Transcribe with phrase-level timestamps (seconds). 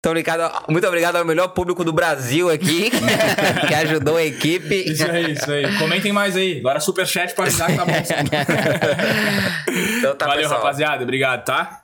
[0.00, 2.90] Então, ligado, muito obrigado ao melhor público do Brasil aqui,
[3.68, 4.74] que ajudou a equipe.
[4.90, 5.76] Isso aí, isso aí.
[5.76, 6.58] Comentem mais aí.
[6.60, 7.92] Agora superchat pra avisar que tá bom.
[9.98, 10.60] Então tá, Valeu, pessoal.
[10.60, 11.02] rapaziada.
[11.02, 11.82] Obrigado, tá?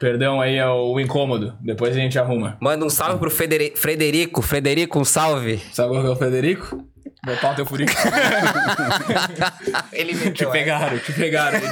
[0.00, 1.54] Perdão aí o incômodo.
[1.60, 2.56] Depois a gente arruma.
[2.60, 4.40] Manda um salve pro Federi- Frederico.
[4.40, 5.58] Frederico, um salve.
[5.72, 6.82] Sabe qual é o Federico?
[7.26, 7.92] Meu pau teu furico.
[9.92, 10.58] Ele te meteu essa.
[10.58, 11.60] pegaram, te pegaram.
[11.60, 11.68] te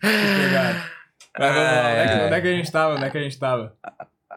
[0.00, 0.93] pegaram.
[1.38, 1.88] Mas vamos lá.
[1.90, 2.94] Onde é, que, onde é que a gente tava?
[2.94, 3.74] Onde é que a gente tava?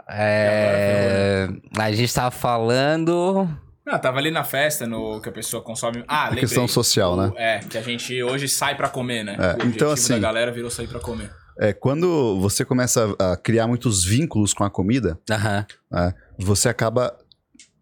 [0.10, 1.48] É,
[1.78, 3.48] a gente tava falando.
[3.86, 6.04] Ah, tava ali na festa, no que a pessoa consome.
[6.08, 6.42] Ah, lembrei.
[6.42, 7.32] questão social, né?
[7.38, 9.36] É, que a gente hoje sai pra comer, né?
[9.40, 11.32] É, o objetivo então, assim- da galera virou sair pra comer.
[11.60, 15.66] É, quando você começa a criar muitos vínculos com a comida, Aham.
[15.90, 17.18] né, você acaba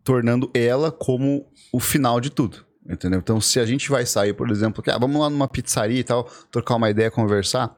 [0.04, 2.64] tornando ela como o final de tudo.
[2.88, 3.20] Entendeu?
[3.20, 6.04] Então, se a gente vai sair, por exemplo, que, ah, vamos lá numa pizzaria e
[6.04, 7.76] tal, trocar uma ideia, conversar,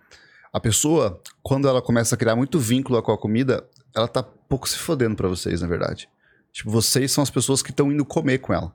[0.54, 4.68] a pessoa, quando ela começa a criar muito vínculo com a comida, ela tá pouco
[4.68, 6.08] se fodendo pra vocês, na verdade.
[6.52, 8.74] Tipo, vocês são as pessoas que estão indo comer com ela.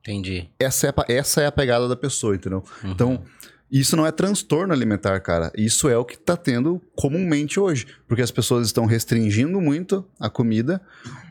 [0.00, 0.48] Entendi.
[0.58, 2.62] Essa é, a, essa é a pegada da pessoa, entendeu?
[2.84, 3.24] Então,
[3.68, 5.50] isso não é transtorno alimentar, cara.
[5.56, 7.86] Isso é o que tá tendo comumente hoje.
[8.06, 10.80] Porque as pessoas estão restringindo muito a comida,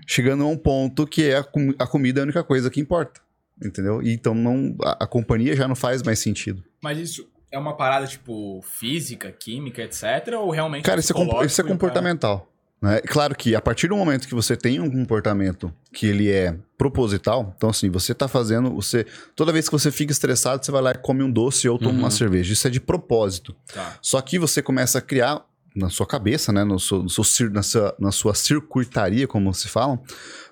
[0.06, 2.82] chegando a um ponto que é a, com- a comida é a única coisa que
[2.82, 3.22] importa.
[3.64, 4.02] Entendeu?
[4.04, 6.62] E então não, a, a companhia já não faz mais sentido.
[6.84, 10.34] Mas isso é uma parada, tipo, física, química, etc?
[10.38, 12.52] Ou realmente Cara, isso é, isso é comportamental.
[12.82, 13.00] Né?
[13.02, 17.54] Claro que a partir do momento que você tem um comportamento que ele é proposital,
[17.56, 20.92] então assim, você tá fazendo, você toda vez que você fica estressado, você vai lá
[20.92, 22.00] e come um doce ou toma Uhum.
[22.00, 22.52] uma cerveja.
[22.52, 23.56] Isso é de propósito.
[23.74, 23.98] Tá.
[24.02, 27.64] Só que você começa a criar na sua cabeça, né, no seu, no seu na,
[27.64, 30.02] sua, na sua circuitaria, como se falam,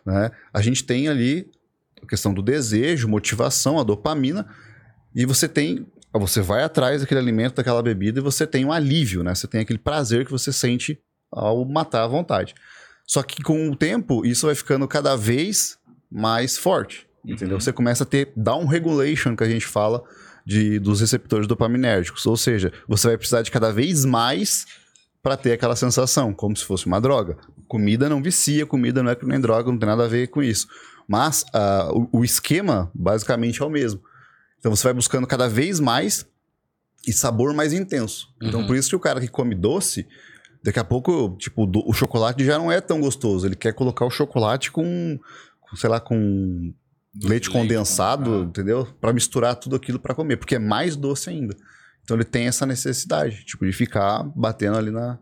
[0.05, 1.49] né, a gente tem ali
[2.01, 4.47] a questão do desejo, motivação, a dopamina,
[5.15, 9.23] e você tem, você vai atrás daquele alimento, daquela bebida, e você tem um alívio,
[9.23, 10.99] né, você tem aquele prazer que você sente
[11.31, 12.53] ao matar à vontade.
[13.05, 15.77] Só que com o tempo, isso vai ficando cada vez
[16.09, 17.55] mais forte, entendeu?
[17.55, 17.61] Uhum.
[17.61, 20.03] Você começa a ter down regulation, que a gente fala,
[20.45, 22.25] de, dos receptores dopaminérgicos.
[22.25, 24.65] Ou seja, você vai precisar de cada vez mais
[25.21, 27.37] para ter aquela sensação, como se fosse uma droga.
[27.67, 30.43] Comida não vicia, comida não é que nem droga, não tem nada a ver com
[30.43, 30.67] isso.
[31.07, 34.01] Mas ah, o, o esquema, basicamente, é o mesmo.
[34.63, 36.25] Então você vai buscando cada vez mais
[37.05, 38.29] e sabor mais intenso.
[38.41, 38.67] Então Uhum.
[38.67, 40.07] por isso que o cara que come doce,
[40.63, 43.45] daqui a pouco, tipo, do- o chocolate já não é tão gostoso.
[43.45, 45.19] Ele quer colocar o chocolate com,
[45.59, 46.73] com, sei lá, com
[47.21, 48.43] leite condensado, ah.
[48.45, 48.85] entendeu?
[49.01, 51.55] Pra misturar tudo aquilo pra comer, porque é mais doce ainda.
[52.01, 55.19] Então ele tem essa necessidade, tipo, de ficar batendo ali na,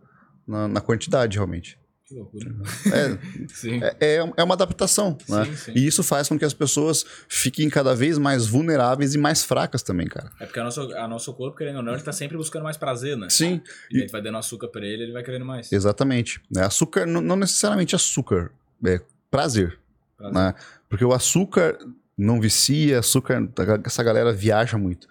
[0.47, 1.79] na, na quantidade, realmente.
[2.11, 2.51] Que loucura.
[2.93, 5.45] É, é, é- é uma adaptação, né?
[5.45, 5.71] Sim, sim.
[5.75, 9.81] E isso faz com que as pessoas fiquem cada vez mais vulneráveis e mais fracas
[9.81, 10.29] também, cara.
[10.39, 12.75] É porque a nosso, a nosso corpo, querendo ou não, ele tá sempre buscando mais
[12.75, 13.29] prazer, né?
[13.29, 15.71] Sim, E a gente vai dando açúcar pra ele, ele vai querendo mais.
[15.71, 16.41] exatamente.
[16.53, 16.65] né?
[16.65, 18.51] Açúcar, não, não necessariamente açúcar,
[18.85, 18.99] é
[19.29, 19.79] prazer,
[20.17, 20.33] Prazer.
[20.35, 20.53] né?
[20.89, 21.77] Porque o açúcar
[22.17, 23.49] não vicia, açúcar,
[23.85, 25.07] essa galera viaja muito.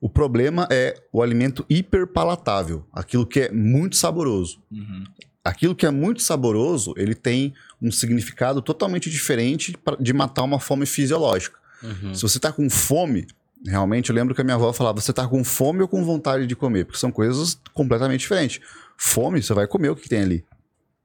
[0.00, 4.60] O problema é o alimento hiperpalatável, aquilo que é muito saboroso.
[4.70, 5.04] Uhum.
[5.44, 10.86] Aquilo que é muito saboroso, ele tem um significado totalmente diferente de matar uma fome
[10.86, 11.58] fisiológica.
[11.82, 12.14] Uhum.
[12.14, 13.26] Se você tá com fome,
[13.66, 16.46] realmente, eu lembro que a minha avó falava, você tá com fome ou com vontade
[16.46, 16.84] de comer?
[16.84, 18.60] Porque são coisas completamente diferentes.
[18.96, 20.44] Fome, você vai comer o que tem ali,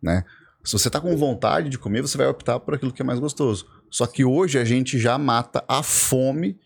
[0.02, 0.24] né?
[0.64, 3.20] Se você tá com vontade de comer, você vai optar por aquilo que é mais
[3.20, 3.66] gostoso.
[3.90, 6.60] Só que hoje a gente já mata a fome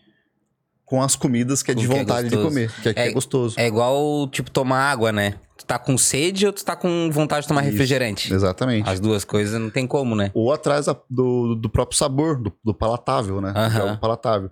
[0.92, 2.54] com as comidas que é de que é vontade de gostoso.
[2.54, 3.54] comer, que é, que é É- gostoso.
[3.58, 5.36] É igual, tipo, tomar água, né?
[5.56, 7.70] Tu tá com sede ou tu tá com vontade de tomar Isso.
[7.70, 8.30] refrigerante?
[8.30, 8.86] Exatamente.
[8.90, 10.30] As duas coisas não tem como, né?
[10.34, 13.54] Ou atrás do, do próprio sabor, do, do palatável, né?
[13.72, 14.50] Que é o palatável.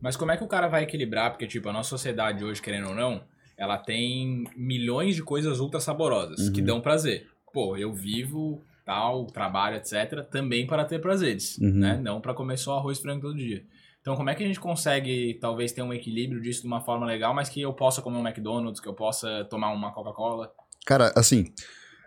[0.00, 1.30] Mas como é que o cara vai equilibrar?
[1.32, 3.22] Porque, tipo, a nossa sociedade hoje, querendo ou não,
[3.58, 6.66] ela tem milhões de coisas ultra saborosas que Uhum.
[6.66, 7.26] dão prazer.
[7.52, 11.72] Pô, eu vivo, tal, trabalho, etc., também para ter prazeres, Uhum.
[11.72, 11.98] né?
[12.00, 13.64] Não para comer só arroz frango todo dia.
[14.06, 17.04] Então, como é que a gente consegue, talvez, ter um equilíbrio disso de uma forma
[17.04, 20.52] legal, mas que eu possa comer um McDonald's, que eu possa tomar uma Coca-Cola?
[20.86, 21.52] Cara, assim,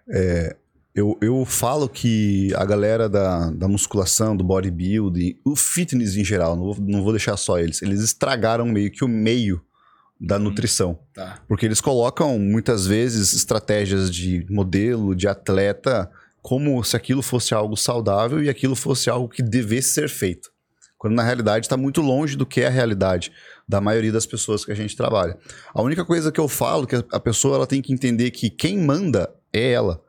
[0.10, 0.56] é,
[0.96, 6.56] eu, eu falo que a galera da, da musculação, do bodybuilding, o fitness em geral,
[6.56, 9.62] não vou, não vou deixar só eles, eles estragaram meio que o meio
[10.18, 10.44] da Uhum.
[10.44, 11.00] nutrição.
[11.14, 11.42] Tá.
[11.50, 16.10] Porque eles colocam muitas vezes estratégias de modelo, de atleta,
[16.42, 20.50] como se aquilo fosse algo saudável e aquilo fosse algo que devesse ser feito.
[21.00, 23.32] Quando na realidade está muito longe do que é a realidade
[23.68, 25.38] da maioria das pessoas que a gente trabalha.
[25.74, 28.50] A única coisa que eu falo é que a pessoa ela tem que entender que
[28.50, 30.02] quem manda é ela.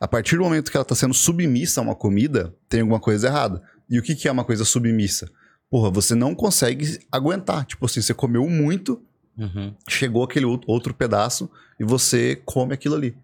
[0.00, 3.26] A partir do momento que ela está sendo submissa a uma comida, tem alguma coisa
[3.26, 3.60] errada.
[3.90, 5.28] E o que, que é uma coisa submissa?
[5.68, 7.64] Porra, você não consegue aguentar.
[7.66, 9.02] Tipo assim, você comeu muito,
[9.36, 9.74] Uhum.
[9.88, 13.16] chegou aquele ou- outro pedaço e você come aquilo ali.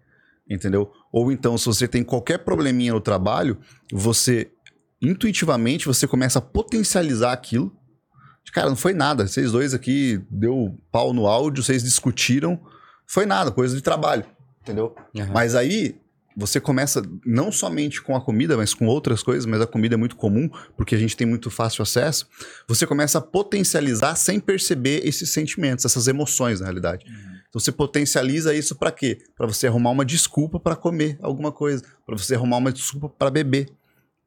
[0.49, 0.91] Entendeu?
[1.11, 3.57] Ou então, se você tem qualquer probleminha no trabalho,
[3.91, 4.49] você
[5.01, 7.75] intuitivamente você começa a potencializar aquilo.
[8.51, 9.27] Cara, não foi nada.
[9.27, 12.59] Vocês dois aqui deu pau no áudio, vocês discutiram.
[13.05, 14.25] Foi nada, coisa de trabalho.
[14.61, 14.95] Entendeu?
[15.15, 15.31] Aham.
[15.33, 15.95] Mas aí
[16.35, 19.97] você começa não somente com a comida, mas com outras coisas, mas a comida é
[19.97, 22.27] muito comum, porque a gente tem muito fácil acesso.
[22.67, 27.05] Você começa a potencializar sem perceber esses sentimentos, essas emoções, na realidade.
[27.49, 29.17] Então você potencializa isso pra quê?
[29.35, 33.29] Pra você arrumar uma desculpa pra comer alguma coisa, Pra você arrumar uma desculpa pra
[33.29, 33.69] beber,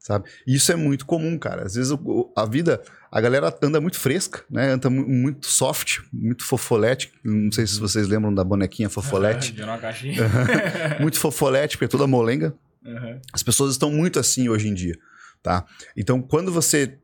[0.00, 0.28] sabe?
[0.46, 1.64] E isso é muito comum, cara.
[1.66, 2.82] Às vezes o- a vida,
[3.12, 4.72] a galera anda muito fresca, né?
[4.72, 7.12] Anda mu- muito soft, muito fofolete.
[7.22, 9.52] Não sei se vocês lembram da bonequinha fofolete.
[9.54, 10.16] Deu uma caixinha.
[10.98, 12.52] muito fofolete, porque é toda molenga.
[12.84, 13.20] Uhum.
[13.32, 14.96] As pessoas estão muito assim hoje em dia,
[15.42, 15.64] tá?
[15.96, 16.96] Então, quando você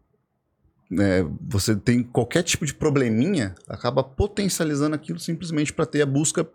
[0.90, 6.46] né, você tem qualquer tipo de probleminha, acaba potencializando aquilo simplesmente para ter a busca,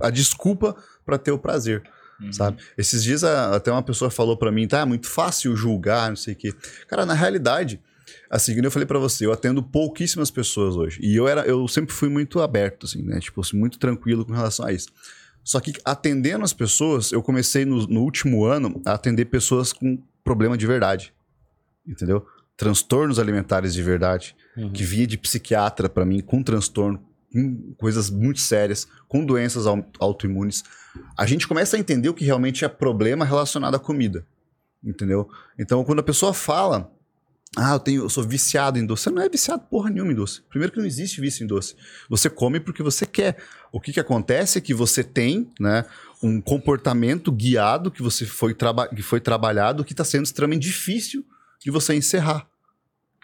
[0.00, 1.82] a desculpa para ter o prazer,
[2.20, 2.32] Uhum.
[2.32, 2.58] sabe?
[2.76, 6.16] Esses dias a- até uma pessoa falou para mim, tá, é muito fácil julgar, não
[6.16, 6.52] sei o quê.
[6.88, 7.80] Cara, na realidade,
[8.28, 10.98] assim, como eu falei para você, eu atendo pouquíssimas pessoas hoje.
[11.02, 13.18] E eu era, eu sempre fui muito aberto, assim, né?
[13.20, 14.88] Tipo, assim, muito tranquilo com relação a isso.
[15.42, 19.98] Só que atendendo as pessoas, eu comecei no, no último ano a atender pessoas com
[20.22, 21.12] problema de verdade.
[21.86, 22.26] Entendeu?
[22.56, 24.36] Transtornos alimentares de verdade.
[24.56, 24.70] Uhum.
[24.70, 29.84] Que vinha de psiquiatra pra mim, com transtorno, com coisas muito sérias, com doenças au-
[29.98, 30.64] autoimunes.
[31.16, 34.26] A gente começa a entender o que realmente é problema relacionado à comida.
[34.82, 35.28] Entendeu?
[35.58, 36.90] Então, quando a pessoa fala.
[37.56, 39.02] Ah, eu, tenho, eu sou viciado em doce.
[39.02, 40.40] Você não é viciado porra nenhuma em doce.
[40.48, 41.74] Primeiro que não existe vício em doce.
[42.08, 43.38] Você come porque você quer.
[43.72, 45.84] O que, que acontece é que você tem né,
[46.22, 51.24] um comportamento guiado que você foi, traba que foi trabalhado que está sendo extremamente difícil
[51.60, 52.48] de você encerrar.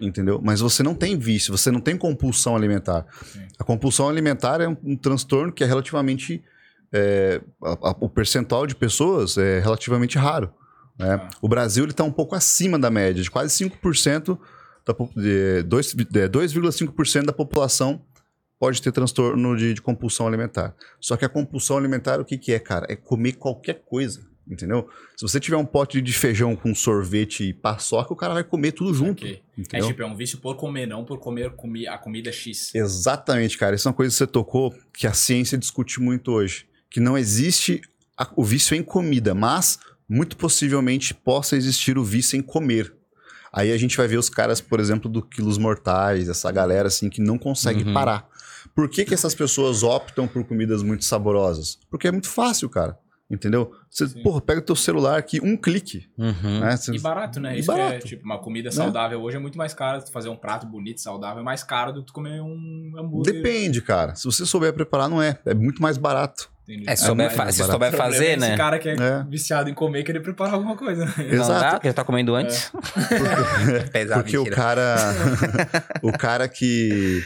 [0.01, 0.41] Entendeu?
[0.43, 3.07] Mas você não tem vício, você não tem compulsão alimentar.
[3.33, 3.41] Sim.
[3.59, 6.43] A compulsão alimentar é um, um transtorno que é relativamente.
[6.93, 10.53] é, a- a- o percentual de pessoas é relativamente raro.
[10.99, 11.15] né?
[11.15, 11.29] Ah.
[11.43, 14.39] O Brasil está um pouco acima da média, de quase 5%
[14.87, 18.01] da de 2,5% da população
[18.59, 20.75] pode ter transtorno de, de compulsão alimentar.
[21.01, 22.87] Só que a compulsão alimentar, o que, que é, cara?
[22.89, 24.89] É comer qualquer coisa, entendeu?
[25.17, 28.73] Se você tiver um pote de feijão com sorvete e paçoca, o cara vai comer
[28.73, 29.25] tudo junto.
[29.25, 29.43] Ok.
[29.73, 32.75] É tipo, é um vício por comer, não por comer comi a comida X.
[32.75, 33.75] Exatamente, cara.
[33.77, 36.67] Isso é uma coisa que você tocou que a ciência discute muito hoje.
[36.91, 37.81] Que não existe
[38.17, 39.79] a- o vício em comida, mas
[40.09, 42.93] muito possivelmente possa existir o vício em comer.
[43.53, 47.09] Aí a gente vai ver os caras, por exemplo, do Quilos Mortais, essa galera assim
[47.09, 47.93] que não consegue Uhum.
[47.95, 48.29] parar.
[48.75, 51.79] Por que, que essas pessoas optam por comidas muito saborosas?
[51.91, 52.99] Porque é muito fácil, cara.
[53.28, 53.73] Entendeu?
[53.90, 54.23] Você, Sim.
[54.23, 56.08] porra, pega o teu celular aqui, um clique.
[56.17, 56.61] Uhum.
[56.61, 56.76] Né?
[56.76, 57.56] Você- E barato, né?
[57.56, 58.06] E Isso que é, barato.
[58.06, 58.75] tipo, uma comida Né?
[58.76, 60.00] saudável hoje é muito mais caro.
[60.05, 63.34] Tu fazer um prato bonito, saudável, é mais caro do que tu comer um hambúrguer.
[63.34, 64.14] Depende, cara.
[64.14, 65.38] Se você souber preparar, não é.
[65.44, 66.49] É muito mais barato.
[66.69, 66.84] Entendi.
[66.88, 67.73] É, se souber, mais fa- se barato.
[67.73, 68.56] souber O problema é fazer, esse né?
[68.56, 69.25] cara que é, É.
[69.28, 71.05] viciado em comer querer preparar alguma coisa.
[71.05, 71.12] né?
[71.19, 71.61] Não Exato.
[71.61, 72.70] dá, porque já tá comendo antes.
[73.93, 74.96] Pesado, Porque o cara.
[76.02, 77.23] o cara que.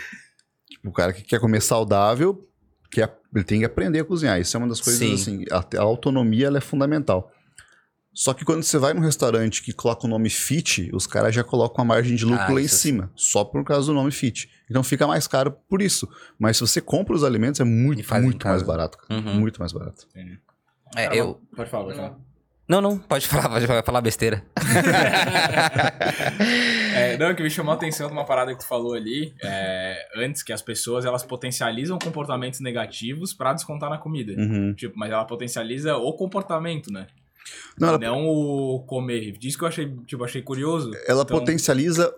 [0.68, 2.46] tipo, o cara que quer comer saudável,
[2.90, 3.00] que
[3.34, 4.40] ele tem que aprender a cozinhar.
[4.40, 5.14] Isso é uma das coisas Sim.
[5.14, 5.44] assim.
[5.50, 7.30] A, a autonomia ela é fundamental.
[8.12, 11.44] Só que quando você vai num restaurante que coloca o nome fit, os caras já
[11.44, 14.10] colocam a margem de lucro Ah, lá em isso cima, só por causa do nome
[14.10, 14.50] fit.
[14.68, 16.08] Então fica mais caro por isso.
[16.38, 18.98] Mas se você compra os alimentos, é muito, muito mais barato.
[19.08, 19.34] Uhum.
[19.34, 20.08] Muito mais barato.
[20.96, 21.40] É, Cara, eu...
[21.54, 22.29] Pode falar, pode falar.
[22.70, 24.44] Não, não, pode falar, pode falar, besteira.
[26.94, 29.32] É, não, o que me chamou a atenção de uma parada que tu falou ali,
[29.42, 34.32] é, antes que as pessoas elas potencializam comportamentos negativos pra descontar na comida.
[34.32, 34.74] Uhum.
[34.74, 37.06] Tipo, mas ela potencializa o comportamento, né?
[37.78, 39.32] Não, ela, Não o comer.
[39.38, 40.90] Disso que eu achei, tipo, achei curioso.
[41.06, 42.14] ela Então, potencializa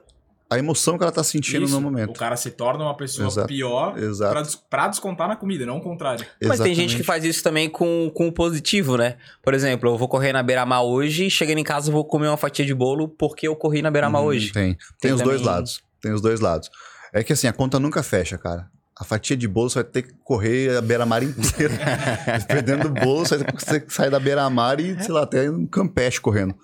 [0.53, 2.11] a emoção que ela tá sentindo isso, no momento.
[2.11, 3.49] O cara se torna uma pessoa Exato.
[3.49, 4.33] pior Exato.
[4.33, 6.25] pra, des- pra descontar na comida, não o contrário.
[6.43, 6.97] Mas tem gente Exatamente.
[6.97, 9.17] que faz isso também com, com o positivo, né?
[9.43, 12.37] Por exemplo, eu vou correr na beira-mar hoje, chegando em casa eu vou comer uma
[12.37, 14.53] fatia de bolo porque eu corri na beira-mar Uhum, hoje.
[14.53, 14.75] Tem.
[14.75, 15.81] Tem, Tem os dois também- lados.
[16.01, 16.71] Tem os dois lados.
[17.13, 18.69] É que assim, a conta nunca fecha, cara.
[18.99, 21.75] A fatia de bolo você vai ter que correr a beira-mar inteira.
[22.47, 25.67] Perdendo o bolo, você vai ter que sair da beira-mar e, sei lá, até um
[25.67, 26.55] campeche correndo.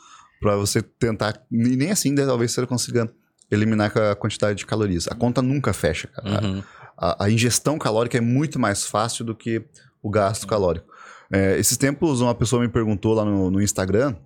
[0.41, 1.41] Pra você tentar.
[1.51, 3.11] E nem assim, né, talvez você consiga
[3.51, 5.09] eliminar a quantidade de calorias.
[5.09, 6.47] A conta nunca fecha, cara.
[6.47, 6.63] Uhum.
[6.97, 9.63] A, a ingestão calórica é muito mais fácil do que
[10.03, 10.87] o gasto calórico.
[11.31, 14.17] É, esses tempos, uma pessoa me perguntou lá no, no Instagram,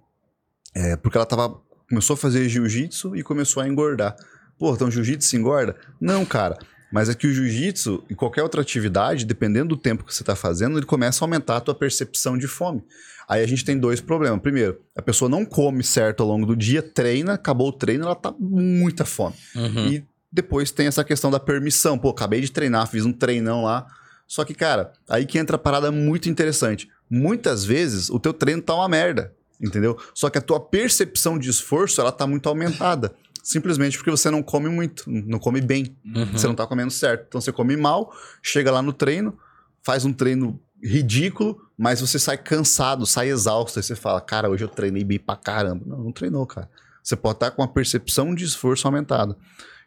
[0.75, 4.17] é, porque ela tava, começou a fazer jiu-jitsu e começou a engordar.
[4.59, 5.76] Pô, então jiu-jitsu engorda?
[6.00, 6.57] Não, cara.
[6.93, 10.37] Mas é que o jiu-jitsu e qualquer outra atividade, dependendo do tempo que você está
[10.37, 12.85] fazendo, ele começa a aumentar a tua percepção de fome.
[13.29, 14.41] Aí a gente tem dois problemas.
[14.41, 18.14] Primeiro, a pessoa não come certo ao longo do dia, treina, acabou o treino, ela
[18.14, 19.35] tá muita fome.
[19.55, 19.87] Uhum.
[19.88, 21.99] E depois tem essa questão da permissão.
[21.99, 23.87] Pô, acabei de treinar, fiz um treinão lá.
[24.26, 26.88] Só que, cara, aí que entra a parada muito interessante.
[27.12, 29.99] muitas vezes o teu treino tá uma merda, entendeu?
[30.14, 33.14] Só que a tua percepção de esforço, ela tá muito aumentada.
[33.43, 35.95] Simplesmente porque você não come muito, não come bem.
[36.07, 36.33] Uhum.
[36.33, 37.26] Você não tá comendo certo.
[37.29, 39.37] Então você come mal, chega lá no treino,
[39.83, 43.76] faz um treino ridículo, mas você sai cansado, sai exausto.
[43.76, 45.84] Aí você fala, cara, hoje eu treinei bem pra caramba.
[45.84, 46.70] Não, não treinou, cara.
[47.02, 49.36] Você pode estar com a percepção de esforço aumentada.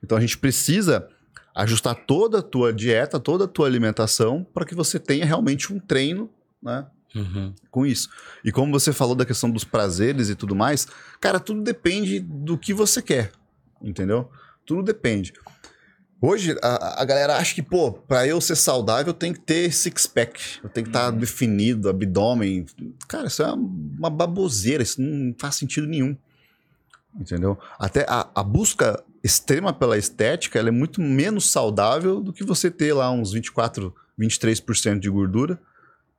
[0.04, 1.08] Então a gente precisa
[1.56, 5.80] ajustar toda a tua dieta, toda a tua alimentação para que você tenha realmente um
[5.80, 6.30] treino,
[6.62, 6.86] né?
[7.16, 7.54] Uhum.
[7.72, 8.10] Com isso.
[8.44, 10.90] E como você falou da questão dos prazeres e tudo mais,
[11.22, 13.32] cara, tudo depende do que você quer.
[13.82, 14.30] Entendeu?
[14.66, 15.32] Tudo depende.
[16.22, 19.72] Hoje, a, a galera acha que, pô, pra eu ser saudável, eu tenho que ter
[19.72, 20.60] six-pack.
[20.64, 21.20] Eu tenho que estar Uhum.
[21.20, 22.66] definido, abdômen.
[23.08, 24.82] Cara, isso é uma baboseira.
[24.82, 26.16] Isso não faz sentido nenhum.
[27.20, 27.58] Entendeu?
[27.78, 32.70] Até a, a busca extrema pela estética, ela é muito menos saudável do que você
[32.72, 35.60] ter lá uns 24, 23% de gordura,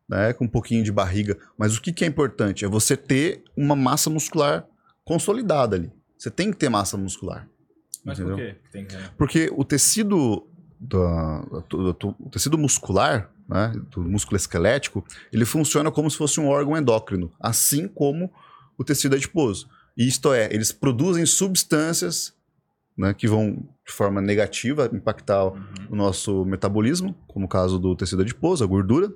[0.08, 0.32] né?
[0.32, 1.36] Com um pouquinho de barriga.
[1.58, 2.64] Mas o que, que é importante?
[2.64, 4.66] É você ter uma massa muscular
[5.04, 5.92] consolidada ali.
[6.18, 7.48] Você tem que ter massa muscular.
[8.06, 8.36] Mas Entendeu?
[8.36, 8.56] por quê?
[8.62, 8.96] que Tem que...
[9.18, 10.46] Porque o tecido,
[10.80, 16.38] da- do- do- o tecido muscular, né, do músculo esquelético, ele funciona como se fosse
[16.40, 18.30] um órgão endócrino, assim como
[18.78, 19.68] o tecido adiposo.
[19.96, 22.34] Isto é, eles produzem substâncias
[22.96, 23.52] né, que vão
[23.86, 25.64] de forma negativa impactar Uhum.
[25.90, 29.12] o nosso metabolismo, como o caso do tecido adiposo, a gordura,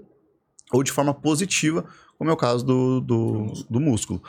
[0.72, 1.84] ou de forma positiva,
[2.18, 4.22] como é o caso do, do, do músculo.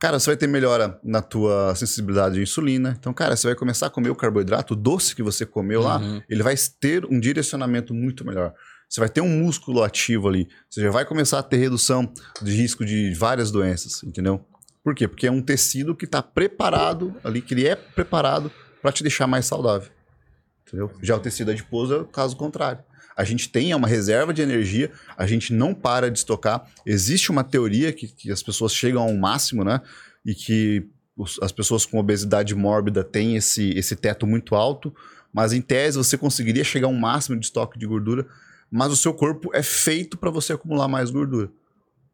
[0.00, 2.96] Cara, você vai ter melhora na tua sensibilidade à insulina.
[2.98, 5.98] Então, cara, você vai começar a comer o carboidrato, o doce que você comeu lá,
[5.98, 6.22] Uhum.
[6.28, 8.54] ele vai ter um direcionamento muito melhor.
[8.88, 10.48] Você vai ter um músculo ativo ali.
[10.70, 14.42] Você já vai começar a ter redução de risco de várias doenças, entendeu?
[14.82, 15.06] Por quê?
[15.06, 19.26] Porque é um tecido que está preparado ali, que ele é preparado para te deixar
[19.26, 19.90] mais saudável.
[20.66, 20.90] Entendeu?
[21.02, 22.82] Já o tecido adiposo é o caso contrário.
[23.20, 26.66] A gente tem é uma reserva de energia, a gente não para de estocar.
[26.86, 29.80] Existe uma teoria que, que as pessoas chegam a um máximo, né?
[30.24, 30.86] E que
[31.16, 34.94] os- as pessoas com obesidade mórbida têm esse, esse teto muito alto,
[35.32, 38.26] mas em tese você conseguiria chegar a um máximo de estoque de gordura,
[38.70, 41.50] mas o seu corpo é feito para você acumular mais gordura.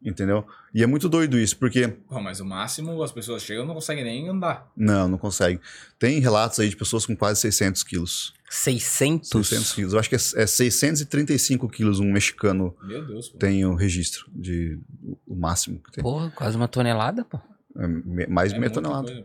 [0.04, 0.46] Entendeu?
[0.74, 3.74] E é muito doido isso, porque Pô, mas o máximo as pessoas chegam e não
[3.74, 4.70] conseguem nem andar.
[4.76, 5.58] não, não consegue.
[5.98, 8.34] Tem relatos aí de pessoas com quase 600 quilos.
[8.48, 9.28] 600?
[9.28, 9.92] 600 quilos.
[9.92, 13.38] Eu acho que é, é 635 quilos um mexicano Meu Deus, pô.
[13.38, 14.78] tem o registro de
[15.26, 16.02] o máximo que tem.
[16.04, 17.38] Porra, quase uma tonelada, pô.
[17.78, 19.08] É me- mais de É meia tonelada.
[19.08, 19.24] coisa.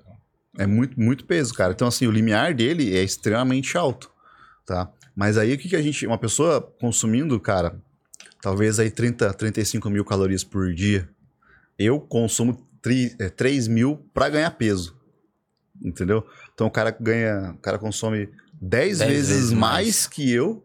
[0.58, 1.72] É muito, muito peso, cara.
[1.72, 4.12] Então, assim, o limiar dele é extremamente alto,
[4.66, 4.92] tá?
[5.16, 6.06] Mas aí, o que, que a gente...
[6.06, 7.80] Uma pessoa consumindo, cara,
[8.42, 11.08] talvez aí 30, 35 mil calorias por dia.
[11.80, 14.94] Eu consumo tri, é, 3 mil pra ganhar peso,
[15.82, 16.26] entendeu?
[16.54, 17.52] Então, o cara ganha...
[17.52, 18.28] O cara consome
[18.62, 20.08] 10, Dez vezes, vezes mais, mais.
[20.08, 20.64] que eu,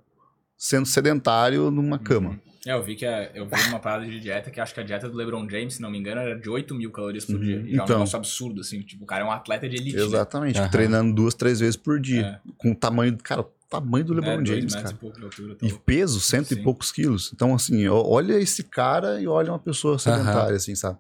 [0.57, 2.39] sendo sedentário numa cama.
[2.67, 4.83] É, eu vi que a- eu vi uma parada de dieta que acho que a
[4.83, 7.41] dieta do LeBron James, se não me engano, era de 8 mil calorias por Uhum.
[7.41, 7.57] dia.
[7.65, 7.97] E já é um Então.
[7.99, 8.83] negócio absurdo, assim.
[8.83, 9.97] Tipo, o cara é um atleta de elite.
[9.97, 10.03] né?
[10.03, 10.59] Exatamente.
[10.59, 10.69] Aham.
[10.69, 12.41] Treinando duas, três vezes por dia.
[12.59, 13.17] Com o tamanho...
[13.23, 14.91] Cara, o tamanho do É, LeBron dois James, cara.
[14.91, 15.55] e pouco de altura.
[15.55, 17.31] tá E peso, cento e poucos quilos.
[17.33, 20.99] Então, assim, olha esse cara e olha uma pessoa sedentária, assim, sabe?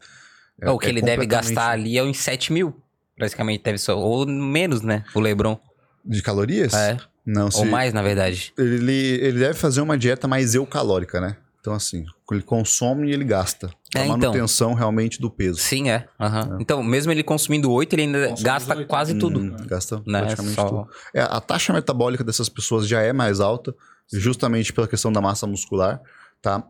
[0.60, 2.80] É- o que é ele deve completamente- gastar ali é uns 7 mil.
[3.16, 3.90] Praticamente deve ser.
[3.92, 5.04] Ou menos, né?
[5.14, 5.58] O Lebron.
[6.06, 6.72] De calorias?
[6.74, 6.96] É.
[7.24, 8.52] Não, se Ou mais, na verdade.
[8.56, 11.36] Ele, ele deve fazer uma dieta mais eucalórica, né?
[11.60, 13.68] Então, assim, ele consome e ele gasta.
[13.96, 14.16] É, então.
[14.16, 15.58] manutenção realmente do peso.
[15.58, 16.06] Sim, é.
[16.20, 16.58] Aham.
[16.60, 19.18] Então, mesmo ele consumindo 8, ele ainda Consome gasta 18, quase né?
[19.20, 19.40] tudo.
[19.40, 20.20] Hum, gasta Né?
[20.20, 20.88] praticamente Só- tudo.
[21.12, 23.74] É, a taxa metabólica dessas pessoas já é mais alta,
[24.12, 26.00] justamente pela questão da massa muscular,
[26.40, 26.62] tá?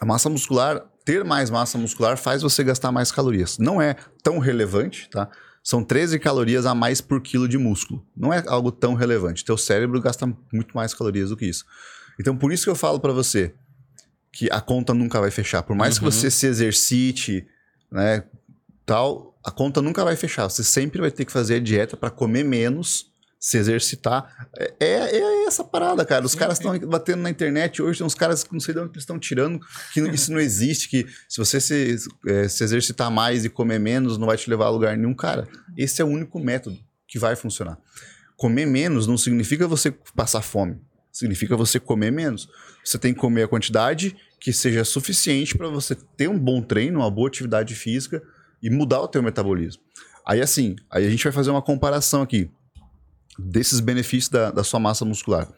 [0.00, 3.58] A massa muscular, ter mais massa muscular faz você gastar mais calorias.
[3.58, 5.28] Não é tão relevante, tá?
[5.66, 8.06] São 13 calorias a mais por quilo de músculo.
[8.14, 9.42] Não é algo tão relevante.
[9.44, 11.64] Teu cérebro gasta muito mais calorias do que isso.
[12.20, 13.54] Então, por isso que eu falo pra você
[14.30, 15.62] que a conta nunca vai fechar.
[15.62, 16.10] Por mais que Uhum.
[16.10, 17.46] você se exercite,
[17.90, 18.24] né,
[18.84, 20.48] tal, a conta nunca vai fechar.
[20.50, 23.10] Você sempre vai ter que fazer a dieta para comer menos,
[23.44, 24.48] se exercitar.
[24.56, 26.24] É, é- é essa parada, cara.
[26.24, 28.80] Os Sim, caras estão batendo na internet hoje, tem uns caras que não sei de
[28.80, 29.60] onde eles estão tirando,
[29.92, 31.94] que isso não existe, que se você se,
[32.26, 35.12] é, se exercitar mais e comer menos, não vai te levar a lugar nenhum.
[35.12, 35.46] Cara,
[35.76, 37.76] esse é o único método que vai funcionar.
[38.34, 40.80] Comer menos não significa você passar fome.
[41.12, 42.48] Significa você comer menos.
[42.82, 47.00] Você tem que comer a quantidade que seja suficiente para você ter um bom treino,
[47.00, 48.22] uma boa atividade física
[48.62, 49.82] e mudar o teu metabolismo.
[50.26, 52.50] Aí assim, aí a gente vai fazer uma comparação aqui
[53.38, 55.48] desses benefícios da, da sua massa muscular.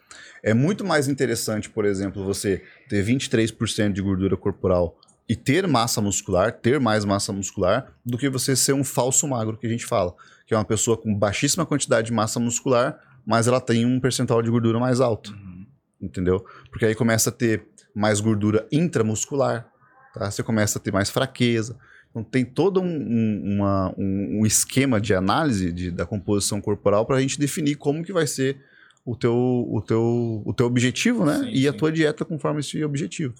[0.43, 5.99] É muito mais interessante, por exemplo, você ter 23% de gordura corporal e ter massa
[6.01, 9.85] muscular, ter mais massa muscular, do que você ser um falso magro, que a gente
[9.85, 10.15] fala.
[10.45, 14.41] Que é uma pessoa com baixíssima quantidade de massa muscular, mas ela tem um percentual
[14.41, 15.65] de gordura mais alto Uhum.
[16.01, 16.45] entendeu?
[16.71, 19.67] Porque aí começa a ter mais gordura intramuscular,
[20.13, 20.31] tá?
[20.31, 21.75] Você começa a ter mais fraqueza.
[22.19, 27.17] Então tem todo um, um, uma- um- esquema de análise de- da composição corporal para
[27.17, 28.57] a gente definir como que vai ser
[29.05, 31.37] o teu, o teu, o teu objetivo, né?
[31.39, 33.35] Sim, e a tua dieta conforme esse objetivo.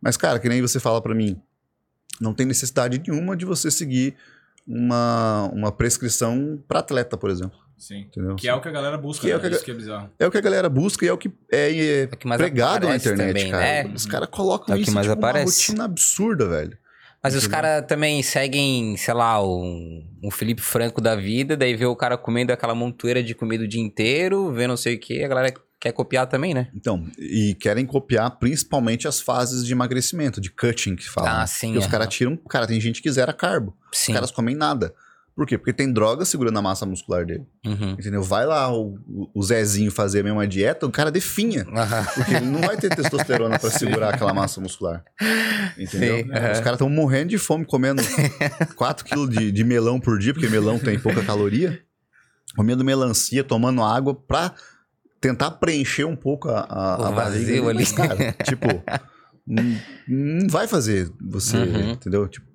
[0.00, 1.38] Mas, cara, que nem você fala para mim,
[2.20, 4.14] não tem necessidade nenhuma de você seguir
[4.66, 7.58] uma, uma prescrição para atleta, por exemplo.
[7.76, 8.00] Sim.
[8.00, 8.36] Entendeu?
[8.36, 9.36] Que é o que a galera busca, Que é né?
[9.36, 10.10] o que a Isso que é bizarro.
[10.18, 12.26] É o que a galera busca e é o que é, é É o que
[12.26, 13.62] mais pregado na internet, também, cara.
[13.88, 13.92] né?
[13.94, 15.66] Os caras colocam É o que isso mais tipo, uma aparece.
[15.66, 16.78] rotina absurda, velho.
[17.24, 21.86] Mas os caras também seguem, sei lá, um, um Felipe Franco da vida, daí vê
[21.86, 25.24] o cara comendo aquela montoeira de comida o dia inteiro, vê não sei o que,
[25.24, 26.68] a galera quer copiar também, né?
[26.74, 31.30] Então, e querem copiar principalmente as fases de emagrecimento, de cutting que falam.
[31.30, 31.46] Ah, né?
[31.46, 32.36] sim, E os caras tiram.
[32.36, 33.74] Cara, tem gente que zera carbo.
[33.90, 34.12] Sim.
[34.12, 34.94] Os caras comem nada.
[35.36, 35.58] Por quê?
[35.58, 37.44] Porque tem droga segurando a massa muscular dele.
[37.66, 37.92] Uhum.
[37.98, 38.22] Entendeu?
[38.22, 38.96] Vai lá o,
[39.34, 41.66] o Zezinho fazer a mesma dieta, o cara definha.
[41.74, 42.06] Aham.
[42.14, 45.02] Porque ele não vai ter testosterona pra segurar aquela massa muscular.
[45.76, 46.18] Entendeu?
[46.18, 46.52] Sim, aham.
[46.52, 48.00] Os caras estão morrendo de fome, comendo
[48.76, 51.80] 4 kg de, de melão por dia, porque melão tem pouca caloria.
[52.54, 54.54] Comendo melancia, tomando água pra
[55.20, 57.44] tentar preencher um pouco a, a, a barriga.
[57.46, 57.78] vazio ali.
[57.80, 58.68] Mas, cara, tipo,
[59.44, 59.64] não,
[60.06, 61.90] não vai fazer você, Uhum.
[61.90, 62.28] entendeu?
[62.28, 62.46] Tipo,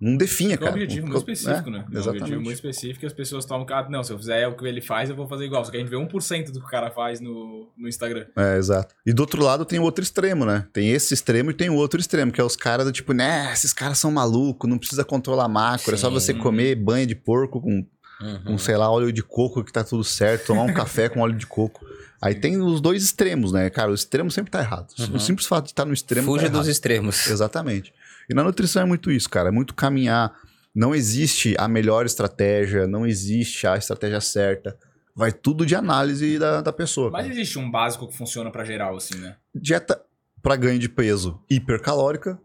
[0.00, 0.70] não definha, É um cara.
[0.72, 1.84] objetivo muito específico, É, né?
[1.92, 4.56] É um objetivo muito específico e as pessoas tomam, ah, não, se eu fizer o
[4.56, 5.64] que ele faz, eu vou fazer igual.
[5.64, 8.26] Só que a gente vê 1% do que o cara faz no, no Instagram.
[8.36, 8.94] É, exato.
[9.04, 10.66] E do outro lado tem o outro extremo, né?
[10.72, 13.52] Tem esse extremo e tem o outro extremo, que é os caras do tipo, né,
[13.52, 16.14] esses caras são malucos, não precisa controlar macro, é só Sim.
[16.14, 17.84] você comer banha de porco com,
[18.20, 18.42] Uhum.
[18.44, 21.36] com, sei lá, óleo de coco que tá tudo certo, tomar um café com óleo
[21.36, 21.86] de coco.
[22.20, 23.70] Aí tem os dois extremos, né?
[23.70, 24.88] Cara, o extremo sempre tá errado.
[24.98, 25.14] Uhum.
[25.14, 26.68] O simples fato de estar no extremo Fuja tá dos errado.
[26.70, 27.26] extremos.
[27.30, 27.94] Exatamente.
[28.28, 29.48] E na nutrição é muito isso, cara.
[29.48, 30.32] É muito caminhar.
[30.74, 34.76] Não existe a melhor estratégia, não existe a estratégia certa.
[35.14, 37.10] Vai tudo de análise da, da pessoa.
[37.10, 37.34] Mas cara.
[37.34, 39.36] existe um básico que funciona pra geral, assim, né?
[39.54, 40.00] Dieta
[40.42, 42.38] para ganho de peso hipercalórica,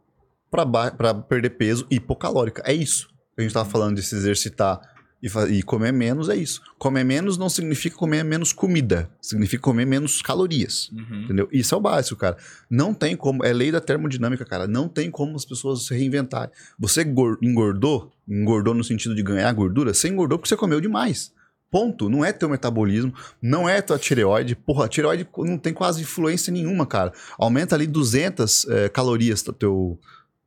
[0.50, 2.64] para perder peso hipocalórica.
[2.66, 3.10] É isso.
[3.38, 4.80] A gente tava falando de se exercitar
[5.24, 6.62] e, e comer menos, é isso.
[6.78, 10.92] Comer menos não significa comer menos comida, significa comer menos calorias.
[10.92, 11.24] Uhum.
[11.24, 11.48] Entendeu?
[11.50, 12.36] Isso é o básico, cara.
[12.70, 14.68] Não tem como, é lei da termodinâmica, cara.
[14.68, 16.54] Não tem como as pessoas se reinventarem.
[16.78, 21.32] Você gor- engordou, engordou no sentido de ganhar gordura, você engordou porque você comeu demais.
[21.72, 22.08] Ponto.
[22.10, 24.56] Não é teu metabolismo, não é tua tireoide.
[24.56, 27.12] Porra, a tireoide não tem quase influência nenhuma, cara.
[27.40, 29.98] Aumenta ali 200 eh, calorias teu.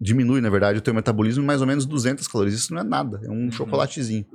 [0.01, 2.55] Diminui, na verdade, o teu metabolismo em mais ou menos 200 calorias.
[2.55, 4.27] Isso não é nada, é um chocolatezinho.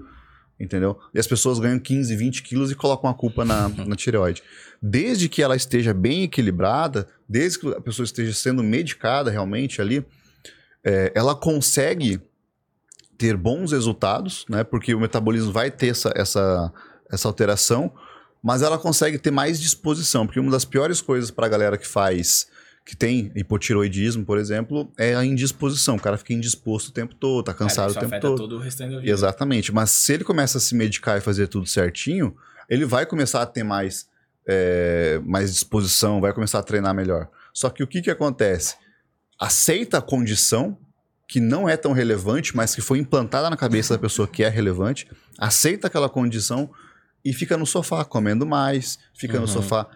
[0.62, 1.00] Entendeu?
[1.12, 4.44] E as pessoas ganham 15, 20 quilos e colocam a culpa na, na tireoide.
[4.80, 10.06] Desde que ela esteja bem equilibrada, desde que a pessoa esteja sendo medicada realmente ali,
[10.84, 12.22] eh, ela consegue
[13.18, 14.64] ter bons resultados, né?
[14.64, 16.72] Porque o metabolismo vai ter essa, essa,
[17.12, 17.92] essa alteração,
[18.42, 20.28] mas ela consegue ter mais disposição.
[20.28, 22.48] Porque uma das piores coisas para a galera que faz,
[22.86, 25.96] que tem hipotiroidismo, por exemplo, é a indisposição.
[25.96, 28.38] O cara fica indisposto o tempo todo, tá cansado Cara, o tempo todo.
[28.38, 29.12] todo o restante da vida.
[29.12, 29.72] Exatamente.
[29.72, 32.36] Mas se ele começa a se medicar e fazer tudo certinho,
[32.70, 34.08] ele vai começar a ter mais,
[34.48, 37.30] é, mais disposição, vai começar a treinar melhor.
[37.54, 38.76] Só que o que, que acontece?
[39.40, 40.78] Aceita a condição
[41.28, 44.50] que não é tão relevante, mas que foi implantada na cabeça da pessoa que é
[44.50, 46.70] relevante, aceita aquela condição
[47.24, 49.42] e fica no sofá comendo mais, fica Uhum.
[49.42, 49.88] no sofá.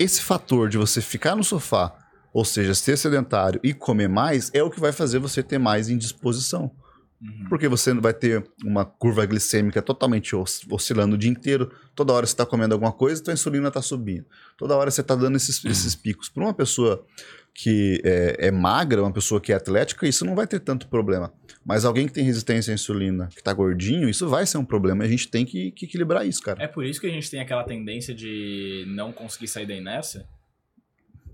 [0.00, 1.92] Esse fator de você ficar no sofá,
[2.32, 5.88] ou seja, ser sedentário e comer mais, é o que vai fazer você ter mais
[5.88, 6.70] indisposição.
[7.20, 7.46] Uhum.
[7.48, 11.70] Porque você vai ter uma curva glicêmica totalmente os- oscilando o dia inteiro.
[11.94, 14.24] Toda hora você está comendo alguma coisa, tua insulina está subindo.
[14.56, 16.28] Toda hora você está dando esses, esses picos.
[16.28, 17.04] Para uma pessoa
[17.52, 21.32] que é, é magra, uma pessoa que é atlética, isso não vai ter tanto problema.
[21.64, 25.02] Mas alguém que tem resistência à insulina, que está gordinho, isso vai ser um problema.
[25.02, 26.62] A gente tem que, que equilibrar isso, cara.
[26.62, 30.24] É por isso que a gente tem aquela tendência de não conseguir sair da inércia.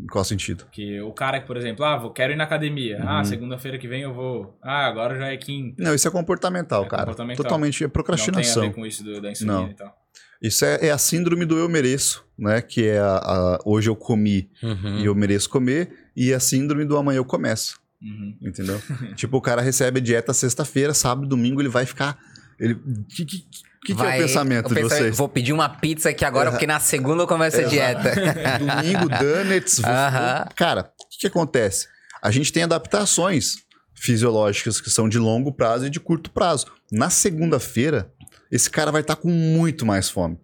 [0.00, 0.64] Em qual sentido?
[0.72, 2.98] Que o cara que, por exemplo, ah, vou, quero ir na academia.
[2.98, 3.08] Uhum.
[3.08, 4.58] Ah, segunda-feira que vem eu vou.
[4.62, 5.82] Ah, agora já é quinta.
[5.82, 7.02] Não, isso é comportamental, É cara.
[7.04, 7.44] comportamental.
[7.44, 8.62] Totalmente é Não tem a procrastinação.
[8.62, 9.70] ver com isso do- da insulina Não.
[9.70, 9.96] e tal.
[10.42, 12.60] Isso é, é a síndrome do eu mereço, né?
[12.60, 14.98] Que é a, a- hoje eu comi Uhum.
[14.98, 17.78] e eu mereço comer, e a síndrome do amanhã eu começo.
[18.02, 18.36] Uhum.
[18.42, 18.78] Entendeu?
[19.16, 22.18] tipo, o cara recebe a dieta sexta-feira, sábado, domingo, ele vai ficar.
[22.60, 22.74] Ele.
[23.08, 23.46] Que, que,
[23.84, 25.16] que, que é o pensamento de pensamento, vocês?
[25.16, 28.12] Vou pedir uma pizza aqui agora, porque na segunda eu começo a dieta.
[28.58, 29.78] Domingo, donuts.
[29.78, 30.48] vou- Aham.
[30.56, 31.86] Cara, o que, que acontece?
[32.22, 33.56] A gente tem adaptações
[33.94, 36.66] fisiológicas que são de longo prazo e de curto prazo.
[36.90, 38.10] Na segunda-feira,
[38.50, 40.38] esse cara vai estar com muito mais fome.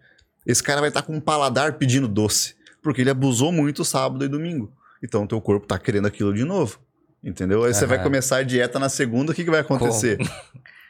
[0.47, 2.55] Esse cara vai estar com um paladar pedindo doce.
[2.83, 4.73] Porque ele abusou muito sábado e domingo.
[5.03, 6.79] Então, o teu corpo tá querendo aquilo de novo.
[7.23, 7.65] Entendeu?
[7.65, 10.17] Aí você vai começar a dieta na segunda, o que, que vai acontecer?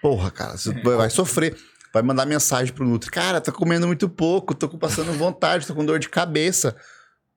[0.01, 1.57] Porra, cara, você vai sofrer.
[1.93, 3.11] Vai mandar mensagem pro Nutri.
[3.11, 6.77] Cara, tô comendo muito pouco, tô passando vontade, tô com dor de cabeça.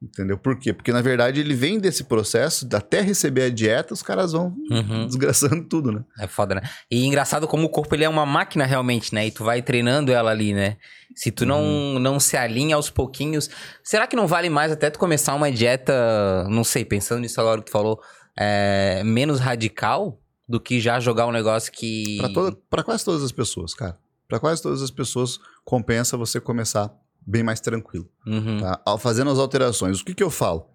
[0.02, 0.38] Entendeu?
[0.38, 0.74] Por quê?
[0.74, 5.08] Porque, na verdade, ele vem desse processo, até receber a dieta, os caras vão Uhum.
[5.08, 6.04] desgraçando tudo, né?
[6.20, 6.62] É foda, né?
[6.92, 9.26] E engraçado como o corpo ele é uma máquina realmente, né?
[9.28, 10.76] E tu vai treinando ela ali, né?
[11.16, 13.50] Se tu não, não se alinha aos pouquinhos.
[13.82, 17.62] Será que não vale mais até tu começar uma dieta, não sei, pensando nisso agora
[17.62, 17.98] que tu falou,
[18.38, 22.18] é, menos radical do que já jogar um negócio que.
[22.18, 23.96] Pra, toda, pra quase todas as pessoas, cara.
[24.28, 26.92] Pra quase todas as pessoas, compensa você começar
[27.26, 28.10] bem mais tranquilo.
[28.26, 28.60] Uhum.
[28.60, 28.82] tá?
[28.86, 30.00] Ao- Fazendo as alterações.
[30.02, 30.68] O que, que eu falo?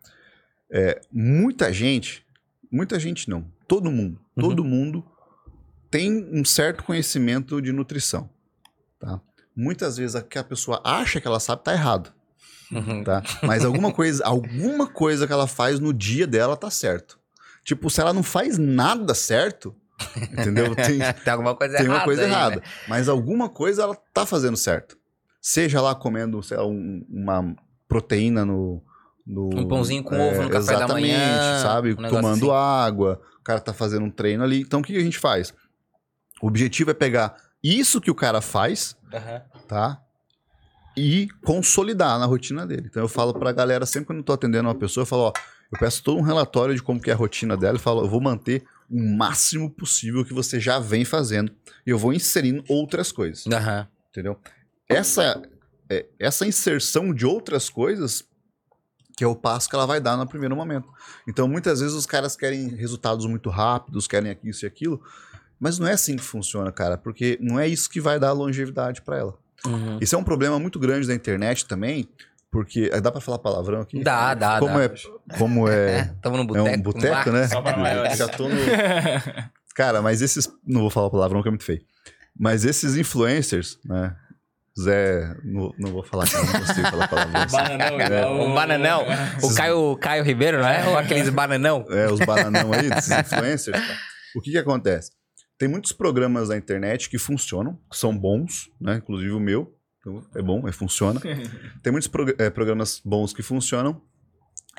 [0.70, 2.24] É, muita gente,
[2.70, 4.42] muita gente não, todo mundo, Uhum.
[4.48, 5.04] todo mundo
[5.90, 8.28] tem um certo conhecimento de nutrição.
[8.98, 9.20] Tá?
[9.56, 12.12] Muitas vezes o que a pessoa acha que ela sabe tá errado.
[12.70, 13.02] Uhum.
[13.02, 13.22] Tá?
[13.42, 17.18] Mas alguma coisa, alguma coisa que ela faz no dia dela tá certo.
[17.64, 19.74] Tipo, se ela não faz nada certo,
[20.32, 20.74] entendeu?
[20.74, 21.98] Tem, Tem alguma coisa tem errada.
[21.98, 22.56] uma coisa aí, errada.
[22.56, 22.62] né?
[22.88, 24.96] Mas alguma coisa ela tá fazendo certo.
[25.40, 27.54] Seja lá comendo, sei lá, um- uma
[27.88, 28.82] proteína no.
[29.26, 31.92] no- Um pãozinho com é, ovo no café da manhã, sabe?
[31.92, 32.86] um Tomando assim.
[32.86, 34.60] água, o cara tá fazendo um treino ali.
[34.60, 35.52] Então o que que a gente faz?
[36.42, 39.42] O objetivo é pegar isso que o cara faz, Aham.
[39.66, 40.00] tá?
[40.96, 42.88] E consolidar na rotina dele.
[42.90, 45.32] Então eu falo pra galera, sempre quando eu tô atendendo uma pessoa, eu falo, ó,
[45.72, 48.08] eu peço todo um relatório de como que é a rotina dela e falo, eu
[48.08, 51.52] vou manter o máximo possível que você já vem fazendo
[51.86, 53.86] e eu vou inserindo outras coisas, Aham.
[54.10, 54.38] entendeu?
[54.88, 55.42] Essa
[55.90, 58.26] é, essa inserção de outras coisas
[59.16, 60.88] que é o passo que ela vai dar no primeiro momento.
[61.26, 65.02] Então muitas vezes os caras querem resultados muito rápidos, querem aquilo isso e aquilo,
[65.58, 69.02] mas não é assim que funciona, cara, porque não é isso que vai dar longevidade
[69.02, 69.36] pra ela.
[69.66, 69.98] Uhum.
[70.00, 72.08] Isso é um problema muito grande da internet também,
[72.50, 72.90] porque.
[72.92, 74.02] eh, Dá pra falar palavrão aqui?
[74.02, 74.84] Dá, dá, como dá.
[74.84, 76.04] É, como é.
[76.22, 76.76] Tamo no É boteco.
[76.78, 77.48] um boteco, né?
[78.16, 78.56] Já tô no.
[79.74, 80.48] Cara, mas esses.
[80.66, 81.80] Não vou falar palavrão que é muito feio.
[82.38, 84.14] Mas esses influencers, né?
[84.80, 85.34] Zé.
[85.44, 87.42] Não, não vou falar, não consigo falar palavrão.
[87.42, 87.56] assim.
[87.56, 89.02] Bananão, igual O bananão.
[89.42, 90.86] O Caio, Caio Ribeiro, não é?
[90.86, 91.84] Ou aqueles bananão?
[91.90, 93.76] É, os bananão aí, desses influencers.
[93.76, 93.94] tá?
[94.36, 95.10] O que que acontece?
[95.58, 98.96] Tem muitos programas na internet que funcionam, que são bons, né?
[99.02, 99.74] Inclusive o meu.
[100.08, 101.20] Então, é bom, é, funciona.
[101.82, 104.00] Tem muitos prog- eh, programas bons que funcionam.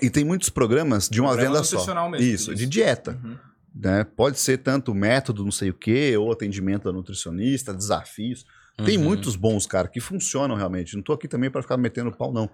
[0.02, 2.10] E tem muitos programas de uma Programa venda só.
[2.10, 3.20] mesmo, Isso, de dieta.
[3.22, 3.38] Uhum.
[3.76, 4.06] Né?
[4.06, 8.46] Pode ser tanto método não sei o quê, ou atendimento da nutricionista, desafios.
[8.86, 9.04] Tem Uhum.
[9.04, 10.96] muitos bons, cara, que funcionam realmente.
[10.96, 12.50] Não tô aqui também para ficar metendo pau, não.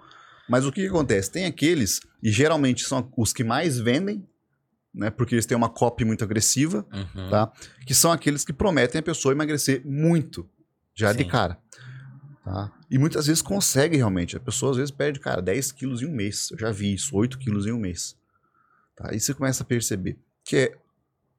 [0.49, 1.29] Mas o que, que acontece?
[1.31, 4.27] Tem aqueles, e geralmente são os que mais vendem,
[4.91, 5.11] né?
[5.11, 7.29] Porque eles têm uma copy muito agressiva, Uhum.
[7.29, 7.51] tá?
[7.85, 10.49] Que são aqueles que prometem a pessoa emagrecer muito,
[10.95, 11.29] já de Sim.
[11.29, 11.59] cara.
[12.45, 12.71] Tá?
[12.91, 14.37] E muitas vezes consegue realmente.
[14.37, 16.51] A pessoa às vezes perde, cara, 10 quilos em um mês.
[16.51, 18.15] Eu já vi isso, 8 quilos em um mês.
[18.95, 19.09] Tá?
[19.09, 20.77] Aí você começa a perceber que é,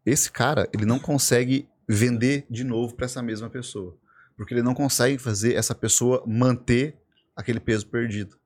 [0.05, 3.97] esse cara, ele não consegue vender de novo para essa mesma pessoa.
[4.37, 6.97] Porque ele não consegue fazer essa pessoa manter
[7.37, 8.37] aquele peso perdido.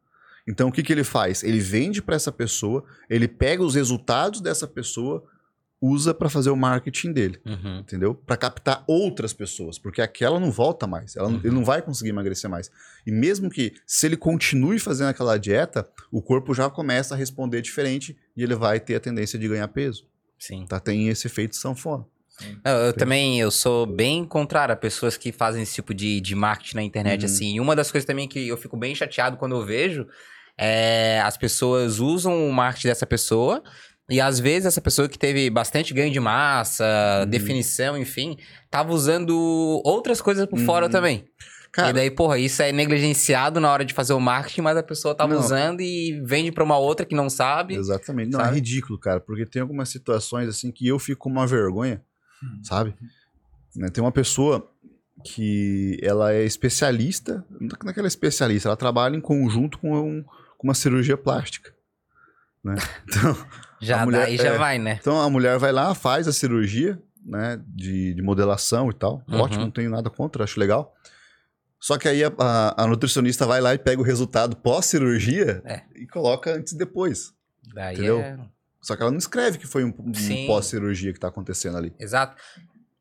[0.46, 1.42] Então o que, que ele faz?
[1.42, 5.24] Ele vende para essa pessoa, ele pega os resultados dessa pessoa,
[5.80, 7.78] usa para fazer o marketing dele Uhum.
[7.78, 8.14] entendeu?
[8.14, 11.40] Para captar outras pessoas, porque aquela não volta mais, ela, Uhum.
[11.42, 12.70] ele não vai conseguir emagrecer mais.
[13.06, 17.62] E mesmo que se ele continue fazendo aquela dieta, o corpo já começa a responder
[17.62, 20.06] diferente e ele vai ter a tendência de ganhar peso.
[20.38, 20.66] Sim.
[20.66, 20.78] Tá?
[20.78, 22.04] Tem esse efeito sanfona.
[22.64, 26.34] Eu, eu também, eu sou bem contrário a pessoas que fazem esse tipo de, de
[26.34, 27.26] marketing na internet, Uhum.
[27.26, 27.54] assim.
[27.56, 30.06] E uma das coisas também que eu fico bem chateado quando eu vejo
[30.56, 33.62] é as pessoas usam o marketing dessa pessoa
[34.10, 36.84] e às vezes essa pessoa que teve bastante ganho de massa,
[37.22, 37.30] Uhum.
[37.30, 38.36] definição, enfim,
[38.70, 39.30] tava usando
[39.84, 40.92] outras coisas por fora Uhum.
[40.92, 41.24] também.
[41.72, 44.82] Cara, e daí, porra, isso é negligenciado na hora de fazer o marketing, mas a
[44.82, 45.40] pessoa tava Não.
[45.40, 47.76] usando e vende pra uma outra que não sabe.
[47.76, 48.30] exatamente.
[48.32, 48.56] Não, é sabe?
[48.56, 52.02] ridículo, cara, porque tem algumas situações assim que eu fico com uma vergonha,
[52.64, 52.92] sabe?
[53.76, 54.68] Né, Tem uma pessoa
[55.24, 59.92] que ela é especialista, não é que ela é especialista, ela trabalha em conjunto com,
[59.94, 60.24] um-
[60.58, 61.72] com uma cirurgia plástica.
[62.64, 62.74] Né?
[63.08, 63.46] Então,
[63.80, 64.58] Já a mulher- daí já é.
[64.58, 64.98] vai, né?
[65.00, 69.22] Então a mulher vai lá, faz a cirurgia, né, de, de modelação e tal.
[69.28, 69.40] Uhum.
[69.40, 70.94] Ótimo, não tenho nada contra, acho legal.
[71.80, 75.82] Só que aí a, a- a nutricionista vai lá e pega o resultado pós-cirurgia É.
[75.96, 77.32] e coloca antes e depois.
[77.74, 78.20] Daí Entendeu?
[78.20, 78.38] é...
[78.82, 81.94] Só que ela não escreve que foi um, um pós-cirurgia que tá acontecendo ali.
[81.98, 82.36] Exato.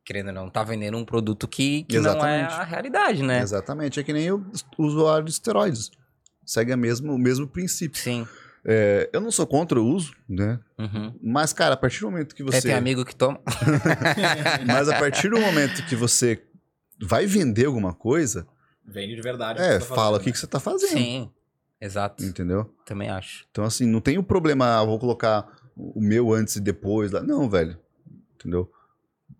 [0.05, 3.41] Querendo ou não, tá vendendo um produto que, que não é a realidade, né?
[3.41, 3.99] Exatamente.
[3.99, 4.45] É que nem o
[4.77, 5.91] usuário de esteroides.
[6.45, 7.99] Segue a mesmo, o mesmo princípio.
[8.01, 8.27] Sim.
[8.71, 10.59] É, eu não sou contra o uso, né?
[10.77, 11.17] Uhum.
[11.23, 12.61] Mas, cara, a partir do momento que você.
[12.61, 13.39] tem amigo que toma.
[14.67, 16.43] Mas a partir do momento que você
[17.01, 18.47] vai vender alguma coisa,
[18.85, 19.59] Vende de verdade.
[19.59, 20.89] é, tá fala o que, que você tá fazendo.
[20.91, 21.31] Sim.
[21.81, 22.23] Exato.
[22.23, 22.71] Entendeu?
[22.85, 23.45] Também acho.
[23.49, 27.11] Então, assim, não tem o problema, ah, vou colocar o meu antes e depois.
[27.11, 27.21] lá.
[27.23, 27.75] Não, velho.
[28.35, 28.71] Entendeu?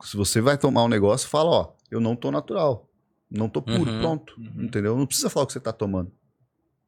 [0.03, 2.89] Se você vai tomar um negócio, fala, ó, eu não tô natural.
[3.29, 3.99] Não tô puro, Uhum.
[3.99, 4.33] pronto.
[4.39, 4.63] Uhum.
[4.63, 4.97] Entendeu?
[4.97, 6.11] Não precisa falar o que você tá tomando.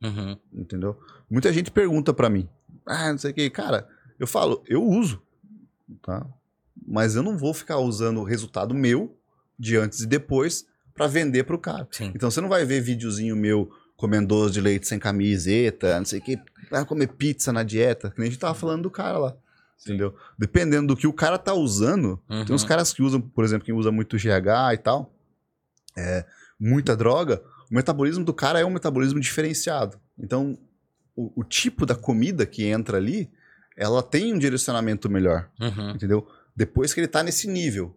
[0.01, 0.37] Uhum.
[0.53, 0.99] Entendeu?
[1.29, 2.47] Muita gente pergunta pra mim.
[2.85, 3.49] ah, não sei o que.
[3.49, 3.87] Cara,
[4.19, 5.21] eu falo, eu uso,
[6.01, 6.25] tá?
[6.87, 9.15] Mas eu não vou ficar usando o resultado meu
[9.57, 11.87] de antes e depois para vender pro cara.
[11.91, 12.11] Sim.
[12.15, 16.19] Então você não vai ver videozinho meu comendo doce de leite sem camiseta, não sei
[16.19, 16.39] o que,
[16.71, 19.31] vai comer pizza na dieta, que nem a gente tava falando do cara lá.
[19.77, 19.91] Sim.
[19.91, 20.15] Entendeu?
[20.39, 22.43] Dependendo do que o cara tá usando, Uhum.
[22.45, 25.13] tem uns caras que usam, por exemplo, quem usa muito GH e tal,
[25.95, 26.25] é,
[26.59, 29.97] muita droga, o metabolismo do cara é um metabolismo diferenciado.
[30.19, 30.57] Então,
[31.15, 33.31] o, o tipo da comida que entra ali,
[33.77, 35.91] ela tem um direcionamento melhor, Uhum.
[35.91, 36.27] entendeu?
[36.55, 37.95] Depois que ele tá nesse nível.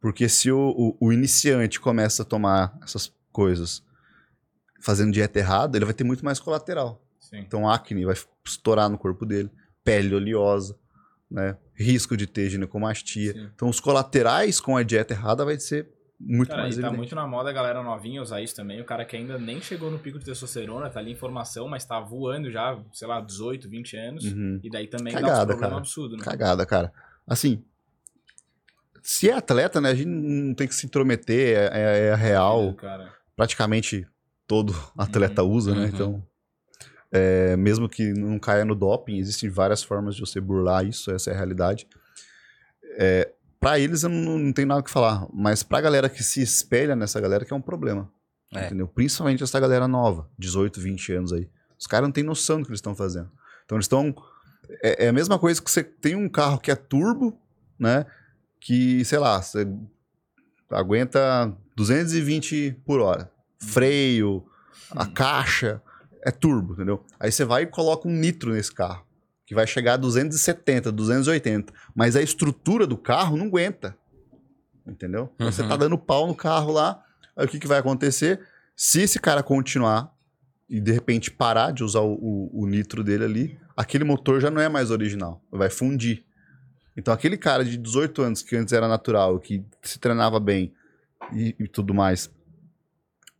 [0.00, 3.82] Porque se o, o- o iniciante começa a tomar essas coisas
[4.80, 7.04] fazendo dieta errada, ele vai ter muito mais colateral.
[7.20, 7.38] Sim.
[7.40, 9.50] Então, acne vai estourar no corpo dele,
[9.84, 10.74] pele oleosa,
[11.30, 11.56] né?
[11.74, 13.34] risco de ter ginecomastia.
[13.34, 13.50] Sim.
[13.54, 15.86] Então, os colaterais com a dieta errada vai ser
[16.22, 16.98] muito Cara, mais e tá evidente.
[16.98, 18.80] muito na moda a galera novinha usar isso também.
[18.80, 21.84] O cara que ainda nem chegou no pico de testosterona, tá ali em formação, mas
[21.86, 24.24] tá voando já, sei lá, 18, 20 anos.
[24.24, 24.60] Uhum.
[24.62, 25.80] E daí também dá Cagada, um problema cara.
[25.80, 26.22] absurdo, né?
[26.22, 26.92] Cagada, cara.
[27.26, 27.64] Assim,
[29.02, 32.16] se é atleta, né, a gente não tem que se intrometer, é, é- é a
[32.16, 32.74] real.
[32.74, 33.12] Cara.
[33.34, 34.06] Praticamente
[34.46, 35.82] todo atleta usa, né?
[35.82, 35.86] uhum.
[35.86, 36.26] Então,
[37.10, 41.30] é, mesmo que não caia no doping, existem várias formas de você burlar isso, essa
[41.30, 41.88] é a realidade.
[42.98, 46.22] É, para eles eu não, não tenho nada o que falar, mas pra galera que
[46.22, 48.10] se espelha nessa galera que é um problema.
[48.52, 48.66] É.
[48.66, 48.88] Entendeu?
[48.88, 51.48] Principalmente essa galera nova, 18, 20 anos aí.
[51.78, 53.30] Os caras não têm noção do que eles estão fazendo.
[53.64, 54.14] Então eles estão.
[54.82, 57.38] É, é a mesma coisa que você tem um carro que é turbo,
[57.78, 58.06] né?
[58.58, 59.66] Que, sei lá, você
[60.70, 63.30] aguenta 220 por hora.
[63.58, 64.44] Freio,
[64.90, 65.82] a caixa,
[66.22, 67.04] é turbo, entendeu?
[67.18, 69.06] Aí você vai e coloca um nitro nesse carro,
[69.50, 71.72] que vai chegar a 270, 280.
[71.92, 73.96] Mas a estrutura do carro não aguenta.
[74.86, 75.28] Entendeu?
[75.34, 75.68] Então Você Uhum.
[75.68, 77.04] tá dando pau no carro lá.
[77.36, 78.40] Aí o que, que vai acontecer?
[78.76, 80.14] Se esse cara continuar
[80.68, 84.52] e de repente parar de usar o, o- o nitro dele ali, aquele motor já
[84.52, 86.24] não é mais original, vai fundir.
[86.96, 90.72] Então aquele cara de 18 anos que antes era natural, que se treinava bem
[91.32, 92.30] e, e tudo mais,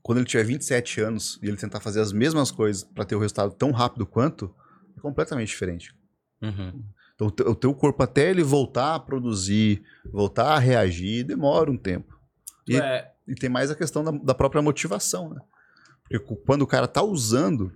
[0.03, 3.20] quando ele tiver 27 anos e ele tentar fazer as mesmas coisas para ter o
[3.20, 4.53] resultado tão rápido quanto,
[4.96, 5.94] é completamente diferente.
[6.42, 6.83] Uhum.
[7.14, 11.70] Então o te- o teu corpo até ele voltar a produzir, voltar a reagir, demora
[11.70, 12.18] um tempo.
[12.68, 15.40] E- É, e tem mais a questão da, da própria motivação, né?
[16.09, 17.72] Porque quando o cara tá usando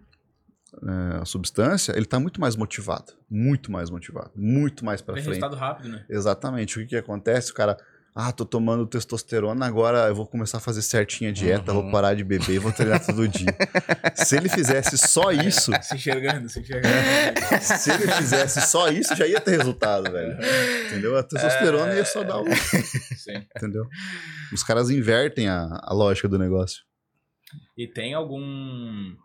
[0.83, 3.13] é, a substância, ele tá muito mais motivado.
[3.31, 4.33] Muito mais motivado.
[4.35, 5.37] Muito mais pra tem frente.
[5.37, 6.05] resultado rápido, né?
[6.09, 6.77] Exatamente.
[6.79, 7.53] O que que acontece?
[7.53, 7.77] O cara...
[8.17, 11.83] Ah, tô tomando testosterona, agora eu vou começar a fazer certinha a dieta, Uhum.
[11.83, 13.49] vou parar de beber e vou treinar todo dia.
[14.15, 16.95] Se ele fizesse só isso, Se enxergando, se enxergando.
[17.61, 20.39] se ele fizesse só isso, já ia ter resultado, velho.
[20.87, 21.17] Entendeu?
[21.19, 22.45] A testosterona ia só dar um...
[22.55, 23.45] Sim.
[23.57, 23.85] Entendeu?
[24.53, 26.83] Os caras invertem a, a lógica do negócio.
[27.77, 29.17] E tem algum.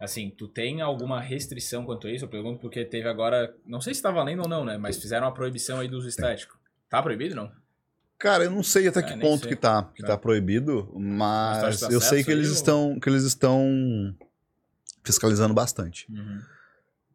[0.00, 2.24] Assim, tu tem alguma restrição quanto a isso?
[2.24, 3.54] Eu pergunto porque teve agora.
[3.66, 4.76] Não sei se tá valendo ou não, né?
[4.78, 6.58] Mas fizeram uma proibição aí do uso estético.
[6.88, 7.50] Tá proibido não?
[8.22, 9.48] Cara, eu não sei até É, que ponto sei.
[9.48, 10.08] que tá, que Tá.
[10.08, 14.14] tá proibido, Mas tá eu sei que eles ou- estão que eles estão
[15.04, 16.06] fiscalizando bastante.
[16.08, 16.40] Uhum.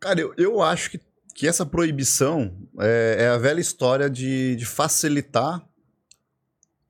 [0.01, 0.99] Cara, eu, eu acho que,
[1.33, 5.65] que essa proibição é, é a velha história de, de facilitar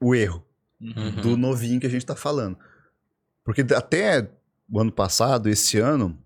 [0.02, 0.44] o erro
[0.82, 1.22] Uhum.
[1.22, 2.58] do novinho que a gente tá falando.
[3.44, 4.30] Porque até
[4.68, 6.18] o ano passado, esse ano,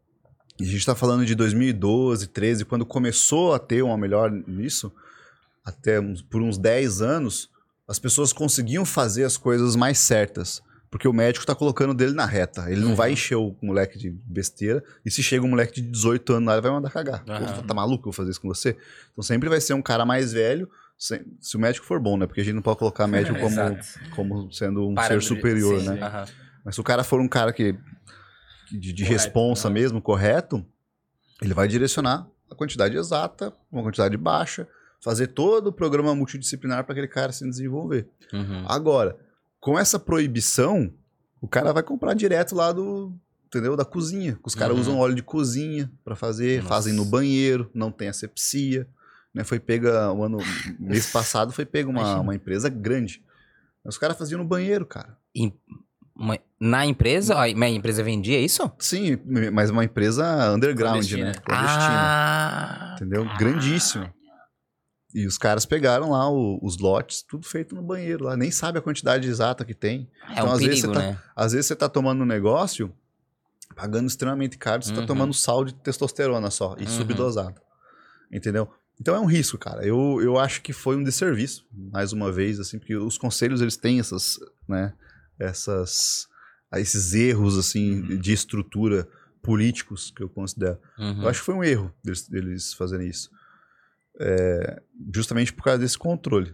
[0.59, 4.93] a gente tá falando de 2012, 13, quando começou a ter uma melhor nisso,
[5.63, 7.49] até uns- por uns 10 anos,
[7.91, 10.61] as pessoas conseguiam fazer as coisas mais certas.
[10.89, 12.69] Porque o médico tá colocando dele na reta.
[12.69, 14.83] Ele não vai encher o moleque de besteira.
[15.05, 17.23] E se chega um moleque de 18 anos lá, ele vai mandar cagar.
[17.23, 18.77] Pô, tá maluco eu vou fazer isso com você?
[19.11, 22.25] Então sempre vai ser um cara mais velho, se, se o médico for bom, né?
[22.27, 23.79] Porque a gente não pode colocar médico como,
[24.15, 26.01] como sendo um Parâmetro ser superior, sim, né?
[26.01, 26.25] aham.
[26.63, 27.75] Mas se o cara for um cara que,
[28.71, 30.65] de, de Correto, responsa mesmo, correto,
[31.41, 34.67] ele vai direcionar a quantidade exata, uma quantidade baixa,
[35.03, 38.07] fazer todo o programa multidisciplinar para aquele cara se desenvolver.
[38.31, 38.63] Uhum.
[38.67, 39.17] Agora,
[39.59, 40.91] com essa proibição,
[41.41, 43.11] o cara vai comprar direto lá do,
[43.47, 43.75] entendeu?
[43.75, 44.39] Da cozinha.
[44.43, 44.81] Os caras Uhum.
[44.81, 46.69] usam óleo de cozinha para fazer, Nossa.
[46.69, 48.87] fazem no banheiro, não tem asepsia,
[49.33, 49.43] né?
[49.43, 50.37] Foi pega o ano
[50.79, 52.21] mês passado foi pega uma, Imagina.
[52.21, 53.23] uma empresa grande.
[53.83, 55.17] Os caras faziam no banheiro, cara.
[56.15, 57.33] Uma- Na empresa?
[57.35, 58.71] A minha empresa vendia isso?
[58.77, 59.17] Sim,
[59.51, 61.25] mas uma empresa underground, Clandestina.
[61.25, 61.33] né?
[61.33, 61.89] Clandestina.
[61.89, 63.25] Ah, Entendeu?
[63.39, 64.07] Grandíssimo.
[65.13, 68.37] E os caras pegaram lá o- os lotes, tudo feito no banheiro lá.
[68.37, 70.09] Nem sabe a quantidade exata que tem.
[70.29, 71.19] é Então, um às vezes, perigo, você tá- né?
[71.35, 72.93] Às vezes você tá tomando um negócio,
[73.75, 75.07] pagando extremamente caro, você tá Uhum.
[75.07, 76.87] tomando sal de testosterona só, e Uhum.
[76.87, 77.59] subdosado.
[78.31, 78.69] Entendeu?
[78.99, 79.85] Então é um risco, cara.
[79.85, 83.75] Eu, eu acho que foi um desserviço, mais uma vez, assim, porque os conselhos, eles
[83.75, 84.93] têm essas, né,
[85.39, 86.27] essas,
[86.75, 88.17] esses erros, assim, Uhum.
[88.19, 89.07] de estrutura
[89.41, 90.77] políticos, que eu considero.
[90.99, 91.23] Uhum.
[91.23, 93.29] Eu acho que foi um erro deles, deles fazerem isso.
[94.23, 94.81] É,
[95.15, 96.53] justamente por causa desse controle.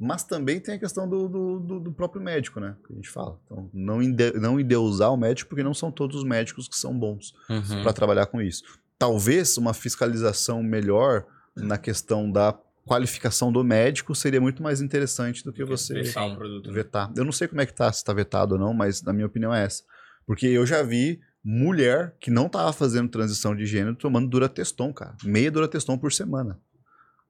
[0.00, 2.76] Mas também tem a questão do, do, do- do próprio médico, né?
[2.86, 3.40] Que a gente fala.
[3.44, 6.96] Então, não, inde, não endeusar o médico, porque não são todos os médicos que são
[6.96, 7.82] bons Uhum.
[7.82, 8.62] para trabalhar com isso.
[8.98, 15.52] Talvez uma fiscalização melhor na questão da qualificação do médico seria muito mais interessante do
[15.52, 16.68] que você Vetar o produto.
[16.68, 16.72] né?
[16.74, 17.12] vetar.
[17.16, 19.26] Eu não sei como é que tá, se tá vetado ou não, mas na minha
[19.26, 19.82] opinião é essa.
[20.26, 25.16] Porque eu já vi mulher que não tava fazendo transição de gênero tomando Durateston, cara.
[25.24, 26.58] Meia Durateston por semana.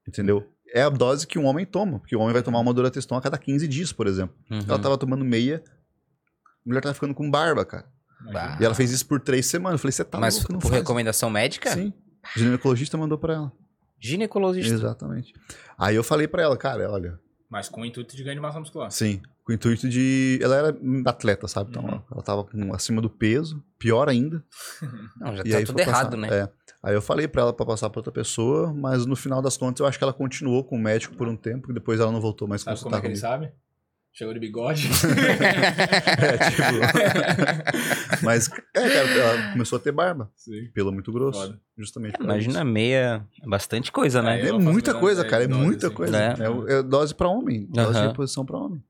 [0.09, 0.51] Entendeu?
[0.73, 3.21] É a dose que um homem toma, porque o homem vai tomar uma Durateston a
[3.23, 4.35] cada 15 dias, por exemplo.
[4.51, 4.61] Uhum.
[4.69, 7.87] Ela tava tomando meia, a mulher tava ficando com barba, cara.
[8.33, 8.59] Bah.
[8.61, 9.79] E ela fez isso por três semanas.
[9.79, 10.81] Eu falei, você tá Mas louco, não por faz.
[10.83, 11.71] recomendação médica?
[11.71, 11.93] Sim.
[12.37, 13.53] O ginecologista mandou pra ela.
[14.01, 14.75] Ginecologista.
[14.75, 15.33] Exatamente.
[15.79, 17.19] Aí eu falei pra ela, cara, olha,
[17.49, 18.91] Mas com o intuito de ganho de massa muscular.
[18.91, 20.39] sim, com o intuito de.
[20.43, 21.71] Ela era atleta, sabe?
[21.71, 22.03] Então Uhum.
[22.13, 24.45] ela- tava com, acima do peso, pior ainda.
[25.19, 26.29] Não, já e tá aí tudo errado, passar- né?
[26.31, 26.49] É.
[26.83, 29.81] Aí eu falei pra ela pra passar pra outra pessoa, mas no final das contas
[29.81, 32.21] eu acho que ela continuou com o médico por um tempo e depois ela não
[32.21, 33.53] voltou mais Sabe como é consultar que ele sabe?
[34.13, 34.87] Chegou de bigode.
[36.19, 36.63] É, tipo.
[38.23, 40.31] mas, é, cara, ela começou a ter barba.
[40.37, 40.69] Sim.
[40.75, 41.41] Pelo muito grosso.
[41.41, 41.61] Foda.
[41.77, 42.65] Justamente causa Imagina disso.
[42.73, 44.41] meia, é bastante coisa, né?
[44.41, 45.45] É, É muita coisa, cara.
[45.45, 45.97] É muita assim.
[45.97, 46.17] coisa.
[46.19, 46.35] É.
[46.39, 47.67] É, é dose pra homem.
[47.71, 48.83] Dose de reposição pra homem.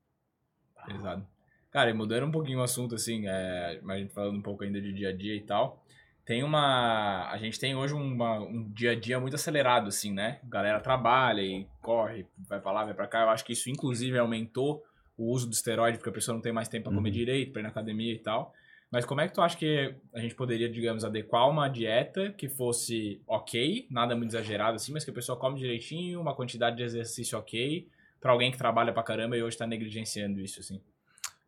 [0.88, 1.26] Pesado.
[1.70, 4.64] Cara, e mudando um pouquinho o assunto, assim, é, mas a gente falando um pouco
[4.64, 5.84] ainda de dia a dia e tal.
[6.24, 7.28] Tem uma.
[7.30, 10.40] A gente tem hoje uma- um dia a dia muito acelerado, assim, né?
[10.42, 13.22] A galera trabalha e corre, vai pra lá, vai pra cá.
[13.22, 14.82] Eu acho que isso, inclusive, aumentou
[15.16, 17.14] o uso do esteroide, porque a pessoa não tem mais tempo pra comer Uhum.
[17.14, 18.52] direito, pra ir na academia e tal.
[18.90, 22.48] Mas como é que tu acha que a gente poderia, digamos, adequar uma dieta que
[22.48, 26.82] fosse ok, nada muito exagerado assim, mas que a pessoa come direitinho, uma quantidade de
[26.82, 27.86] exercício ok,
[28.20, 30.80] pra alguém que trabalha pra caramba e hoje tá negligenciando isso, assim?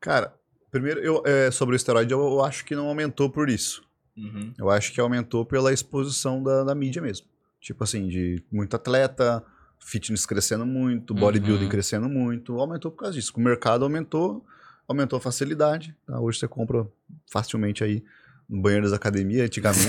[0.00, 0.34] Cara,
[0.70, 3.82] primeiro, eu, é, sobre o esteroide, eu, eu acho que não aumentou por isso.
[4.16, 4.52] Uhum.
[4.58, 7.26] Eu acho que aumentou pela exposição da, da mídia mesmo.
[7.60, 9.44] Tipo assim, de muito atleta,
[9.78, 11.70] fitness crescendo muito, bodybuilding Uhum.
[11.70, 12.58] crescendo muito.
[12.58, 13.32] Aumentou por causa disso.
[13.36, 14.44] O mercado aumentou,
[14.88, 15.94] aumentou a facilidade.
[16.06, 16.18] tá?
[16.20, 16.86] Hoje você compra
[17.30, 18.02] facilmente aí
[18.50, 19.46] no banheiro das academias.
[19.46, 19.86] Antigamente,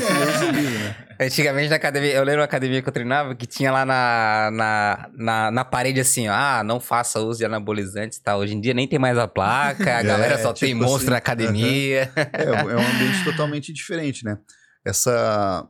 [0.51, 0.95] livre, né?
[1.19, 5.09] Antigamente na academia, eu lembro na academia que eu treinava que tinha lá na, na,
[5.17, 8.39] na, na parede assim, ó, ah, não faça uso de anabolizantes e tal.
[8.39, 10.97] Hoje em dia nem tem mais a placa, a É, galera só tem tipo monstro
[10.97, 12.11] assim, na academia.
[12.15, 14.37] É, é um ambiente totalmente diferente, né?
[14.85, 15.67] Essa.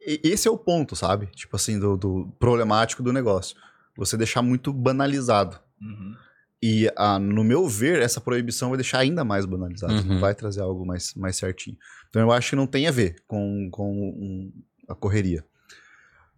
[0.00, 1.26] Esse é o ponto, sabe?
[1.26, 3.56] Tipo assim, do, do problemático do negócio.
[3.96, 5.60] Você deixar muito banalizado.
[5.80, 6.14] Uhum.
[6.62, 9.94] E, ah, no meu ver, essa proibição vai deixar ainda mais banalizado.
[9.94, 10.04] Uhum.
[10.04, 11.76] Não vai trazer algo mais, mais certinho.
[12.08, 14.52] Então, eu acho que não tem a ver com, com um-
[14.88, 15.44] a correria.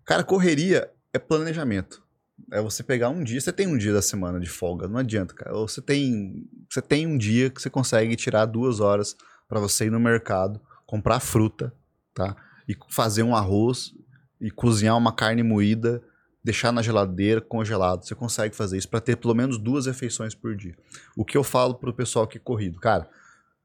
[0.04, 2.02] Cara, correria é planejamento.
[2.50, 5.34] É você pegar um dia, você tem um dia da semana de folga, não adianta,
[5.34, 5.54] cara.
[5.56, 9.16] Ou você tem, você tem um dia que você consegue tirar duas horas
[9.48, 11.72] para você ir no mercado, comprar fruta,
[12.12, 12.34] tá?
[12.68, 13.94] E fazer um arroz
[14.40, 16.02] e cozinhar uma carne moída,
[16.44, 18.04] deixar na geladeira congelado.
[18.04, 20.76] Você consegue fazer isso para ter pelo menos duas refeições por dia.
[21.16, 23.08] O que eu falo pro pessoal que é corrido, cara,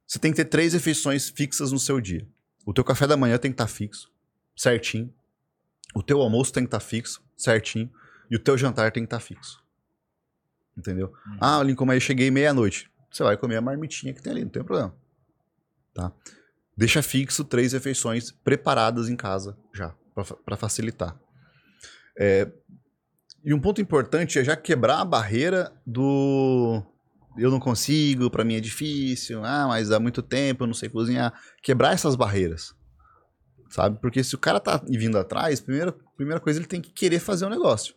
[0.08, 2.26] você tem que ter três refeições fixas no seu dia.
[2.66, 4.10] O teu café da manhã tem que estar fixo,
[4.56, 5.14] certinho.
[5.94, 7.92] O teu almoço tem que estar fixo, certinho.
[8.32, 9.62] E o teu jantar tem que estar fixo.
[10.78, 11.14] Entendeu?
[11.26, 11.38] Uhum.
[11.42, 12.90] Ah, Lincoln, mas eu cheguei meia-noite.
[13.12, 14.96] Você vai comer a marmitinha que tem ali, não tem problema.
[15.94, 16.12] Tá?
[16.78, 19.94] Deixa fixo três refeições preparadas em casa já,
[20.46, 21.20] para facilitar.
[22.18, 22.50] É,
[23.44, 26.84] e um ponto importante é já quebrar a barreira do
[27.38, 30.90] eu não consigo, para mim é difícil, ah, mas há muito tempo eu não sei
[30.90, 31.34] cozinhar.
[31.64, 32.74] Quebrar essas barreiras,
[33.70, 33.98] sabe?
[34.02, 37.46] Porque se o cara tá vindo atrás, primeira, primeira coisa ele tem que querer fazer
[37.46, 37.96] o negócio.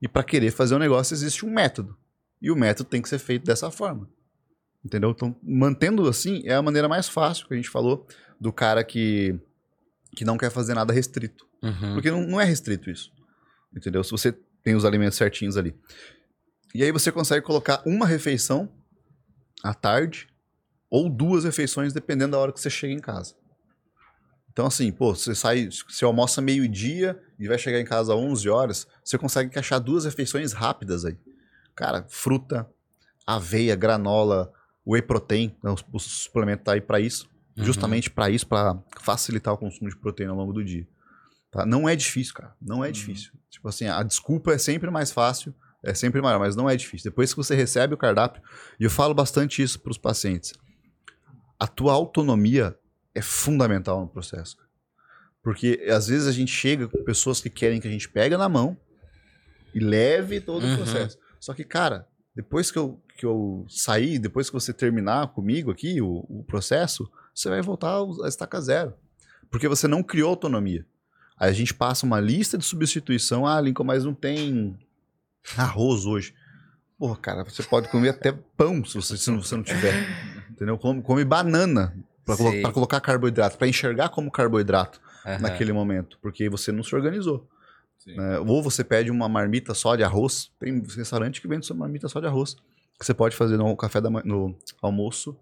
[0.00, 1.96] E para querer fazer o negócio existe um método.
[2.40, 4.08] E o método tem que ser feito dessa forma.
[4.84, 5.10] Entendeu?
[5.10, 8.06] Então, mantendo assim, é a maneira mais fácil que a gente falou
[8.40, 9.36] do cara que,
[10.14, 11.46] que não quer fazer nada restrito.
[11.60, 11.94] Uhum.
[11.94, 13.10] Porque não, não é restrito isso.
[13.78, 14.04] Entendeu?
[14.04, 15.74] Se você tem os alimentos certinhos ali.
[16.74, 18.68] E aí você consegue colocar uma refeição
[19.64, 20.28] à tarde
[20.90, 23.34] ou duas refeições, dependendo da hora que você chega em casa.
[24.52, 28.48] Então, assim, pô, você sai, você almoça meio-dia e vai chegar em casa às 11
[28.48, 31.16] horas, você consegue encaixar duas refeições rápidas aí.
[31.76, 32.68] Cara, fruta,
[33.26, 34.52] aveia, granola,
[34.84, 37.64] whey protein, né, o, o suplemento tá aí para isso, Uhum.
[37.64, 40.86] justamente para isso, para facilitar o consumo de proteína ao longo do dia.
[41.50, 41.64] Tá?
[41.64, 42.54] Não é difícil, cara.
[42.60, 42.92] Não é Uhum.
[42.92, 43.32] difícil.
[43.50, 47.10] Tipo assim, a desculpa é sempre mais fácil, é sempre maior, mas não é difícil.
[47.10, 48.42] Depois que você recebe o cardápio,
[48.78, 50.52] e eu falo bastante isso para os pacientes,
[51.58, 52.78] a tua autonomia
[53.14, 54.56] é fundamental no processo.
[55.42, 58.48] Porque às vezes a gente chega com pessoas que querem que a gente pega na
[58.48, 58.76] mão
[59.74, 60.74] e leve todo Uhum.
[60.74, 61.18] o processo.
[61.40, 66.00] Só que, cara, Depois que eu, que eu sair, depois que você terminar comigo aqui
[66.00, 68.94] o, o processo, você vai voltar a estaca zero.
[69.50, 70.86] Porque você não criou autonomia.
[71.38, 73.46] Aí a gente passa uma lista de substituição.
[73.46, 74.76] Ah, Lincoln, mas não tem
[75.56, 76.34] arroz hoje.
[76.98, 79.94] Porra, cara, você pode comer até pão se você, se você não tiver.
[80.50, 80.76] Entendeu?
[80.76, 85.38] Come, come banana para colo colocar carboidrato, para enxergar como carboidrato uhum.
[85.38, 87.48] naquele momento, porque você não se organizou.
[88.06, 88.38] Né?
[88.40, 90.50] Ou você pede uma marmita só de arroz.
[90.58, 92.54] Tem restaurante que vende sua marmita só de arroz.
[92.98, 95.36] Que você pode fazer no café da no almoço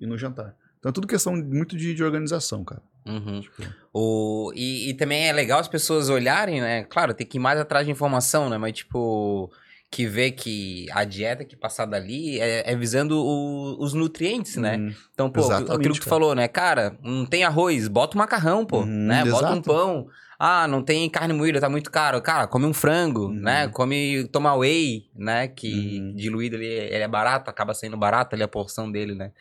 [0.00, 0.54] e no jantar.
[0.78, 2.82] Então é tudo questão muito de, de organização, cara.
[3.06, 3.40] Uhum.
[3.40, 3.62] Tipo...
[3.92, 6.84] O, e, e, também é legal as pessoas olharem, né?
[6.84, 8.58] Claro, tem que ir mais atrás de informação, né?
[8.58, 9.50] Mas, tipo,
[9.90, 14.76] que vê que a dieta que passada ali é, é visando o, os nutrientes, né?
[14.76, 14.94] Uhum.
[15.14, 16.10] Então, pô, aquilo que tu cara.
[16.10, 16.46] falou, né?
[16.46, 19.24] Cara, não tem arroz, bota um macarrão, pô, uhum, né?
[19.24, 19.54] Bota exato.
[19.54, 20.08] um pão.
[20.38, 22.22] Ah, não tem carne moída, tá muito caro.
[22.22, 23.32] Cara, come um frango, uhum.
[23.32, 23.66] né?
[23.68, 25.48] Come, toma whey, né?
[25.48, 26.14] Que uhum.
[26.14, 29.32] diluído ali, ele é barato, acaba sendo barato ali a porção dele, né?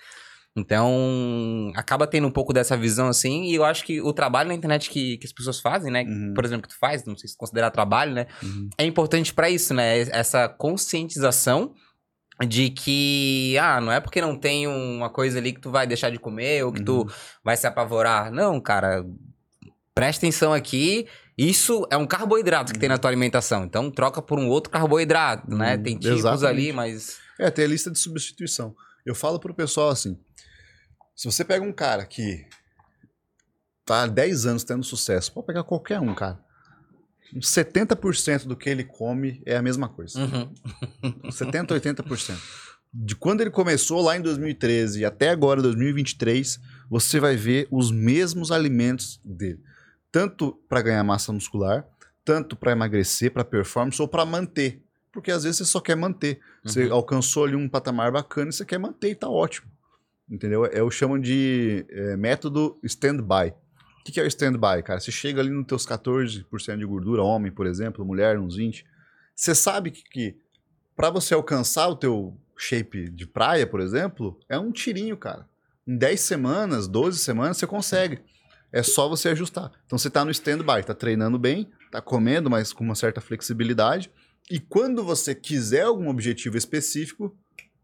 [0.57, 4.55] Então, acaba tendo um pouco dessa visão assim, e eu acho que o trabalho na
[4.55, 6.03] internet que, que as pessoas fazem, né?
[6.03, 6.33] Uhum.
[6.33, 8.25] Por exemplo, que tu faz, não sei se considerar trabalho, né?
[8.41, 8.67] Uhum.
[8.75, 9.99] É importante para isso, né?
[9.99, 11.73] Essa conscientização
[12.47, 16.09] de que, ah, não é porque não tem uma coisa ali que tu vai deixar
[16.09, 17.05] de comer ou que uhum.
[17.05, 18.31] tu vai se apavorar.
[18.31, 19.05] Não, cara,
[19.93, 21.07] presta atenção aqui.
[21.37, 23.63] Isso é um carboidrato que tem na tua alimentação.
[23.63, 25.75] Então, troca por um outro carboidrato, né?
[25.75, 25.83] Uhum.
[25.83, 26.47] Tem tipos Exatamente.
[26.47, 27.19] ali, mas.
[27.39, 28.75] É, tem a lista de substituição.
[29.05, 30.17] Eu falo pro pessoal assim:
[31.17, 32.45] se você pega um cara que
[33.83, 36.39] tá há 10 anos tendo sucesso, pode pegar qualquer um, cara.
[37.35, 40.19] 70% do que ele come é a mesma coisa.
[40.19, 41.31] Uhum.
[41.31, 42.37] 70, 80%.
[42.93, 48.51] De quando ele começou lá em 2013 até agora, 2023, você vai ver os mesmos
[48.51, 49.59] alimentos dele.
[50.11, 51.83] Tanto para ganhar massa muscular,
[52.23, 54.83] tanto para emagrecer, para performance ou para manter.
[55.11, 56.39] Porque às vezes você só quer manter.
[56.63, 56.93] Você uhum.
[56.93, 59.67] alcançou ali um patamar bacana e você quer manter e tá ótimo.
[60.29, 60.65] Entendeu?
[60.65, 63.53] Eu chamo de é, método stand-by.
[63.99, 64.99] O que, que é o stand-by, cara?
[64.99, 68.83] Você chega ali nos teus 14% de gordura, homem, por exemplo, mulher, uns 20%.
[69.35, 70.37] Você sabe que, que
[70.95, 75.47] para você alcançar o teu shape de praia, por exemplo, é um tirinho, cara.
[75.87, 78.19] Em 10 semanas, 12 semanas, você consegue.
[78.71, 79.71] É só você ajustar.
[79.85, 84.11] Então você está no stand-by, está treinando bem, está comendo, mas com uma certa flexibilidade.
[84.49, 87.35] E quando você quiser algum objetivo específico,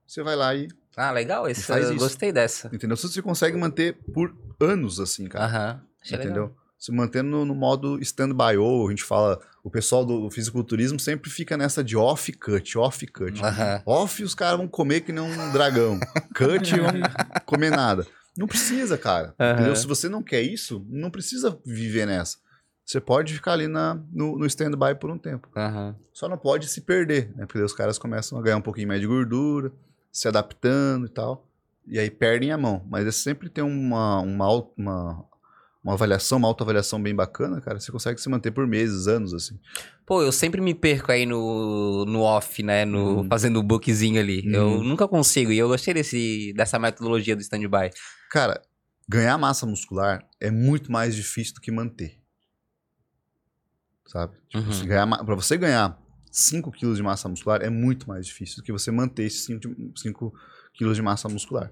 [0.06, 1.48] você vai lá e ah, legal.
[1.48, 2.70] Esse, eu gostei dessa.
[2.74, 2.96] Entendeu?
[2.96, 5.46] Você consegue manter por anos, assim, cara.
[5.46, 5.82] Aham.
[6.06, 6.44] Entendeu?
[6.44, 6.56] Legal.
[6.78, 11.30] Se mantendo no, no modo stand-by, ou a gente fala, o pessoal do fisiculturismo sempre
[11.30, 13.42] fica nessa de off-cut, off-cut.
[13.42, 13.82] Uhum.
[13.86, 15.98] Off, os caras vão comer que nem um dragão.
[16.36, 16.92] cut, vão
[17.46, 18.06] comer nada.
[18.38, 19.34] Não precisa, cara.
[19.40, 19.76] Entendeu?
[19.76, 22.38] Se você não quer isso, não precisa viver nessa.
[22.86, 25.48] Você pode ficar ali na, no, no stand-by por um tempo.
[25.56, 25.96] Uhum.
[26.12, 27.46] Só não pode se perder, né?
[27.46, 29.72] Porque os caras começam a ganhar um pouquinho mais de gordura,
[30.14, 31.50] se adaptando e tal.
[31.88, 32.86] E aí perdem a mão.
[32.90, 34.48] Mas é sempre tem uma, uma,
[34.78, 35.26] uma,
[35.84, 37.80] uma avaliação, uma autoavaliação bem bacana, cara.
[37.80, 39.60] Você consegue se manter por meses, anos, assim.
[40.06, 42.86] Pô, eu sempre me perco aí no, no off, né?
[42.86, 43.28] No, hum.
[43.28, 44.44] Fazendo o bookzinho ali.
[44.48, 44.54] Hum.
[44.54, 45.52] Eu nunca consigo.
[45.52, 47.90] E eu gostei desse, dessa metodologia do stand-by.
[48.30, 48.62] Cara,
[49.10, 52.22] ganhar massa muscular é muito mais difícil do que manter.
[54.06, 54.38] Sabe?
[54.48, 54.86] Tipo, uhum.
[54.86, 56.03] ganhar, pra você ganhar
[56.34, 60.34] 5 quilos de massa muscular é muito mais difícil do que você manter esses 5
[60.74, 61.72] quilos de massa muscular.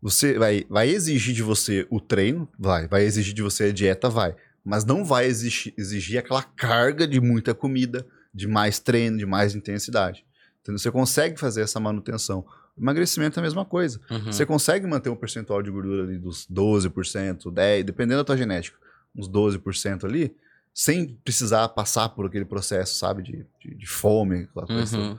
[0.00, 2.88] Você vai, vai exigir de você o treino, vai.
[2.88, 4.34] Vai exigir de você a dieta, vai.
[4.64, 9.54] Mas não vai exigir, exigir aquela carga de muita comida, de mais treino, de mais
[9.54, 10.24] intensidade.
[10.62, 12.46] Então você consegue fazer essa manutenção.
[12.78, 14.00] Emagrecimento é a mesma coisa.
[14.10, 14.32] Uhum.
[14.32, 18.78] Você consegue manter um percentual de gordura ali dos 12%, 10%, dependendo da tua genética,
[19.14, 20.34] uns 12% ali
[20.74, 24.98] sem precisar passar por aquele processo, sabe, de, de, de fome, aquela coisa.
[24.98, 25.18] Uhum.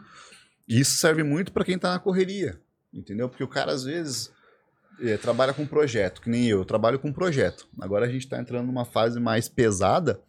[0.68, 2.60] E isso serve muito para quem está na correria,
[2.94, 3.28] entendeu?
[3.30, 4.32] Porque o cara, às vezes,
[5.02, 7.68] é, trabalha com projeto, que nem eu, eu trabalho com projeto.
[7.80, 10.22] Agora a gente está entrando numa fase mais pesada.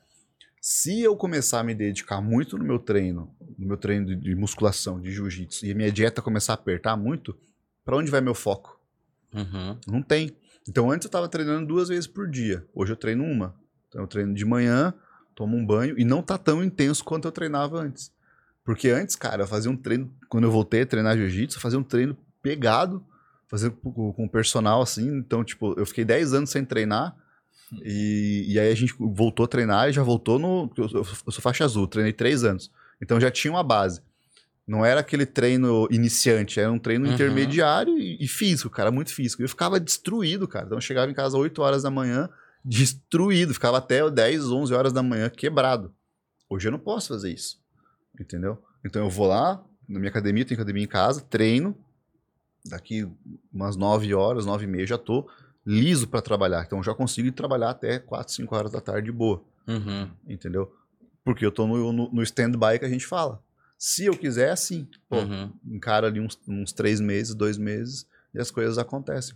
[0.61, 4.35] Se eu começar a me dedicar muito no meu treino, no meu treino de, de
[4.35, 7.37] musculação, de jiu-jitsu, e a minha dieta começar a apertar muito,
[7.85, 8.81] para onde vai meu foco?
[9.35, 9.79] Uhum.
[9.87, 10.37] Não tem.
[10.69, 12.65] Então antes eu estava treinando duas vezes por dia.
[12.75, 13.55] Hoje eu treino uma.
[13.89, 14.95] Então eu treino de manhã,
[15.35, 18.13] tomo um banho e não tá tão intenso quanto eu treinava antes.
[18.65, 21.83] Porque antes, cara, eu fazia um treino, quando eu voltei a treinar jiu-jitsu, fazia um
[21.83, 23.05] treino pegado,
[23.49, 25.09] fazia com, personal assim.
[25.17, 27.17] Então, tipo, eu fiquei 10 anos sem treinar.
[27.85, 30.71] E, e aí a gente voltou a treinar e já voltou no.
[30.77, 32.71] Eu, eu sou faixa azul, treinei 3 anos.
[33.01, 34.01] Então já tinha uma base.
[34.67, 37.15] Não era aquele treino iniciante, era um treino uhum.
[37.15, 39.43] intermediário e, e, físico, cara, muito físico.
[39.43, 40.67] Eu ficava destruído, cara.
[40.67, 42.29] Então eu chegava em casa às 8 horas da manhã,
[42.65, 45.95] destruído, ficava até 10, 11 horas da manhã quebrado.
[46.49, 47.61] Hoje eu não posso fazer isso,
[48.21, 48.63] entendeu?
[48.85, 51.77] Então eu vou lá, na minha academia, tenho academia em casa, treino.
[52.65, 53.11] Daqui
[53.53, 55.29] umas 9 horas, 9 e meia, já tô
[55.67, 56.63] liso para trabalhar.
[56.65, 59.43] Então já consigo ir trabalhar até 4, 5 horas da tarde de boa.
[59.67, 60.11] Uhum.
[60.29, 60.73] Entendeu?
[61.25, 63.43] Porque eu tô no, no, no stand-by que a gente fala.
[63.79, 65.53] Se eu quiser, assim, pô, Uhum.
[65.67, 69.35] encara ali uns, uns três meses, dois meses, e as coisas acontecem.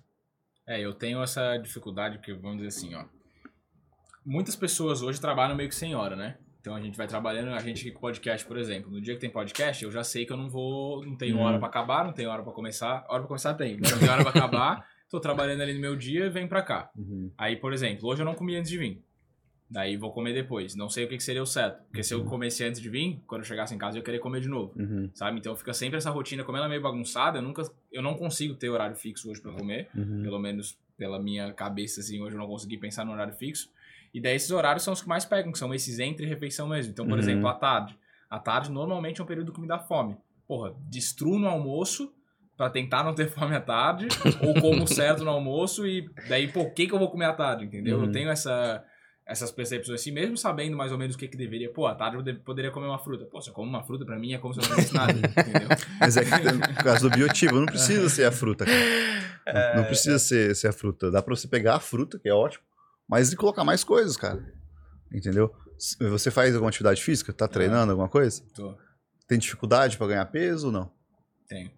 [0.69, 3.05] É, eu tenho essa dificuldade, porque vamos dizer assim, ó.
[4.27, 6.37] Muitas pessoas hoje trabalham meio que sem hora, né?
[6.61, 8.91] Então a gente vai trabalhando, a gente com podcast, por exemplo.
[8.91, 11.43] No dia que tem podcast, eu já sei que eu não vou, não tenho Uhum.
[11.43, 13.05] hora pra acabar, não tenho hora pra começar.
[13.09, 14.89] Hora pra começar tem, não tenho hora pra acabar.
[15.09, 16.91] Tô trabalhando ali no meu dia, vem pra cá.
[17.39, 19.01] Aí, por exemplo, hoje eu não comi antes de vir.
[19.71, 20.75] Daí vou comer depois.
[20.75, 21.85] Não sei o que, que seria o certo.
[21.85, 24.19] Porque se eu comesse antes de vir, quando eu chegasse em casa eu ia querer
[24.19, 24.73] comer de novo.
[24.77, 25.39] Uhum, Sabe?
[25.39, 27.63] Então fica sempre essa rotina, como ela é meio bagunçada, eu nunca
[27.93, 30.23] eu não consigo ter horário fixo hoje pra comer, uhum.
[30.23, 33.71] pelo menos pela minha cabeça assim, hoje eu não consegui pensar no horário fixo.
[34.17, 36.91] E daí esses horários são os que mais pegam, que são esses entre refeição mesmo.
[36.93, 37.19] Então, por Uhum.
[37.19, 37.99] exemplo, à tarde.
[38.31, 40.17] À tarde normalmente é um período que me dá fome.
[40.49, 42.11] Porra, destruo no almoço
[42.57, 44.09] pra tentar não ter fome à tarde,
[44.41, 47.65] ou como certo no almoço e daí, o que que eu vou comer à tarde,
[47.67, 47.99] entendeu?
[47.99, 48.05] Uhum.
[48.07, 48.83] Eu tenho essa
[49.29, 51.69] essas percepções assim, mesmo sabendo mais ou menos o que que deveria.
[51.73, 53.25] Pô, à tarde eu de- poderia comer uma fruta.
[53.27, 55.13] Pô, se eu como uma fruta, pra mim é como se eu não comesse nada,
[55.19, 55.69] entendeu?
[56.01, 58.79] Mas é que no caso do biotipo, não precisa ser a fruta, cara.
[59.47, 61.11] É, Não, não precisa ser, ser a fruta.
[61.11, 62.63] Dá pra você pegar a fruta, que é ótimo,
[63.09, 64.43] mas e colocar mais coisas, cara.
[65.13, 65.55] Entendeu?
[66.01, 67.33] Você faz alguma atividade física?
[67.33, 68.43] Tá treinando alguma coisa?
[68.55, 68.77] Tô,
[69.29, 70.91] Tem dificuldade pra ganhar peso ou não?
[71.49, 71.71] tenho.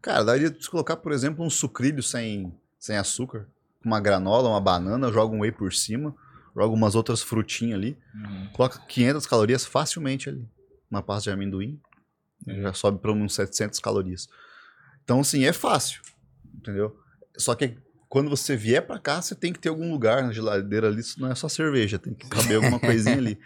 [0.00, 3.46] Cara, daria de colocar, por exemplo, um sucrilho sem, sem açúcar,
[3.84, 6.12] uma granola, uma banana, joga um whey por cima,
[6.56, 8.48] joga umas outras frutinhas ali, Uhum.
[8.52, 10.44] coloca 500 calorias facilmente ali.
[10.90, 11.80] Uma pasta de amendoim,
[12.48, 12.62] É.
[12.62, 14.28] já sobe para uns 700 calorias.
[15.04, 16.02] Então, assim, é fácil,
[16.52, 16.98] entendeu?
[17.38, 17.78] Só que
[18.12, 21.18] quando você vier para cá, você tem que ter algum lugar na geladeira ali, isso
[21.18, 23.38] não é só cerveja, tem que caber alguma coisinha ali,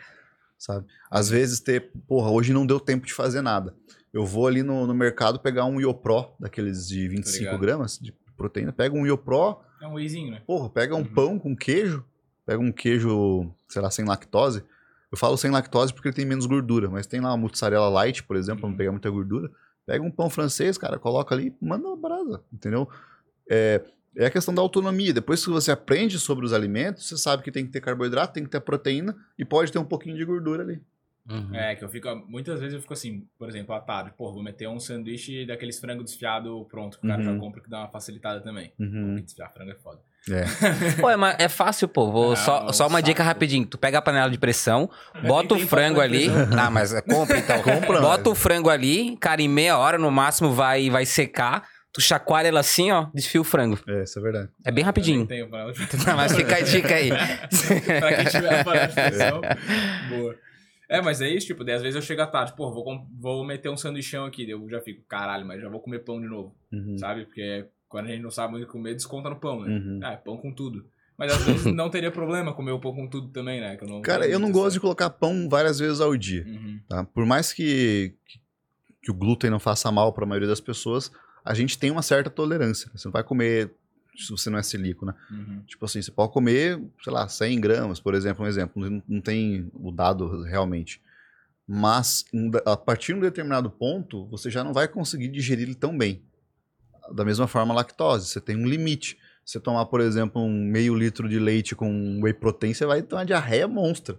[0.59, 0.85] sabe?
[1.09, 3.73] Às vezes ter, porra, hoje não deu tempo de fazer nada.
[4.13, 7.61] Eu vou ali no, no mercado pegar um Iopro, daqueles de 25 ligado.
[7.61, 10.43] gramas de proteína, pega um Iopro, É um wheyzinho, né?
[10.45, 11.15] Porra, pega um Uhum.
[11.15, 12.05] pão com queijo,
[12.45, 14.65] pega um queijo, sei lá, sem lactose.
[15.13, 18.25] Eu falo sem lactose porque ele tem menos gordura, mas tem lá uma mozzarella light,
[18.25, 18.79] por exemplo, pra não Uhum.
[18.79, 19.49] pegar muita gordura.
[19.87, 22.89] Pega um pão francês, cara, coloca ali e manda uma brasa, entendeu?
[23.49, 23.81] É,
[24.17, 25.13] é a questão da autonomia.
[25.13, 28.45] Depois que você aprende sobre os alimentos, você sabe que tem que ter carboidrato, tem
[28.45, 30.81] que ter proteína e pode ter um pouquinho de gordura ali.
[31.29, 31.53] Uhum.
[31.57, 32.09] É, que eu fico.
[32.29, 35.77] Muitas vezes eu fico assim, por exemplo, à tarde, pô, vou meter um sanduíche daqueles
[35.81, 37.35] frango desfiado pronto, que o cara Uhum.
[37.35, 38.73] já compra que dá uma facilitada também.
[38.79, 39.17] Uhum.
[39.17, 39.99] Desfiar frango é foda.
[41.01, 42.11] Pô, é, ma- é fácil, pô.
[42.11, 43.03] Vou, Ah, só, só uma saco.
[43.07, 43.65] dica rapidinho.
[43.65, 44.91] Tu pega a panela de pressão,
[45.25, 46.27] bota o frango ali.
[46.59, 47.63] Ah, mas é, compra então.
[47.63, 51.69] Compra, Bota mas- o frango ali, cara, em meia hora no máximo vai, vai secar.
[51.97, 53.79] Tu chacoalha ela assim, ó, desfia o frango.
[53.89, 54.51] É, isso é verdade.
[54.63, 55.27] É bem rapidinho.
[55.27, 55.73] tenho Não,
[56.15, 57.09] mas fica a dica aí.
[57.99, 59.41] pra quem tiver a panela de pressão,
[60.11, 60.37] boa.
[60.91, 62.85] É, mas é isso, tipo, daí às vezes eu chego à tarde, pô, vou,
[63.19, 66.21] vou meter um sanduichão aqui, daí eu já fico, caralho, mas já vou comer pão
[66.21, 66.99] de novo, Uhum.
[66.99, 67.25] sabe?
[67.25, 69.75] Porque quando a gente não sabe muito comer, desconta no pão, né?
[69.75, 70.01] Uhum.
[70.03, 70.85] Ah, é pão com tudo.
[71.17, 73.75] Mas às vezes não teria problema comer o pão com tudo também, né?
[73.79, 76.45] Que eu não Cara, eu não gosto de colocar pão várias vezes ao dia.
[76.47, 76.79] Uhum.
[76.87, 77.05] Tá?
[77.05, 78.39] Por mais que, que,
[79.05, 81.11] que o glúten não faça mal para a maioria das pessoas,
[81.47, 82.91] a gente tem uma certa tolerância.
[82.93, 83.73] Você não vai comer
[84.17, 85.15] se você não é celíaco, né?
[85.31, 85.63] Uhum.
[85.67, 88.91] Tipo assim, você pode comer, sei lá, 100 gramas, por exemplo, um exemplo.
[88.91, 91.01] Não, não tem o dado realmente.
[91.69, 92.25] Mas
[92.65, 96.23] a partir de um determinado ponto, você já não vai conseguir digerir ele tão bem.
[97.13, 98.29] Da mesma forma, a lactose.
[98.29, 99.17] Você tem um limite.
[99.45, 103.15] Você tomar, por exemplo, um meio litro de leite com whey protein, você vai ter
[103.15, 104.19] uma diarreia monstra.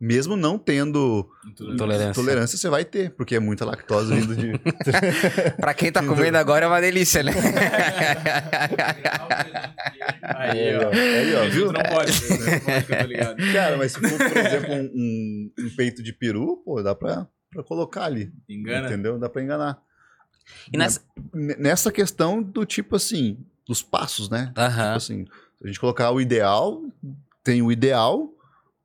[0.00, 1.76] Mesmo não tendo Intolerância.
[1.76, 2.14] Tolerância.
[2.14, 4.52] tolerância, você vai ter, porque é muita lactose vindo de.
[5.58, 7.32] pra quem tá comendo agora é uma delícia, né?
[10.22, 10.88] Aí, ó.
[10.90, 11.72] Aí, ó, viu?
[11.72, 12.12] Não pode,
[12.86, 13.36] tô ligado.
[13.52, 17.26] Cara, mas se for, por exemplo, um, um- um peito de peru, pô, dá pra,
[17.52, 18.32] pra colocar ali.
[18.48, 18.86] Engana.
[18.88, 19.18] Entendeu?
[19.18, 19.78] Dá pra enganar.
[20.72, 21.00] E nessa...
[21.34, 24.52] Nessa questão do tipo assim, dos passos, né?
[24.56, 24.84] Aham.
[24.84, 26.82] Tipo assim, se a gente colocar o ideal,
[27.44, 28.32] tem o ideal,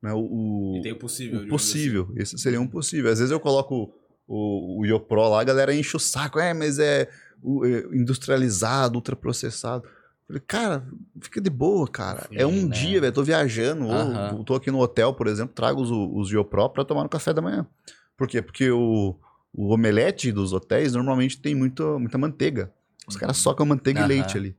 [0.04, 0.12] né?
[0.12, 1.40] O, o- E tem o possível.
[1.40, 2.12] o possível.
[2.16, 3.10] Esse seria um possível.
[3.10, 3.92] Às vezes eu coloco
[4.28, 6.38] o, o Iopro lá, a galera enche o saco.
[6.38, 7.08] É, mas é,
[7.42, 9.84] o- é industrializado, ultraprocessado.
[10.26, 10.86] Falei, cara,
[11.20, 12.26] fica de boa, cara.
[12.32, 12.74] é um Sim, né?
[12.74, 13.12] dia, velho.
[13.12, 14.36] Tô viajando, Aham.
[14.36, 17.32] ou tô aqui no hotel, por exemplo, trago os, os Iopro pra tomar no café
[17.32, 17.66] da manhã.
[18.16, 18.40] Por quê?
[18.40, 19.16] Porque o,
[19.52, 22.72] o omelete dos hotéis normalmente tem muito, muita manteiga.
[23.06, 24.56] Os caras socam manteiga e leite ali,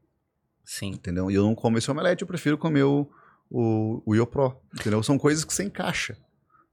[0.63, 0.89] Sim.
[0.91, 1.31] entendeu?
[1.31, 3.09] E eu não como esse omelete, eu prefiro comer o,
[3.49, 5.01] o, o Iopro, entendeu?
[5.03, 6.17] São coisas que você encaixa.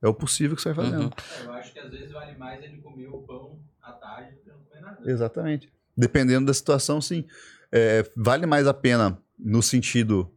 [0.03, 1.05] É o possível que você vai fazendo.
[1.05, 1.45] Uhum.
[1.45, 4.49] Eu acho que às vezes vale mais ele comer o pão à tarde do que
[4.51, 5.11] não comer nada.
[5.11, 5.73] Exatamente.
[5.97, 7.25] Dependendo da situação, sim.
[7.71, 10.31] É, vale mais a pena no sentido.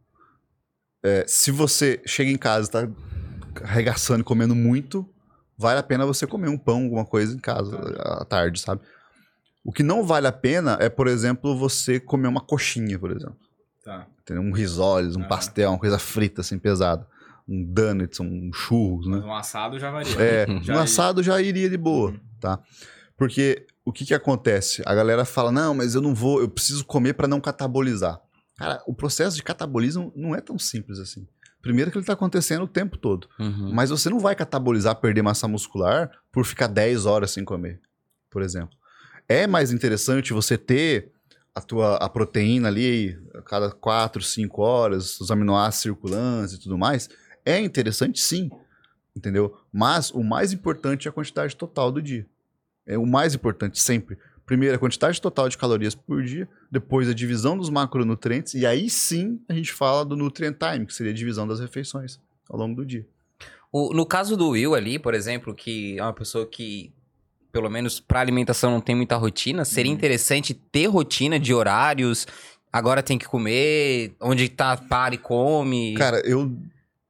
[1.02, 2.88] é, se você chega em casa e tá
[3.64, 5.08] arregaçando e comendo muito,
[5.56, 8.82] vale a pena você comer um pão, alguma coisa em casa à tarde, sabe?
[9.64, 13.36] O que não vale a pena é, por exemplo, você comer uma coxinha, por exemplo.
[13.86, 14.04] Tá.
[14.20, 14.42] Entendeu?
[14.42, 15.28] Um risoles, um Aham.
[15.28, 17.06] pastel, uma coisa frita, assim, pesada.
[17.48, 19.18] Um donuts, um churros, né?
[19.18, 20.20] Mas um assado já varia.
[20.20, 22.20] É, Já um assado já iria de boa, Uhum.
[22.40, 22.58] tá?
[23.16, 24.82] Porque o que que acontece?
[24.84, 28.20] A galera fala, não, mas eu não vou, eu preciso comer para não catabolizar.
[28.56, 31.24] Cara, o processo de catabolismo não é tão simples assim.
[31.62, 33.28] Primeiro que ele tá acontecendo o tempo todo.
[33.38, 33.70] Uhum.
[33.72, 37.80] Mas você não vai catabolizar, perder massa muscular por ficar 10 horas sem comer,
[38.30, 38.76] por exemplo.
[39.28, 41.12] É mais interessante você ter
[41.56, 46.76] a tua a proteína ali a cada 4, 5 horas, os aminoácidos circulantes e tudo
[46.76, 47.08] mais.
[47.46, 48.50] É interessante sim,
[49.16, 49.56] entendeu?
[49.72, 52.26] Mas o mais importante é a quantidade total do dia.
[52.86, 54.18] É o mais importante sempre.
[54.44, 58.90] Primeiro a quantidade total de calorias por dia, depois a divisão dos macronutrientes e aí
[58.90, 62.76] sim a gente fala do nutrient time, que seria a divisão das refeições ao longo
[62.76, 63.06] do dia.
[63.72, 66.92] O- no caso do Will ali, por exemplo, que é uma pessoa que,
[67.56, 69.96] pelo menos para alimentação, não tem muita rotina, seria Uhum.
[69.96, 72.26] interessante ter rotina de horários.
[72.70, 75.94] Agora tem que comer, onde tá, para e come.
[75.94, 76.54] Cara, eu.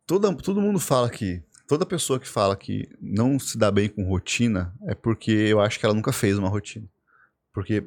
[0.06, 1.42] Toda, todo mundo fala que.
[1.66, 5.80] Toda pessoa que fala que não se dá bem com rotina é porque eu acho
[5.80, 6.86] que ela nunca fez uma rotina.
[7.52, 7.82] Porque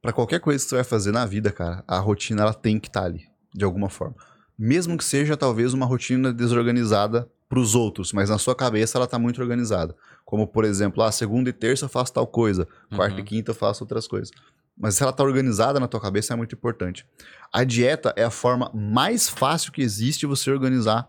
[0.00, 2.88] pra qualquer coisa que você vai fazer na vida, cara, a rotina ela tem que
[2.88, 4.16] estar ali, de alguma forma.
[4.58, 9.18] Mesmo que seja talvez uma rotina desorganizada pros outros, mas na sua cabeça ela tá
[9.18, 9.96] muito organizada.
[10.24, 13.20] Como, por exemplo, ah, segunda e terça eu faço tal coisa, quarta Uhum.
[13.20, 14.30] e quinta eu faço outras coisas.
[14.76, 17.04] Mas se ela tá organizada na tua cabeça é muito importante.
[17.52, 21.08] A dieta é a forma mais fácil que existe de você organizar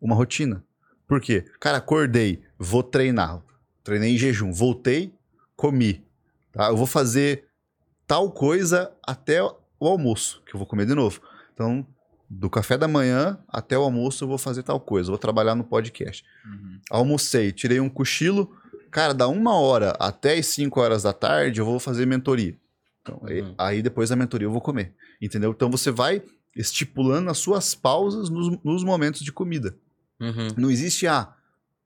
[0.00, 0.64] uma rotina.
[1.06, 1.44] Por quê?
[1.60, 3.42] Cara, acordei, vou treinar.
[3.84, 5.14] Treinei em jejum, voltei,
[5.54, 6.04] comi.
[6.50, 6.68] Tá?
[6.68, 7.44] Eu vou fazer
[8.06, 11.20] tal coisa até o almoço, que eu vou comer de novo.
[11.54, 11.86] Então,
[12.28, 15.64] do café da manhã até o almoço eu vou fazer tal coisa, vou trabalhar no
[15.64, 16.24] podcast.
[16.44, 16.80] Uhum.
[16.90, 18.50] Almocei, tirei um cochilo.
[18.90, 22.56] Cara, da uma hora até as 5 horas da tarde eu vou fazer mentoria.
[23.02, 23.54] Então, aí- Uhum.
[23.58, 24.94] aí depois da mentoria eu vou comer.
[25.22, 25.50] Entendeu?
[25.50, 26.22] Então você vai
[26.56, 29.76] estipulando as suas pausas nos, nos momentos de comida.
[30.20, 30.48] Uhum.
[30.56, 31.32] Não existe, ah,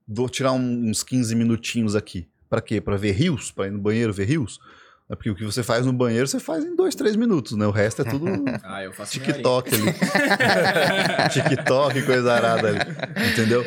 [0.06, 2.28] vou tirar um- uns 15 minutinhos aqui.
[2.48, 2.80] Pra quê?
[2.80, 3.50] Pra ver rios?
[3.50, 4.58] Pra ir no banheiro ver rios?
[5.10, 7.66] É porque o que você faz no banheiro, você faz em dois, três minutos, né?
[7.66, 8.26] O resto é tudo
[8.62, 9.92] Ah, eu faço TikTok ali.
[11.34, 12.78] TikTok, coisa arada ali.
[13.32, 13.64] Entendeu?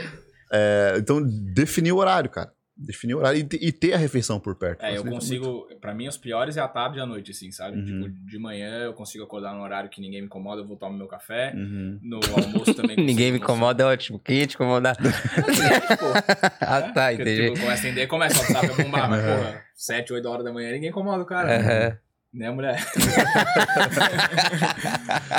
[0.50, 2.50] É, então, definir o horário, cara.
[2.76, 4.84] Definir o horário e, e ter a refeição por perto.
[4.84, 5.68] É, eu consigo.
[5.80, 7.78] Pra mim, os piores é a tarde e a noite, assim, sabe?
[7.78, 7.86] Uhum.
[7.86, 10.98] Tipo, de manhã eu consigo acordar num horário que ninguém me incomoda, eu vou tomar
[10.98, 11.54] meu café.
[11.56, 12.00] Uhum.
[12.02, 12.98] No almoço também.
[13.04, 14.20] Ninguém me incomoda, é ótimo.
[14.20, 14.98] Quem ia te incomodar?
[16.62, 17.50] ah, tá, Porque, entendi.
[17.50, 20.52] Tipo, começa a entender, começa o WhatsApp a bombar, mas porra, 7, 8 horas da
[20.52, 21.56] manhã ninguém incomoda o cara.
[21.56, 21.90] Aham.
[21.90, 21.98] Né,
[22.34, 22.78] mulher?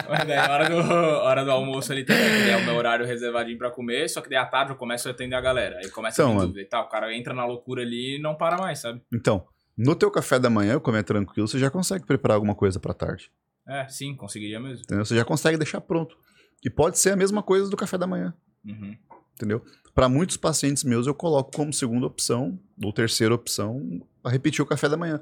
[0.09, 3.71] Mas daí, hora do, hora do almoço ali também, é o meu horário reservadinho pra
[3.71, 5.79] comer, só que daí à tarde eu começo a atender a galera.
[5.79, 6.85] Aí começa Então, a dúvida e tal.
[6.85, 9.03] O cara entra na loucura ali e não para mais, sabe?
[9.13, 9.45] Então,
[9.77, 13.31] no teu café da manhã, comer tranquilo, você já consegue preparar alguma coisa pra tarde.
[13.67, 14.85] É, sim, conseguiria mesmo.
[14.85, 15.05] Entendeu?
[15.05, 16.17] Você já consegue deixar pronto.
[16.65, 18.33] E pode ser a mesma coisa do café da manhã.
[18.65, 18.97] Uhum.
[19.35, 19.63] entendeu?
[19.95, 23.83] Para muitos pacientes meus, eu coloco como segunda opção ou terceira opção
[24.23, 25.21] a repetir o café da manhã.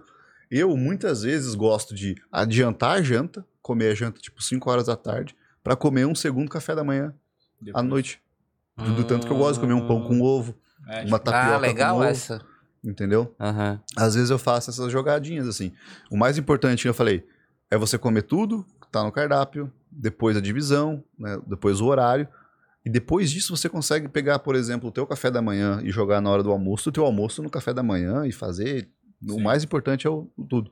[0.54, 4.94] Eu, muitas vezes, gosto de adiantar a janta, comer a janta tipo 5 horas da
[4.96, 5.34] tarde,
[5.64, 7.14] para comer um segundo café da manhã
[7.58, 7.84] à Depois.
[7.86, 8.22] noite.
[8.76, 10.54] Do, do tanto que eu gosto de comer um pão com ovo,
[10.88, 12.40] É, uma tipo, tapioca Ah, legal com ovo, essa.
[12.84, 13.34] entendeu?
[13.40, 13.80] Aham.
[13.96, 15.72] Às vezes eu faço essas jogadinhas assim.
[16.10, 17.24] O mais importante eu falei
[17.70, 22.28] é você comer tudo que tá no cardápio, depois a divisão, né, depois o horário.
[22.84, 26.20] E depois disso você consegue pegar, por exemplo, o teu café da manhã e jogar
[26.20, 28.88] na hora do almoço, o teu almoço no café da manhã e fazer.
[29.26, 29.42] O Sim.
[29.42, 30.70] mais importante é o, o tudo.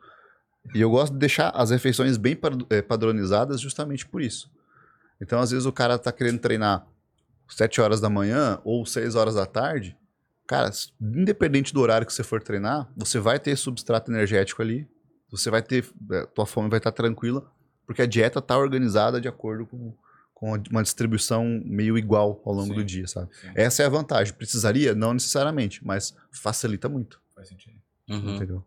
[0.75, 2.39] E eu gosto de deixar as refeições bem
[2.69, 4.51] eh, padronizadas justamente por isso.
[5.21, 6.87] Então, às vezes, o cara tá querendo treinar
[7.49, 9.97] 7 horas da manhã ou 6 horas da tarde.
[10.47, 10.71] Cara,
[11.01, 14.89] independente do horário que você for treinar, você vai ter substrato energético ali.
[15.31, 15.85] Você vai ter.
[16.13, 17.51] eh, Tua fome vai estar tranquila,
[17.87, 19.95] porque a dieta tá organizada de acordo com,
[20.35, 22.75] com uma distribuição meio igual ao longo Sim.
[22.75, 23.31] do dia, sabe?
[23.35, 24.35] sim, Essa é a vantagem.
[24.35, 24.95] Precisaria?
[24.95, 27.21] Não necessariamente, mas facilita muito.
[27.35, 27.80] faz sentido.
[28.11, 28.35] Uhum.
[28.37, 28.65] Entendeu?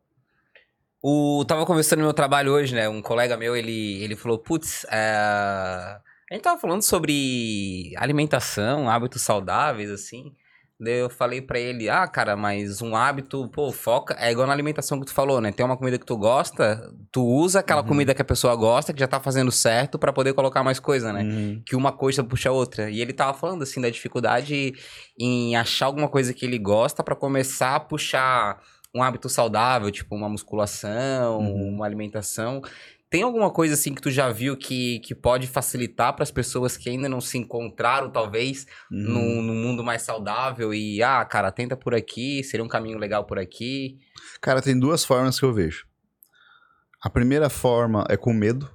[1.02, 2.88] O, tava conversando no meu trabalho hoje, né?
[2.88, 6.02] Um colega meu, ele, ele falou, putz, é, a
[6.34, 10.34] gente tava falando sobre alimentação, hábitos saudáveis, assim.
[10.80, 14.16] Daí eu falei pra ele, ah, cara, mas um hábito, pô, foca.
[14.20, 15.52] É igual na alimentação que tu falou, né?
[15.52, 17.88] Tem uma comida que tu gosta, tu usa aquela Uhum.
[17.88, 21.14] comida que a pessoa gosta, que já tá fazendo certo, pra poder colocar mais coisa,
[21.14, 21.24] né?
[21.24, 21.62] Uhum.
[21.66, 22.90] que uma coisa puxa a outra.
[22.90, 24.74] E ele tava falando assim da dificuldade
[25.20, 28.60] em achar alguma coisa que ele gosta pra começar a puxar
[28.94, 31.70] um hábito saudável, tipo uma musculação, Uhum.
[31.76, 32.62] uma alimentação.
[33.10, 36.76] Tem alguma coisa assim que tu já viu que, que pode facilitar para as pessoas
[36.78, 39.00] que ainda não se encontraram, talvez, Uhum.
[39.00, 43.24] num, num mundo mais saudável e, ah, cara, tenta por aqui, seria um caminho legal
[43.26, 44.00] por aqui.
[44.42, 45.86] Cara, tem duas formas que eu vejo.
[47.02, 48.72] A primeira forma é com medo.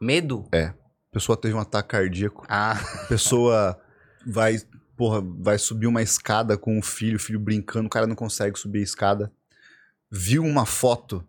[0.00, 0.48] Medo?
[0.52, 0.72] A
[1.12, 2.44] pessoa teve um ataque cardíaco.
[2.48, 2.72] Ah,
[3.04, 3.78] A pessoa
[4.26, 4.56] vai,
[5.02, 8.56] porra, vai subir uma escada com o filho, o filho brincando, o cara não consegue
[8.56, 9.32] subir a escada.
[10.08, 11.26] Viu uma foto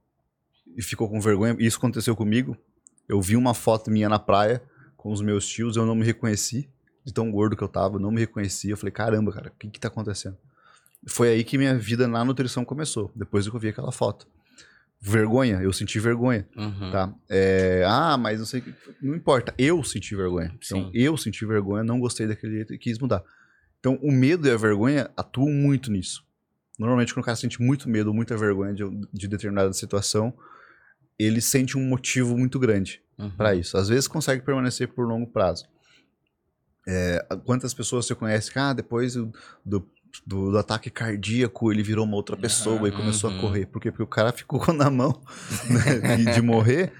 [0.78, 1.56] e ficou com vergonha.
[1.58, 2.56] Isso aconteceu comigo.
[3.10, 4.62] Eu vi uma foto minha na praia
[4.96, 6.70] com os meus tios, eu não me reconheci,
[7.04, 8.70] de tão gordo que eu tava, eu não me reconheci.
[8.70, 10.38] Eu falei, caramba, cara, o que que tá acontecendo?
[11.08, 14.28] Foi aí que minha vida na nutrição começou, depois que eu vi aquela foto.
[15.02, 16.48] Vergonha, eu senti vergonha.
[16.56, 16.92] uhum.
[16.92, 17.12] Tá.
[17.28, 18.64] É, ah, mas não sei.
[19.02, 19.52] Não importa.
[19.58, 20.54] Eu senti vergonha.
[20.64, 20.92] Então, Sim.
[20.94, 23.24] eu senti vergonha, não gostei daquele jeito e quis mudar.
[23.84, 26.24] Então, o medo e a vergonha atuam muito nisso.
[26.80, 30.34] Normalmente, quando o cara sente muito medo ou muita vergonha de, de determinada situação,
[31.20, 33.30] ele sente um motivo muito grande Uhum.
[33.32, 33.78] para isso.
[33.78, 35.66] Às vezes, consegue permanecer por longo prazo.
[36.88, 39.32] É, quantas pessoas você conhece que, ah, depois do,
[39.66, 39.86] do,
[40.26, 43.38] do- ataque cardíaco, ele virou uma outra pessoa e começou uhum.
[43.38, 43.66] a correr?
[43.68, 43.92] Por quê?
[43.92, 45.22] Porque o cara ficou na mão
[45.70, 46.94] né, de, de morrer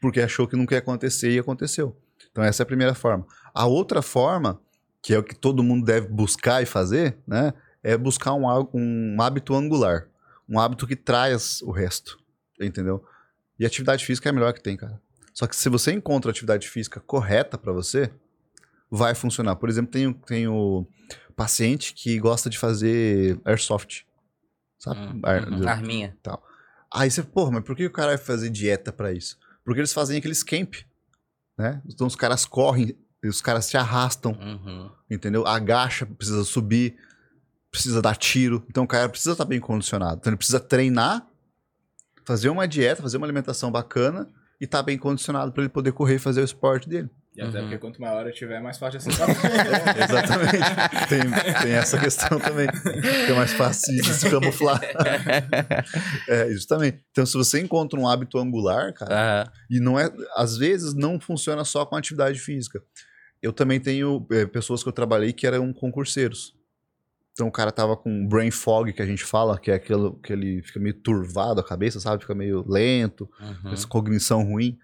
[0.00, 1.94] porque achou que nunca ia acontecer e aconteceu.
[2.30, 3.26] Então essa é a primeira forma.
[3.54, 4.60] A outra forma,
[5.02, 8.44] que é o que todo mundo deve buscar e fazer, né, é buscar um,
[8.74, 10.06] um hábito angular.
[10.48, 12.18] Um hábito que traz o resto,
[12.60, 13.04] entendeu?
[13.58, 15.00] E atividade física é a melhor que tem, cara.
[15.32, 18.10] Só que se você encontra a atividade física correta pra você,
[18.90, 19.56] vai funcionar.
[19.56, 20.86] Por exemplo, tem, o- tem o
[21.36, 24.02] paciente que gosta de fazer airsoft.
[24.78, 25.00] Sabe?
[25.00, 25.20] Uhum.
[25.22, 25.68] Ar- Uhum.
[25.68, 26.16] Arminha.
[26.92, 29.38] Aí você, porra, mas por que o cara vai fazer dieta pra isso?
[29.64, 30.74] Porque eles fazem aqueles camp,
[31.56, 31.80] né?
[31.86, 34.90] Então os caras correm, e os caras se arrastam, Uhum.
[35.10, 35.46] entendeu?
[35.46, 36.96] Agacha, precisa subir,
[37.70, 38.64] precisa dar tiro.
[38.68, 40.16] Então o cara precisa estar bem condicionado.
[40.20, 41.26] Então ele precisa treinar,
[42.24, 44.28] fazer uma dieta, fazer uma alimentação bacana
[44.60, 47.08] e estar bem condicionado pra ele poder correr e fazer o esporte dele.
[47.36, 47.64] E até Uhum.
[47.66, 49.98] porque quanto maior eu tiver, mais fácil de É, aceitar.
[50.04, 51.08] Exatamente.
[51.08, 52.66] tem, tem essa questão também.
[52.66, 54.80] Que é mais fácil de se camuflar.
[56.28, 57.02] É, justamente.
[57.10, 59.14] Então, se você encontra um hábito angular, cara,
[59.44, 59.52] Aham.
[59.70, 62.82] E não é, às vezes não funciona só com atividade física.
[63.42, 66.54] Eu também tenho é, pessoas que eu trabalhei que eram concurseiros.
[67.32, 70.32] Então o cara tava com brain fog, que a gente fala, que é aquilo que
[70.32, 72.22] ele fica meio turvado a cabeça, sabe?
[72.22, 73.72] Fica meio lento, Uhum.
[73.72, 74.78] essa cognição ruim.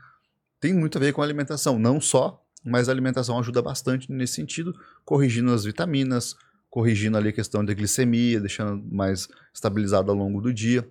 [0.59, 4.35] Tem muito a ver com a alimentação, não só, mas a alimentação ajuda bastante nesse
[4.35, 6.35] sentido, corrigindo as vitaminas,
[6.71, 10.89] corrigindo ali a questão da glicemia, deixando mais estabilizado ao longo do dia,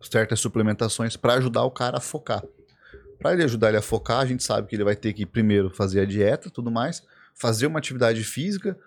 [0.00, 2.42] certas suplementações para ajudar o cara a focar.
[3.26, 5.68] Para ele ajudar ele a focar, a gente sabe que ele vai ter que primeiro
[5.68, 7.02] fazer a dieta, tudo mais,
[7.34, 8.78] fazer uma atividade física,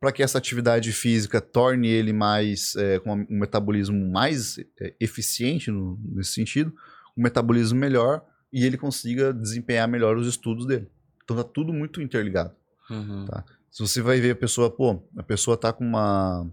[0.00, 5.70] para que essa atividade física torne ele mais é, com um metabolismo mais é, eficiente
[5.70, 6.74] no- nesse sentido,
[7.16, 10.88] um metabolismo melhor e ele consiga desempenhar melhor os estudos dele.
[11.22, 12.52] Então tá tudo muito interligado.
[12.90, 13.26] Uhum.
[13.70, 16.50] Se você vai ver a pessoa, pô, a pessoa tá com uma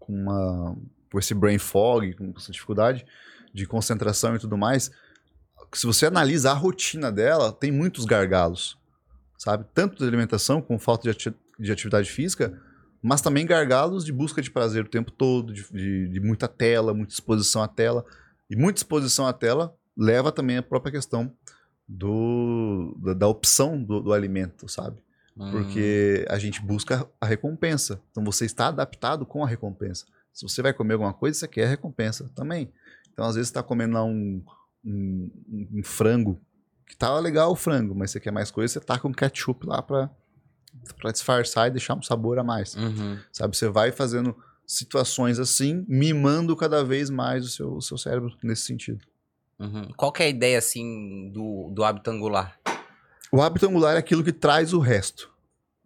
[0.00, 0.76] com uma
[1.08, 3.06] com esse brain fog, com essa dificuldade
[3.54, 4.90] de concentração e tudo mais,
[5.78, 8.78] se você analisa a rotina dela, tem muitos gargalos,
[9.38, 9.64] sabe?
[9.74, 12.60] Tanto de alimentação com falta de, ati- de atividade física,
[13.02, 16.94] mas também gargalos de busca de prazer o tempo todo, de, de- de muita tela,
[16.94, 18.04] muita exposição à tela.
[18.48, 21.32] E muita exposição à tela leva também à própria questão
[21.88, 25.02] do, da, da opção do- do alimento, sabe?
[25.36, 25.50] Hum.
[25.50, 28.00] Porque a gente busca a recompensa.
[28.10, 30.06] Então você está adaptado com a recompensa.
[30.32, 32.72] Se você vai comer alguma coisa, você quer a recompensa também.
[33.12, 34.42] Então, às vezes, você está comendo lá um,
[34.84, 36.40] um, um- um frango,
[36.86, 39.82] que tá legal o frango, mas você quer mais coisa, você tá com ketchup lá
[39.82, 40.10] para
[40.98, 42.74] para disfarçar e deixar um sabor a mais.
[42.74, 43.16] Uhum.
[43.32, 43.56] Sabe?
[43.56, 48.62] Você vai fazendo situações assim, mimando cada vez mais o seu, o seu cérebro nesse
[48.62, 49.00] sentido.
[49.58, 49.88] Uhum.
[49.96, 52.58] Qual que é a ideia, assim, do, do hábito angular?
[53.30, 55.30] O hábito angular é aquilo que traz o resto.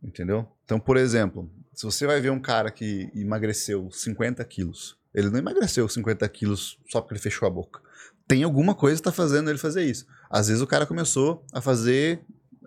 [0.03, 0.49] Entendeu?
[0.65, 5.39] Então, por exemplo, se você vai ver um cara que emagreceu 50 quilos, ele não
[5.39, 7.81] emagreceu 50 quilos só porque ele fechou a boca.
[8.29, 10.07] Tem alguma coisa que está fazendo ele fazer isso.
[10.29, 12.21] Às vezes o cara começou a fazer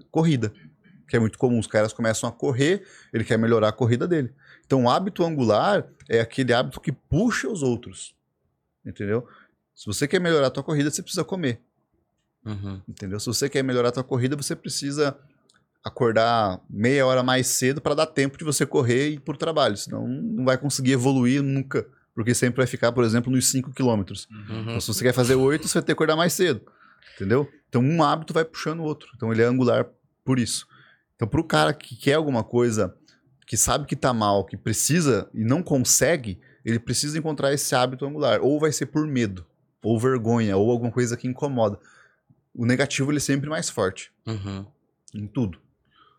[0.10, 0.52] corrida,
[1.08, 1.60] que é muito comum.
[1.60, 2.84] Os caras começam a correr,
[3.14, 4.34] ele quer melhorar a corrida dele.
[4.66, 8.16] Então, o hábito angular é aquele hábito que puxa os outros.
[8.84, 9.28] Entendeu?
[9.76, 11.62] Se você quer melhorar a tua corrida, você precisa comer.
[12.46, 12.82] Uhum.
[12.88, 13.20] Entendeu?
[13.20, 15.16] Se você quer melhorar a tua corrida, você precisa
[15.84, 19.78] acordar meia hora mais cedo para dar tempo de você correr e ir pro trabalho.
[19.78, 21.88] Senão não vai conseguir evoluir nunca.
[22.14, 24.28] Porque sempre vai ficar, por exemplo, nos 5 quilômetros.
[24.30, 24.62] Uhum.
[24.64, 26.62] Então, se você quer fazer 8, você vai ter que acordar mais cedo.
[27.16, 27.50] Entendeu?
[27.70, 29.10] Então, um hábito vai puxando o outro.
[29.16, 29.88] Então, ele é angular
[30.24, 30.68] por isso.
[31.16, 32.94] Então, pro cara que quer alguma coisa,
[33.48, 38.06] que sabe que tá mal, que precisa e não consegue, ele precisa encontrar esse hábito
[38.06, 38.42] angular.
[38.42, 39.46] Ou vai ser por medo,
[39.82, 41.80] ou vergonha, ou alguma coisa que incomoda.
[42.54, 44.66] O negativo, ele é sempre mais forte Uhum.
[45.14, 45.60] em tudo.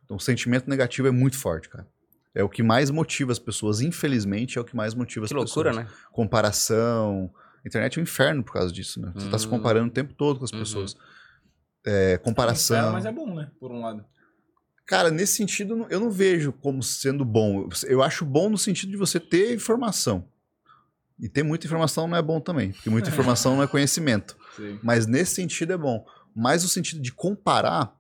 [0.05, 1.87] Então, o sentimento negativo é muito forte, cara.
[2.35, 5.35] É o que mais motiva as pessoas, infelizmente, é o que mais motiva as Que
[5.37, 5.87] loucura, pessoas.
[5.87, 5.93] né?
[6.11, 7.31] Comparação,
[7.65, 9.13] A internet é um inferno por causa disso, né?
[9.15, 9.51] Você tá se Hum.
[9.51, 10.59] comparando o tempo todo com as Uhum.
[10.59, 10.97] pessoas.
[11.87, 12.93] É, comparação.
[12.93, 13.51] Mas é bom, né?
[13.61, 14.05] Por um lado.
[14.85, 17.69] Cara, nesse sentido, eu não- vejo como sendo bom.
[17.87, 20.27] Eu acho bom no sentido de você ter informação.
[21.21, 23.09] E ter muita informação não é bom também, porque muita
[23.45, 24.37] informação não é conhecimento.
[24.57, 24.81] Sim.
[24.83, 26.05] Mas nesse sentido é bom.
[26.35, 27.97] Mas no sentido de comparar,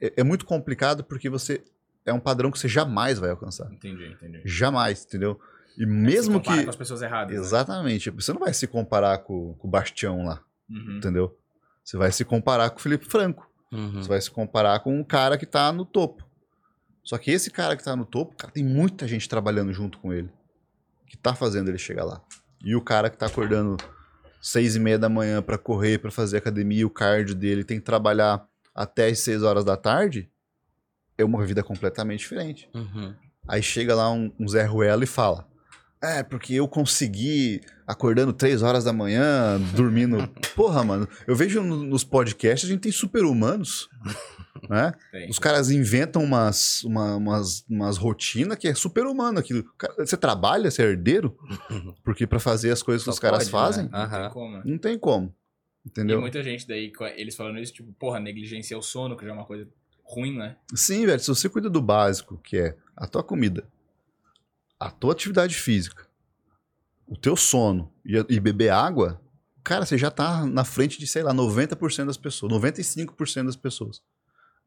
[0.00, 1.62] é, é muito complicado porque você
[2.06, 3.70] é um padrão que você jamais vai alcançar.
[3.72, 4.42] Entendi, entendi.
[4.44, 5.40] Jamais, entendeu?
[5.76, 6.64] E Se mesmo compara que.
[6.64, 7.34] com as pessoas erradas.
[7.34, 7.40] né?
[7.40, 8.10] Exatamente.
[8.10, 10.96] Você não vai se comparar com, com o Bastião lá, Uhum.
[10.98, 11.36] entendeu?
[11.84, 13.48] Você vai se comparar com o Felipe Franco.
[13.72, 13.94] Uhum.
[14.02, 16.24] Você vai se comparar com um cara que tá no topo.
[17.02, 20.12] Só que esse cara que tá no topo, cara, tem muita gente trabalhando junto com
[20.12, 20.30] ele.
[21.06, 22.20] Que tá fazendo ele chegar lá.
[22.64, 23.76] E o cara que tá acordando
[24.40, 27.84] seis e meia da manhã pra correr, pra fazer academia, o cardio dele tem que
[27.84, 30.30] trabalhar até as seis horas da tarde,
[31.18, 32.68] é uma vida completamente diferente.
[32.74, 33.14] Uhum.
[33.48, 35.46] Aí chega lá um, um Zé Ruela e fala:
[36.02, 40.16] É, porque eu consegui acordando três horas da manhã, dormindo.
[40.54, 43.88] Porra, mano, eu vejo no- nos podcasts a gente tem super-humanos,
[44.70, 44.92] né?
[45.10, 45.28] Tem.
[45.28, 49.64] Os caras inventam umas, uma- umas, umas rotinas que é super-humano aquilo.
[49.76, 51.36] Cara, Você trabalha, você é herdeiro?
[52.04, 53.90] Porque pra fazer as coisas que Só os caras pode, fazem, né?
[53.92, 54.62] Não tem como, né?
[54.64, 55.34] não tem como.
[55.84, 56.20] E Entendeu?
[56.20, 59.34] muita gente daí, com eles falando isso, tipo, porra, negligenciar o sono, que já é
[59.34, 59.66] uma coisa
[60.04, 60.56] ruim, né?
[60.74, 63.66] Sim, velho, se você cuida do básico, que é a tua comida,
[64.78, 66.06] a tua atividade física,
[67.06, 69.20] o teu sono e, e beber água,
[69.62, 74.02] cara, você já tá na frente de, sei lá, 90% das pessoas, 95% das pessoas.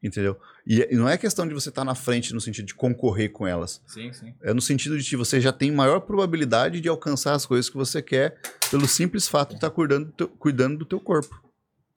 [0.04, 0.40] Entendeu?
[0.68, 3.48] E, e não é questão de você estar na frente no sentido de concorrer com
[3.48, 3.82] elas.
[3.88, 4.36] Sim, sim.
[4.44, 7.78] É no sentido de que você já tem maior probabilidade de alcançar as coisas que
[7.78, 11.42] você quer pelo simples fato de estar cuidando do teu, cuidando do teu corpo.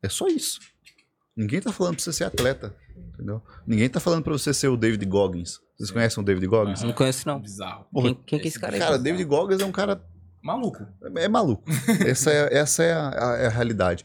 [0.02, 0.60] É só isso.
[1.36, 2.74] Ninguém tá falando pra você ser atleta,
[3.14, 3.42] entendeu?
[3.66, 5.58] Ninguém tá falando pra você ser o David Goggins.
[5.76, 6.82] Vocês conhecem o David Goggins?
[6.82, 7.40] Não conheço, não.
[7.40, 7.86] Bizarro.
[7.92, 8.80] Porra, Quem, quem que é esse cara aí?
[8.80, 10.02] Cara, David Goggins é um cara
[10.42, 10.86] Maluco.
[11.16, 11.64] é maluco.
[12.06, 14.04] essa é, essa é a, a- é a realidade.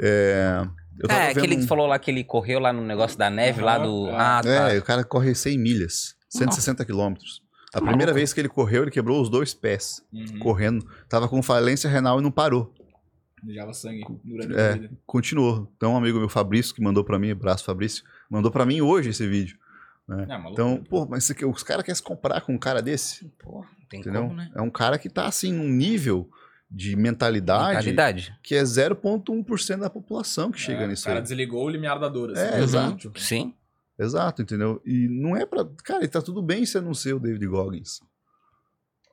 [0.00, 0.66] É,
[0.98, 2.82] eu tava É, vendo aquele que um- você falou lá que ele correu lá no
[2.82, 4.06] negócio da neve, lá do.
[4.06, 4.72] Aham, Ah, tá.
[4.72, 7.42] É, o cara corre 100 milhas, 160 quilômetros.
[7.74, 10.38] A primeira vez que ele correu, ele quebrou os dois pés, Uhum.
[10.38, 10.86] correndo.
[11.10, 12.72] Tava com falência renal e não parou.
[13.46, 14.68] Mijava sangue durante É.
[14.70, 14.90] a vida.
[15.06, 15.70] Continuou.
[15.76, 19.10] Então, um amigo meu, Fabrício, que mandou pra mim, abraço Fabrício, mandou pra mim hoje
[19.10, 19.56] esse vídeo.
[20.08, 20.52] É, maluco.
[20.52, 23.86] Então, pô, mas você- os caras querem se comparar com um cara desse, Pô, não
[23.88, 24.22] tem entendeu?
[24.22, 24.50] como, né?
[24.54, 26.28] É um cara que tá, assim, num nível
[26.70, 28.36] de mentalidade, Mentalidade.
[28.42, 31.22] que é 0,1% da população que chega É, nisso O cara aí.
[31.22, 32.32] desligou o limiar da dor.
[32.32, 32.40] assim.
[32.40, 32.62] É, Uhum.
[32.64, 32.96] exato.
[32.96, 33.54] Tipo, Sim.
[33.98, 34.80] Exato, entendeu?
[34.84, 35.64] E não é pra.
[35.84, 38.00] Cara, e tá tudo bem você não ser o David Goggins.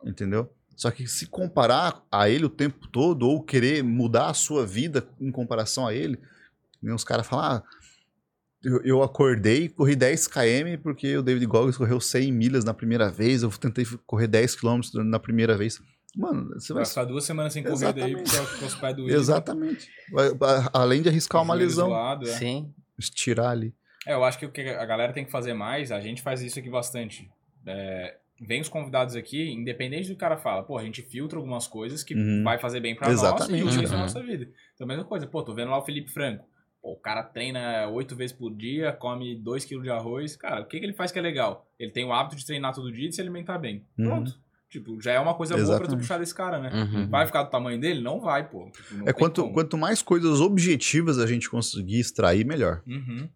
[0.06, 0.52] Entendeu?
[0.76, 5.08] Só que se comparar a ele o tempo todo, ou querer mudar a sua vida
[5.20, 6.20] em comparação a ele,
[6.82, 7.64] né, os caras falam, ah,
[8.64, 13.12] eu, eu acordei, corri 10 km porque o David Goggins correu 100 milhas na primeira
[13.12, 15.82] vez, eu tentei correr 10 km na primeira vez.
[16.16, 16.86] Mano, você vai.
[16.86, 18.32] Ficar duas semanas sem correr daí Exatamente.
[18.32, 19.90] porque com os pés do Exatamente.
[20.72, 22.38] Além de arriscar uma lesão, Zoado, é.
[22.38, 22.74] Sim.
[22.98, 23.74] estirar ali.
[24.06, 26.42] É, eu acho que o que a galera tem que fazer mais, a gente faz
[26.42, 27.32] isso aqui bastante.
[27.66, 31.38] É, vem os convidados aqui, independente do que o cara fala, pô, a gente filtra
[31.38, 32.44] algumas coisas que Uhum.
[32.44, 33.52] vai fazer bem pra Exatamente.
[33.52, 33.98] nós e utiliza Uhum.
[34.00, 34.50] na nossa vida.
[34.76, 36.46] Então, a mesma coisa, pô, tô vendo lá o Felipe Franco.
[36.82, 40.36] Pô, o cara treina oito vezes por dia, come 2 kg de arroz.
[40.36, 41.66] Cara, o que, que ele faz que é legal?
[41.80, 43.86] Ele tem o hábito de treinar todo dia e de se alimentar bem.
[43.98, 44.06] Uhum.
[44.06, 44.44] Pronto.
[44.70, 46.00] Tipo, já é uma coisa boa pra tu Exatamente.
[46.02, 46.72] puxar desse cara, né?
[46.74, 47.08] Uhum.
[47.08, 48.02] Vai ficar do tamanho dele?
[48.02, 48.72] Não vai, pô.
[48.72, 49.54] Tipo, não É quanto, como.
[49.54, 52.82] quanto mais coisas objetivas a gente conseguir extrair, melhor.
[52.88, 53.30] Uhum.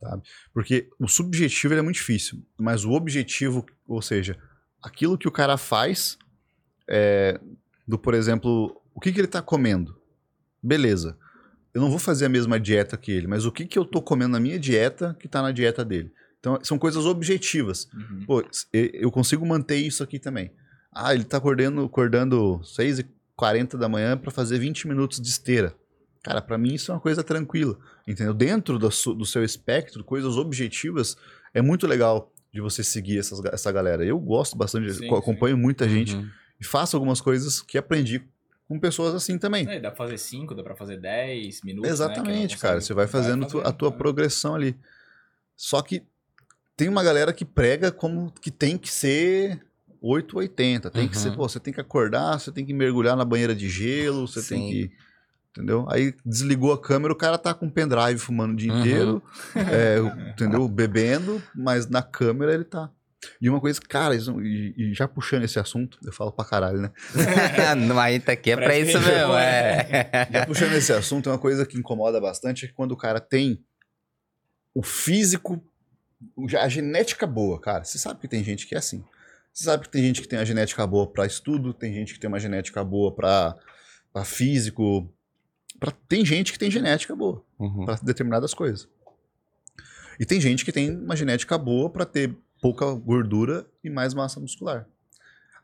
[0.51, 4.35] Porque o subjetivo ele é muito difícil, mas o objetivo, ou seja,
[4.81, 6.17] aquilo que o cara faz,
[6.87, 7.39] é,
[7.87, 9.99] do por exemplo, o que, que ele tá comendo?
[10.61, 11.17] Beleza.
[11.73, 14.01] Eu não vou fazer a mesma dieta que ele, mas o que, que eu tô
[14.01, 16.11] comendo na minha dieta que tá na dieta dele?
[16.39, 17.87] Então, são coisas objetivas.
[17.93, 18.25] Uhum.
[18.25, 20.51] Pô, eu consigo manter isso aqui também.
[20.91, 25.75] Ah, ele tá acordando, acordando 6h40 da manhã para fazer 20 minutos de esteira.
[26.23, 28.33] Cara, pra mim isso é uma coisa tranquila, entendeu?
[28.33, 31.15] Dentro do, do seu espectro, coisas objetivas,
[31.53, 34.03] é muito legal de você seguir essas essa galera.
[34.05, 36.29] Eu gosto bastante, Sim, co- acompanho muita gente Uhum.
[36.59, 38.21] e faço algumas coisas que aprendi
[38.67, 39.67] com pessoas assim também.
[39.69, 41.89] É, dá pra fazer 5, dá pra fazer 10 minutos.
[41.89, 42.81] Exatamente, né, cara.
[42.81, 44.75] Você vai fazendo tu- a tua progressão ali.
[45.55, 46.03] Só que
[46.75, 49.61] tem uma galera que prega como que tem que ser
[50.01, 50.89] 880.
[50.91, 51.23] Tem que Uhum.
[51.23, 54.41] ser, pô, você tem que acordar, você tem que mergulhar na banheira de gelo, você
[54.41, 54.69] tem Sim.
[54.71, 54.91] que.
[55.57, 55.87] Entendeu?
[55.89, 58.79] Aí desligou a câmera, o cara tá com pendrive fumando o dia Uhum.
[58.79, 59.23] inteiro,
[59.55, 59.97] é,
[60.29, 60.67] entendeu?
[60.67, 62.91] Bebendo, mas na câmera ele tá.
[63.41, 66.79] E uma coisa, cara, isso- e, e já puxando esse assunto, eu falo pra caralho,
[66.79, 66.91] né?
[67.87, 70.29] Não, aí tá aqui é pra isso mesmo, é.
[70.31, 73.59] Já puxando esse assunto, uma coisa que incomoda bastante é que quando o cara tem
[74.75, 75.59] o físico,
[76.59, 77.83] a genética boa, cara.
[77.83, 79.03] Você sabe que tem gente que é assim.
[79.51, 82.19] Você sabe que tem gente que tem uma genética boa pra estudo, tem gente que
[82.19, 83.55] tem uma genética boa pra,
[84.13, 85.11] pra físico.
[85.79, 85.91] Pra...
[85.91, 87.85] Tem gente que tem genética boa Uhum.
[87.85, 88.87] para determinadas coisas.
[90.19, 94.39] E tem gente que tem uma genética boa para ter pouca gordura e mais massa
[94.39, 94.87] muscular.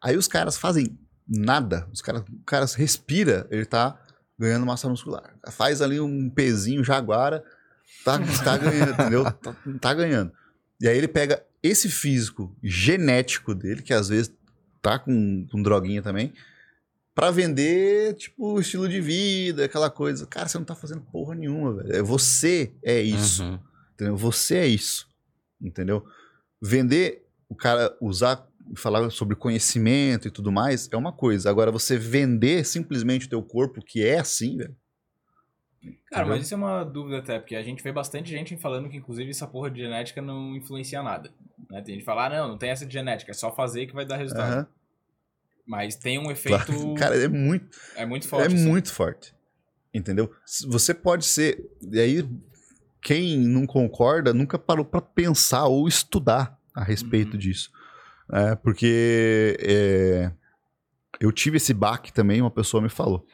[0.02, 0.98] Aí os caras fazem
[1.28, 4.00] nada, os caras, o cara respira, ele tá
[4.38, 5.34] ganhando massa muscular.
[5.52, 7.44] Faz ali um pezinho jaguara,
[8.04, 9.24] tá, tá ganhando, entendeu?
[9.24, 10.32] Tá, tá ganhando.
[10.80, 14.32] E aí ele pega esse físico genético dele, que às vezes
[14.82, 16.34] tá com, com droguinha também,
[17.16, 20.26] pra vender, tipo, estilo de vida, aquela coisa.
[20.26, 21.96] Cara, você não tá fazendo porra nenhuma, velho.
[21.96, 23.44] É Você é isso.
[23.44, 23.60] Uhum.
[23.94, 24.18] Entendeu?
[24.18, 25.08] Você é isso.
[25.62, 26.04] Entendeu?
[26.62, 31.50] Vender, o cara usar, falar sobre conhecimento e tudo mais, é uma coisa.
[31.50, 34.76] Agora, você vender simplesmente o teu corpo, que é assim, velho.
[36.10, 36.28] Cara, Entendeu?
[36.38, 39.30] mas isso é uma dúvida até, porque a gente vê bastante gente falando que, inclusive,
[39.30, 41.30] essa porra de genética não influencia nada.
[41.70, 41.82] Né?
[41.82, 43.94] Tem gente que fala, ah, não, não tem essa de genética, é só fazer que
[43.94, 44.52] vai dar resultado.
[44.54, 44.68] Aham.
[45.66, 46.66] Mas tem um efeito.
[46.66, 46.94] Claro.
[46.98, 48.44] Cara, é muito, é muito forte.
[48.52, 48.68] é assim.
[48.68, 49.34] muito forte.
[49.94, 50.32] Entendeu?
[50.68, 51.70] Você pode ser.
[51.82, 52.30] E aí,
[53.02, 57.40] quem não concorda nunca parou pra pensar ou estudar a respeito Uhum.
[57.40, 57.72] disso.
[58.32, 60.32] É, porque é,
[61.20, 63.26] eu tive esse baque também, uma pessoa me falou.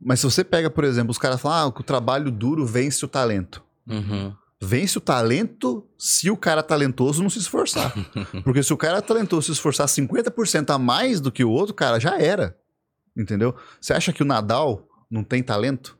[0.00, 3.04] Mas se você pega, por exemplo, os caras falam ah, que o trabalho duro vence
[3.04, 3.62] o talento.
[3.86, 4.34] Uhum.
[4.64, 7.92] Vence o talento se o cara talentoso não se esforçar.
[8.44, 11.98] Porque se o cara talentoso se esforçar 50% a mais do que o outro, cara,
[11.98, 12.56] já era.
[13.16, 13.54] Entendeu?
[13.80, 15.98] Você acha que o Nadal não tem talento?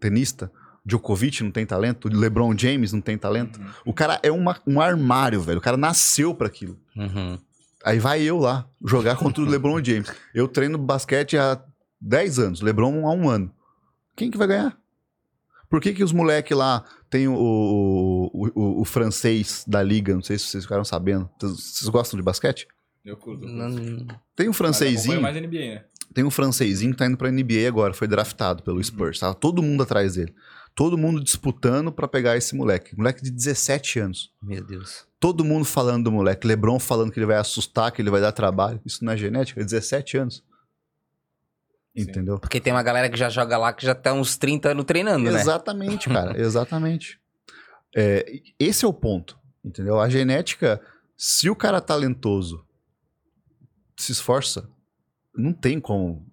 [0.00, 0.50] Tenista?
[0.84, 2.08] Djokovic não tem talento?
[2.08, 3.60] LeBron James não tem talento?
[3.60, 3.66] Uhum.
[3.84, 5.58] O cara é uma- um armário, velho.
[5.58, 6.78] O cara nasceu pra aquilo.
[6.96, 7.38] Uhum.
[7.84, 10.10] Aí vai eu lá jogar contra o LeBron James.
[10.34, 11.62] Eu treino basquete há
[12.00, 13.52] 10 anos, LeBron há um ano.
[14.16, 14.76] Quem que vai ganhar?
[15.70, 20.12] Por que, que os moleques lá tem o, o, o- o francês da liga?
[20.14, 21.30] Não sei se vocês ficaram sabendo.
[21.40, 22.66] Vocês gostam de basquete?
[23.04, 23.46] Eu curto.
[23.46, 24.06] Não-
[24.36, 25.84] Tem um francesinho, acompanho mais NBA, né?
[26.12, 29.20] tem um francesinho que tá indo pra NBA agora, foi draftado pelo Spurs.
[29.20, 30.34] Tava todo mundo atrás dele.
[30.74, 32.96] Todo mundo disputando pra pegar esse moleque.
[32.96, 34.30] Moleque de 17 anos.
[34.42, 35.04] Meu Deus.
[35.18, 36.46] Todo mundo falando do moleque.
[36.46, 38.80] LeBron falando que ele vai assustar, que ele vai dar trabalho.
[38.84, 39.60] Isso não é genética?
[39.60, 40.42] É 17 anos.
[42.02, 42.38] Entendeu?
[42.38, 45.30] Porque tem uma galera que já joga lá que já tá uns 30 anos treinando,
[45.30, 45.40] né?
[45.40, 46.40] Exatamente, cara.
[46.40, 47.20] Exatamente.
[47.96, 48.24] É,
[48.58, 49.38] esse é o ponto.
[49.64, 50.00] Entendeu?
[50.00, 50.80] A genética,
[51.16, 52.64] se o cara é talentoso
[53.96, 54.68] se esforça,
[55.36, 56.26] não tem como.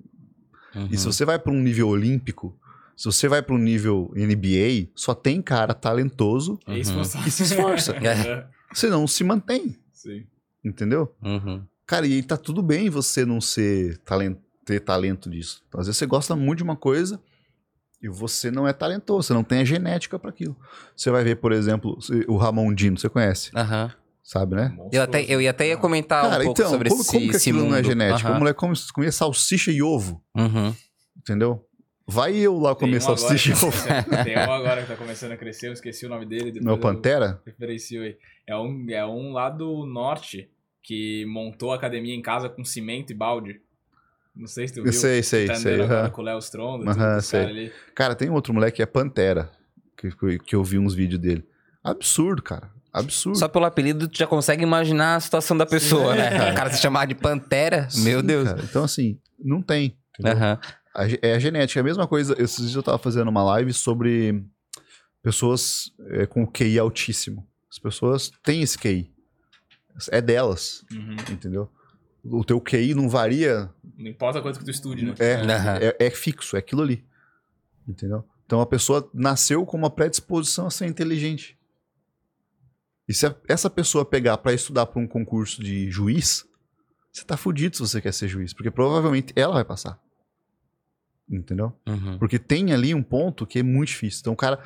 [0.73, 0.87] Uhum.
[0.91, 2.57] E se você vai para um nível olímpico,
[2.95, 6.75] se você vai para um nível NBA, só tem cara talentoso, Uhum.
[6.75, 7.93] que E se esforça.
[8.01, 8.47] É.
[8.73, 9.77] senão não se mantém.
[9.91, 10.25] Sim.
[10.63, 11.13] Entendeu?
[11.21, 11.65] Uhum.
[11.85, 15.63] Cara, e tá tudo bem você não ser talento, ter talento disso.
[15.73, 17.19] Às vezes você gosta muito de uma coisa
[18.03, 20.55] e você não é talentoso, você não tem a genética para aquilo.
[20.95, 21.97] Você vai ver, por exemplo,
[22.27, 23.91] o Ramon Dino, você conhece, Aham.
[24.21, 24.77] sabe, né?
[24.91, 27.29] Eu até, eu ia até ia comentar Cara, um pouco então, sobre como, esse, como
[27.29, 27.71] que esse aquilo mundo.
[27.71, 28.27] não é genética?
[28.27, 28.35] Aham.
[28.35, 30.75] O moleque come, comia salsicha e ovo, Uhum.
[31.17, 31.63] entendeu?
[32.09, 33.81] Vai eu lá comer um salsicha e tá ovo.
[33.81, 36.51] começando- Tem um agora que tá começando a crescer, eu esqueci o nome dele.
[36.51, 37.41] depois Não é o eu Pantera?
[37.45, 38.15] Referencio aí.
[38.45, 40.49] É um, é um lá do norte
[40.83, 43.59] que montou a academia em casa com cimento e balde.
[44.37, 44.85] Não sei se tu viu.
[44.87, 45.81] Eu sei, sei, tá sei.
[45.81, 46.09] aham.
[46.09, 46.85] com o Léo Stronda.
[46.91, 47.73] Aham, tudo, os sei.
[47.95, 49.49] Cara, tem outro moleque que é Pantera,
[49.97, 51.45] que, que- eu vi uns vídeos dele.
[51.83, 52.69] Absurdo, cara.
[52.93, 53.37] Absurdo.
[53.37, 56.19] Só pelo apelido, tu já consegue imaginar a situação da pessoa, Sim.
[56.19, 56.51] né?
[56.51, 58.47] O cara se chamar de Pantera, meu Sim, Deus.
[58.49, 58.61] cara.
[58.63, 59.97] Então, assim, não tem.
[60.95, 61.79] A ge- é a genética.
[61.79, 62.35] É a mesma coisa.
[62.41, 64.43] Esses dias eu tava fazendo uma live sobre
[65.21, 67.47] pessoas é, com QI altíssimo.
[67.71, 69.11] As pessoas têm esse QI.
[70.11, 71.15] É delas, Uhum.
[71.31, 71.69] entendeu?
[72.23, 73.69] O teu QI não varia.
[73.97, 75.13] Não importa quanto que tu estude, né?
[75.19, 75.77] É, Aham.
[75.81, 77.05] é, é fixo, é aquilo ali.
[77.87, 78.23] Entendeu?
[78.45, 81.57] Então a pessoa nasceu com uma predisposição a ser inteligente.
[83.07, 86.45] E se a- essa pessoa pegar pra estudar pra um concurso de juiz,
[87.11, 89.99] você tá fudido se você quer ser juiz, porque provavelmente ela vai passar.
[91.29, 91.73] Entendeu?
[91.87, 92.17] Uhum.
[92.17, 94.19] Porque tem ali um ponto que é muito difícil.
[94.21, 94.59] Então, o cara,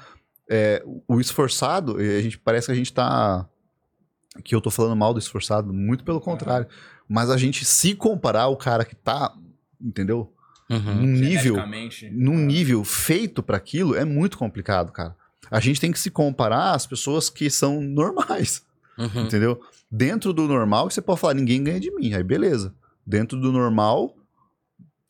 [0.50, 3.48] é, o esforçado, a gente parece que a gente tá.
[4.46, 6.68] Que eu tô falando mal do esforçado, muito pelo contrário.
[7.14, 9.34] Mas a gente se comparar ao cara que tá,
[9.82, 10.32] entendeu?
[10.70, 10.80] Uhum.
[10.96, 11.56] Num nível,
[12.14, 15.14] num nível feito para aquilo, é muito complicado, cara.
[15.50, 18.64] A gente tem que se comparar às pessoas que são normais,
[18.98, 19.24] Uhum.
[19.26, 19.60] entendeu?
[19.92, 22.74] Dentro do normal, você pode falar, ninguém ganha de mim, aí beleza.
[23.06, 24.16] Dentro do normal,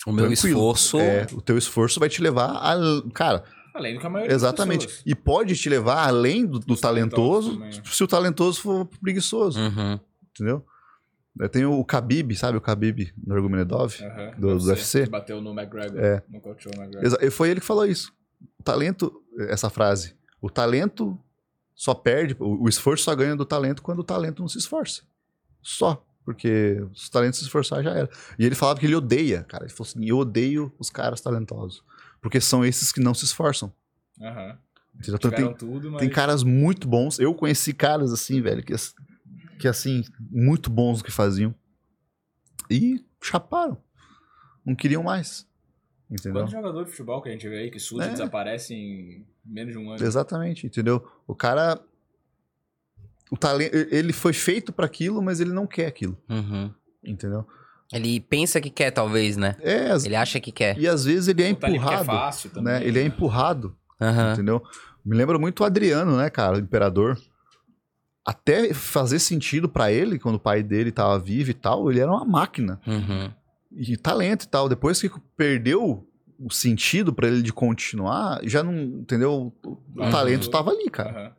[0.07, 0.57] O meu tranquilo.
[0.57, 0.97] esforço.
[0.99, 2.75] é, o teu esforço vai te levar a.
[3.13, 3.43] Cara,
[3.75, 4.87] Além do que a maioria das Exatamente.
[4.87, 5.03] pessoas.
[5.05, 7.93] E pode te levar além do, do talentoso, talentosos também.
[7.93, 9.99] se o talentoso for preguiçoso, Uhum.
[10.33, 10.65] entendeu?
[11.51, 13.95] Tenho o Khabib, sabe o Khabib Nurmagomedov?
[14.03, 15.03] Aham, do- do UFC.
[15.05, 15.99] Que bateu no McGregor.
[15.99, 16.21] É.
[16.29, 17.17] No McGregor.
[17.21, 18.13] E Foi ele que falou isso.
[18.59, 21.17] O talento, essa frase, o talento
[21.73, 25.03] só perde, o, o esforço só ganha do talento quando o talento não se esforça.
[25.61, 26.05] Só.
[26.23, 28.09] Porque os talentos se esforçar já era.
[28.37, 29.63] E ele falava que ele odeia, cara.
[29.63, 31.83] Ele falou assim: eu odeio os caras talentosos.
[32.21, 33.73] Porque são esses que não se esforçam.
[34.21, 34.57] Aham.
[34.99, 35.99] Então, tem, tudo, mas...
[36.01, 37.17] tem caras muito bons.
[37.17, 38.73] Eu conheci caras assim, velho, que,
[39.61, 41.53] que assim, muito bons no que faziam.
[42.69, 43.77] E chaparam.
[44.65, 45.47] Não queriam mais.
[46.09, 46.41] Entendeu?
[46.41, 48.09] Quanto jogador de futebol que a gente vê aí que surge É.
[48.09, 50.03] e desaparece em menos de um ano?
[50.03, 51.05] Exatamente, entendeu?
[51.27, 51.79] O cara.
[53.29, 56.69] O talento, ele foi feito pra aquilo, mas ele não quer aquilo, Uhum.
[57.01, 57.47] entendeu?
[57.93, 59.55] Ele pensa que quer, talvez, né?
[59.61, 60.77] É, as- Ele acha que quer.
[60.77, 62.73] e às vezes ele é tá é empurrado, fácil também.
[62.73, 62.85] né?
[62.85, 64.33] Ele é empurrado, Aham.
[64.33, 64.61] entendeu?
[65.05, 67.17] Me lembra muito o Adriano, né, cara, o imperador.
[68.25, 72.11] Até fazer sentido pra ele, quando o pai dele tava vivo e tal, ele era
[72.11, 72.79] uma máquina.
[72.85, 73.31] Uhum.
[73.71, 74.69] E talento e tal.
[74.69, 76.07] Depois que perdeu
[76.39, 79.53] o sentido pra ele de continuar, já não, entendeu?
[79.63, 80.09] O, Uhum.
[80.11, 81.35] talento tava ali, cara, Aham.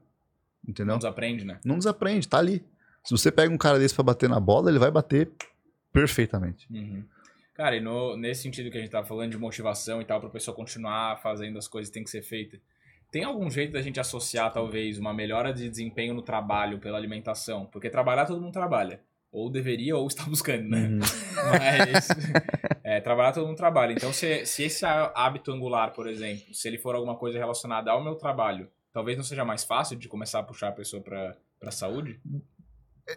[0.68, 0.92] entendeu?
[0.92, 1.60] Não desaprende, né?
[1.64, 2.64] Não desaprende, tá ali.
[3.04, 5.30] Se você pega um cara desse pra bater na bola, ele vai bater
[5.92, 6.66] perfeitamente.
[6.70, 7.04] Uhum.
[7.54, 10.30] Cara, e no- nesse sentido que a gente tava falando de motivação e tal, pra
[10.30, 12.58] pessoa continuar fazendo as coisas que tem que ser feita,
[13.12, 17.66] tem algum jeito da gente associar, talvez, uma melhora de desempenho no trabalho pela alimentação?
[17.66, 19.00] Porque trabalhar todo mundo trabalha.
[19.30, 20.88] Ou deveria, ou está buscando, né?
[20.88, 20.98] Uhum.
[21.50, 22.08] Mas
[22.82, 23.92] é, trabalhar todo mundo trabalha.
[23.92, 27.90] Então, se, se esse há- hábito angular, por exemplo, se ele for alguma coisa relacionada
[27.90, 31.36] ao meu trabalho, talvez não seja mais fácil de começar a puxar a pessoa pra,
[31.60, 32.20] pra saúde?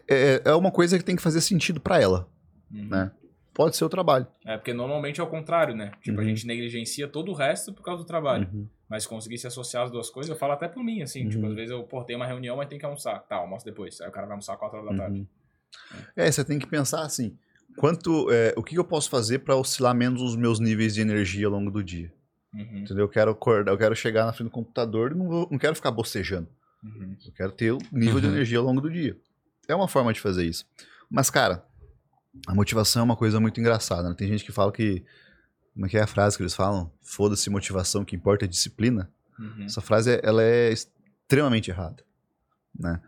[0.10, 2.30] É, é uma coisa que tem que fazer sentido pra ela,
[2.72, 2.88] Uhum.
[2.90, 3.12] né?
[3.56, 4.28] Pode ser o trabalho.
[4.46, 5.92] É, porque normalmente é o contrário, né?
[6.02, 6.28] Tipo, a Uhum.
[6.30, 8.48] gente negligencia todo o resto por causa do trabalho.
[8.54, 8.68] Uhum.
[8.90, 11.28] Mas conseguir se associar as duas coisas, eu falo até por mim, assim.
[11.30, 11.50] Tipo, Uhum.
[11.50, 13.18] às vezes eu, pô, tenho uma reunião, mas tem que almoçar.
[13.22, 14.00] Tá, almoço depois.
[14.02, 15.20] Aí o cara vai almoçar 4 horas da tarde.
[15.20, 15.28] Uhum.
[16.16, 17.38] É, você tem que pensar assim,
[17.78, 21.48] quanto, é, o que eu posso fazer pra oscilar menos os meus níveis de energia
[21.48, 22.12] ao longo do dia?
[22.54, 22.80] Uhum.
[22.80, 23.06] Entendeu?
[23.06, 25.76] Eu quero acordar, eu quero chegar na frente do computador e não, vou- não quero
[25.76, 26.48] ficar bocejando.
[26.84, 27.16] Uhum.
[27.26, 29.18] Eu quero ter o nível de energia ao longo do dia.
[29.68, 30.66] É uma forma de fazer isso.
[31.10, 31.66] Mas, cara,
[32.48, 34.10] a motivação é uma coisa muito engraçada.
[34.10, 34.16] Né?
[34.16, 35.04] Tem gente que fala que.
[35.74, 36.90] Como é que é a frase que eles falam?
[37.02, 39.12] Foda-se motivação, o que importa é disciplina.
[39.38, 39.66] Uhum.
[39.66, 42.02] Essa frase ela é extremamente errada.
[42.74, 43.02] Né?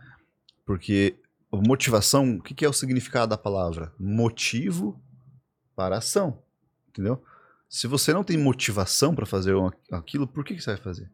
[0.65, 1.15] Porque
[1.51, 3.93] motivação, o que é o significado da palavra?
[3.97, 5.01] Motivo
[5.75, 6.43] para ação.
[6.89, 7.23] Entendeu?
[7.69, 9.53] Se você não tem motivação para fazer
[9.91, 11.09] aquilo, por que, que você vai fazer?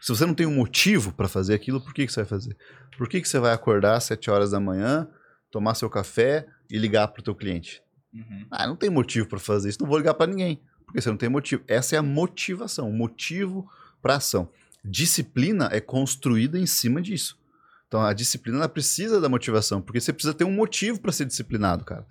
[0.00, 2.56] Se você não tem um motivo para fazer aquilo, por que, que você vai fazer?
[2.98, 5.08] Por que, que você vai acordar às 7 horas da manhã,
[5.50, 7.82] tomar seu café e ligar para o teu cliente?
[8.14, 8.46] Uhum.
[8.50, 11.16] Ah, não tem motivo para fazer isso, não vou ligar para ninguém, porque você não
[11.18, 11.62] tem motivo.
[11.68, 13.70] Essa é a motivação, o motivo
[14.00, 14.48] para ação.
[14.82, 17.38] Disciplina é construída em cima disso.
[17.86, 21.84] Então a disciplina precisa da motivação, porque você precisa ter um motivo para ser disciplinado,
[21.84, 22.06] cara.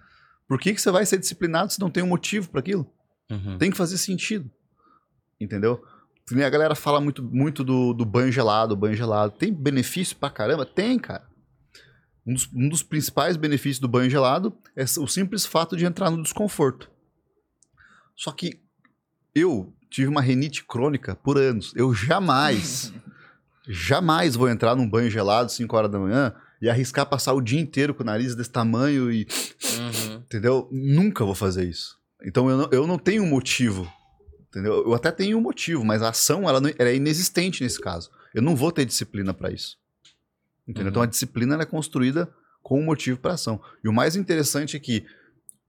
[0.47, 2.87] Por que, que você vai ser disciplinado se não tem um motivo para aquilo?
[3.31, 3.57] Uhum.
[3.57, 4.49] Tem que fazer sentido.
[5.39, 5.83] Entendeu?
[6.31, 9.33] A galera fala muito, muito do, do banho gelado, banho gelado.
[9.33, 10.65] Tem benefício pra caramba?
[10.65, 11.30] Tem, cara.
[12.25, 16.11] Um dos, um dos principais benefícios do banho gelado é o simples fato de entrar
[16.11, 16.89] no desconforto.
[18.15, 18.61] Só que
[19.33, 21.73] eu tive uma renite crônica por anos.
[21.75, 22.93] Eu jamais,
[23.67, 27.59] jamais vou entrar num banho gelado 5 horas da manhã e arriscar passar o dia
[27.59, 29.27] inteiro com o nariz desse tamanho e
[29.79, 30.15] Uhum.
[30.17, 30.67] Entendeu?
[30.71, 31.97] Nunca vou fazer isso.
[32.23, 33.91] Então eu não, eu não tenho motivo.
[34.49, 34.83] Entendeu?
[34.85, 38.11] Eu até tenho um motivo, mas a ação ela, não- ela é inexistente nesse caso.
[38.33, 39.77] Eu não vou ter disciplina para isso.
[40.71, 40.83] Entendeu?
[40.85, 40.89] Uhum.
[40.89, 42.31] Então a disciplina é construída
[42.63, 43.61] com um motivo para ação.
[43.83, 45.05] E o mais interessante é que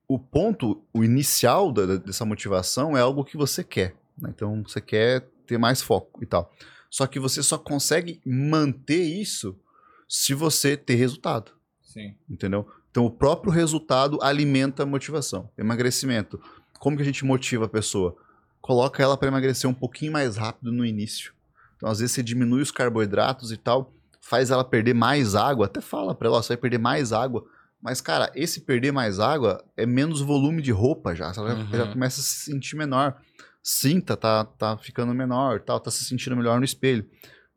[0.09, 3.95] o ponto, o inicial da- da- dessa motivação é algo que você quer.
[4.19, 4.31] né?
[4.35, 6.53] Então você quer ter mais foco e tal.
[6.91, 9.59] Só que você só consegue manter isso
[10.07, 11.53] se você ter resultado
[11.83, 12.15] Sim.
[12.29, 12.69] entendeu?
[12.91, 15.49] Então o próprio resultado alimenta a motivação.
[15.57, 16.39] Emagrecimento.
[16.79, 18.15] Como que a gente motiva a pessoa?
[18.61, 21.33] Coloca ela para emagrecer um pouquinho mais rápido no início.
[21.79, 23.93] Então às vezes você diminui os carboidratos e tal,
[24.23, 27.45] faz ela perder mais água, até fala para ela, você vai perder mais água.
[27.83, 31.71] Mas cara, esse perder mais água é menos volume de roupa já, ela já- Uhum.
[31.73, 33.21] já começa a se sentir menor.
[33.63, 37.05] Cinta tá tá ficando menor, tal, tá se sentindo melhor no espelho.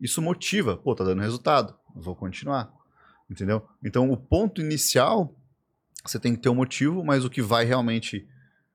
[0.01, 2.71] Isso motiva, pô, tá dando resultado, vou continuar.
[3.29, 3.67] Entendeu?
[3.83, 5.33] Então, o ponto inicial,
[6.03, 8.27] você tem que ter um motivo, mas o que vai realmente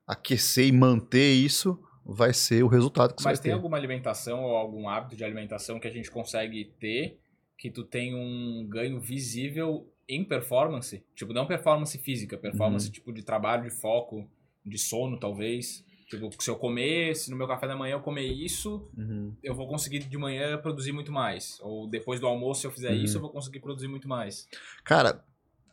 [0.06, 3.54] aquecer e manter isso vai ser o resultado que você Mas vai tem ter.
[3.56, 7.19] alguma alimentação ou algum hábito de alimentação que a gente consegue ter
[7.60, 11.04] que tu tem um ganho visível em performance?
[11.14, 12.92] Tipo, não performance física, performance Uhum.
[12.92, 14.26] tipo de trabalho, de foco,
[14.64, 15.84] de sono, talvez.
[16.08, 19.32] Tipo, se eu comer, se no meu café da manhã eu comer isso, Uhum.
[19.42, 21.58] eu vou conseguir de manhã produzir muito mais.
[21.60, 23.04] Ou depois do almoço, se eu fizer Uhum.
[23.04, 24.48] isso, eu vou conseguir produzir muito mais.
[24.82, 25.22] Cara,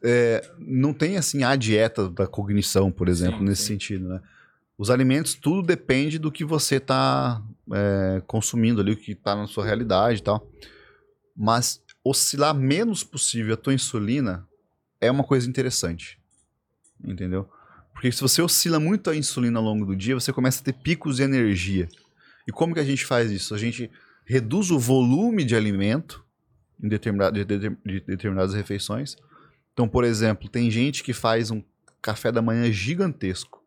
[0.03, 3.67] é, não tem assim a dieta da cognição, por exemplo, Sim, nesse sim.
[3.73, 4.21] sentido, né?
[4.77, 7.41] Os alimentos, tudo depende do que você está
[8.27, 10.45] consumindo ali, o que está na sua realidade e tal.
[11.37, 14.47] Mas oscilar menos possível a tua insulina
[14.99, 16.17] é uma coisa interessante.
[17.03, 17.47] entendeu?
[17.93, 20.73] Porque se você oscila muito a insulina ao longo do dia, você começa a ter
[20.73, 21.87] picos de energia.
[22.47, 23.53] E como que a gente faz isso?
[23.55, 23.89] A gente
[24.25, 26.23] reduz o volume de alimento
[26.81, 29.15] em determinado, de, de- de determinadas refeições.
[29.73, 31.63] Então, por exemplo, tem gente que faz um
[32.01, 33.61] café da manhã gigantesco.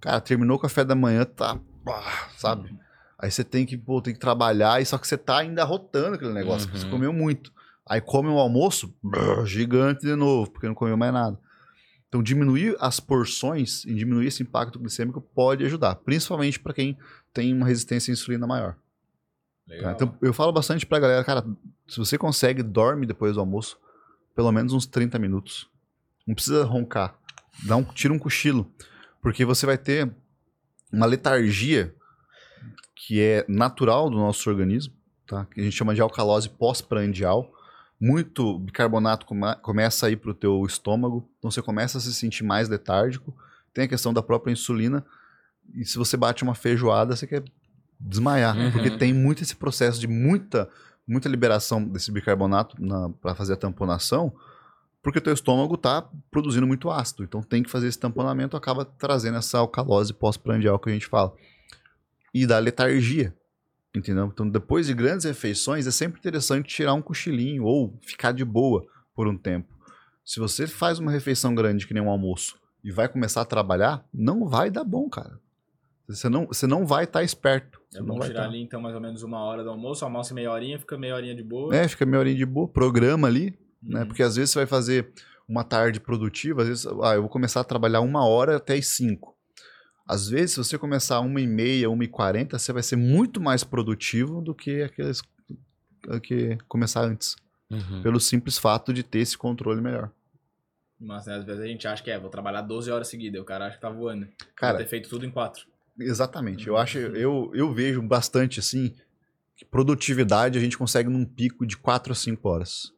[0.00, 1.58] Cara, terminou o café da manhã, tá,
[2.36, 2.74] sabe?
[3.18, 6.16] Aí você tem que, pô, tem que trabalhar, e só que você tá ainda rotando
[6.16, 6.90] aquele negócio, porque você Uhum.
[6.90, 7.52] comeu muito.
[7.88, 11.38] Aí come o almoço, brrr, gigante de novo, porque não comeu mais nada.
[12.08, 16.96] Então, diminuir as porções e diminuir esse impacto glicêmico pode ajudar, principalmente para quem
[17.32, 18.76] tem uma resistência à insulina maior.
[19.80, 19.92] tá?
[19.92, 21.44] Então, eu falo bastante pra galera, cara,
[21.88, 23.78] se você consegue, dorme depois do almoço,
[24.34, 25.68] pelo menos uns 30 minutos.
[26.26, 27.18] Não precisa roncar.
[27.64, 28.70] Dá um, tira um cochilo.
[29.22, 30.10] Porque você vai ter
[30.92, 31.94] uma letargia
[32.94, 34.92] que é natural do nosso organismo,
[35.26, 35.44] tá?
[35.46, 37.52] Que a gente chama de alcalose pós-prandial.
[38.00, 42.44] Muito bicarbonato come- começa a ir pro teu estômago, então você começa a se sentir
[42.44, 43.34] mais letárgico.
[43.72, 45.04] Tem a questão da própria insulina.
[45.74, 47.42] E se você bate uma feijoada, você quer
[47.98, 48.70] desmaiar, Uhum.
[48.72, 50.68] porque tem muito esse processo de muita
[51.08, 52.76] muita liberação desse bicarbonato
[53.22, 54.32] para fazer a tamponação,
[55.00, 58.84] porque o teu estômago tá produzindo muito ácido, então tem que fazer esse tamponamento, acaba
[58.84, 61.32] trazendo essa alcalose pós-prandial que a gente fala.
[62.34, 63.34] E da letargia,
[63.94, 64.26] entendeu?
[64.26, 68.86] Então depois de grandes refeições é sempre interessante tirar um cochilinho ou ficar de boa
[69.14, 69.74] por um tempo.
[70.24, 74.04] Se você faz uma refeição grande que nem um almoço e vai começar a trabalhar,
[74.12, 75.40] não vai dar bom, cara.
[76.08, 77.80] Você não, você não vai estar esperto.
[77.94, 80.52] É bom tirar tá- ali, então, mais ou menos uma hora do almoço, almoça meia
[80.52, 81.74] horinha, fica meia horinha de boa.
[81.74, 84.00] É, fica meia horinha de boa, programa ali, né?
[84.00, 84.06] Uhum.
[84.06, 85.12] Porque às vezes você vai fazer
[85.48, 88.86] uma tarde produtiva, às vezes, ah, eu vou começar a trabalhar uma hora até as
[88.86, 89.35] cinco.
[90.06, 93.40] Às vezes, se você começar uma e meia, uma e quarenta, você vai ser muito
[93.40, 95.20] mais produtivo do que aqueles
[96.22, 97.34] que começar antes.
[97.68, 98.02] Uhum.
[98.02, 100.10] Pelo simples fato de ter esse controle melhor.
[100.98, 103.44] Mas né, às vezes a gente acha que é, vou trabalhar 12 horas seguidas, o
[103.44, 104.28] cara acha que tá voando.
[104.54, 105.66] Cara, Vou ter feito tudo em quatro.
[105.98, 106.68] Exatamente.
[106.68, 108.94] Eu acho, eu, eu vejo bastante assim
[109.56, 112.92] que produtividade a gente consegue num pico de 4 a 5 horas.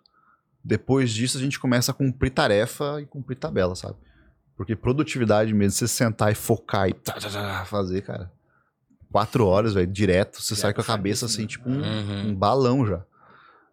[0.62, 3.96] Depois disso a gente começa a cumprir tarefa e cumprir tabela, sabe?
[4.58, 8.30] Porque produtividade mesmo, você sentar e focar e tá, tá, tá, fazer, cara.
[9.10, 11.48] Quatro horas, velho, direto, você Já sai com a cabeça assim, né?
[11.48, 12.28] tipo um, Uhum.
[12.30, 13.02] um balão já.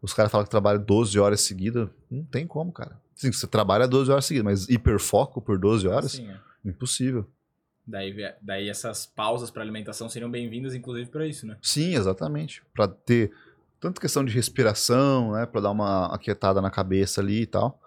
[0.02, 1.90] Os caras falam que trabalham 12 horas seguidas.
[2.10, 2.98] Não tem como, cara.
[3.16, 6.14] Sim, você trabalha 12 horas seguidas, mas hiperfoco por 12 horas?
[6.14, 6.40] Assim, é.
[6.64, 7.28] Impossível.
[7.88, 11.58] Daí, daí essas pausas para alimentação seriam bem-vindas, inclusive, para isso, né?
[11.62, 12.62] Sim, exatamente.
[12.74, 13.32] Pra ter
[13.80, 17.80] tanto questão de respiração, né, Pra dar uma aquietada na cabeça ali e tal,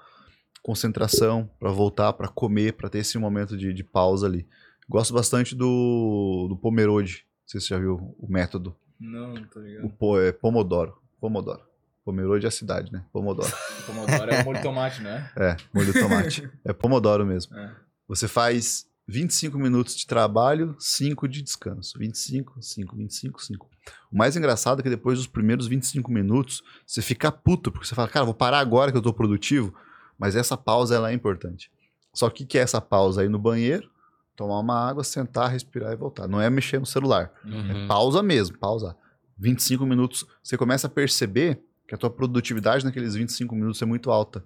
[0.69, 4.47] concentração pra voltar pra comer, pra ter esse momento de, de pausa ali.
[4.87, 7.25] Gosto bastante do, do Pomerode.
[7.43, 8.77] Não sei se você já viu o método.
[9.01, 9.89] Não, não tô O ligado.
[9.99, 10.99] po, é Pomodoro.
[11.19, 11.63] Pomodoro.
[12.05, 13.03] Pomerode é a cidade, né?
[13.11, 13.49] Pomodoro.
[13.49, 15.31] O pomodoro é o molho de tomate, né?
[15.37, 16.51] É, molho de tomate.
[16.67, 17.57] É Pomodoro mesmo.
[17.57, 17.75] É.
[18.07, 21.99] Você faz 25 minutos de trabalho, 5 de descanso.
[21.99, 23.71] 25, 5, 25, 5.
[24.13, 27.95] O mais engraçado é que depois dos primeiros 25 minutos, você fica puto, porque você
[27.95, 29.75] fala, cara, vou parar agora que eu tô produtivo,
[30.19, 31.71] mas essa pausa ela é importante.
[32.13, 33.23] Só que o que é essa pausa?
[33.23, 33.89] Aí no banheiro,
[34.35, 36.27] tomar uma água, sentar, respirar e voltar.
[36.27, 37.33] Não é mexer no celular.
[37.45, 37.87] Uhum.
[37.87, 38.97] Pausa mesmo, pausa.
[39.39, 44.11] 25 minutos, você começa a perceber que a tua produtividade naqueles 25 minutos é muito
[44.11, 44.45] alta.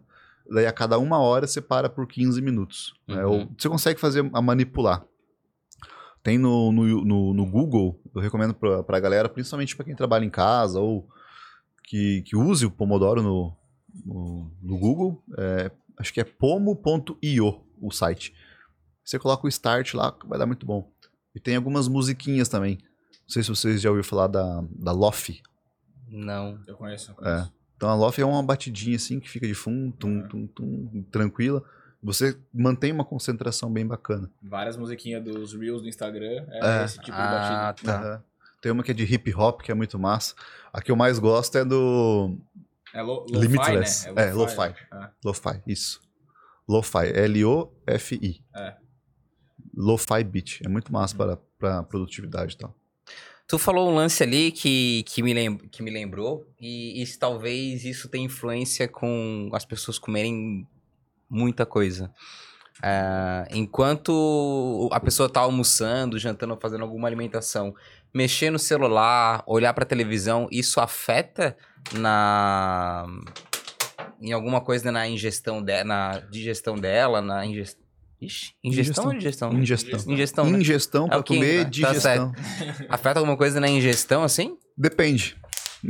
[0.51, 2.95] Daí a cada uma hora você para por 15 minutos.
[3.09, 3.25] né?
[3.25, 3.33] Uhum.
[3.33, 5.05] Ou você consegue fazer a manipular.
[6.23, 10.25] Tem no, no, no, no Google, eu recomendo pra, pra galera, principalmente pra quem trabalha
[10.25, 11.09] em casa ou
[11.85, 13.57] que, que use o Pomodoro no,
[14.05, 15.23] no, no Google.
[15.39, 18.35] é, acho que é pomo.io o site.
[19.05, 20.91] Você coloca o start lá, vai dar muito bom.
[21.35, 22.79] E tem algumas musiquinhas também.
[23.23, 25.43] Não sei se vocês já ouviram falar da, da Lofi.
[26.09, 26.59] Não.
[26.67, 27.53] Eu conheço, eu conheço.
[27.77, 30.29] Então a Lofi é uma batidinha assim que fica de fundo, tum, Uhum.
[30.29, 31.63] tum, tum, tranquila.
[32.03, 34.31] Você mantém uma concentração bem bacana.
[34.43, 36.85] Várias musiquinhas dos Reels do Instagram é, É.
[36.85, 37.93] esse tipo de Ah, batida.
[37.93, 37.99] tá.
[38.01, 38.23] Aham.
[38.61, 40.35] Tem uma que é de hip hop, que é muito massa.
[40.73, 42.37] A que eu mais gosto é do
[42.95, 44.11] É lo, lo-fi, Limitless.
[44.13, 44.29] né?
[44.29, 44.75] É, lo-fi.
[44.93, 45.11] né?
[45.25, 46.01] Lo-Fi, isso.
[46.69, 48.45] Lo-Fi, L-O-F-I.
[48.55, 48.77] É.
[49.75, 50.61] Lo-Fi beat.
[50.65, 52.75] É muito massa para, para produtividade e tal.
[53.47, 57.19] Tu falou um lance ali que, que, me, lem que me lembrou, e, e se
[57.19, 60.67] talvez isso tenha influência com as pessoas comerem
[61.29, 62.11] muita coisa.
[62.83, 67.75] Ah, enquanto a pessoa tá almoçando, jantando, fazendo alguma alimentação,
[68.15, 71.57] mexer no celular, olhar pra televisão, isso afeta
[71.95, 73.07] na
[74.21, 77.83] em alguma coisa na ingestão dela, na digestão dela, na ingestão.
[78.21, 79.53] Ixi, ingestão ou digestão?
[79.53, 80.13] Ingestão.
[80.13, 80.59] Ingestão, né?
[80.61, 81.65] Ingestão É para comer, né?
[81.65, 82.33] Tá digestão.
[82.89, 84.57] Afeta alguma coisa na ingestão, assim?
[84.79, 85.37] Depende.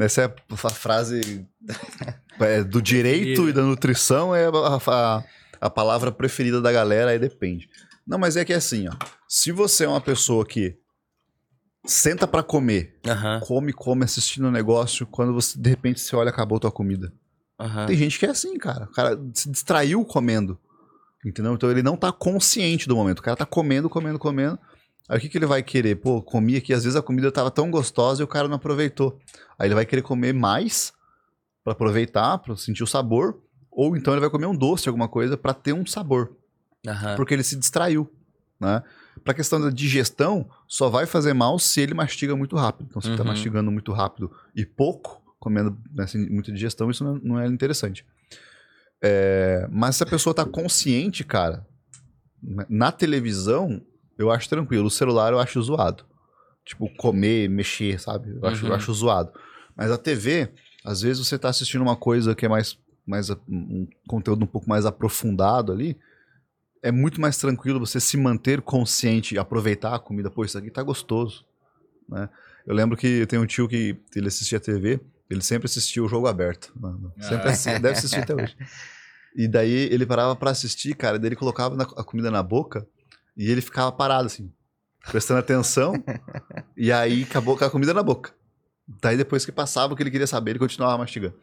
[0.01, 1.47] Essa é a frase
[2.41, 5.25] é, do direito e da nutrição é a, a-
[5.61, 7.69] a palavra preferida da galera, aí depende.
[8.07, 8.93] Não, mas é que é assim, ó.
[9.29, 10.77] Se você é uma pessoa que
[11.85, 16.31] senta pra comer, Aham, come, come assistindo o negócio, quando você de repente você olha,
[16.31, 17.13] acabou tua comida.
[17.59, 17.87] aham.
[17.87, 18.85] Tem gente que é assim, cara.
[18.85, 20.59] O cara se distraiu comendo.
[21.25, 21.55] Entendeu?
[21.55, 23.21] Então ele não tá consciente do momento.
[23.21, 24.59] O cara tá comendo, comendo, comendo.
[25.09, 25.97] Aí o que, que ele vai querer?
[25.97, 29.19] Pô, comi aqui, às vezes a comida tava tão gostosa e o cara não aproveitou.
[29.59, 30.93] Aí ele vai querer comer mais
[31.63, 33.41] pra aproveitar, pra sentir o sabor.
[33.71, 36.33] Ou então ele vai comer um doce, alguma coisa, pra ter um sabor.
[36.87, 37.15] aham.
[37.17, 38.11] Porque ele se distraiu,
[38.61, 38.83] né?
[39.25, 42.87] Pra questão da digestão, só vai fazer mal se ele mastiga muito rápido.
[42.91, 43.29] Então, se ele tá Uhum.
[43.29, 48.05] mastigando muito rápido e pouco, comendo né, assim, muita digestão, isso não, não é interessante.
[49.03, 51.67] É, mas se a pessoa tá consciente, cara,
[52.69, 53.81] na- televisão,
[54.19, 54.87] eu acho tranquilo.
[54.87, 56.05] O celular eu acho zoado.
[56.65, 58.31] Tipo, comer, mexer, sabe?
[58.41, 58.77] Eu acho, eu Uhum.
[58.77, 59.33] acho zoado.
[59.77, 60.49] Mas a TV,
[60.85, 64.47] às vezes você tá assistindo uma coisa que é mais, mais a- um conteúdo um
[64.47, 65.99] pouco mais aprofundado ali,
[66.83, 70.31] é muito mais tranquilo você se manter consciente e aproveitar a comida.
[70.31, 71.45] Pô, isso aqui tá gostoso,
[72.09, 72.29] né?
[72.67, 75.01] Eu lembro que eu tenho um tio que ele assistia TV,
[75.31, 76.73] ele sempre assistia o jogo aberto.
[76.77, 77.13] mano.
[77.21, 77.53] Sempre Ah.
[77.53, 78.57] assi- deve assistir até hoje.
[79.35, 82.87] E daí ele parava pra assistir, cara, daí ele colocava na- a comida na boca
[83.37, 84.53] e ele ficava parado assim,
[85.11, 85.95] prestando atenção,
[86.77, 88.33] e aí acabou com a comida na boca.
[89.01, 91.35] Daí depois que passava o que ele queria saber, ele continuava mastigando.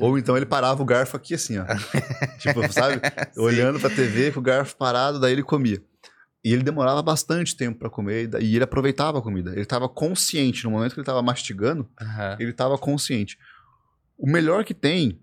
[0.00, 1.64] Ou então ele parava o garfo aqui assim, ó.
[2.38, 3.00] tipo, sabe?
[3.36, 5.82] Olhando pra TV com o garfo parado, daí ele comia.
[6.44, 9.52] E ele demorava bastante tempo pra comer e ele aproveitava a comida.
[9.52, 12.36] Ele tava consciente no momento que ele tava mastigando, aham.
[12.38, 13.36] ele estava consciente.
[14.16, 15.20] O melhor que tem,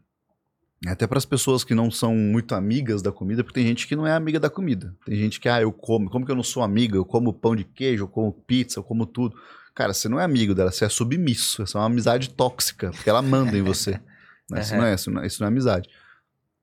[0.85, 3.95] até para as pessoas que não são muito amigas da comida, porque tem gente que
[3.95, 4.95] não é amiga da comida.
[5.05, 6.09] Tem gente que, ah, eu como.
[6.09, 6.95] Como que eu não sou amiga?
[6.95, 9.35] Eu como pão de queijo, eu como pizza, eu como tudo.
[9.73, 11.63] Cara, você não é amigo dela, você é submisso.
[11.63, 13.99] Essa é uma amizade tóxica, porque ela manda em você.
[14.49, 14.61] né?
[14.61, 14.79] Isso, Uhum.
[14.81, 15.89] não é, isso, não é, isso não é amizade.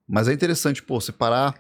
[0.09, 1.55] Mas é interessante, pô, você parar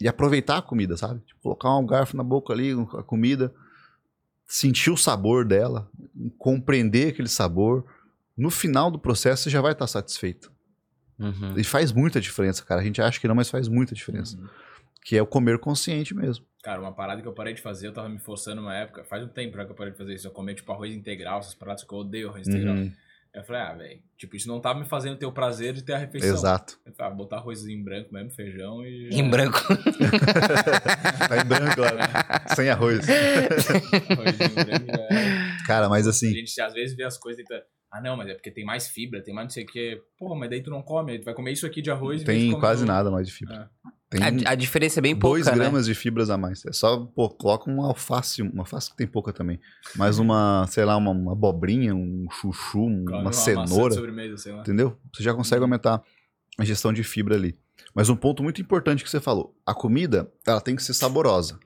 [0.00, 1.20] e aproveitar a comida, sabe?
[1.20, 3.52] Tipo, colocar um garfo na boca ali, a comida,
[4.46, 5.90] sentir o sabor dela,
[6.38, 7.84] compreender aquele sabor.
[8.36, 10.52] No final do processo, você já vai estar satisfeito.
[11.18, 11.54] Uhum.
[11.58, 12.80] E faz muita diferença, cara.
[12.82, 14.36] A gente acha que não, mas faz muita diferença.
[14.36, 14.46] Uhum.
[15.02, 16.44] Que é o comer consciente mesmo.
[16.62, 19.22] Cara, uma parada que eu parei de fazer, eu tava me forçando uma época, faz
[19.24, 20.26] um tempo já que eu parei de fazer isso.
[20.26, 22.74] Eu comia, tipo, arroz integral, essas paradas que eu odeio arroz integral.
[22.74, 22.92] Uhum, Aí
[23.36, 25.92] eu falei, ah, velho, tipo, isso não tava me fazendo ter o prazer de ter
[25.92, 26.34] a refeição.
[26.34, 26.78] Exato.
[26.86, 29.10] Eu falei, ah, botar arroz em branco mesmo, feijão e.
[29.12, 29.60] Em branco.
[31.28, 32.54] Tá em branco lá, né?
[32.54, 33.04] sem arroz.
[33.10, 35.66] Arrozinho branco já.
[35.66, 37.66] Cara, mas A assim, gente às vezes vê as coisas e tenta.
[37.96, 40.02] Ah, não, mas é porque tem mais fibra, tem mais não sei o quê.
[40.18, 42.20] Porra, mas daí tu não come, tu vai comer isso aqui de arroz.
[42.20, 43.70] de tem quase nada mais de fibra.
[44.08, 45.54] Tem A, a diferença é bem pouca, 2 né?
[45.54, 46.64] gramas de fibras a mais.
[46.64, 49.58] É só, pô, coloca uma alface, uma alface que tem pouca também.
[49.96, 53.94] Mas uma, sei lá, uma, uma abobrinha, um chuchu, um- uma maçã de cenoura.
[53.94, 54.60] sobremesa, sei lá.
[54.60, 54.96] Entendeu?
[55.12, 56.02] Você já consegue aumentar
[56.58, 57.58] a ingestão de fibra ali.
[57.94, 61.58] Mas um ponto muito importante que você falou: a comida, ela tem que ser saborosa.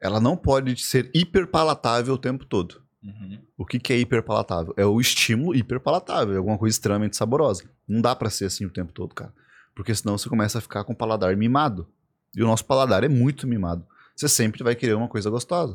[0.00, 2.79] Ela não pode ser hiperpalatável o tempo todo.
[3.02, 3.38] Uhum.
[3.56, 4.74] O que, que é hiperpalatável?
[4.76, 7.64] É o estímulo hiperpalatável, é alguma coisa extremamente saborosa.
[7.88, 9.32] Não dá pra ser assim o tempo todo, cara.
[9.74, 11.88] Porque senão você começa a ficar com o paladar mimado.
[12.36, 13.86] E o nosso paladar é muito mimado.
[14.14, 15.74] Você sempre vai querer uma coisa gostosa.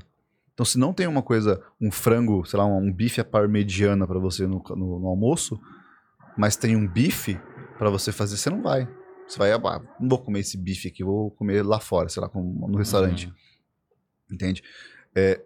[0.53, 4.19] Então, se não tem uma coisa, um frango, sei lá, um bife à parmegiana pra
[4.19, 5.60] você no, no- no almoço,
[6.38, 7.38] mas tem um bife
[7.77, 8.88] pra você fazer, você não vai.
[9.27, 9.60] Você vai, ah,
[9.99, 13.34] não vou comer esse bife aqui, vou comer lá fora, sei lá, no restaurante.
[14.31, 14.64] Entende?
[15.15, 15.41] É,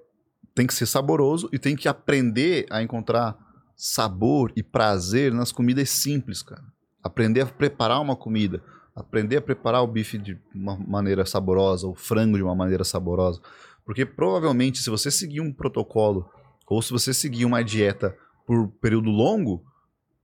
[0.60, 3.38] tem que ser saboroso e tem que aprender a encontrar
[3.78, 6.66] sabor e prazer nas comidas simples, cara.
[7.02, 8.62] Aprender a preparar uma comida,
[8.94, 13.40] aprender a preparar o bife de uma maneira saborosa, o frango de uma maneira saborosa.
[13.86, 16.30] Porque provavelmente, se você seguir um protocolo
[16.68, 18.14] ou se você seguir uma dieta
[18.46, 19.64] por período longo,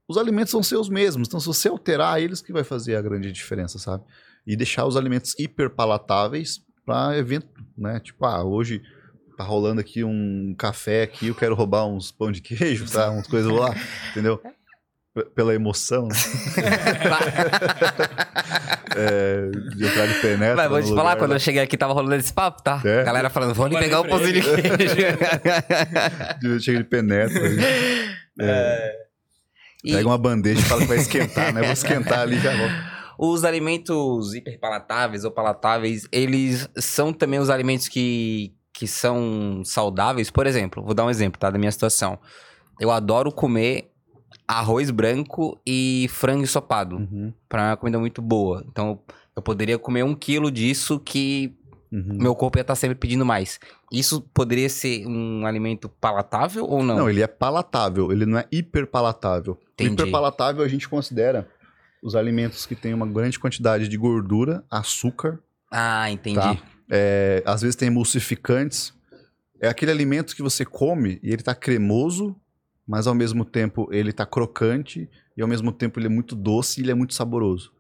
[0.06, 1.30] os alimentos vão ser os mesmos.
[1.30, 4.04] Então, se você alterar eles, que vai fazer a grande diferença, sabe?
[4.46, 7.48] E deixar os alimentos hiperpalatáveis para evento,
[7.78, 8.02] né?
[8.02, 8.84] Tipo, ah, hoje
[9.36, 13.10] tá rolando aqui um café aqui, eu quero roubar uns pão de queijo, tá?
[13.12, 13.74] Umas coisas lá,
[14.12, 14.42] entendeu?
[15.14, 16.16] P- Pela emoção, né?
[18.98, 21.36] É, de entrar de penetra Mas vou te lugar, falar, quando né?
[21.36, 22.82] eu cheguei aqui tava rolando esse papo, tá?
[22.86, 23.04] É?
[23.04, 24.96] Galera falando, vou ali Vai pegar o pra pãozinho de queijo.
[26.40, 27.46] De- Chega de penetra.
[27.46, 27.58] ali.
[29.84, 31.62] E Pega uma bandeja e fala que vai esquentar, né?
[31.62, 32.74] Vou esquentar ali e já volto.
[33.20, 40.30] os alimentos hiperpalatáveis ou palatáveis, eles são também os alimentos que, que são saudáveis?
[40.30, 41.50] Por exemplo, vou dar um exemplo, tá?
[41.50, 42.20] Da minha situação.
[42.78, 43.90] Eu adoro comer
[44.46, 46.98] arroz branco e frango ensopado.
[46.98, 48.66] Uhum, Pra mim é uma comida muito boa.
[48.68, 49.00] Então,
[49.34, 51.58] eu poderia comer um quilo disso que
[51.90, 52.18] uhum.
[52.20, 53.62] meu corpo ia estar sempre pedindo mais.
[53.94, 56.98] Isso poderia ser um alimento palatável ou não?
[56.98, 59.58] Não, ele é palatável, ele não é hiperpalatável.
[59.74, 59.94] Entendi.
[59.94, 61.48] Hiperpalatável a gente considera
[62.04, 65.40] os alimentos que têm uma grande quantidade de gordura, açúcar
[65.72, 66.36] Ah, entendi.
[66.36, 66.75] Tá.
[66.90, 68.94] É, às vezes tem emulsificantes.
[69.60, 72.36] É aquele alimento que você come e ele tá cremoso,
[72.88, 76.80] mas ao mesmo tempo ele tá crocante e ao mesmo tempo ele é muito doce
[76.80, 77.72] e ele é muito saboroso.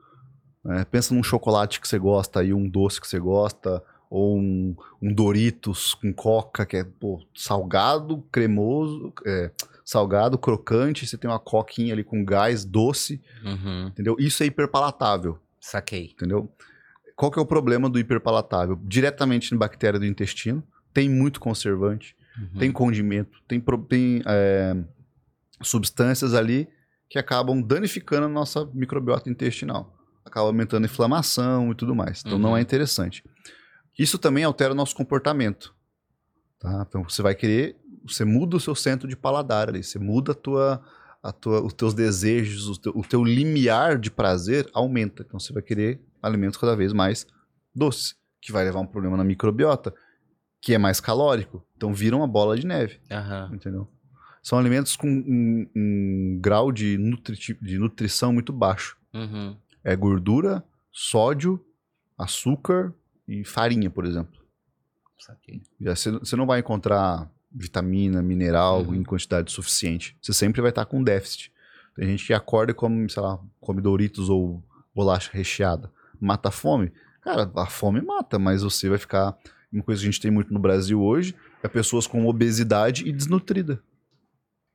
[0.67, 4.75] É, pensa num chocolate que você gosta e um doce que você gosta, ou um,
[5.01, 9.51] um Doritos com coca que é pô, salgado, cremoso, é,
[9.83, 13.87] salgado, crocante, você tem uma coquinha ali com gás doce, Uhum.
[13.87, 14.15] entendeu?
[14.17, 16.11] Isso é hiperpalatável, Saquei.
[16.15, 16.49] entendeu?
[17.15, 18.79] Qual que é o problema do hiperpalatável?
[18.83, 20.63] Diretamente na bactéria do intestino,
[20.93, 22.59] tem muito conservante, Uhum.
[22.59, 24.75] tem condimento, tem, tem, é,
[25.61, 26.67] substâncias ali
[27.09, 29.95] que acabam danificando a nossa microbiota intestinal.
[30.25, 32.23] Acaba aumentando a inflamação e tudo mais.
[32.25, 32.57] Então não Uhum.
[32.57, 33.23] é interessante.
[33.97, 35.73] Isso também altera o nosso comportamento.
[36.59, 36.85] Tá?
[36.87, 40.35] Então você vai querer, você muda o seu centro de paladar ali, você muda a
[40.35, 40.81] tua,
[41.23, 45.23] a tua, os teus desejos, o teu, o teu limiar de prazer aumenta.
[45.25, 47.25] Então você vai querer alimentos cada vez mais
[47.73, 49.93] doces, que vai levar um problema na microbiota,
[50.61, 51.63] que é mais calórico.
[51.77, 53.51] Então vira uma bola de neve Aham.
[53.53, 53.87] entendeu?
[54.41, 58.95] São alimentos com um, um grau de, nutri de nutrição muito baixo.
[59.13, 59.55] Uhum.
[59.83, 61.63] É gordura, sódio,
[62.17, 62.93] açúcar
[63.27, 64.39] e farinha, por exemplo.
[65.17, 65.61] Saquei.
[65.81, 68.95] Já Você você não vai encontrar vitamina, mineral Uhum.
[68.95, 70.15] em quantidade suficiente.
[70.21, 71.51] Você sempre vai estar com déficit.
[71.95, 74.61] Tem gente que acorda e come, sei lá, come Doritos ou
[74.93, 75.91] bolacha recheada.
[76.19, 76.91] Mata a fome?
[77.21, 79.35] Cara, a fome mata, mas você vai ficar...
[79.71, 83.11] Uma coisa que a gente tem muito no Brasil hoje é pessoas com obesidade e
[83.11, 83.81] desnutrida.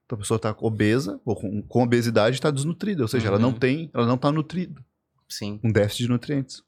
[0.04, 3.02] Então a pessoa está obesa, ou com, com obesidade está desnutrida.
[3.02, 3.54] Ou seja, ela não Uhum.
[3.58, 4.84] tem, ela não está nutrida.
[5.28, 5.58] Sim.
[5.58, 6.62] Com déficit de nutrientes.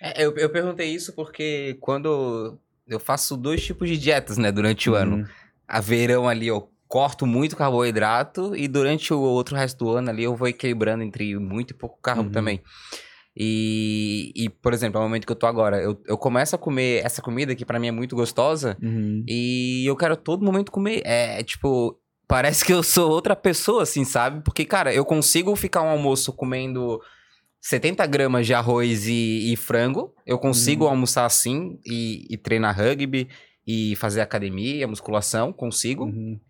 [0.00, 2.58] É, eu, eu perguntei isso porque quando
[2.88, 5.18] eu faço dois tipos de dietas, né, durante o ano.
[5.18, 5.26] Uhum.
[5.68, 10.24] A verão ali eu corto muito carboidrato e durante o outro resto do ano ali
[10.24, 12.30] eu vou equilibrando entre muito e pouco carbo Uhum.
[12.30, 12.62] também.
[13.36, 16.58] E, e, por exemplo, é o momento que eu tô agora, eu, eu começo a
[16.58, 19.22] comer essa comida que pra mim é muito gostosa Uhum.
[19.28, 21.02] e eu quero todo momento comer.
[21.04, 24.42] É, tipo, parece que eu sou outra pessoa, assim, sabe?
[24.42, 26.98] Porque, cara, eu consigo ficar um almoço comendo
[27.60, 30.14] 70 gramas de arroz e, e frango.
[30.24, 30.90] Eu consigo Uhum.
[30.90, 33.28] almoçar assim e, e treinar rugby
[33.66, 36.04] e fazer academia, musculação, consigo.
[36.04, 36.40] Uhum.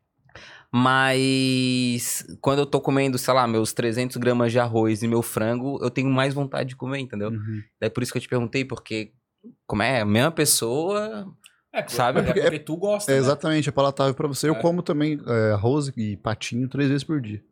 [0.73, 5.79] Mas quando eu tô comendo, sei lá, meus 300 gramas de arroz e meu frango,
[5.83, 7.31] eu tenho mais vontade de comer, entendeu?
[7.31, 7.63] Uhum.
[7.81, 9.13] Daí por isso que eu te perguntei, porque
[9.67, 11.27] como é a mesma pessoa,
[11.73, 12.21] É, porque, Sabe?
[12.21, 13.21] É porque, tu gosta, É né?
[13.21, 14.49] exatamente, é palatável pra você.
[14.49, 14.61] Eu É.
[14.63, 17.43] como também é, arroz e patinho três vezes por dia.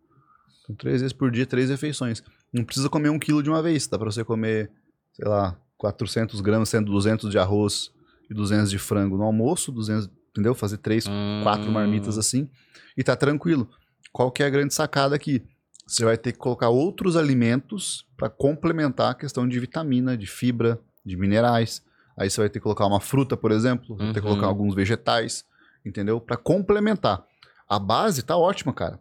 [0.62, 2.22] Então, três vezes por dia, três refeições.
[2.50, 3.86] Não precisa comer um quilo de uma vez.
[3.86, 4.70] Dá pra você comer,
[5.12, 7.90] sei lá, 400 gramas, sendo 200 de arroz
[8.30, 10.54] e 200 de frango no almoço, 200, entendeu?
[10.54, 11.04] Fazer três,
[11.42, 11.72] quatro Hum.
[11.72, 12.48] marmitas assim.
[12.96, 13.68] E tá tranquilo.
[14.12, 15.42] Qual que é a grande sacada aqui?
[15.86, 20.80] Você vai ter que colocar outros alimentos para complementar a questão de vitamina, de fibra,
[21.04, 21.82] de minerais.
[22.16, 24.32] Aí você vai ter que colocar uma fruta, por exemplo, vai ter que Uhum.
[24.32, 25.44] colocar alguns vegetais,
[25.84, 26.20] entendeu?
[26.20, 27.24] Para complementar.
[27.68, 28.98] A base tá ótima, cara.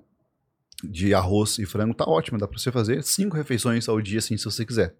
[0.84, 4.35] De arroz e frango tá ótima, dá para você fazer cinco refeições ao dia, assim,
[4.35, 4.95] se você quiser.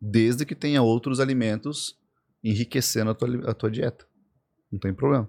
[0.00, 1.98] Desde que tenha outros alimentos
[2.42, 4.06] enriquecendo a tua, a tua dieta.
[4.72, 5.28] Não tem problema.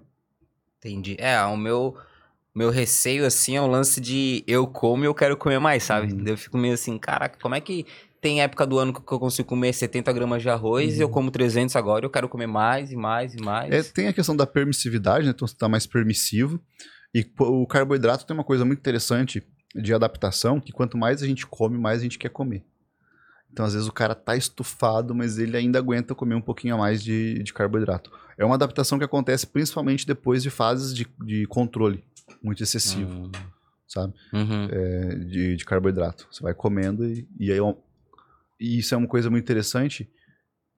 [0.84, 1.16] Entendi.
[1.18, 1.96] É, o meu,
[2.54, 6.12] meu receio, assim, é o lance de eu como e eu quero comer mais, sabe?
[6.12, 6.24] Uhum.
[6.26, 7.86] Eu fico meio assim, caraca, como é que
[8.20, 11.12] tem época do ano que eu consigo comer 70 gramas de arroz e eu Uhum.
[11.12, 13.72] como 300 agora, eu quero comer mais e mais e mais.
[13.72, 15.32] É, tem a questão da permissividade, né?
[15.34, 16.60] Então você tá mais permissivo.
[17.14, 19.42] E o carboidrato tem uma coisa muito interessante
[19.74, 22.64] de adaptação, que quanto mais a gente come, mais a gente quer comer.
[23.52, 26.78] Então, às vezes, o cara tá estufado, mas ele ainda aguenta comer um pouquinho a
[26.78, 28.10] mais de, de carboidrato.
[28.38, 32.02] É uma adaptação que acontece principalmente depois de fases de, de controle
[32.42, 33.30] muito excessivo, Hum.
[33.86, 34.14] sabe?
[34.32, 34.68] Uhum.
[34.70, 36.26] É, de, de carboidrato.
[36.30, 37.58] Você vai comendo e, e aí...
[37.58, 37.74] é
[38.60, 40.08] E isso é uma coisa muito interessante,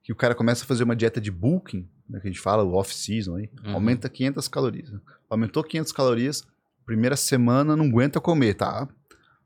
[0.03, 2.63] que o cara começa a fazer uma dieta de bulking, né, que a gente fala,
[2.63, 3.73] o off-season aí, Uhum.
[3.75, 4.91] aumenta 500 calorias.
[4.91, 4.99] né?
[5.29, 6.45] Aumentou 500 calorias,
[6.85, 8.87] primeira semana não aguenta comer, tá?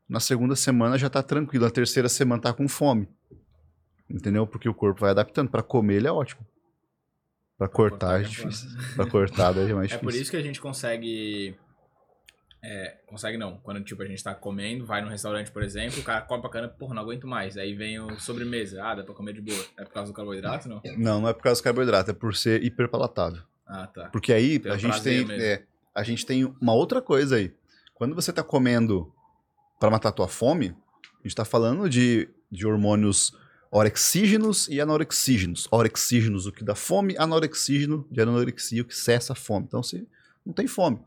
[0.08, 3.08] Na segunda semana já tá tranquilo, na terceira semana tá com fome.
[4.10, 4.46] Entendeu?
[4.46, 5.48] Porque o corpo vai adaptando.
[5.48, 6.44] Pra comer ele é ótimo.
[7.60, 8.70] Pra cortar é cortar é difícil.
[8.96, 10.00] Pra cortar daí é mais É difícil.
[10.00, 11.54] por isso que a gente consegue.
[12.62, 13.58] É, consegue não.
[13.58, 16.50] Quando tipo, a gente tá comendo, vai num restaurante, por exemplo, o cara come pra
[16.50, 17.58] caramba, porra, não aguento mais.
[17.58, 18.82] Aí vem o sobremesa.
[18.82, 19.62] Ah, dá pra comer de boa.
[19.76, 20.80] É por causa do carboidrato, não?
[20.96, 23.42] Não, não é por causa do carboidrato, é por ser hiperpalatável.
[23.66, 24.08] Ah, tá.
[24.08, 25.62] Porque aí Pelo a gente, tem, é,
[25.94, 27.52] a gente tem uma outra coisa aí.
[27.94, 29.12] Quando você tá comendo
[29.78, 30.74] para matar tua fome,
[31.22, 33.36] a gente tá falando de, de hormônios
[33.70, 35.68] orexígenos e anorexígenos.
[35.70, 39.66] Orexígenos, o que dá fome, anorexígeno de anorexia, o que cessa a fome.
[39.66, 40.04] Então você
[40.44, 41.00] não tem fome.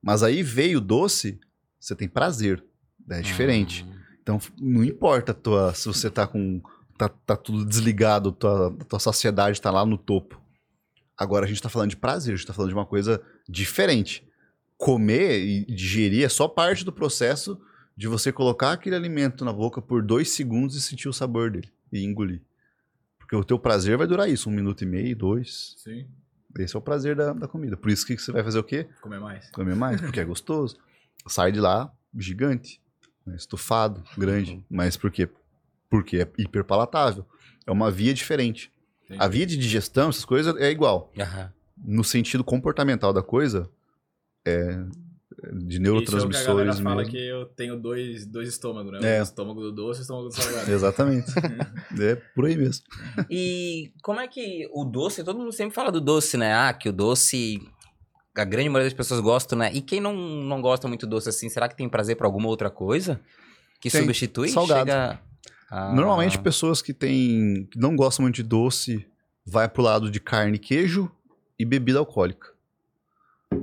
[0.00, 1.40] Mas aí veio o doce,
[1.80, 2.62] você tem prazer.
[3.10, 3.84] É diferente.
[3.84, 3.94] Hum.
[4.22, 6.62] Então não importa tua, se você tá com
[6.96, 10.40] tá, tá tudo desligado, tua, tua saciedade tá lá no topo.
[11.16, 14.24] Agora a gente tá falando de prazer, a gente tá falando de uma coisa diferente.
[14.76, 17.60] Comer e digerir é só parte do processo
[17.96, 21.72] de você colocar aquele alimento na boca por dois segundos e sentir o sabor dele
[21.92, 22.42] e engolir.
[23.18, 25.74] Porque o teu prazer vai durar isso, um minuto e meio, dois.
[25.78, 26.06] Sim.
[26.58, 27.76] Esse é o prazer da, da comida.
[27.76, 28.88] Por isso que você vai fazer o quê?
[29.00, 29.50] Comer mais.
[29.50, 30.78] Comer mais, porque é gostoso.
[31.26, 32.80] Sai de lá gigante,
[33.26, 34.64] né, estufado, grande.
[34.70, 35.28] Mas por quê?
[35.90, 37.26] Porque é hiperpalatável.
[37.66, 38.72] É uma via diferente.
[39.04, 39.22] Entendi.
[39.22, 41.12] A via de digestão, essas coisas, é igual.
[41.18, 41.52] Aham.
[41.76, 43.70] No sentido comportamental da coisa,
[44.44, 44.84] é
[45.40, 48.92] de Isso é o que a neurotransmissores galera fala que eu tenho dois, dois estômagos,
[48.92, 49.16] né?
[49.16, 49.20] É.
[49.20, 50.70] O estômago do doce e o estômago do salgado.
[50.72, 51.30] Exatamente.
[52.00, 52.84] é por aí mesmo.
[53.30, 56.52] E como é que o doce, todo mundo sempre fala do doce, né?
[56.54, 57.60] Ah, que o doce,
[58.36, 59.70] a grande maioria das pessoas gostam, né?
[59.72, 62.68] E quem não, não gosta muito doce assim, será que tem prazer pra alguma outra
[62.68, 63.20] coisa?
[63.80, 64.00] Que Tem.
[64.00, 64.48] substitui?
[64.48, 64.90] Salgado.
[64.90, 65.20] Chega
[65.70, 69.06] a- Normalmente, pessoas que, têm, que não gostam muito de doce
[69.46, 71.10] vai pro lado de carne, queijo
[71.58, 72.48] e bebida alcoólica.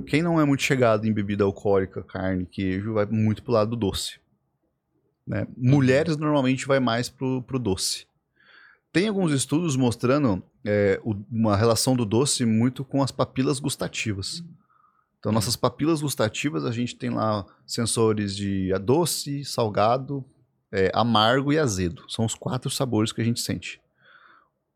[0.06, 3.76] Quem não é muito chegado em bebida alcoólica, carne, queijo, vai muito pro lado do
[3.76, 4.20] doce.
[5.26, 5.46] né?
[5.56, 8.06] Mulheres normalmente vai mais pro, pro doce.
[8.92, 11.00] Tem alguns estudos mostrando é,
[11.30, 14.42] uma relação do doce muito com as papilas gustativas.
[15.18, 20.24] Então, nossas papilas gustativas, a gente tem lá sensores de doce, salgado,
[20.70, 22.04] é, amargo e azedo.
[22.08, 23.80] São os quatro sabores que a gente sente.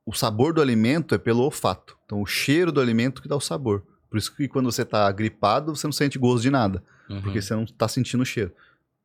[0.04, 1.96] O sabor do alimento é pelo olfato.
[2.04, 3.84] Então, o cheiro do alimento que dá o sabor.
[4.10, 7.22] Por isso que quando você está gripado, você não sente gosto de nada, Uhum.
[7.22, 8.52] porque você não está sentindo o cheiro.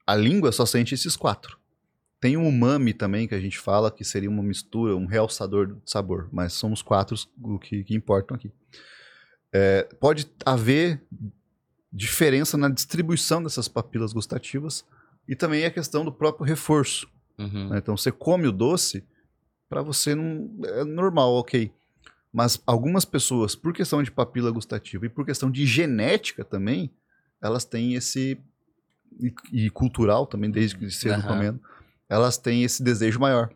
[0.06, 1.58] A língua só sente esses quatro.
[2.20, 5.76] Tem o umami também, que a gente fala, que seria uma mistura, um realçador de
[5.86, 6.28] sabor.
[6.32, 8.52] Mas são os quatro o que, que importam aqui.
[9.54, 11.02] É, pode haver
[11.92, 14.84] diferença na distribuição dessas papilas gustativas
[15.28, 17.08] e também a questão do próprio reforço.
[17.38, 17.70] Uhum.
[17.70, 17.78] né?
[17.78, 19.04] Então você come o doce,
[19.70, 21.72] para você não é normal, ok.
[22.36, 26.94] Mas algumas pessoas, por questão de papila gustativa e por questão de genética também,
[27.42, 28.38] elas têm esse
[29.18, 31.28] e, e cultural também desde que cedo Aham.
[31.30, 31.62] comendo,
[32.10, 33.50] elas têm esse desejo maior.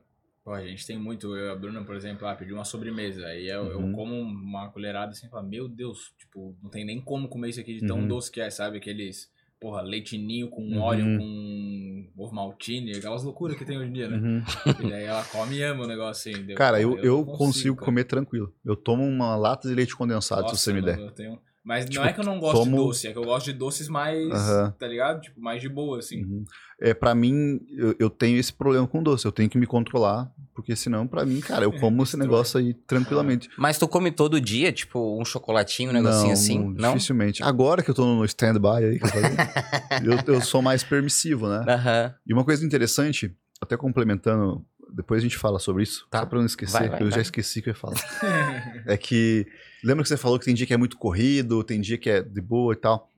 [0.46, 1.36] Pô, a gente tem muito.
[1.36, 3.26] Eu e a Bruna, por exemplo, ah, pedi uma sobremesa.
[3.26, 3.92] Aí eu, eu Uhum.
[3.92, 7.60] como uma colherada assim e falo, meu Deus, tipo, não tem nem como comer isso
[7.60, 8.08] aqui de tão Uhum.
[8.08, 8.78] doce que é, sabe?
[8.78, 10.80] Aqueles, porra, leitinho com Uhum.
[10.80, 14.18] óleo, com ovo maltine, aquelas loucuras que tem hoje em dia, né?
[14.18, 14.90] Uhum.
[14.90, 16.46] E aí ela come e ama o negócio assim.
[16.56, 17.86] Cara, eu, eu, não consigo, cara.
[17.86, 18.54] comer tranquilo.
[18.64, 21.00] Eu tomo uma lata de leite condensado, Nossa, se você me eu der.
[21.00, 23.18] eu tenho- Mas Tipo, não é que eu não gosto de tomo- doce, é que
[23.18, 24.74] eu gosto de doces mais, Aham.
[24.80, 25.22] tá ligado?
[25.22, 26.24] Tipo, mais de boa, assim.
[26.24, 26.46] Uhum.
[26.82, 29.26] É, para mim, eu, eu tenho esse problema com doce.
[29.26, 32.74] Eu tenho que me controlar, porque senão, pra mim, cara, eu como esse negócio aí
[32.74, 33.50] tranquilamente.
[33.58, 36.74] Mas tu come todo dia, tipo, um chocolatinho, um negocinho assim?
[36.78, 36.94] Não?
[36.94, 37.44] Dificilmente.
[37.44, 39.32] Agora que eu tô no stand-by aí, que eu, falei,
[40.28, 41.66] eu, eu sou mais permissivo, né?
[41.68, 42.16] Aham.
[42.26, 46.20] E uma coisa interessante, até complementando, depois a gente fala sobre isso, Tá.
[46.20, 47.96] só pra eu não esquecer, Vai, vai, eu já esqueci o que eu ia falar.
[48.88, 49.46] é que,
[49.84, 52.22] lembra que você falou que tem dia que é muito corrido, tem dia que é
[52.22, 53.10] de boa e tal.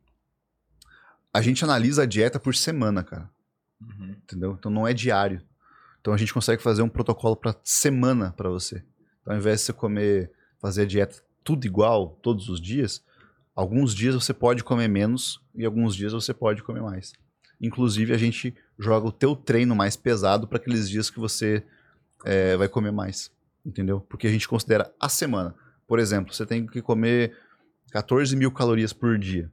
[1.34, 3.30] A gente analisa a dieta por semana, cara
[3.82, 4.16] Uhum.
[4.24, 4.56] entendeu?
[4.58, 5.42] Então não é diário.
[6.00, 8.84] Então a gente consegue fazer um protocolo para semana para você.
[9.22, 13.04] Então, ao invés de você comer, fazer a dieta tudo igual todos os dias,
[13.56, 17.14] alguns dias você pode comer menos e alguns dias você pode comer mais.
[17.60, 21.64] Inclusive a gente joga o teu treino mais pesado para aqueles dias que você
[22.26, 23.32] é, vai comer mais,
[23.66, 24.02] entendeu?
[24.02, 25.56] Porque a gente considera a semana.
[25.92, 27.36] Por exemplo, você tem que comer
[27.92, 29.52] 14 mil calorias por dia.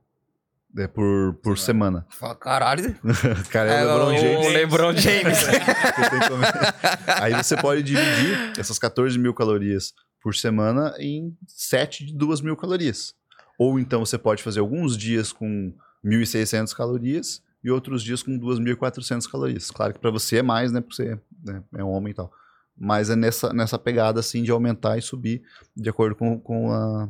[0.73, 2.07] né, por, por semana.
[2.11, 2.97] Fala, Caralho.
[3.51, 4.47] Cara, é, o LeBron James.
[4.47, 5.39] O LeBron James.
[5.43, 7.13] Você.
[7.21, 9.93] Aí você pode dividir essas 14 mil calorias
[10.23, 13.17] por semana em 7 de 2 mil calorias.
[13.59, 15.75] Ou então você pode fazer alguns dias com
[16.05, 19.73] 1.600 calorias e outros dias com 2.400 calorias.
[19.73, 20.81] Claro que para você é mais, né?
[20.81, 22.33] Porque você né, é um homem e tal.
[22.81, 25.43] Mas é nessa, nessa pegada assim de aumentar e subir
[25.77, 27.09] de acordo com, com, a,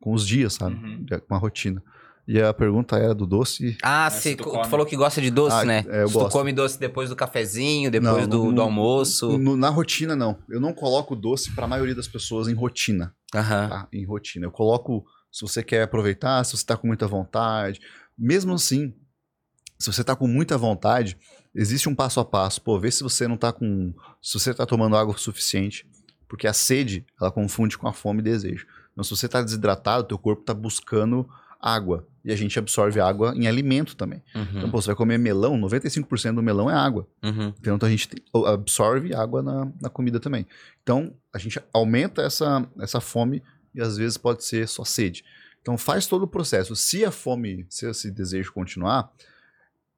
[0.00, 0.76] com os dias, sabe?
[0.76, 1.06] Uhum.
[1.28, 1.82] Com a rotina.
[2.26, 3.76] E a pergunta era do doce.
[3.82, 5.84] Ah, você se tu tu falou que gosta de doce, Ah, né?
[5.88, 6.32] é, eu Se tu gosto.
[6.32, 9.36] come doce depois do cafezinho, depois Não, do, no- do almoço.
[9.36, 10.38] No- na rotina, não.
[10.48, 13.14] Eu não coloco doce para a maioria das pessoas em rotina.
[13.34, 13.68] Aham.
[13.68, 13.88] tá?
[13.92, 14.46] Em rotina.
[14.46, 17.78] Eu coloco, se você quer aproveitar, se você tá com muita vontade.
[18.16, 18.94] Mesmo assim,
[19.78, 21.18] se você tá com muita vontade,
[21.54, 22.60] existe um passo a passo.
[22.62, 23.92] Pô, vê se você não tá com.
[24.20, 25.86] Se você tá tomando água o suficiente.
[26.28, 28.66] Porque a sede, ela confunde com a fome e desejo.
[28.92, 31.28] Então, se você tá desidratado, teu corpo tá buscando
[31.60, 32.06] água.
[32.24, 34.22] E a gente absorve água em alimento também.
[34.34, 34.70] Então, Uhum.
[34.70, 37.06] pô, você vai comer melão, 95% do melão é água.
[37.22, 37.52] Uhum.
[37.60, 38.08] Então a gente
[38.46, 40.46] absorve água na, na comida também.
[40.82, 43.42] Então a gente aumenta essa, essa fome
[43.74, 45.22] e às vezes pode ser só sede.
[45.60, 46.74] Então faz todo o processo.
[46.74, 49.10] Se a fome, se esse desejo continuar,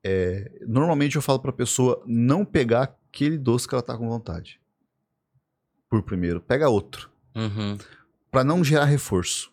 [0.09, 4.09] é, normalmente eu falo para a pessoa não pegar aquele doce que ela tá com
[4.09, 4.61] vontade.
[5.89, 6.41] por primeiro.
[6.41, 7.11] Pega outro.
[7.35, 7.77] Uhum.
[8.31, 9.53] Pra não gerar reforço,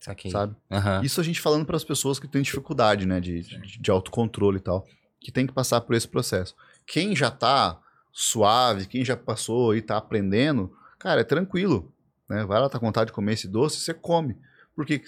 [0.00, 0.30] Saquei.
[0.30, 0.54] sabe?
[0.70, 1.00] Aham.
[1.02, 4.58] Isso a gente falando para as pessoas que têm dificuldade, né, de, de, de autocontrole
[4.58, 4.86] e tal,
[5.20, 6.54] que tem que passar por esse processo.
[6.86, 7.80] Quem já tá
[8.12, 11.92] suave, quem já passou e tá aprendendo, cara, é tranquilo,
[12.28, 12.44] né?
[12.44, 14.36] Vai lá, tá com vontade de comer esse doce, você come.
[14.74, 14.98] Por que,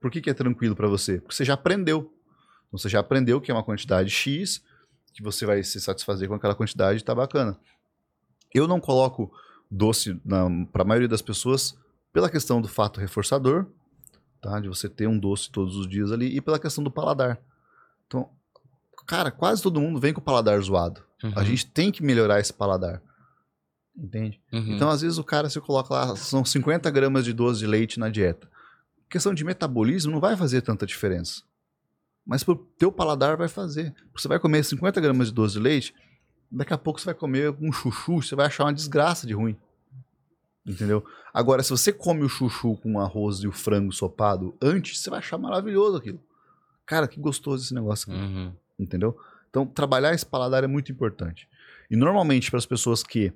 [0.00, 1.18] por que, que é tranquilo para você?
[1.20, 2.12] Porque você já aprendeu.
[2.68, 4.62] Então, você já aprendeu que é uma quantidade X,
[5.12, 7.58] que você vai se satisfazer com aquela quantidade e tá bacana.
[8.54, 9.32] Eu não coloco
[9.70, 10.14] doce
[10.72, 11.76] para a maioria das pessoas
[12.12, 13.66] pela questão do fato reforçador,
[14.40, 14.60] tá?
[14.60, 17.38] De você ter um doce todos os dias ali e pela questão do paladar.
[18.06, 18.30] Então,
[19.06, 21.02] cara, quase todo mundo vem com o paladar zoado.
[21.22, 21.44] A Uhum.
[21.44, 23.02] gente tem que melhorar esse paladar.
[23.96, 24.40] Entende?
[24.52, 24.76] Uhum.
[24.76, 27.98] Então, às vezes, o cara se coloca lá, são 50 gramas de doce de leite
[27.98, 28.48] na dieta.
[29.10, 31.42] Questão de metabolismo não vai fazer tanta diferença.
[32.28, 33.94] Mas pro teu paladar vai fazer.
[34.14, 35.94] Você vai comer 50 gramas de doce de leite,
[36.52, 39.56] daqui a pouco você vai comer um chuchu, você vai achar uma desgraça de ruim.
[40.66, 41.02] Entendeu?
[41.32, 45.08] Agora, se você come o chuchu com o arroz e o frango sopado antes, você
[45.08, 46.20] vai achar maravilhoso aquilo.
[46.84, 48.52] Cara, que gostoso esse negócio aqui Uhum.
[48.78, 49.18] entendeu?
[49.48, 51.48] Então, trabalhar esse paladar é muito importante.
[51.90, 53.32] E normalmente para as pessoas que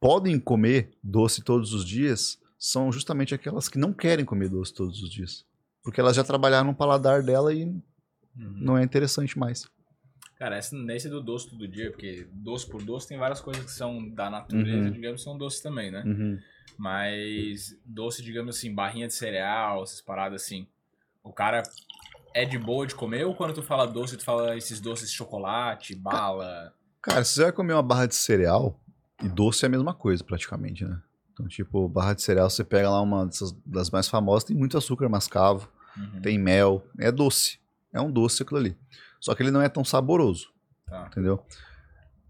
[0.00, 5.00] podem comer doce todos os dias, são justamente aquelas que não querem comer doce todos
[5.00, 5.44] os dias.
[5.84, 7.72] Porque elas já trabalharam no paladar dela e
[8.38, 8.56] Uhum.
[8.60, 9.66] não é interessante mais.
[10.38, 13.70] Cara, esse, nesse do doce todo dia, porque doce por doce tem várias coisas que
[13.70, 14.92] são da natureza, Uhum.
[14.92, 16.02] digamos, são doces também, né?
[16.04, 16.38] Uhum.
[16.78, 20.66] Mas doce, digamos assim, barrinha de cereal, essas paradas assim.
[21.24, 21.62] O cara
[22.34, 25.16] é de boa de comer ou quando tu fala doce, tu fala esses doces de
[25.16, 26.74] chocolate, bala?
[27.00, 28.78] Cara, se você vai comer uma barra de cereal,
[29.22, 31.00] e doce é a mesma coisa praticamente, né?
[31.32, 34.76] Então, tipo, barra de cereal, você pega lá uma dessas, das mais famosas, tem muito
[34.76, 36.20] açúcar mascavo, Uhum.
[36.20, 37.58] tem mel, é doce.
[37.96, 38.76] É um doce aquilo ali.
[39.20, 40.48] Só que ele não é tão saboroso.
[40.86, 41.08] Tá.
[41.10, 41.44] entendeu?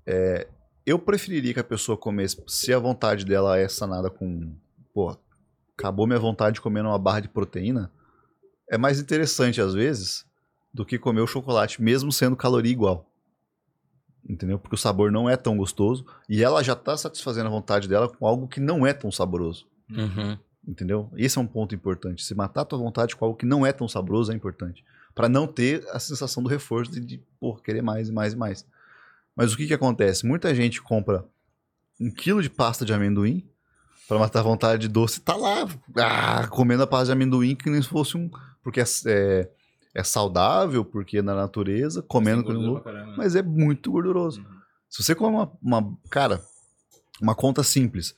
[0.06, 0.48] É,
[0.86, 4.54] eu preferiria que a pessoa comesse, se a vontade dela é sanada com,
[4.94, 5.14] pô,
[5.76, 7.90] acabou minha vontade de comer uma barra de proteína,
[8.70, 10.24] é mais interessante às vezes
[10.72, 13.10] do que comer o chocolate, mesmo sendo caloria igual.
[14.28, 14.58] Entendeu?
[14.58, 18.08] Porque o sabor não é tão gostoso e ela já tá satisfazendo a vontade dela
[18.08, 19.66] com algo que não é tão saboroso.
[19.90, 20.36] Uhum.
[20.66, 21.10] Entendeu?
[21.16, 22.24] Esse é um ponto importante.
[22.24, 24.84] Se matar a tua vontade com algo que não é tão saboroso é importante.
[25.16, 28.36] Pra não ter a sensação do reforço de, de pô, querer mais e mais e
[28.36, 28.66] mais.
[29.34, 30.26] Mas o que que acontece?
[30.26, 31.24] Muita gente compra
[31.98, 33.42] um quilo de pasta de amendoim
[34.06, 35.66] pra matar a vontade de doce tá lá
[35.96, 38.30] ah, comendo a pasta de amendoim que nem se fosse um...
[38.62, 39.50] Porque é, é,
[39.94, 43.14] é saudável, porque é na natureza, comendo com gordura caramba, né?
[43.16, 44.40] mas é muito gorduroso.
[44.42, 44.56] Uhum.
[44.90, 46.44] Se você come uma, uma- Cara,
[47.22, 48.14] uma conta simples.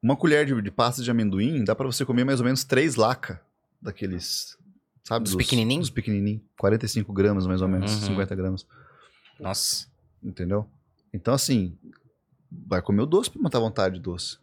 [0.00, 2.94] Uma colher de, de pasta de amendoim dá pra você comer mais ou menos três
[2.94, 3.40] laca
[3.82, 4.56] daqueles.
[5.04, 5.24] Sabe?
[5.24, 5.88] Dos pequenininhos?
[5.88, 6.42] Dos pequenininhos.
[6.58, 8.06] 45 gramas mais ou menos, Uhum.
[8.08, 8.66] 50 gramas.
[9.38, 9.86] Nossa.
[10.22, 10.68] Entendeu?
[11.12, 11.76] Então, assim.
[12.66, 14.36] Vai comer o doce pra matar a vontade de doce.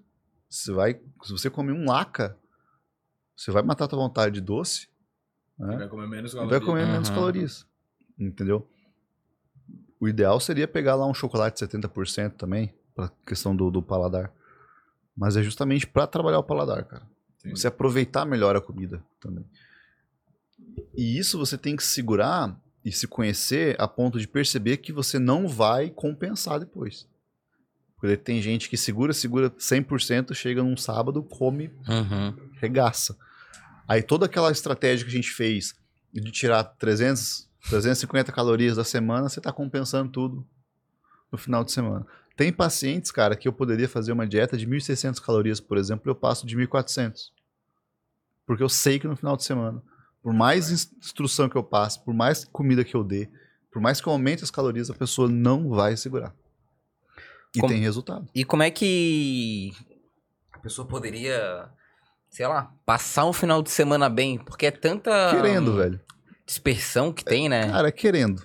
[0.50, 0.94] Você vai,
[1.24, 2.38] se você comer um laca,
[3.36, 4.88] você vai matar a tua vontade de doce.
[5.60, 5.76] né?
[5.76, 7.16] Vai comer menos E vai comer menos Uhum.
[7.16, 7.66] calorias.
[8.18, 8.66] Entendeu?
[10.00, 14.32] O ideal seria pegar lá um chocolate 70% também, pra questão do, do paladar.
[15.16, 17.06] Mas é justamente pra trabalhar o paladar, cara.
[17.40, 17.50] Sim.
[17.50, 19.44] Você aproveitar melhor a comida também.
[20.96, 25.20] E isso você tem que segurar e se conhecer a ponto de perceber que você
[25.20, 27.08] não vai compensar depois.
[28.00, 32.36] Porque tem gente que segura, segura 100%, chega num sábado, come Uhum.
[32.62, 33.18] regaça.
[33.88, 35.76] Aí toda aquela estratégia que a gente fez
[36.14, 40.48] de tirar 300, 350 calorias da semana, você tá compensando tudo
[41.32, 42.06] no final de semana.
[42.36, 46.16] Tem pacientes, cara, que eu poderia fazer uma dieta de 1.600 calorias, por exemplo, eu
[46.16, 47.32] passo de 1.400.
[48.46, 49.82] Porque eu sei que no final de semana,
[50.28, 53.30] por mais ins- instrução que eu passe, por mais comida que eu dê,
[53.72, 56.36] por mais que eu aumente as calorias, a pessoa não vai segurar.
[57.56, 58.28] E Como- tem resultado.
[58.36, 59.72] E como é que
[60.52, 61.70] a pessoa poderia,
[62.30, 64.38] sei lá, passar um final de semana bem?
[64.38, 65.98] Porque é tanta Querendo, velho.
[66.46, 67.70] dispersão que tem, né?
[67.72, 68.44] Cara, é querendo.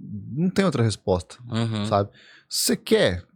[0.00, 1.36] Não tem outra resposta.
[1.46, 1.84] Uhum.
[1.84, 2.08] sabe?
[2.48, 3.26] Se você quer,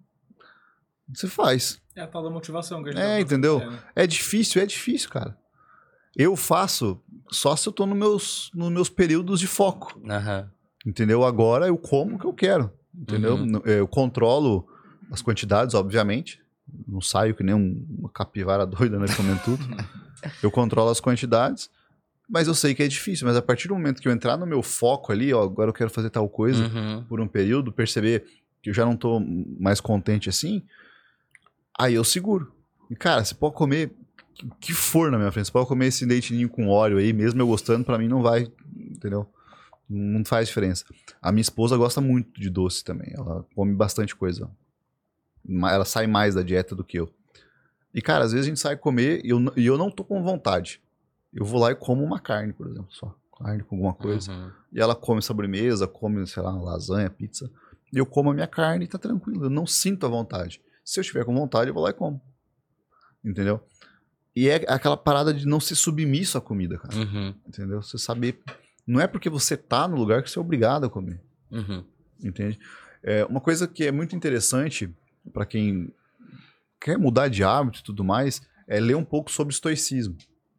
[1.15, 1.82] você faz.
[1.95, 3.61] É a tal da motivação que a gente É, tá entendeu?
[3.95, 5.36] É difícil, é difícil, cara.
[6.19, 7.01] Eu faço
[7.31, 10.51] só se eu tô nos meus, nos meus períodos de foco, Aham.
[10.85, 11.24] entendeu?
[11.24, 13.36] Agora eu como o que eu quero, entendeu?
[13.36, 13.61] Uhum.
[13.65, 14.66] Eu controlo
[15.12, 16.40] as quantidades, obviamente.
[16.86, 19.65] Não saio que nem um- uma capivara doida, né, comendo tudo.
[20.43, 21.70] eu controlo as quantidades,
[22.28, 23.27] mas eu sei que é difícil.
[23.27, 25.74] Mas a partir do momento que eu entrar no meu foco ali, ó, agora eu
[25.74, 27.05] quero fazer tal coisa, Uhum.
[27.09, 28.24] por um período, perceber
[28.61, 29.20] que eu já não tô
[29.61, 30.62] mais contente assim,
[31.78, 32.53] aí eu seguro.
[32.90, 33.93] E, cara, você pode comer
[34.60, 35.47] que for na minha frente.
[35.47, 38.51] Você pode comer esse leitinho com óleo aí, mesmo eu gostando, pra mim não vai,
[38.77, 39.28] entendeu?
[39.89, 40.85] Não faz diferença.
[41.20, 43.12] A minha esposa gosta muito de doce também.
[43.15, 44.51] Ela come bastante coisa.
[45.48, 47.10] Ela sai mais da dieta do que eu.
[47.94, 50.23] E, cara, às vezes a gente sai comer e eu, e eu não tô com
[50.23, 50.82] vontade.
[51.32, 53.15] Eu vou lá e como uma carne, por exemplo, só.
[53.39, 54.31] Carne com alguma coisa.
[54.32, 54.51] Uhum.
[54.73, 57.51] E ela come sobremesa, come, sei lá, lasanha, pizza.
[57.93, 59.44] E eu como a minha carne e tá tranquilo.
[59.44, 60.60] Eu não sinto a vontade.
[60.85, 62.20] Se eu estiver com vontade, eu vou lá e como.
[63.24, 63.62] Entendeu?
[64.36, 66.94] E é aquela parada de não ser submisso à comida, cara.
[66.94, 67.34] Uhum.
[67.46, 67.82] Entendeu?
[67.82, 68.38] Você saber.
[68.86, 71.20] Não é porque você tá no lugar que você é obrigado a comer.
[71.50, 71.84] Uhum.
[72.22, 72.59] Entende?
[73.02, 74.88] É, uma coisa que é muito interessante
[75.32, 75.92] para quem
[76.80, 80.16] quer mudar de hábito e tudo mais é ler um pouco sobre estoicismo.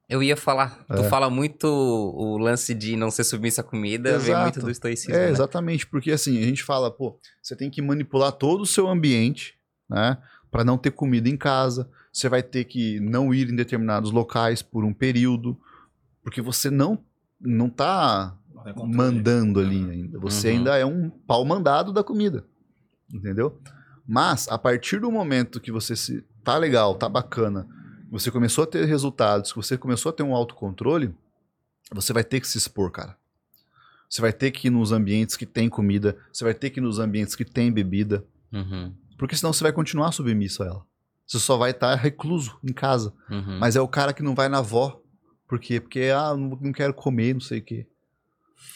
[0.08, 1.10] Eu ia falar, tu É.
[1.10, 4.44] fala muito o lance de não ser submisso à comida, vem Exato.
[4.44, 5.32] muito do estoicismo, É, né?
[5.32, 9.54] exatamente, porque assim, a gente fala, pô, você tem que manipular todo o seu ambiente,
[9.88, 10.18] né,
[10.50, 11.88] para não ter comida em casa.
[12.12, 15.60] Você vai ter que não ir em determinados locais por um período,
[16.24, 17.00] porque você não
[17.40, 18.36] não tá
[18.76, 18.94] controle.
[18.94, 20.20] mandando ali ainda.
[20.20, 20.58] Você Uhum.
[20.58, 22.44] ainda é um pau mandado da comida.
[23.14, 23.58] Entendeu?
[24.06, 27.68] Mas a partir do momento que você se tá legal, tá bacana,
[28.12, 31.14] você começou a ter resultados, que você começou a ter um autocontrole,
[31.92, 33.16] você vai ter que se expor, cara.
[34.10, 36.84] Você vai ter que ir nos ambientes que tem comida, você vai ter que ir
[36.84, 38.92] nos ambientes que tem bebida, Uhum.
[39.18, 40.86] porque senão você vai continuar submisso a ela.
[41.30, 43.14] Você só vai estar recluso em casa.
[43.30, 43.60] Uhum.
[43.60, 45.00] Mas é o cara que não vai na avó.
[45.48, 45.80] Por quê?
[45.80, 47.86] Porque, ah, não, não quero comer, não sei o quê.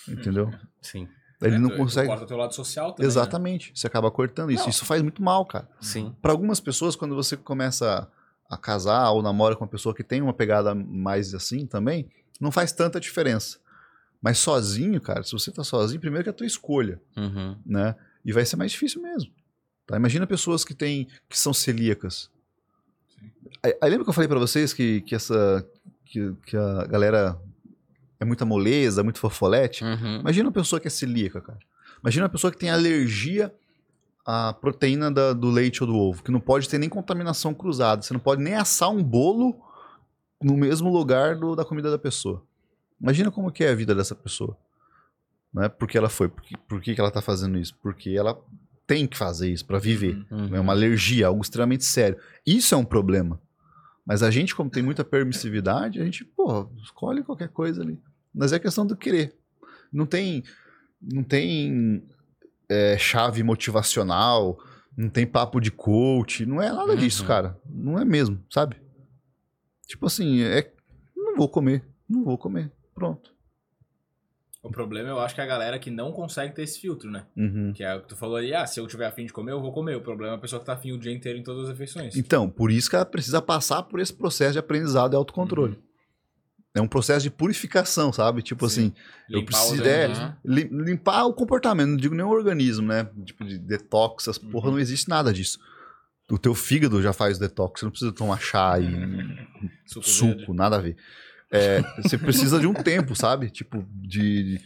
[0.07, 0.53] Entendeu?
[0.81, 1.07] Sim,
[1.41, 2.07] Ele É, não tu- tu consegue.
[2.07, 3.05] Corta o teu lado social também.
[3.05, 3.07] né?
[3.07, 3.71] Exatamente.
[3.75, 4.63] Você acaba cortando isso.
[4.63, 4.69] Não.
[4.69, 5.67] Isso faz muito mal, cara.
[5.81, 6.15] sim.
[6.21, 8.07] Para algumas pessoas, quando você começa
[8.49, 12.07] a casar ou namora com uma pessoa que tem uma pegada mais assim também,
[12.39, 13.57] não faz tanta diferença.
[14.21, 17.57] Mas sozinho, cara, se você tá sozinho, primeiro que é a tua escolha, Uhum.
[17.65, 17.95] né?
[18.23, 19.31] E vai ser mais difícil mesmo.
[19.85, 19.97] Tá?
[19.97, 22.29] Imagina pessoas que têm que são celíacas.
[23.63, 25.65] Aí, aí lembra que eu falei pra vocês que, que essa
[26.05, 27.39] que, que a galera
[28.19, 29.83] é muita moleza, muito fofolete?
[29.83, 30.19] Uhum.
[30.19, 31.59] Imagina uma pessoa que é celíaca, cara.
[32.01, 33.53] Imagina uma pessoa que tem alergia
[34.25, 38.01] à proteína da- do leite ou do ovo, que não pode ter nem contaminação cruzada.
[38.01, 39.59] Você não pode nem assar um bolo
[40.41, 42.43] no mesmo lugar do- da comida da pessoa.
[43.01, 44.57] Imagina como que é a vida dessa pessoa.
[45.53, 45.69] Né?
[45.69, 46.27] Por que ela foi?
[46.29, 47.75] Por que, por que que ela tá fazendo isso?
[47.81, 48.37] Porque ela
[48.87, 50.25] tem que fazer isso para viver.
[50.31, 50.55] Uhum.
[50.55, 52.17] É uma alergia, algo extremamente sério.
[52.45, 53.39] Isso é um problema.
[54.05, 57.99] Mas a gente, como tem muita permissividade, a gente, pô, escolhe qualquer coisa ali.
[58.33, 59.33] Mas é questão do querer.
[59.91, 60.43] Não tem,
[61.01, 62.03] não tem
[62.67, 64.59] é, chave motivacional,
[64.97, 67.27] não tem papo de coach, não é nada disso, Uhum.
[67.27, 67.59] cara.
[67.65, 68.75] Não é mesmo, sabe?
[69.87, 70.71] Tipo assim, é,
[71.15, 73.32] não vou comer, não vou comer, pronto.
[74.63, 77.25] O problema eu acho que é a galera que não consegue ter esse filtro, né?
[77.35, 77.73] Uhum.
[77.73, 79.59] Que é o que tu falou aí, ah, se eu tiver afim de comer, eu
[79.61, 79.95] vou comer.
[79.97, 82.15] O problema é a pessoa que tá afim o dia inteiro em todas as refeições.
[82.15, 85.77] Então, por isso que ela precisa passar por esse processo de aprendizado e autocontrole.
[86.73, 88.41] É um processo de purificação, sabe?
[88.41, 88.87] Tipo Sim.
[88.87, 88.93] assim,
[89.29, 93.07] eu Limpar os preciso é, lim- limpar o comportamento, não digo nem o organismo, né?
[93.25, 94.71] Tipo de detox, porra, Uhum.
[94.75, 95.59] não existe nada disso.
[96.31, 98.87] O teu fígado já faz detox, você não precisa tomar chá e
[99.85, 100.95] Suco, suco, nada a ver.
[101.53, 103.49] É, você precisa de um tempo, sabe?
[103.49, 104.61] Tipo, de, de,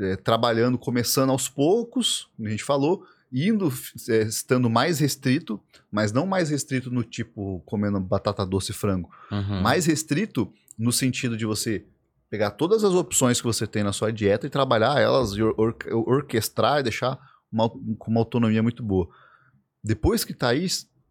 [0.00, 3.72] é, trabalhando, começando aos poucos, como a gente falou, indo,
[4.08, 5.60] é, estando mais restrito,
[5.90, 9.60] mas não mais restrito no tipo comendo batata doce e frango, Uhum.
[9.60, 11.84] mais restrito no sentido de você
[12.30, 15.54] pegar todas as opções que você tem na sua dieta e trabalhar elas, e or-
[15.56, 15.76] or-
[16.08, 17.18] orquestrar e deixar
[17.52, 19.08] uma, com uma autonomia muito boa.
[19.82, 20.66] Depois que tá aí,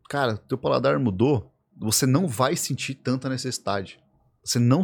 [0.10, 4.00] cara, teu paladar mudou, você não vai sentir tanta necessidade.
[4.44, 4.82] Você não,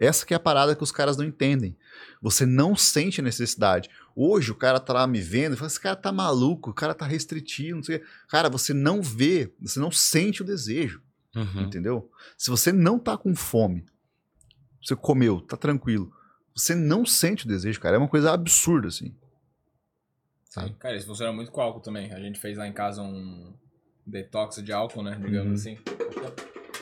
[0.00, 1.76] essa que é a parada que os caras não entendem.
[2.22, 3.90] Você não sente a necessidade.
[4.16, 6.94] Hoje o cara tá lá me vendo e fala: esse cara tá maluco, o cara
[6.94, 8.06] tá restritivo, não sei o quê.
[8.28, 11.02] Cara, você não vê, você não sente o desejo.
[11.34, 11.62] Uhum.
[11.62, 12.10] Entendeu?
[12.38, 13.84] Se você não tá com fome,
[14.82, 16.12] você comeu, tá tranquilo.
[16.54, 17.96] Você não sente o desejo, cara.
[17.96, 19.14] É uma coisa absurda, assim.
[20.50, 20.74] Sim.
[20.78, 22.12] Cara, isso funciona muito com álcool também.
[22.12, 23.54] A gente fez lá em casa um
[24.06, 25.18] detox de álcool, né?
[25.22, 25.72] Digamos Uhum.
[25.74, 25.78] assim.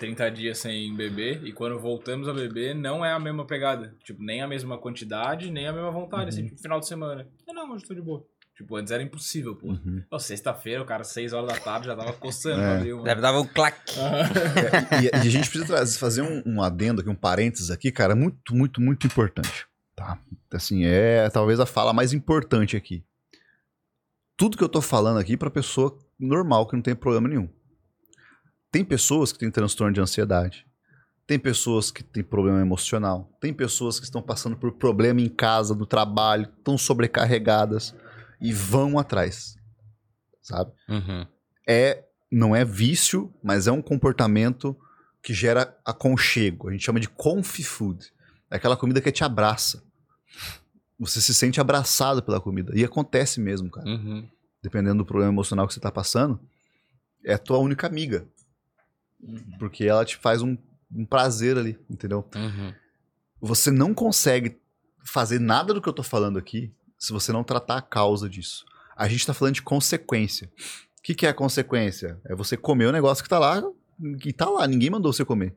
[0.01, 1.44] 30 dias sem beber.
[1.47, 3.94] E quando voltamos a beber, não é a mesma pegada.
[4.02, 6.22] Tipo, nem a mesma quantidade, nem a mesma vontade.
[6.24, 6.28] Uhum.
[6.31, 7.28] Assim, tipo, final de semana.
[7.48, 8.24] Ah, não, hoje tô de boa.
[8.56, 9.74] Tipo, antes era impossível, pô.
[10.10, 12.60] Pô, Sexta-feira, o cara, 6 horas da tarde, já tava coçando
[13.09, 13.14] É.
[13.14, 13.94] dar um claque.
[15.02, 18.14] E, e a gente precisa trazer- fazer um, um adendo aqui, um parênteses aqui, cara,
[18.16, 19.66] muito, muito, muito importante.
[19.97, 20.18] Tá?
[20.52, 23.02] Assim, é talvez a fala mais importante aqui.
[24.36, 27.48] Tudo que eu tô falando aqui pra pessoa normal, que não tem problema nenhum.
[28.70, 30.66] Tem pessoas que têm transtorno de ansiedade.
[31.26, 33.30] Tem pessoas que têm problema emocional.
[33.40, 37.94] Tem pessoas que estão passando por problema em casa, no trabalho, estão sobrecarregadas
[38.40, 39.56] e vão atrás.
[40.42, 40.72] Sabe?
[40.88, 41.26] Uhum.
[41.68, 44.76] é não é vício, mas é um comportamento
[45.22, 46.68] que gera aconchego.
[46.68, 48.12] A gente chama de comfy food.
[48.51, 49.82] É aquela comida que te abraça.
[50.98, 52.72] Você se sente abraçado pela comida.
[52.74, 53.88] E acontece mesmo, cara.
[53.88, 54.28] Uhum.
[54.62, 56.40] Dependendo do problema emocional que você tá passando,
[57.24, 58.26] é a tua única amiga.
[59.22, 59.56] Uhum.
[59.59, 60.56] Porque ela te faz um,
[60.94, 62.26] um prazer ali, entendeu?
[62.34, 62.74] Uhum.
[63.40, 64.59] Você não consegue
[65.05, 68.64] fazer nada do que eu tô falando aqui se você não tratar a causa disso.
[68.97, 70.51] A gente tá falando de consequência.
[70.98, 72.20] O que, que é a consequência?
[72.26, 73.62] É você comer o negócio que tá lá,
[74.20, 75.56] que tá lá, ninguém mandou você comer.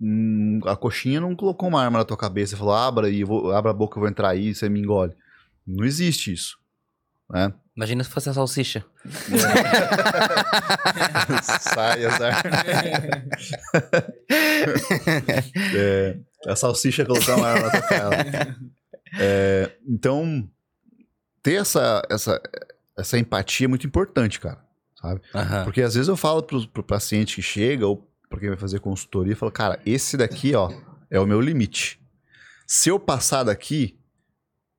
[0.00, 3.50] Hum, a coxinha não colocou uma arma na tua cabeça e falou, abra e vou,
[3.50, 5.12] abra a boca, eu vou entrar aí, você me engole.
[5.66, 6.56] Não existe isso.
[7.30, 7.52] Né?
[7.76, 8.84] Imagina se fosse a salsicha.
[11.60, 12.42] Sai, azar.
[15.74, 18.10] É, a salsicha colocar uma arma na tua.
[19.18, 20.46] É, então,
[21.42, 22.38] ter essa, essa,
[22.94, 24.58] essa empatia é muito importante, cara.
[25.00, 25.22] Sabe?
[25.64, 28.80] Porque às vezes eu falo pro, pro paciente que chega, ou pra quem vai fazer
[28.80, 30.70] consultoria, eu falo, cara, esse daqui, ó,
[31.10, 31.98] é o meu limite.
[32.66, 33.98] Se eu passar daqui,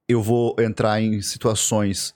[0.08, 2.14] eu vou entrar em situações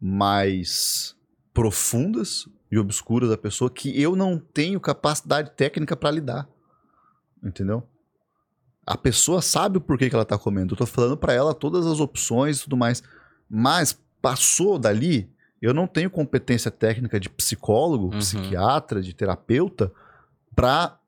[0.00, 1.16] mais
[1.52, 6.48] profundas e obscuras da pessoa que eu não tenho capacidade técnica pra lidar.
[7.42, 7.82] Entendeu?
[8.86, 10.72] A pessoa sabe o porquê que ela tá comendo.
[10.74, 13.02] Eu tô falando pra ela todas as opções e tudo mais.
[13.48, 15.30] Mas passou dali,
[15.60, 18.18] eu não tenho competência técnica de psicólogo, Uhum.
[18.18, 19.92] psiquiatra, de terapeuta
[20.54, 20.98] pra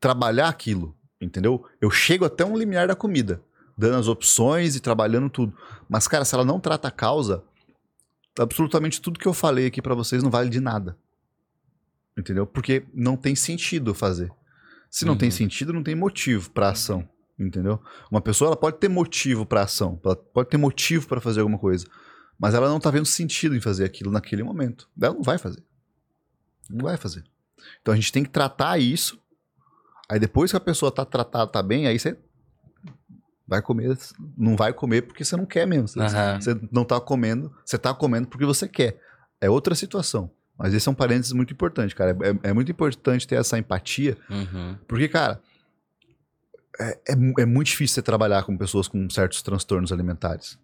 [0.00, 1.64] trabalhar aquilo, entendeu?
[1.80, 3.42] Eu chego até um limiar da comida,
[3.76, 5.56] dando as opções e trabalhando tudo.
[5.88, 7.44] Mas cara, se ela não trata a causa,
[8.38, 10.96] absolutamente tudo que eu falei aqui pra vocês não vale de nada.
[12.16, 12.46] Entendeu?
[12.46, 14.30] Porque não tem sentido fazer.
[14.90, 15.34] Se não tem Uhum.
[15.36, 17.80] sentido, não tem motivo pra ação, entendeu?
[18.10, 21.58] Uma pessoa ela pode ter motivo pra ação, ela pode ter motivo pra fazer alguma
[21.58, 21.86] coisa,
[22.38, 24.88] mas ela não tá vendo sentido em fazer aquilo naquele momento.
[25.00, 25.62] Ela não vai fazer.
[26.68, 27.24] Não vai fazer.
[27.80, 29.18] Então a gente tem que tratar isso.
[30.10, 32.18] Aí depois que a pessoa tá tratada, tá bem, aí você
[33.52, 33.96] vai comer,
[34.36, 35.86] não vai comer porque você não quer mesmo.
[35.88, 36.40] Você, Aham.
[36.40, 38.98] você não tá comendo, você tá comendo porque você quer.
[39.40, 40.30] É outra situação.
[40.58, 42.16] Mas esse é um parênteses muito importante, cara.
[42.44, 44.76] É, é muito importante ter essa empatia, Uhum.
[44.86, 45.40] porque, cara,
[46.80, 50.58] é, é, é muito difícil você trabalhar com pessoas com certos transtornos alimentares.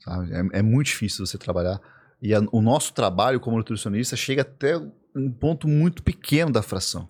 [0.00, 0.32] Sabe?
[0.32, 1.80] É, é muito difícil você trabalhar.
[2.22, 4.76] E a- o nosso trabalho como nutricionista chega até
[5.14, 7.06] um ponto muito pequeno da fração.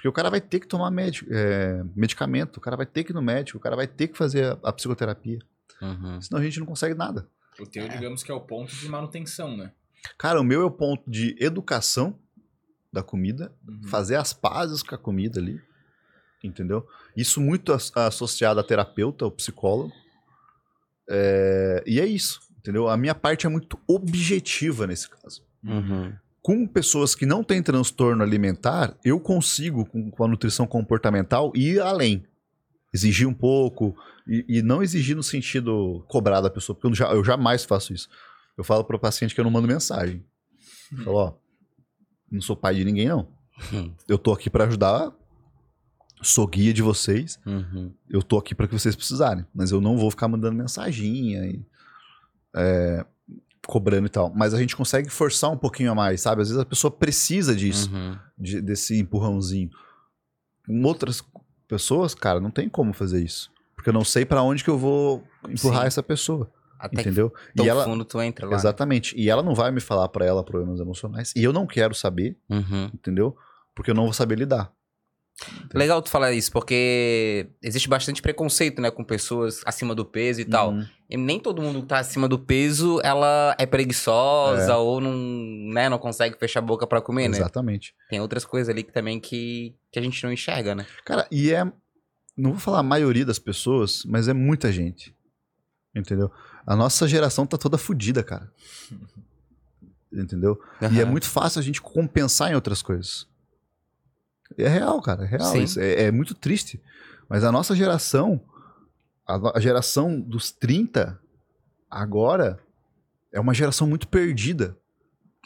[0.00, 3.12] Porque o cara vai ter que tomar médico, é, medicamento, o cara vai ter que
[3.12, 5.38] ir no médico, o cara vai ter que fazer a, a psicoterapia.
[5.82, 6.18] Uhum.
[6.22, 7.28] Senão a gente não consegue nada.
[7.58, 9.72] O teu, digamos que é o ponto de manutenção, né?
[10.16, 12.18] Cara, o meu é o ponto de educação
[12.90, 13.82] da comida, Uhum.
[13.88, 15.60] fazer as pazes com a comida ali,
[16.42, 16.88] entendeu?
[17.14, 19.92] Isso muito as- associado a terapeuta, ao psicólogo.
[21.08, 22.88] É, e é isso, entendeu?
[22.88, 25.42] A minha parte é muito objetiva nesse caso.
[25.62, 26.14] Uhum.
[26.42, 31.80] Com pessoas que não têm transtorno alimentar, eu consigo, com, com a nutrição comportamental, ir
[31.80, 32.24] além.
[32.92, 33.94] Exigir um pouco,
[34.26, 37.92] e, e não exigir no sentido cobrar da pessoa, porque eu, já- eu jamais faço
[37.92, 38.08] isso.
[38.56, 40.24] Eu falo para o paciente que eu não mando mensagem.
[40.92, 41.32] Eu falo, ó,
[42.30, 43.28] não sou pai de ninguém, não.
[43.72, 43.92] Hum.
[44.08, 45.12] Eu tô aqui para ajudar,
[46.22, 47.92] sou guia de vocês, Uhum.
[48.08, 51.64] eu tô aqui para que vocês precisarem, mas eu não vou ficar mandando mensaginha e
[52.56, 53.04] é,
[53.70, 54.32] cobrando e tal.
[54.34, 56.42] Mas a gente consegue forçar um pouquinho a mais, sabe?
[56.42, 58.16] Às vezes a pessoa precisa disso, Uhum.
[58.36, 59.70] de- desse empurrãozinho.
[60.66, 61.22] Com outras
[61.68, 63.50] pessoas, cara, não tem como fazer isso.
[63.74, 65.86] Porque eu não sei para onde que eu vou empurrar Sim.
[65.86, 67.30] essa pessoa, Até entendeu?
[67.56, 68.54] que E ela, fundo tu entra lá.
[68.56, 69.14] exatamente.
[69.18, 71.32] E ela não vai me falar para ela problemas emocionais.
[71.36, 72.90] E eu não quero saber, Uhum.
[72.92, 73.36] entendeu?
[73.74, 74.70] Porque eu não vou saber lidar.
[75.74, 80.44] Legal tu falar isso, porque existe bastante preconceito, né, com pessoas acima do peso e
[80.44, 80.72] tal.
[80.72, 80.86] Uhum.
[81.08, 85.12] E nem todo mundo que tá acima do peso, ela é preguiçosa ou não,
[85.72, 87.38] né, não consegue fechar a boca pra comer, né?
[87.38, 87.94] Exatamente.
[88.08, 90.86] Tem outras coisas ali que também que, que a gente não enxerga, né?
[91.04, 91.64] Cara, e é.
[92.36, 95.14] Não vou falar a maioria das pessoas, mas é muita gente.
[95.94, 96.30] Entendeu?
[96.66, 98.50] A nossa geração tá toda fodida, cara.
[100.12, 100.58] Entendeu?
[100.92, 103.29] E é muito fácil a gente compensar em outras coisas.
[104.58, 105.24] É real, cara.
[105.24, 105.52] É real.
[105.78, 106.80] É, é muito triste.
[107.28, 108.40] Mas a nossa geração,
[109.26, 111.18] a, a geração dos 30,
[111.90, 112.58] agora,
[113.32, 114.76] é uma geração muito perdida.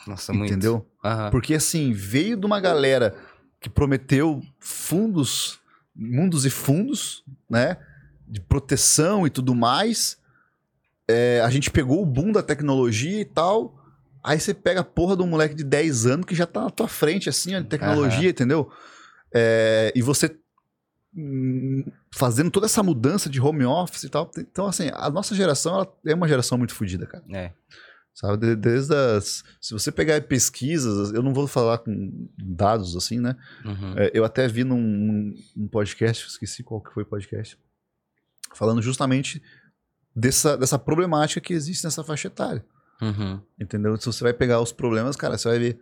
[0.07, 0.51] Nossa, muito.
[0.51, 0.87] Entendeu?
[1.31, 3.15] Porque assim, veio de uma galera
[3.61, 5.59] que prometeu fundos,
[5.95, 7.79] mundos e fundos, né?
[8.27, 10.19] De proteção e tudo mais.
[11.07, 13.79] É, a gente pegou o boom da tecnologia e tal.
[14.23, 16.71] Aí você pega a porra de um moleque de 10 anos que já tá na
[16.71, 18.71] tua frente, assim, ó, de tecnologia, entendeu?
[19.35, 20.36] É, e você
[21.16, 21.85] hum,
[22.15, 24.31] fazendo toda essa mudança de home office e tal.
[24.39, 27.24] Então, assim, a nossa geração ela é uma geração muito fodida, cara.
[27.32, 27.52] É.
[28.15, 29.43] Sabe, de- desde as.
[29.61, 33.35] Se você pegar pesquisas, eu não vou falar com dados assim, né?
[33.65, 33.98] Uhum.
[33.98, 37.59] É, eu até vi num, num- num podcast, esqueci qual que foi o podcast,
[38.55, 39.43] falando justamente
[40.15, 42.65] dessa, dessa problemática que existe nessa faixa etária.
[43.02, 43.40] Uhum.
[43.61, 43.97] Entendeu?
[43.97, 45.81] Se você vai pegar os problemas, cara, você vai ver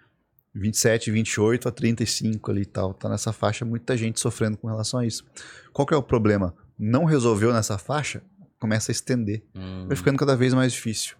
[0.54, 2.92] 27, 28 a 35 ali e tal.
[2.94, 5.24] Tá nessa faixa, muita gente sofrendo com relação a isso.
[5.72, 6.54] Qual que é o problema?
[6.78, 8.22] Não resolveu nessa faixa,
[8.60, 9.42] começa a estender.
[9.54, 11.16] Hum, Vai ficando cada vez mais difícil,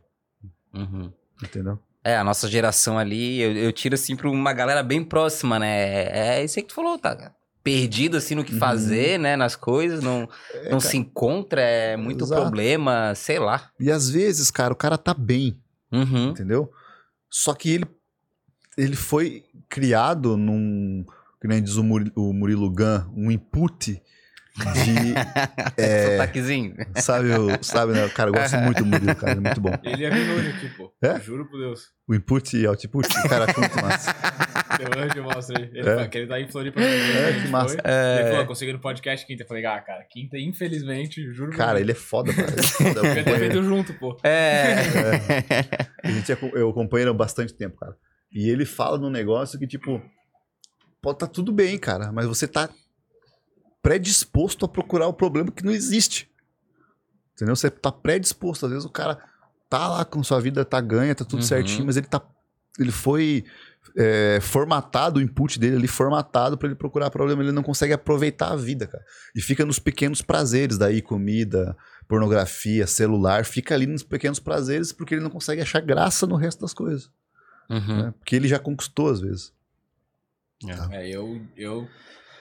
[0.75, 1.11] uhum.
[1.43, 1.79] entendeu?
[2.05, 6.39] É, a nossa geração ali, eu, eu tiro assim pra uma galera bem próxima, né?
[6.39, 7.33] É isso aí que tu falou, tá?
[7.63, 8.59] Perdido assim no que Uhum.
[8.59, 9.37] fazer, né?
[9.37, 10.29] Nas coisas, não,
[10.69, 12.41] não se encontra, é muito Exato.
[12.43, 13.71] problema, sei lá.
[13.79, 15.57] E às vezes, cara, o cara tá bem,
[15.93, 16.31] Uhum.
[16.31, 16.73] entendeu?
[17.31, 17.87] Só que ele,
[18.77, 21.05] ele foi criado num,
[21.41, 24.03] que nem diz o Muri- o Murilo Gun, um input de,
[25.83, 26.75] é, Sotaquezinho.
[26.97, 28.07] sabe, o, sabe, né?
[28.11, 29.73] Cara, eu gosto muito do Murilo, cara, ele é muito bom.
[29.83, 30.93] Ele vir hoje aqui, pô.
[31.03, 31.19] É?
[31.21, 31.87] Juro por Deus.
[32.07, 34.15] O input e output, cara, acho muito massa.
[34.79, 35.65] Eu hoje eu mostro aí.
[35.73, 35.95] Ele É.
[35.95, 36.81] fala que ele tá em Floripa.
[36.83, 37.77] É, que massa.
[37.83, 39.43] Ele falou, consegui no podcast quinta.
[39.45, 41.83] Eu falei, ah, cara, quinta, infelizmente, juro por Cara, Deus.
[41.83, 42.51] ele é foda, cara.
[42.51, 44.19] Ele é foda, eu Devia ter feito junto, pô.
[44.23, 44.75] É.
[46.03, 47.97] A gente, eu acompanho ele há bastante tempo, cara.
[48.33, 50.01] E ele fala num negócio que, tipo,
[51.01, 52.69] pode tá tudo bem, cara, mas você tá
[53.83, 56.31] predisposto a procurar o problema que não existe.
[57.35, 57.57] Entendeu?
[57.57, 58.67] Você tá predisposto.
[58.67, 59.19] Às vezes o cara
[59.69, 61.47] tá lá com sua vida, tá ganha, tá tudo Uhum.
[61.47, 62.23] certinho, mas ele tá.
[62.79, 63.45] Ele foi
[63.97, 67.43] é, formatado, o input dele ali, formatado pra ele procurar problema.
[67.43, 69.05] Ele não consegue aproveitar a vida, cara.
[69.35, 71.77] E fica nos pequenos prazeres daí, comida,
[72.09, 76.61] pornografia, celular, fica ali nos pequenos prazeres porque ele não consegue achar graça no resto
[76.61, 77.11] das coisas.
[77.73, 78.03] Uhum.
[78.03, 78.15] né?
[78.19, 79.53] Porque ele já conquistou às vezes.
[80.93, 81.89] É, eu, eu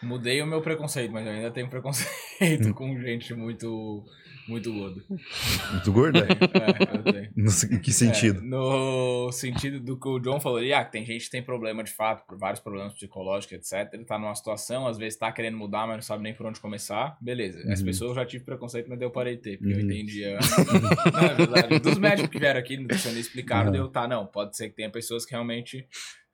[0.04, 4.04] mudei o meu preconceito, mas eu ainda tenho preconceito com gente muito,
[4.48, 5.02] muito gorda.
[5.72, 6.20] Muito gordo?
[6.20, 6.28] né?
[6.54, 7.32] É, eu tenho.
[7.36, 8.40] No em que sentido?
[8.40, 11.92] É, no sentido do que o John falou ah, tem gente que tem problema de
[11.92, 13.94] fato, por vários problemas psicológicos, etc.
[13.94, 16.60] Ele tá numa situação, às vezes tá querendo mudar, mas não sabe nem por onde
[16.60, 17.18] começar.
[17.22, 17.60] Beleza.
[17.72, 17.86] As Uhum.
[17.86, 19.84] pessoas eu já tive preconceito, mas eu parei de ter, porque eu Uhum.
[19.86, 20.38] entendia.
[21.14, 21.80] não, é verdade.
[21.80, 23.72] Dos médicos que vieram aqui, nutricionistas explicaram, Uhum.
[23.72, 25.88] deu, tá, não, pode ser que tenha pessoas que realmente.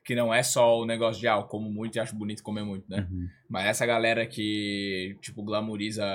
[0.04, 2.64] Que não é só o negócio de, ah, eu como muito e acho bonito comer
[2.64, 3.06] muito, né?
[3.12, 3.28] Uhum.
[3.50, 6.06] Mas essa galera que, tipo, glamoriza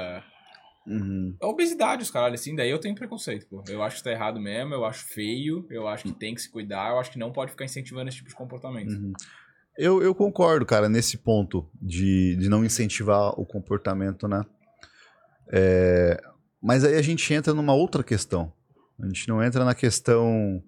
[0.86, 1.36] Uhum.
[1.40, 3.62] a obesidade, os caralho, assim, daí eu tenho preconceito, pô.
[3.68, 6.50] Eu acho que tá errado mesmo, eu acho feio, eu acho que tem que se
[6.50, 8.90] cuidar, eu acho que não pode ficar incentivando esse tipo de comportamento.
[8.90, 9.12] Uhum.
[9.78, 14.44] Eu, eu concordo, cara, nesse ponto de, de não incentivar o comportamento, né?
[15.50, 16.22] É,
[16.62, 18.52] mas aí a gente entra numa outra questão.
[19.00, 20.62] A gente não entra na questão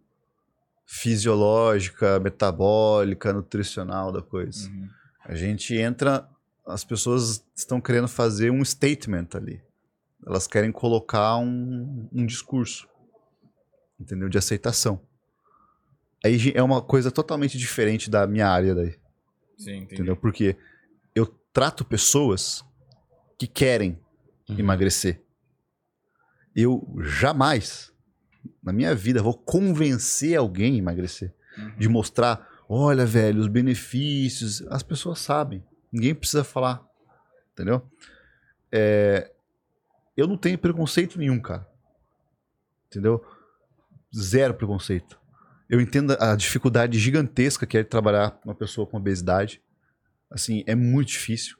[0.87, 4.69] fisiológica, metabólica, nutricional da coisa.
[4.69, 4.89] Uhum.
[5.25, 6.29] A gente entra.
[6.67, 9.61] As pessoas estão querendo fazer um statement ali.
[10.27, 12.89] Elas querem colocar um, um discurso,
[14.01, 14.29] entendeu?
[14.29, 15.01] De aceitação.
[16.25, 18.99] Aí é uma coisa totalmente diferente da minha área daí,
[19.59, 19.95] Sim, entendi.
[19.95, 20.17] entendeu?
[20.17, 20.57] Porque
[21.15, 22.65] eu trato pessoas
[23.39, 23.99] que querem
[24.49, 24.59] Uhum.
[24.59, 25.23] emagrecer.
[26.55, 27.93] Eu jamais,
[28.63, 31.77] na minha vida, vou convencer alguém a emagrecer Uhum.
[31.79, 35.65] de mostrar, olha, velho, os benefícios, as pessoas sabem.
[35.93, 36.83] Ninguém precisa falar,
[37.53, 37.91] entendeu?
[38.73, 39.33] É,
[40.17, 41.67] eu não tenho preconceito nenhum, cara.
[42.87, 43.25] Entendeu?
[44.17, 45.19] Zero preconceito.
[45.69, 49.61] Eu entendo a dificuldade gigantesca que é trabalhar uma pessoa com obesidade.
[50.31, 51.57] Assim, é muito difícil.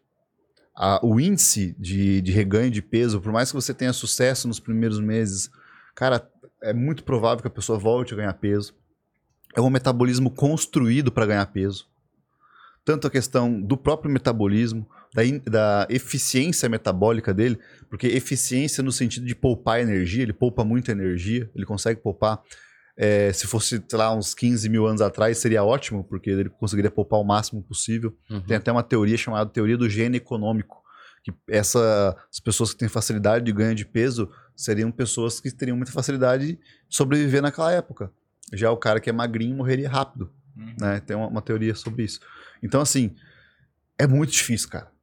[0.75, 4.61] A- o índice de, de reganho de peso, por mais que você tenha sucesso nos
[4.61, 5.51] primeiros meses,
[5.95, 6.31] cara,
[6.63, 8.75] é muito provável que a pessoa volte a ganhar peso
[9.57, 11.87] é um metabolismo construído para ganhar peso.
[12.85, 17.59] Tanto a questão do próprio metabolismo, da, da eficiência metabólica dele,
[17.89, 22.43] porque eficiência no sentido de poupar energia, ele poupa muita energia, ele consegue poupar.
[22.97, 26.91] é, se fosse, sei lá, uns 15 mil anos atrás, seria ótimo, porque ele conseguiria
[26.91, 28.17] poupar o máximo possível.
[28.31, 28.41] Uhum.
[28.43, 30.83] Tem até uma teoria chamada teoria do gene econômico,
[31.25, 35.77] que essa, as pessoas que têm facilidade de ganho de peso seriam pessoas que teriam
[35.77, 36.59] muita facilidade de
[36.89, 38.13] sobreviver naquela época.
[38.53, 40.75] Já o cara que é magrinho morreria rápido, Uhum.
[40.81, 41.01] né?
[41.01, 42.21] Tem uma, uma teoria sobre isso.
[42.63, 43.13] Então, assim,
[43.99, 44.94] é muito difícil, cara.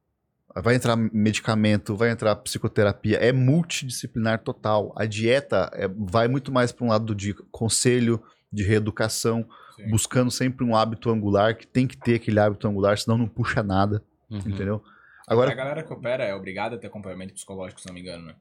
[0.54, 4.92] Vai entrar medicamento, vai entrar psicoterapia, é multidisciplinar total.
[4.96, 8.22] A dieta é- vai muito mais para um lado de conselho,
[8.52, 9.46] de reeducação,
[9.76, 9.88] Sim.
[9.90, 13.62] buscando sempre um hábito angular, que tem que ter aquele hábito angular, senão não puxa
[13.62, 14.38] nada, Uhum.
[14.38, 14.82] entendeu?
[15.26, 18.26] A Agora, galera que opera é obrigada a ter acompanhamento psicológico, se não me engano,
[18.26, 18.34] né?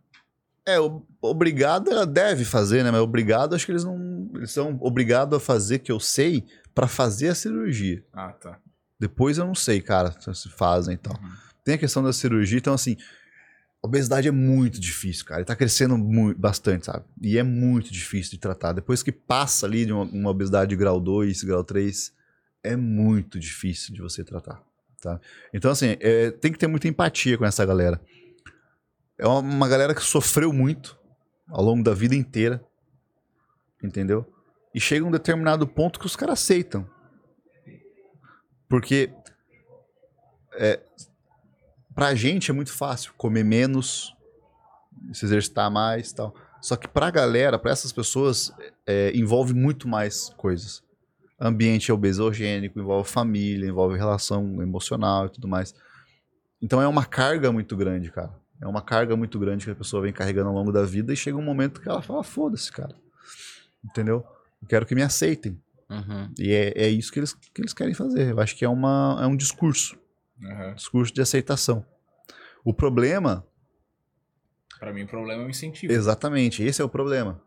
[0.65, 2.91] é, o- obrigado ela deve fazer, né?
[2.91, 4.29] Mas obrigado, acho que eles não.
[4.35, 8.03] Eles são obrigados a fazer, que eu sei, para fazer a cirurgia.
[8.13, 8.59] Ah, tá.
[8.99, 11.15] Depois eu não sei, cara, se fazem e tal.
[11.15, 11.29] Uhum.
[11.63, 12.97] Tem a questão da cirurgia, então assim,
[13.81, 15.41] obesidade é muito difícil, cara.
[15.41, 17.05] Ele tá crescendo muito, bastante, sabe?
[17.21, 18.73] E é muito difícil de tratar.
[18.73, 22.13] Depois que passa ali de uma, uma obesidade de grau 2, grau 3,
[22.63, 24.61] é muito difícil de você tratar,
[25.01, 25.19] tá?
[25.53, 27.99] Então assim, é, tem que ter muita empatia com essa galera.
[29.17, 30.97] É uma, uma galera que sofreu muito
[31.47, 32.63] ao longo da vida inteira,
[33.83, 34.25] entendeu?
[34.73, 36.87] E chega um determinado ponto que os caras aceitam.
[38.69, 39.11] Porque
[40.53, 40.79] é,
[41.93, 44.15] pra gente é muito fácil comer menos,
[45.13, 46.33] se exercitar mais tal.
[46.61, 48.51] Só que pra galera, pra essas pessoas,
[48.85, 50.83] é, envolve muito mais coisas.
[51.39, 55.73] Ambiente obesogênico, envolve família, envolve relação emocional e tudo mais.
[56.61, 58.31] Então é uma carga muito grande, cara.
[58.61, 61.15] É uma carga muito grande que a pessoa vem carregando ao longo da vida e
[61.17, 62.95] chega um momento que ela fala, foda-se, cara.
[63.83, 64.23] Entendeu?
[64.61, 65.59] Eu quero que me aceitem.
[65.89, 66.31] Uhum.
[66.37, 68.29] E é, é isso que eles, que eles querem fazer.
[68.29, 69.97] Eu acho que é, uma, é um discurso.
[70.43, 70.73] Aham.
[70.75, 71.85] Discurso de aceitação.
[72.63, 73.45] O problema,
[74.79, 75.93] Pra mim, o problema é o incentivo.
[75.93, 77.41] exatamente, esse é o problema.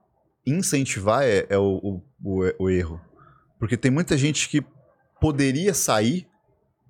[0.46, 3.00] Incentivar é, é o, o, o, o erro.
[3.58, 4.64] Porque tem muita gente que
[5.20, 6.28] poderia sair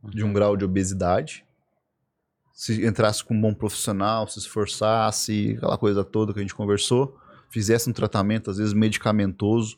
[0.03, 1.45] de um grau de obesidade
[2.55, 7.19] se entrasse com um bom profissional, se esforçasse, aquela coisa toda que a gente conversou,
[7.51, 9.77] fizesse um tratamento, às vezes medicamentoso,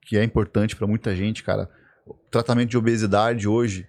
[0.00, 1.68] que é importante para muita gente, cara.
[2.06, 3.86] O tratamento de obesidade hoje,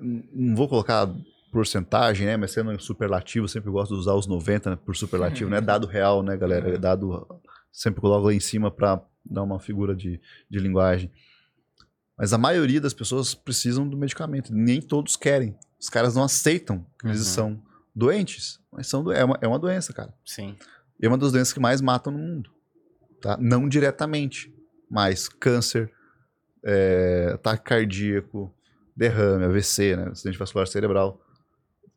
[0.00, 1.08] não vou colocar
[1.52, 5.56] porcentagem, né, mas sendo superlativo, sempre gosto de usar os 90 né, por superlativo, não
[5.56, 6.68] é dado real, né, galera?
[6.74, 7.26] É dado,
[7.72, 10.20] sempre coloco lá em cima para dar uma figura de,
[10.50, 11.10] de linguagem.
[12.18, 14.52] Mas a maioria das pessoas precisam do medicamento.
[14.54, 15.54] Nem todos querem.
[15.78, 17.24] Os caras não aceitam que eles Uhum.
[17.24, 17.62] são
[17.94, 18.58] doentes.
[18.72, 20.14] Mas são do- é, uma, é uma doença, cara.
[20.24, 20.56] Sim.
[21.00, 22.50] E é uma das doenças que mais matam no mundo.
[23.20, 23.36] Tá?
[23.38, 24.54] Não diretamente,
[24.90, 25.90] mas câncer,
[26.64, 28.50] é, ataque cardíaco,
[28.96, 30.08] derrame, AVC, né?
[30.08, 31.20] acidente vascular cerebral.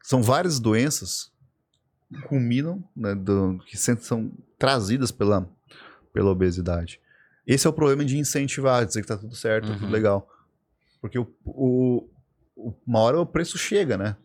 [0.03, 1.31] São várias doenças
[2.13, 5.47] que culminam, né, do- que sempre são trazidas pela,
[6.13, 6.99] pela obesidade.
[7.45, 9.91] Esse é o problema de incentivar, dizer que tá tudo certo, tá tudo Uhum.
[9.91, 10.27] legal.
[11.01, 12.09] Porque o, o,
[12.55, 14.15] o- uma hora o preço chega, né?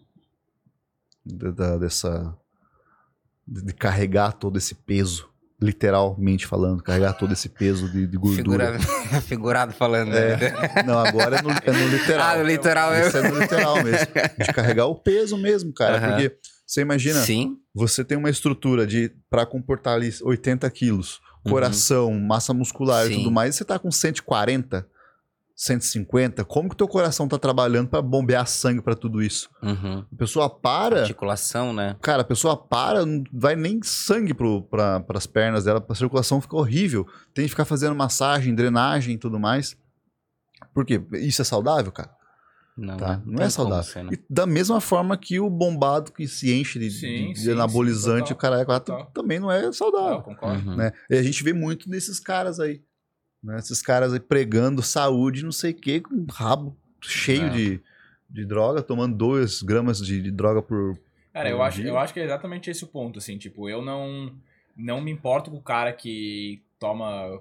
[1.24, 2.36] Da- da- dessa.
[3.46, 5.28] De, de carregar todo esse peso,
[5.64, 8.78] literalmente falando, carregar todo esse peso de, de gordura.
[8.78, 9.20] Figura...
[9.22, 10.14] Figurado falando.
[10.14, 10.36] É.
[10.36, 10.82] né?
[10.86, 12.26] Não, agora é no, é no literal.
[12.28, 13.08] Ah, no literal mesmo.
[13.08, 14.06] Isso é no literal mesmo.
[14.38, 15.96] De carregar o peso mesmo, cara.
[15.96, 16.08] Aham.
[16.10, 16.36] Porque
[16.66, 17.56] você imagina, Sim.
[17.74, 23.14] você tem uma estrutura de para comportar ali 80 quilos, coração, massa muscular e Uhum.
[23.14, 23.18] Sim.
[23.20, 24.86] tudo mais, e você tá com 140,
[25.66, 29.48] 150, como que teu coração tá trabalhando para bombear sangue para tudo isso?
[29.62, 30.04] Uhum.
[30.12, 31.96] A pessoa para, Articulação, né?
[32.02, 36.56] cara, a pessoa para, não vai nem sangue para as pernas dela, a circulação fica
[36.56, 37.06] horrível.
[37.32, 39.76] Tem que ficar fazendo massagem, drenagem e tudo mais.
[40.74, 41.02] Por quê?
[41.14, 42.10] Isso é saudável, cara?
[42.76, 43.16] Não, Tá?
[43.18, 43.22] né?
[43.24, 43.84] Não, tem é saudável.
[43.84, 44.10] ser, né?
[44.12, 47.52] E da mesma forma que o bombado que se enche de, Sim, de- de sim,
[47.52, 49.06] anabolizante, sim, o cara é total.
[49.14, 50.20] também não é eu saudável.
[50.22, 50.70] concordo.
[50.70, 50.76] Uhum.
[50.76, 50.92] Né?
[51.08, 52.82] E a gente vê muito desses caras aí.
[53.44, 53.58] Né?
[53.58, 57.50] Esses caras aí pregando saúde, não sei o quê, com um rabo cheio É.
[57.50, 57.80] de,
[58.30, 60.98] de droga, tomando 2 gramas de, de droga por.
[61.32, 61.90] Cara, eu Por acho, dia.
[61.90, 64.32] eu acho que é exatamente esse o ponto, assim, tipo, eu não,
[64.76, 67.40] não me importo com o cara que toma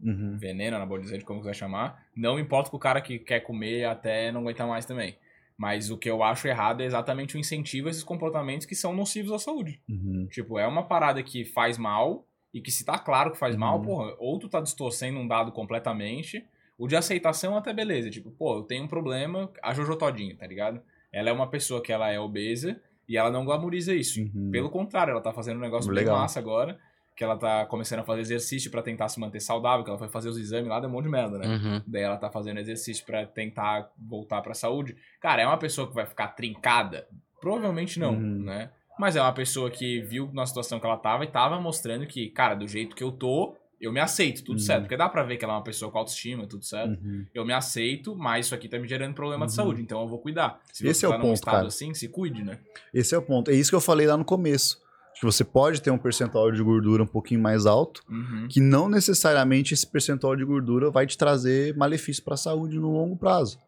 [0.00, 0.36] Uhum.
[0.38, 4.30] veneno, anabolizante, como quiser chamar, não me importo com o cara que quer comer até
[4.30, 5.16] não aguentar mais também.
[5.56, 8.94] Mas o que eu acho errado é exatamente o incentivo a esses comportamentos que são
[8.94, 9.80] nocivos à saúde.
[9.88, 10.28] Uhum.
[10.30, 13.78] Tipo, é uma parada que faz mal e que se tá claro que faz mal,
[13.78, 13.84] Uhum.
[13.84, 16.44] porra, ou tu tá distorcendo um dado completamente,
[16.78, 20.46] o de aceitação até beleza, tipo, pô, eu tenho um problema, a Jojo Todinho, tá
[20.46, 20.80] ligado?
[21.12, 24.20] Ela é uma pessoa que ela é obesa e ela não glamoriza isso.
[24.20, 24.50] Uhum.
[24.50, 26.14] Pelo contrário, ela tá fazendo um negócio Legal.
[26.14, 26.78] bem massa agora,
[27.16, 30.08] que ela tá começando a fazer exercício pra tentar se manter saudável, que ela foi
[30.08, 31.46] fazer os exames lá, deu um monte de merda, né?
[31.48, 31.82] Uhum.
[31.84, 34.96] Daí ela tá fazendo exercício pra tentar voltar pra saúde.
[35.20, 37.08] Cara, é uma pessoa que vai ficar trincada?
[37.40, 38.42] Provavelmente não, Uhum.
[38.44, 38.70] né?
[38.98, 42.28] Mas é uma pessoa que viu na situação que ela tava e tava mostrando que,
[42.30, 44.64] cara, do jeito que eu tô, eu me aceito, tudo Uhum.
[44.64, 44.80] certo.
[44.82, 47.00] Porque dá pra ver que ela é uma pessoa com autoestima, tudo certo.
[47.00, 47.24] Uhum.
[47.32, 49.56] Eu me aceito, mas isso aqui tá me gerando problema de Uhum.
[49.56, 50.60] saúde, então eu vou cuidar.
[50.72, 51.66] Se Esse você é o tá num ponto, estado cara.
[51.68, 52.58] assim, se cuide, né?
[52.92, 53.50] Esse é o ponto.
[53.50, 54.80] É isso que eu falei lá no começo.
[55.14, 58.46] Que você pode ter um percentual de gordura um pouquinho mais alto, Uhum.
[58.48, 62.90] que não necessariamente esse percentual de gordura vai te trazer malefício para a saúde no
[62.92, 63.58] longo prazo.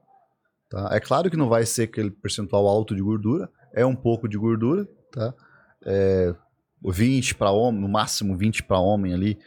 [0.69, 0.89] Tá?
[0.93, 4.39] É claro que não vai ser aquele percentual alto de gordura, é um pouco de
[4.39, 5.35] gordura, tá?
[5.85, 6.35] É,
[6.85, 9.39] 20 para homem, no máximo 20 para homem ali,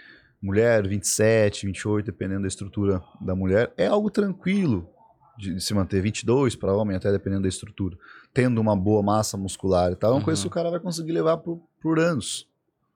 [0.41, 4.89] mulher 27, 28, dependendo da estrutura da mulher, é algo tranquilo
[5.37, 7.97] de se manter 22 para homem, até dependendo da estrutura,
[8.33, 10.43] tendo uma boa massa muscular e tal, é uma coisa Uhum.
[10.43, 12.47] que o cara vai conseguir levar por, por anos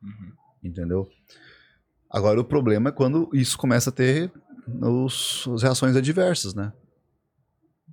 [0.04, 0.32] Uhum.
[0.64, 1.10] entendeu?
[2.10, 4.32] Agora o problema é quando isso começa a ter
[4.82, 6.72] os, as reações adversas, né?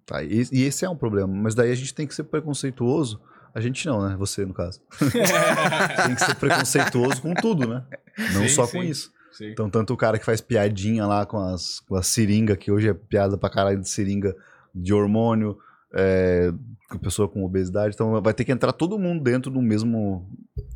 [0.07, 3.21] Tá, e, e esse é um problema, mas daí a gente tem que ser preconceituoso.
[3.55, 4.17] A gente não, né?
[4.17, 4.81] Você, no caso.
[4.99, 7.85] tem que ser preconceituoso com tudo, né?
[8.33, 8.79] Não Sim, só sim.
[8.79, 9.13] com isso.
[9.33, 9.51] Sim.
[9.51, 12.89] Então, tanto o cara que faz piadinha lá com as, com a seringa, que hoje
[12.89, 14.35] é piada pra caralho de seringa
[14.75, 15.57] de hormônio,
[15.95, 16.53] é,
[16.91, 17.95] com pessoa com obesidade.
[17.95, 20.29] Então, vai ter que entrar todo mundo dentro do mesmo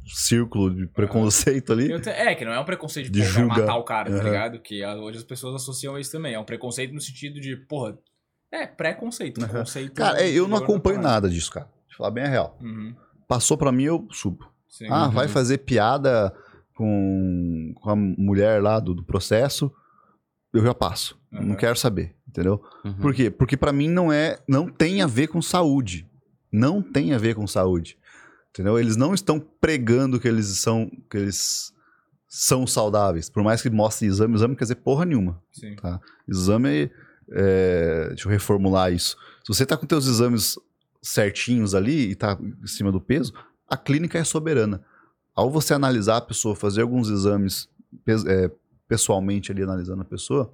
[0.06, 1.92] círculo de preconceito ali.
[2.06, 4.24] É, que não é um preconceito De porra, matar o cara, tá Aham.
[4.24, 4.58] ligado?
[4.60, 6.34] Que ah, hoje as pessoas associam isso também.
[6.34, 7.98] É um preconceito no sentido de, porra,
[8.52, 9.42] É, preconceito.
[9.42, 9.60] Aham.
[9.60, 11.68] Conceito Cara, é, eu não acompanho nada disso, cara.
[11.98, 12.56] Falar bem a real.
[12.62, 12.94] Uhum.
[13.26, 14.48] Passou pra mim, eu subo.
[14.68, 14.86] Sim.
[14.90, 15.10] Ah, Uhum.
[15.10, 16.32] vai fazer piada
[16.74, 19.70] com, com a mulher lá do, do processo,
[20.52, 21.18] eu já passo.
[21.32, 21.48] Uhum.
[21.48, 22.62] Não quero saber, entendeu?
[22.84, 22.94] Uhum.
[22.94, 23.30] Por quê?
[23.30, 26.06] Porque pra mim não é, não tem a ver com saúde.
[26.50, 27.98] Não tem a ver com saúde.
[28.50, 28.78] Entendeu?
[28.78, 31.72] Eles não estão pregando que eles são que eles
[32.30, 35.40] são saudáveis, por mais que mostre exame, exame não quer dizer porra nenhuma.
[35.50, 35.76] Sim.
[36.28, 36.90] Exame,
[37.32, 39.16] é, deixa eu reformular isso.
[39.44, 40.58] Se você tá com teus exames
[41.08, 43.32] certinhos ali e tá em cima do peso,
[43.68, 44.82] a clínica é soberana.
[45.34, 47.68] Ao você analisar a pessoa, fazer alguns exames
[48.26, 48.50] é,
[48.86, 50.52] pessoalmente ali analisando a pessoa,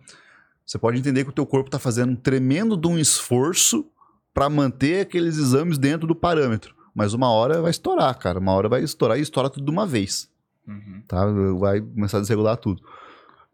[0.65, 3.87] você pode entender que o teu corpo tá fazendo um tremendo de um esforço
[4.33, 6.75] para manter aqueles exames dentro do parâmetro.
[6.95, 8.39] Mas uma hora vai estourar, cara.
[8.39, 10.33] Uma hora vai estourar e estoura tudo de uma vez
[10.67, 11.03] Uhum.
[11.07, 11.27] tá?
[11.59, 12.83] Vai começar a desregular tudo.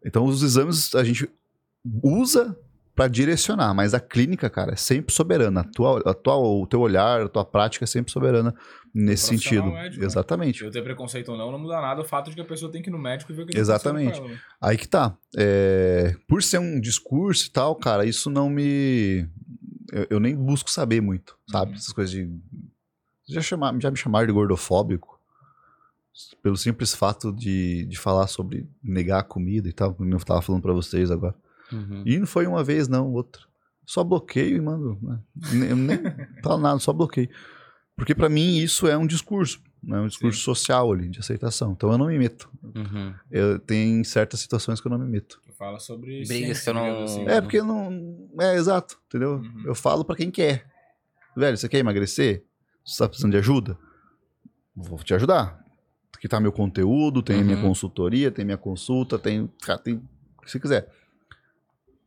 [0.05, 1.29] Então os exames a gente
[2.01, 2.57] usa
[2.95, 5.61] para direcionar, mas a clínica, cara, é sempre soberana.
[5.61, 8.53] A tua, a tua, o teu olhar, a tua prática é sempre soberana
[8.93, 9.67] nesse sentido.
[9.67, 10.05] médico, né?
[10.05, 10.63] Exatamente.
[10.63, 12.81] Eu ter preconceito ou não, não muda nada o fato de que a pessoa tem
[12.81, 14.11] que ir no médico e ver o que Exatamente.
[14.11, 14.41] tá acontecendo com ela, né?
[14.61, 15.17] Aí que tá.
[15.37, 19.27] É, por ser um discurso e tal, cara, isso não me.
[19.91, 21.71] Eu, eu nem busco saber muito, sabe?
[21.71, 21.77] Uhum.
[21.77, 22.29] Essas coisas de.
[23.27, 25.19] Já, chamar, já me chamaram de gordofóbico.
[26.43, 30.41] Pelo simples fato de, de falar sobre negar a comida e tal, como eu tava
[30.41, 31.33] falando pra vocês agora.
[31.71, 32.03] Uhum.
[32.05, 33.43] E não foi uma vez, não, outra.
[33.85, 34.97] Só bloqueio e mando.
[35.01, 35.19] Né?
[35.53, 35.97] Nem- Eu nem
[36.43, 37.29] falo nada, só bloqueio.
[37.95, 39.99] Porque pra mim isso é um discurso, né?
[39.99, 41.73] um discurso social ali, de aceitação.
[41.73, 42.49] Então eu não me meto.
[42.63, 43.13] Uhum.
[43.29, 45.39] Eu, tem certas situações que eu não me meto.
[45.45, 47.41] Tu fala sobre Brigas que eu não- assim, É, né?
[47.41, 48.29] porque não.
[48.39, 49.35] É, exato, entendeu?
[49.35, 49.63] Uhum.
[49.65, 50.65] Eu falo pra quem quer.
[51.35, 52.43] Velho, você quer emagrecer?
[52.85, 53.77] Você tá precisando de ajuda?
[54.75, 55.59] Vou te ajudar.
[56.15, 57.63] Aqui tá meu conteúdo, tem minha Uhum.
[57.63, 59.49] consultoria, tem minha consulta, tem.
[59.61, 60.87] Cara, tem o que você quiser.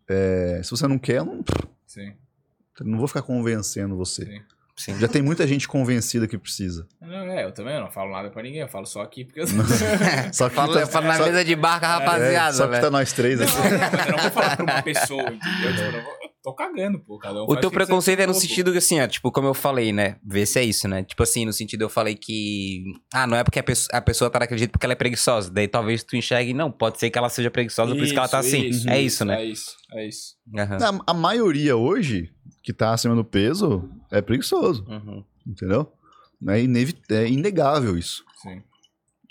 [0.09, 1.45] É, se você não quer, eu não,
[1.87, 2.13] Sim,
[2.81, 4.25] não vou ficar convencendo você.
[4.27, 4.43] sim.
[4.77, 4.99] Sim.
[4.99, 6.85] Já tem muita gente convencida que precisa.
[7.01, 9.47] Não, é, eu também não falo nada pra ninguém, eu falo só aqui porque eu...
[10.35, 12.83] Só que Fala, tá- fala na só- mesa de barca, é, rapaziada, só que velho.
[12.83, 13.57] tá nós três Não, aqui.
[13.57, 15.71] não, mas eu não vou falar pra uma pessoa, entendeu?
[15.73, 17.19] Tipo, eu, não vou- eu tô cagando, pô.
[17.19, 18.39] Cada um O teu preconceito é no pô.
[18.39, 20.17] sentido que, assim, ó, tipo, como eu falei, né?
[20.25, 21.03] Vê se é isso, né?
[21.03, 22.85] Tipo assim, no sentido eu falei que.
[23.13, 25.51] Ah, não é porque a pessoa, a pessoa tá naquele jeito porque ela é preguiçosa.
[25.51, 28.29] Daí talvez tu enxergue, não, pode ser que ela seja preguiçosa, por isso que ela
[28.29, 28.71] tá assim.
[28.89, 29.41] é isso, né?
[29.43, 30.35] É isso, é isso.
[30.57, 31.01] Aham.
[31.07, 32.31] A, a maioria hoje,
[32.63, 34.85] que tá acima do peso, é preguiçoso.
[34.87, 35.25] Uhum.
[35.47, 35.91] Entendeu?
[36.47, 38.23] É, inevi- é inegável isso.
[38.43, 38.63] Sim.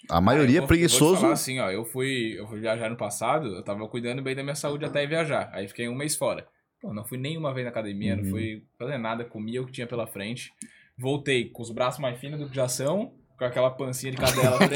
[0.09, 1.21] A maioria Ah, eu é vou- vou te preguiçoso.
[1.21, 4.43] falar assim, ó, eu fui, eu fui viajar no passado, eu tava cuidando bem da
[4.43, 5.49] minha saúde até viajar.
[5.53, 6.45] Aí fiquei um mês fora.
[6.83, 8.29] Pô, não fui nenhuma vez na academia, não Uhum.
[8.29, 10.51] fui fazer nada, comia o que tinha pela frente.
[10.97, 14.59] Voltei com os braços mais finos do que já são, com aquela pancinha de cadela.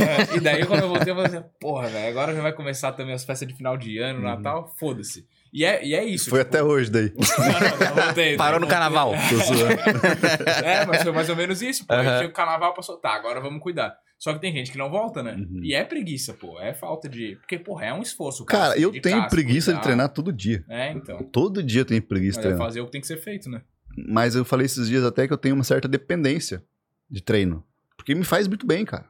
[0.00, 2.92] É, e daí quando eu voltei, eu falei assim, porra, velho, agora já vai começar
[2.92, 5.26] também as festas de final de ano, Natal, foda-se.
[5.52, 6.26] E é, e é isso.
[6.26, 6.36] Uhum.
[6.36, 7.12] Foi tipo, até hoje daí.
[7.14, 9.12] Não, não, não voltei, Parou não no carnaval.
[10.64, 11.92] É, mas foi mais ou menos isso, pô.
[11.94, 13.94] Aí chega o carnaval pra soltar, agora vamos cuidar.
[14.20, 15.34] Só que tem gente que não volta, né?
[15.34, 15.60] Uhum.
[15.64, 16.60] E é preguiça, pô.
[16.60, 17.36] É falta de.
[17.36, 18.44] Porque, porra, é um esforço.
[18.44, 20.62] Cara, se eu tenho se preguiça de treinar todo dia.
[20.68, 21.22] É, então.
[21.32, 22.66] Todo dia eu tenho preguiça de Mas é treinar.
[22.68, 23.62] fazer o que tem que ser feito, né?
[23.96, 26.62] Mas eu falei esses dias até que eu tenho uma certa dependência
[27.10, 27.64] de treino.
[27.96, 29.06] Porque me faz muito bem, cara.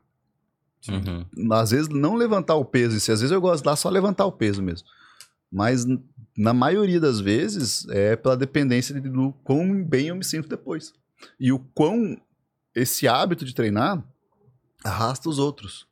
[0.88, 1.52] Uhum.
[1.52, 3.90] Às vezes não levantar o peso, e se às vezes eu gosto de lá só
[3.90, 4.86] levantar o peso mesmo.
[5.50, 5.84] Mas
[6.36, 10.92] na maioria das vezes é pela dependência de- do quão bem eu me sinto depois.
[11.38, 12.16] E o quão
[12.74, 14.02] esse hábito de treinar
[14.84, 15.86] arrasta os outros.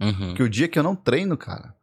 [0.00, 0.28] Uhum.
[0.28, 1.74] Porque o dia que eu não treino, cara,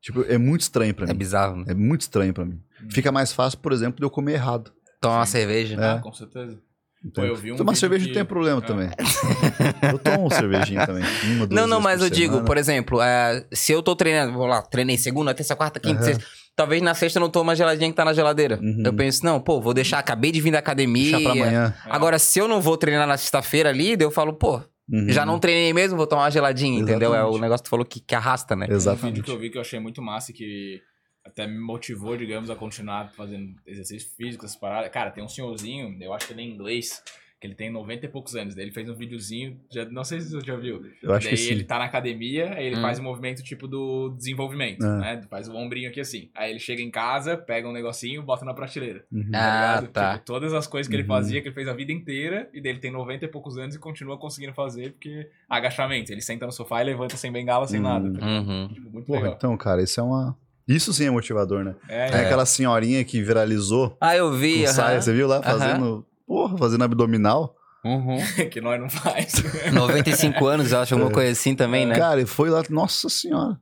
[0.00, 1.18] tipo, é muito estranho pra É mim.
[1.18, 1.64] bizarro, né?
[1.68, 2.60] É muito estranho pra mim.
[2.82, 2.88] Hum.
[2.90, 4.72] Fica mais fácil, por exemplo, de eu comer errado.
[5.00, 5.74] Tomar uma cerveja.
[5.80, 5.90] É.
[5.92, 6.54] Ah, com certeza.
[7.02, 7.30] Pô, entendeu?
[7.30, 8.66] eu vi um Tomar cerveja que- não tem problema Ah.
[8.66, 8.88] também.
[9.92, 11.04] eu tomo cervejinha também.
[11.24, 12.46] Uma, duas Não, não, mas eu digo, semana.
[12.46, 16.04] por exemplo, é, se eu tô treinando, vou lá, treinei segunda, terça, quarta, quinta, Aham.
[16.14, 16.24] sexta.
[16.56, 18.58] Talvez na sexta eu não tome a geladinha que tá na geladeira.
[18.60, 18.82] Uhum.
[18.84, 21.18] Eu penso, não, pô, vou deixar, acabei de vir da academia.
[21.18, 21.74] Deixar pra amanhã.
[21.84, 25.08] Agora, se eu não vou treinar na sexta-feira ali, daí eu falo, pô, Uhum.
[25.08, 27.12] já não treinei mesmo, vou tomar uma geladinha, entendeu?
[27.12, 27.40] É o Exatamente.
[27.40, 28.66] negócio que tu falou que, que arrasta, né?
[28.66, 29.22] Um vídeo Exatamente.
[29.22, 30.80] que eu vi que eu achei muito massa e que
[31.24, 34.90] até me motivou, digamos, a continuar fazendo exercício físico, essas paradas.
[34.92, 37.02] Cara, tem um senhorzinho, eu acho que ele é inglês,
[37.46, 38.54] ele tem 90 e poucos anos.
[38.54, 40.84] Daí ele fez um videozinho, já, não sei se você já viu.
[41.02, 41.50] Eu acho daí que sim.
[41.52, 42.82] ele tá na academia, aí ele Hum.
[42.82, 44.98] faz um movimento tipo do desenvolvimento, Ah.
[44.98, 45.22] né?
[45.30, 46.28] Faz o ombrinho aqui assim.
[46.34, 49.04] Aí ele chega em casa, pega um negocinho, bota na prateleira.
[49.10, 49.30] Uhum.
[49.34, 49.92] Ah, ligado?
[49.92, 50.12] tá.
[50.14, 51.08] Tipo, todas as coisas que ele Uhum.
[51.08, 53.78] fazia, que ele fez a vida inteira, e dele tem 90 e poucos anos e
[53.78, 56.12] continua conseguindo fazer, porque agachamento.
[56.12, 57.86] Ele senta no sofá e levanta sem bengala, sem Uhum.
[57.86, 58.12] nada.
[58.18, 58.26] tá?
[58.26, 58.68] Uhum.
[58.72, 59.34] Tipo, muito Porra, legal.
[59.36, 60.36] então, cara, isso é uma.
[60.68, 61.76] Isso sim é motivador, né?
[61.88, 66.04] É, É, aquela senhorinha que viralizou Ah, eu vi, com saia, você viu lá fazendo.
[66.26, 67.54] Porra, fazendo abdominal.
[67.84, 68.16] Uhum.
[68.50, 69.34] que nós não faz.
[69.72, 71.14] 95 anos, eu acho, alguma É.
[71.14, 71.94] coisa assim também, né?
[71.96, 73.58] Cara, e foi lá, nossa senhora.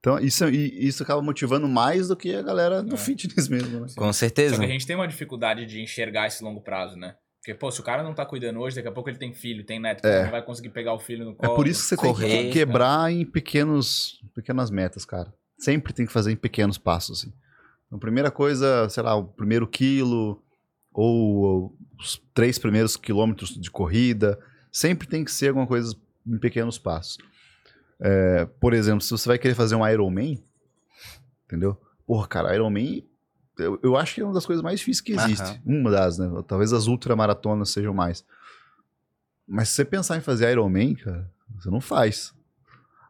[0.00, 2.98] Então, isso, isso acaba motivando mais do que a galera do É.
[2.98, 3.86] fitness mesmo, né?
[3.96, 4.56] Com Só certeza.
[4.58, 7.16] que a gente tem uma dificuldade de enxergar esse longo prazo, né?
[7.40, 9.64] Porque, pô, se o cara não tá cuidando hoje, daqui a pouco ele tem filho,
[9.64, 10.24] tem neto, É.
[10.24, 11.54] não vai conseguir pegar o filho no É colo.
[11.56, 15.32] por isso que você correr, tem que quebrar em pequenos, pequenas metas, cara.
[15.58, 17.32] Sempre tem que fazer em pequenos passos, assim.
[17.86, 20.42] Então, primeira coisa, sei lá, o primeiro quilo
[20.92, 24.38] ou os três primeiros quilômetros de corrida.
[24.70, 25.94] Sempre tem que ser alguma coisa
[26.26, 27.18] em pequenos passos.
[27.98, 30.42] É, por exemplo, se você vai querer fazer um Ironman,
[31.46, 31.80] entendeu?
[32.06, 33.04] Porra, cara, Ironman,
[33.58, 35.60] eu, eu acho que é uma das coisas mais difíceis que existe.
[35.64, 36.28] Uma das, né?
[36.46, 38.24] Talvez as ultramaratonas sejam mais.
[39.48, 42.34] Mas se você pensar em fazer Ironman, cara, você não faz.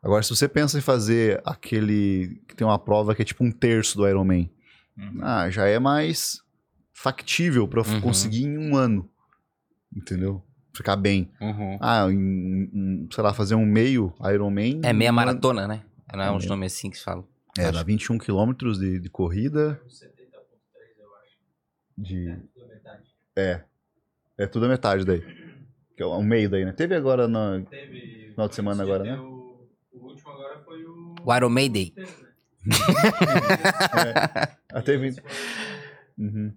[0.02, 3.50] Agora, se você pensa em fazer aquele que tem uma prova que é tipo um
[3.50, 4.50] terço do Ironman,
[4.98, 5.18] Uhum.
[5.22, 6.40] ah, já é mais
[6.96, 8.00] factível pra Uhum.
[8.00, 9.08] conseguir em um ano.
[9.94, 10.42] Entendeu?
[10.74, 11.30] Ficar bem.
[11.40, 11.78] Uhum.
[11.80, 14.80] Ah, em, em, sei lá, fazer um meio Ironman.
[14.82, 15.82] É meia maratona, né?
[16.12, 16.48] Não é É uns meia.
[16.50, 17.26] nomes assim que se falam.
[17.58, 19.80] É, dá 21 quilômetros de, de corrida.
[19.88, 20.00] 70.3,
[20.98, 21.38] eu acho.
[21.96, 22.28] De...
[22.28, 23.04] É, tudo metade.
[23.36, 23.64] É.
[24.38, 25.22] É tudo a metade daí.
[25.96, 26.72] Que é o meio daí, né?
[26.72, 27.62] Teve agora na.
[27.70, 28.28] Teve.
[28.30, 29.16] Final de semana agora, né?
[29.18, 31.14] O, o último agora foi o.
[31.24, 31.90] O Iron Maiden.
[31.90, 32.26] Teve, né?
[34.72, 35.06] Ah, teve.
[35.08, 35.30] Esse foi
[36.18, 36.54] Uhum, o metade.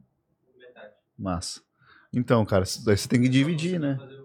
[1.22, 1.62] Massa.
[2.14, 3.98] Então, cara, daí você tem que dividir, né?
[4.00, 4.20] Fazer.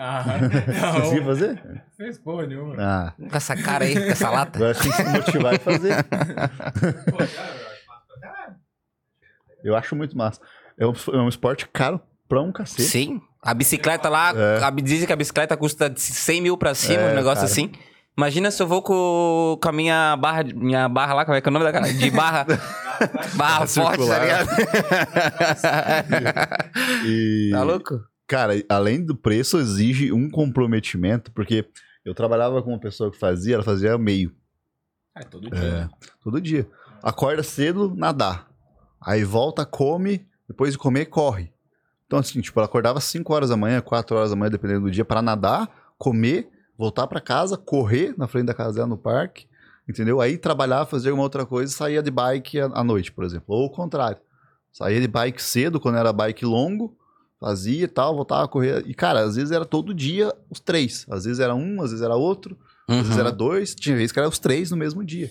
[0.00, 1.26] Ah, Você conseguiu não.
[1.26, 1.82] fazer?
[1.96, 2.76] Fez porra nenhuma.
[2.78, 4.56] Ah, Com essa cara aí, com essa lata.
[4.56, 6.04] agora tem que se motivar e fazer.
[7.10, 8.56] Pô, cara, eu acho massa pra caralho.
[9.64, 10.40] Eu acho muito massa.
[10.78, 12.82] É um, é um esporte caro pra um cacete.
[12.84, 13.20] Sim.
[13.42, 14.62] A bicicleta lá, É.
[14.62, 17.46] a, dizem que a bicicleta custa de 100 mil pra cima, É, um negócio cara.
[17.46, 17.72] assim.
[18.18, 21.48] Imagina se eu vou com, com a minha barra, minha barra lá, como é que
[21.48, 21.92] é o nome da cara?
[21.92, 22.44] De barra,
[23.36, 24.48] barra forte, tá ligado?
[27.06, 28.00] E, tá louco?
[28.26, 31.64] Cara, além do preço, exige um comprometimento, porque
[32.04, 34.34] eu trabalhava com uma pessoa que fazia, ela fazia meio,
[35.16, 35.60] É, todo dia.
[35.60, 35.88] né?
[36.20, 36.68] todo dia.
[37.00, 38.48] Acorda cedo, nadar.
[39.00, 41.52] Aí volta, come, depois de comer, corre.
[42.06, 44.90] Então, assim, tipo, ela acordava 5 horas da manhã, 4 horas da manhã, dependendo do
[44.90, 46.48] dia, pra nadar, comer,
[46.78, 49.46] voltar pra casa, correr na frente da casa dela no parque,
[49.88, 50.20] entendeu?
[50.20, 53.46] Aí trabalhar, fazer alguma outra coisa, saía de bike à noite, por exemplo.
[53.48, 54.18] Ou o contrário.
[54.72, 56.96] Saía de bike cedo, quando era bike longo,
[57.40, 58.84] fazia e tal, voltava a correr.
[58.86, 61.04] E, cara, às vezes era todo dia os três.
[61.10, 62.56] Às vezes era um, às vezes era outro,
[62.86, 63.20] às vezes Uhum.
[63.20, 63.74] era dois.
[63.74, 65.30] Tinha vezes que era os três no mesmo dia.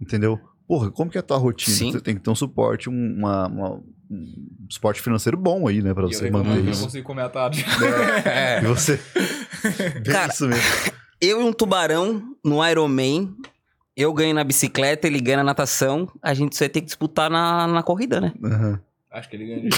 [0.00, 0.40] Entendeu?
[0.66, 1.76] Porra, como que é a tua rotina?
[1.76, 1.92] Sim.
[1.92, 3.80] Você tem que ter um suporte, um, uma, uma-
[4.10, 5.92] um suporte financeiro bom aí, né?
[5.94, 6.84] Pra E eu você manter que eu não isso.
[6.84, 7.64] consigo comer à tarde.
[8.62, 8.98] E você.
[10.02, 10.92] Bem Cara, isso mesmo.
[11.20, 13.34] Eu e um tubarão no Ironman,
[13.96, 17.66] eu ganho na bicicleta, ele ganha na natação, a gente só ter que disputar na,
[17.66, 18.32] na corrida, né?
[18.44, 18.80] Aham.
[19.10, 19.70] Acho que ele ganhou.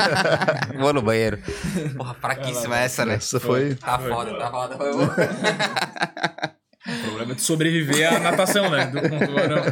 [0.78, 1.38] Vou no banheiro.
[1.96, 3.14] Porra, fraquíssima essa, né?
[3.14, 3.76] Essa foi.
[3.76, 4.76] Tá foda, tá foda.
[4.76, 5.08] Foi bom.
[6.86, 8.86] O problema é de sobreviver à natação, né?
[8.86, 9.62] Do tubarão.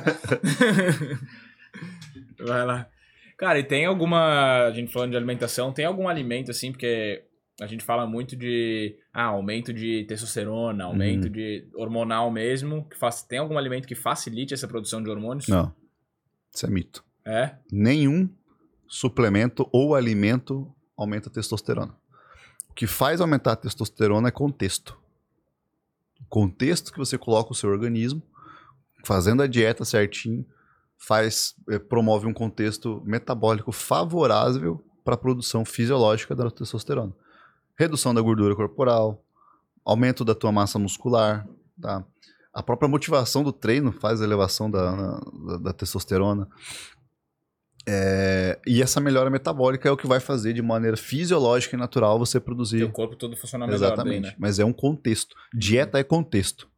[2.40, 2.88] Vai lá.
[3.36, 4.66] Cara, e tem alguma.
[4.66, 7.22] A gente falando de alimentação, tem algum alimento assim, porque
[7.60, 12.84] a gente fala muito de ah, aumento de testosterona, aumento de hormonal mesmo.
[12.88, 15.46] Que faz, tem algum alimento que facilite essa produção de hormônios?
[15.46, 15.72] Não.
[16.52, 17.04] Isso é mito.
[17.24, 17.54] É?
[17.70, 18.28] Nenhum
[18.88, 21.94] suplemento ou alimento aumenta a testosterona.
[22.68, 24.98] O que faz aumentar a testosterona é contexto.
[26.20, 28.20] O contexto que você coloca o seu organismo,
[29.04, 30.44] fazendo a dieta certinho,
[30.96, 37.12] faz eh, promove um contexto metabólico favorável para a produção fisiológica da testosterona.
[37.78, 39.24] Redução da gordura corporal,
[39.84, 41.46] aumento da tua massa muscular,
[41.80, 42.04] tá?
[42.52, 46.48] A própria motivação do treino faz a elevação da, da, da testosterona.
[47.86, 52.18] É, e essa melhora metabólica é o que vai fazer de maneira fisiológica e natural
[52.18, 52.78] você produzir.
[52.78, 54.22] Teu corpo todo funciona melhor Exatamente.
[54.22, 54.36] daí, né?
[54.38, 55.34] Mas é um contexto.
[55.52, 56.68] Dieta é contexto.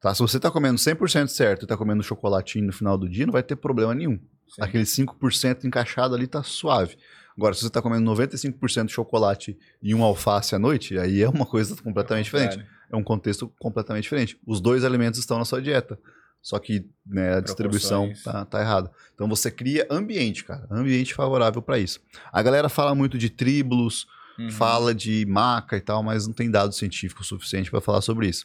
[0.00, 0.14] Tá?
[0.14, 3.32] Se você tá comendo 100% certo e tá comendo chocolatinho no final do dia, não
[3.32, 4.18] vai ter problema nenhum.
[4.48, 4.60] Sim.
[4.62, 6.98] Aquele 5% encaixado ali tá suave.
[7.36, 11.28] Agora, se você tá comendo 95% de chocolate e um alface à noite, aí é
[11.28, 12.50] uma coisa completamente diferente.
[12.56, 12.74] Contrário.
[12.92, 14.38] É um contexto completamente diferente.
[14.46, 15.98] Os dois alimentos estão na sua dieta.
[16.40, 18.90] Só que né, a distribuição tá, tá errada.
[19.14, 20.66] Então você cria ambiente, cara.
[20.70, 22.00] Ambiente favorável para isso.
[22.30, 24.06] A galera fala muito de tribulus,
[24.38, 24.50] Uhum.
[24.50, 28.44] fala de maca e tal, mas não tem dado científico suficiente para falar sobre isso.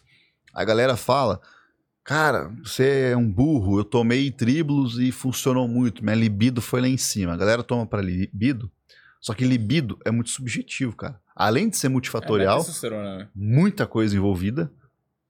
[0.54, 1.42] A galera fala,
[2.04, 6.88] cara, você é um burro, eu tomei tribulus e funcionou muito, minha libido foi lá
[6.88, 7.34] em cima.
[7.34, 8.72] A galera toma para libido,
[9.20, 11.20] só que libido é muito subjetivo, cara.
[11.36, 13.30] Além de ser multifatorial, é né?
[13.36, 14.72] muita coisa envolvida,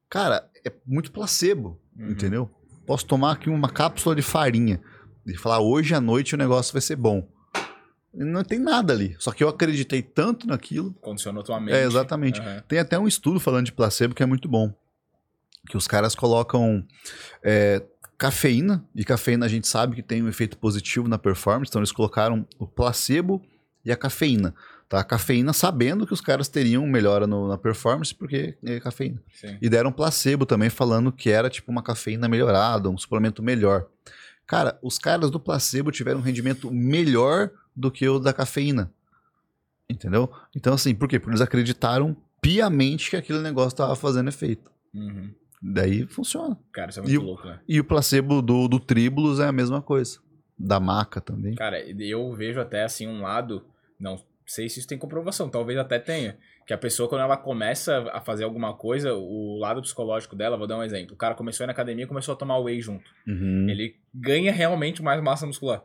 [0.10, 2.12] cara, é muito placebo, Uhum.
[2.12, 2.50] entendeu?
[2.86, 4.82] Posso tomar aqui uma cápsula de farinha
[5.26, 7.28] e falar hoje à noite o negócio vai ser bom.
[8.12, 9.16] Não tem nada ali.
[9.20, 10.94] Só que eu acreditei tanto naquilo.
[10.96, 11.76] Condicionou tua mente.
[11.76, 12.40] É, exatamente.
[12.42, 12.64] Aham.
[12.68, 14.74] Tem até um estudo falando de placebo que é muito bom.
[15.70, 16.84] Que os caras colocam
[17.44, 17.84] é,
[18.18, 21.92] cafeína, e cafeína a gente sabe que tem um efeito positivo na performance, então eles
[21.92, 23.42] colocaram o placebo
[23.90, 24.54] e a cafeína.
[24.88, 25.00] Tá?
[25.00, 29.22] A cafeína sabendo que os caras teriam melhora no- na performance porque é cafeína.
[29.34, 29.58] Sim.
[29.62, 33.86] E deram placebo também, falando que era tipo uma cafeína melhorada, um suplemento melhor.
[34.48, 38.92] Cara, os caras do placebo tiveram um rendimento melhor do que o da cafeína.
[39.90, 40.32] Entendeu?
[40.56, 41.20] Então, assim, por quê?
[41.20, 44.72] Porque eles acreditaram piamente que aquele negócio estava fazendo efeito.
[44.94, 45.32] Uhum.
[45.62, 46.58] Daí funciona.
[46.72, 47.60] Cara, isso é E muito o- louco, né?
[47.68, 50.20] E o placebo do, do Tribulus é a mesma coisa.
[50.58, 51.56] Da maca também.
[51.56, 53.64] Cara, eu vejo até assim um lado,
[54.00, 58.10] não sei se isso tem comprovação, talvez até tenha, que a pessoa quando ela começa
[58.12, 61.64] a fazer alguma coisa, o lado psicológico dela, vou dar um exemplo, o cara começou
[61.64, 63.12] a ir na academia e começou a tomar whey junto.
[63.28, 63.68] Uhum.
[63.70, 65.84] Ele ganha realmente mais massa muscular.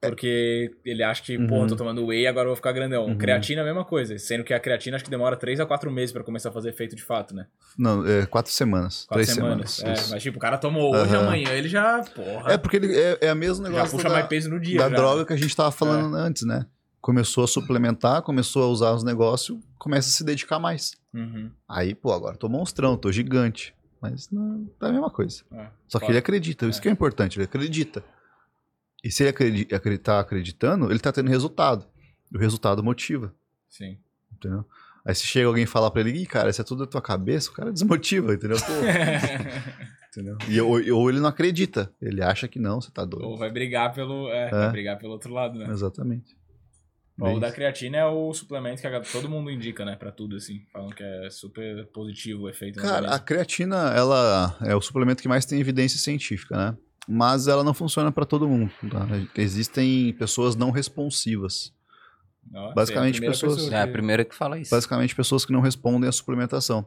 [0.00, 1.62] Porque ele acha que, pô, Uhum.
[1.62, 3.06] eu tô tomando whey, agora eu vou ficar grandão.
[3.06, 3.16] Uhum.
[3.16, 5.90] Creatina é a mesma coisa, sendo que a creatina acho que demora 3 a 4
[5.90, 7.46] meses pra começar a fazer efeito de fato, né?
[7.78, 9.06] Não, é quatro semanas.
[9.06, 9.70] Quatro três semanas.
[9.72, 10.08] semanas.
[10.08, 11.26] É, mas tipo, o cara tomou hoje, Aham.
[11.26, 14.14] amanhã ele já, porra, É porque ele é, é a mesmo já negócio puxa da,
[14.14, 14.78] mais peso no dia.
[14.78, 14.94] da já.
[14.96, 16.66] droga que a gente tava falando antes, né?
[17.04, 20.92] Começou a suplementar, começou a usar os negócios, começa a se dedicar mais.
[21.12, 21.50] Uhum.
[21.68, 23.74] Aí, pô, agora tô monstrão, tô gigante.
[24.00, 25.42] Mas não é a mesma coisa.
[25.52, 25.66] É.
[25.86, 26.82] Só que ele acredita, isso É.
[26.82, 28.02] que é importante, ele acredita.
[29.04, 31.84] E se ele acredi- acredi- tá acreditando, ele tá tendo resultado.
[32.32, 33.34] E o resultado motiva,
[33.68, 33.98] Sim.
[34.32, 34.64] entendeu?
[35.06, 37.02] Aí se chega alguém e falar pra ele, Ih, cara, isso é tudo da tua
[37.02, 38.56] cabeça, o cara desmotiva, entendeu?
[38.56, 38.72] Pô,
[40.08, 40.38] entendeu?
[40.48, 43.26] E, ou, ou ele não acredita, ele acha que não, você tá doido.
[43.26, 44.30] Ou vai brigar pelo.
[44.30, 45.66] É, vai brigar pelo outro lado, né?
[45.70, 46.34] Exatamente.
[47.20, 49.94] Ó, o da creatina é o suplemento que todo mundo indica, né?
[49.94, 50.62] Pra tudo, assim.
[50.72, 52.80] Falam que é super positivo o efeito.
[52.80, 56.76] Cara, a creatina, ela é o suplemento que mais tem evidência científica, né?
[57.06, 58.72] Mas ela não funciona pra todo mundo.
[58.90, 59.06] tá?
[59.36, 61.72] Existem pessoas não responsivas.
[62.52, 64.70] Ó, basicamente, é pessoas- pessoa É a que- primeira que fala isso.
[64.70, 66.86] Basicamente, pessoas que não respondem à suplementação.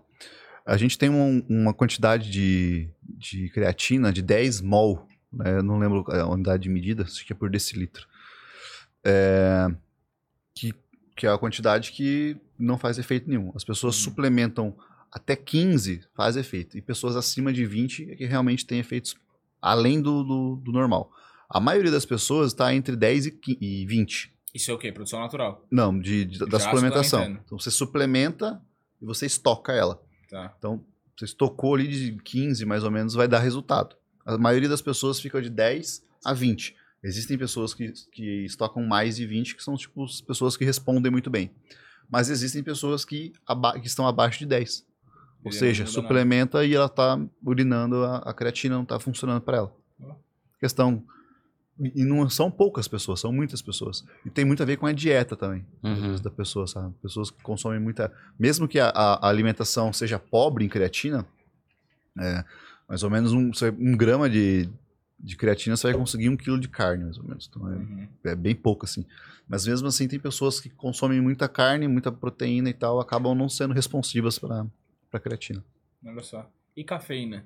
[0.66, 5.58] A gente tem um- uma quantidade de, de creatina de 10 mol, né?
[5.58, 8.06] Eu não lembro a unidade de medida, acho que é por decilitro.
[9.06, 9.68] É,
[10.60, 10.74] que,
[11.16, 13.52] que é a quantidade que não faz efeito nenhum.
[13.56, 14.04] As pessoas Uhum.
[14.04, 14.76] suplementam
[15.12, 16.78] até 15, faz efeito.
[16.78, 19.16] E pessoas acima de 20 é que realmente tem efeitos
[19.62, 21.12] além do, do, do normal.
[21.50, 24.34] A maioria das pessoas está entre 10 e, 15 e 20.
[24.54, 24.92] Isso é o quê?
[24.92, 25.66] Produção natural.
[25.72, 27.24] Não, de, de- da suplementação.
[27.46, 28.62] Então você suplementa
[29.02, 30.02] e você estoca ela.
[30.30, 30.54] Tá.
[30.58, 30.84] Então,
[31.18, 33.96] você estocou ali de 15, mais ou menos, vai dar resultado.
[34.26, 36.76] A maioria das pessoas fica de 10 a 20.
[37.08, 41.12] Existem pessoas que, que estocam mais de 20, que são tipo as pessoas que respondem
[41.12, 41.50] muito bem.
[42.10, 44.86] Mas existem pessoas que, aba- que estão abaixo de 10.
[45.44, 49.76] Ou seja, suplementa e ela tá urinando, a, a creatina não tá funcionando para ela.
[50.60, 51.04] Questão.
[51.80, 54.04] E não são poucas pessoas, são muitas pessoas.
[54.26, 56.16] E tem muito a ver com a dieta também Uhum.
[56.16, 56.92] da pessoa, sabe?
[57.04, 58.12] Pessoas que consomem muita.
[58.40, 61.24] Mesmo que a, a- alimentação seja pobre em creatina,
[62.20, 62.44] é,
[62.90, 64.68] mais ou menos um, um grama de,
[65.20, 67.48] de creatina você vai conseguir um quilo de carne, mais ou menos.
[67.50, 68.08] Então é, Uhum.
[68.26, 69.06] é bem pouco, assim.
[69.48, 73.48] Mas mesmo assim, tem pessoas que consomem muita carne, muita proteína e tal, acabam não
[73.50, 74.66] sendo responsivas para
[75.10, 75.64] para creatina.
[76.06, 76.50] Olha só.
[76.76, 77.46] E cafeína?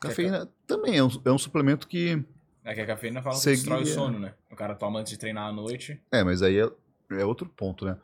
[0.00, 2.22] Cafeína também é um, é um suplemento que.
[2.64, 4.34] É que a cafeína fala que destrói o sono, né?
[4.50, 6.00] O cara toma antes de treinar à noite.
[6.10, 6.70] É, mas aí é,
[7.10, 7.96] é outro ponto, né?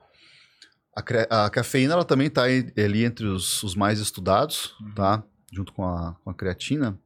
[0.94, 4.92] A, a cafeína ela também está ali entre os, os mais estudados, Uhum.
[4.94, 5.22] tá?
[5.50, 6.98] Junto com a, com a creatina.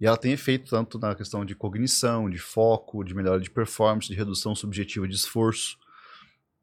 [0.00, 4.08] E ela tem efeito tanto na questão de cognição, de foco, de melhora de performance,
[4.08, 5.78] de redução subjetiva de esforço.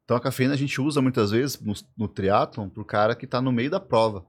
[0.04, 3.26] Então a cafeína a gente usa muitas vezes no, no triatlon para o cara que
[3.26, 4.24] está no meio da prova.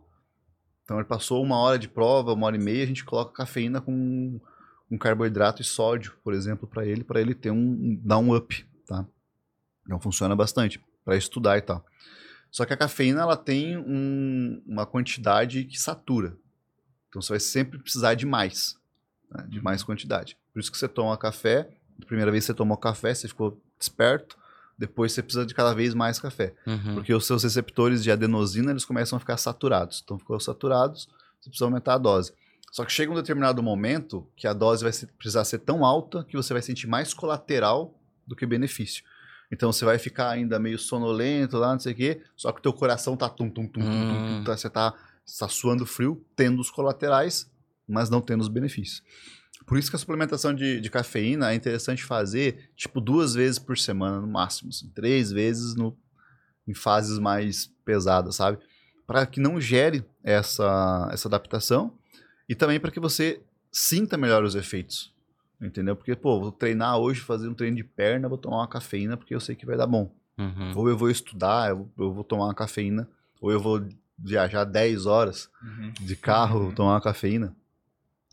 [0.84, 3.80] Então ele passou uma hora de prova, uma hora e meia, a gente coloca cafeína
[3.80, 4.40] com
[4.92, 8.66] um carboidrato e sódio, por exemplo, para ele, para ele ter um, dar um up,
[8.88, 9.06] tá?
[9.86, 11.86] Então funciona bastante para estudar e tal.
[12.52, 16.36] Só que a cafeína ela tem um- uma quantidade que satura.
[17.10, 18.76] Então você vai sempre precisar de mais,
[19.32, 19.46] né?
[19.50, 20.38] de mais quantidade.
[20.54, 21.70] Por isso que você toma café,
[22.02, 24.38] a primeira vez que você tomou café, você ficou desperto,
[24.78, 26.54] depois você precisa de cada vez mais café.
[26.66, 26.96] Uhum.
[26.96, 30.02] Porque os seus receptores de adenosina, eles começam a ficar saturados.
[30.04, 31.10] Então, ficou saturados,
[31.42, 32.32] você precisa aumentar a dose.
[32.72, 36.38] Só que chega um determinado momento que a dose vai precisar ser tão alta que
[36.38, 37.94] você vai sentir mais colateral
[38.26, 39.04] do que benefício.
[39.52, 42.62] Então, você vai ficar ainda meio sonolento lá, não sei o quê, só que o
[42.62, 44.44] teu coração tá tum, tum, tum, tum, tum, tum, Hum.
[44.46, 44.94] tá- você tá,
[45.38, 47.50] tá suando frio, tendo os colaterais,
[47.88, 49.04] mas não tendo os benefícios.
[49.66, 53.78] Por isso que a suplementação de, de cafeína é interessante fazer, tipo, duas vezes por
[53.78, 54.70] semana no máximo.
[54.70, 55.96] assim, três vezes no,
[56.68, 58.58] em fases mais pesadas, sabe?
[59.06, 61.94] Para que não gere essa, essa adaptação
[62.48, 63.42] e também para que você
[63.72, 65.14] sinta melhor os efeitos.
[65.62, 65.96] Entendeu?
[65.96, 69.36] Porque, pô, vou treinar hoje, fazer um treino de perna, vou tomar uma cafeína porque
[69.36, 70.12] eu sei que vai dar bom.
[70.38, 70.72] Uhum.
[70.76, 73.08] Ou eu vou estudar, eu, eu vou tomar uma cafeína,
[73.42, 73.86] ou eu vou
[74.24, 75.92] viajar 10 horas Uhum.
[76.02, 76.72] de carro, Uhum.
[76.72, 77.56] tomar uma cafeína.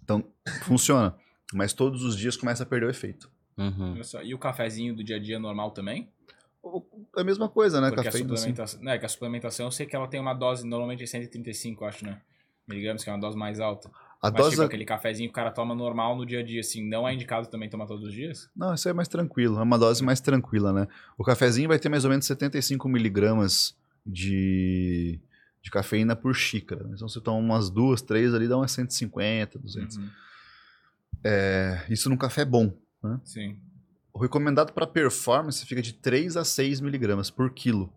[0.03, 0.25] Então,
[0.63, 1.15] funciona.
[1.53, 3.31] Mas todos os dias começa a perder o efeito.
[3.57, 4.03] Uhum.
[4.03, 6.09] Só, E o cafezinho do dia a dia normal também?
[7.17, 7.89] É a mesma coisa, né?
[7.89, 8.37] Porque a Cafeína, assim.
[8.39, 8.83] suplementação.
[8.83, 11.85] Não, é que a suplementação eu sei que ela tem uma dose, normalmente é 135,
[11.85, 12.21] eu acho, né?
[12.67, 13.89] Miligramas, que é uma dose mais alta.
[14.21, 14.51] A Mas dose.
[14.51, 17.15] tipo aquele cafezinho que o cara toma normal no dia a dia, assim, não é
[17.15, 18.51] indicado também tomar todos os dias?
[18.57, 19.59] Não, isso aí é mais tranquilo.
[19.61, 20.89] É uma dose mais tranquila, né?
[21.17, 25.21] O cafezinho vai ter mais ou menos 75 miligramas de,
[25.67, 26.89] de cafeína por xícara.
[26.95, 29.97] Então, você toma umas duas, três ali, dá umas 150, 200.
[29.97, 30.09] Uhum.
[31.25, 32.73] É, isso num café bom.
[33.25, 33.59] Sim.
[34.13, 37.93] O recomendado para performance fica de 3 a 6 miligramas por quilo.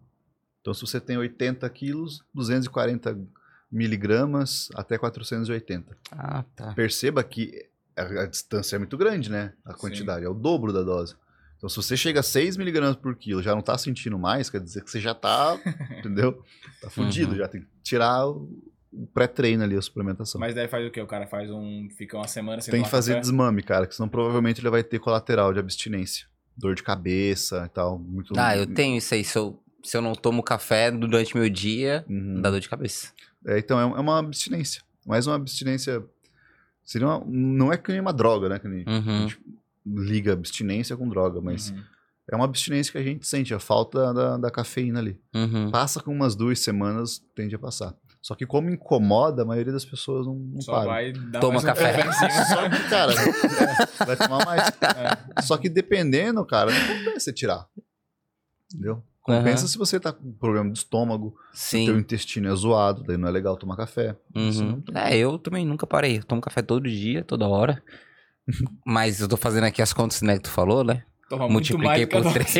[0.61, 3.15] Então, se você tem 80 quilos, 240
[3.71, 5.95] miligramas até 480.
[6.11, 6.73] Ah, tá.
[6.73, 9.53] Perceba que a, a distância é muito grande, né?
[9.63, 9.79] A Sim.
[9.79, 11.15] quantidade, é o dobro da dose.
[11.59, 14.59] Então, se você chega a 6 miligramas por quilo, já não tá sentindo mais, quer
[14.61, 15.59] dizer que você já tá,
[15.99, 16.41] entendeu?
[16.81, 17.37] Tá fudido, Uhum.
[17.37, 18.49] já tem que tirar o
[18.91, 20.41] o pré-treino ali, a suplementação.
[20.41, 20.99] Mas daí faz o quê?
[20.99, 21.87] O cara faz um.
[21.95, 23.21] Fica uma semana sem Tem que fazer café?
[23.21, 26.25] desmame, cara, que senão provavelmente ele vai ter colateral de abstinência.
[26.57, 27.99] Dor de cabeça e tal.
[27.99, 28.33] Muito...
[28.35, 29.23] Ah, eu tenho isso aí.
[29.23, 32.41] Se eu, se eu não tomo café durante meu dia, Uhum.
[32.41, 33.11] dá dor de cabeça.
[33.45, 34.81] É, então, é é uma abstinência.
[35.05, 36.03] Mais uma abstinência.
[36.83, 38.57] Seria uma- não é que nem uma droga, né?
[38.57, 39.27] Que nem a Uhum.
[39.27, 39.39] gente
[39.85, 41.81] liga abstinência com droga, mas Uhum.
[42.31, 45.19] é uma abstinência que a gente sente, a falta da, da cafeína ali.
[45.33, 45.71] Uhum.
[45.71, 47.95] Passa com umas duas semanas, tende a passar.
[48.21, 50.85] Só que como incomoda, a maioria das pessoas não, não Só para.
[50.87, 52.01] vai dar Toma mais um café.
[52.11, 52.11] cima.
[52.45, 54.63] Só que, cara, é, vai tomar mais.
[55.47, 57.65] Só que dependendo, cara, não compensa você tirar.
[58.73, 59.01] Entendeu?
[59.21, 59.67] Compensa Aham.
[59.67, 61.85] se você tá com problema de estômago, Sim.
[61.85, 64.17] teu intestino é zoado, daí não é legal tomar café.
[64.35, 64.83] Uhum.
[64.91, 66.17] não- É, eu também nunca parei.
[66.17, 67.81] Eu tomo café todo dia, toda hora.
[68.85, 71.03] Mas eu tô fazendo aqui as contas, né, que tu falou, né?
[71.29, 72.55] Toma muito mais Multipliquei por três.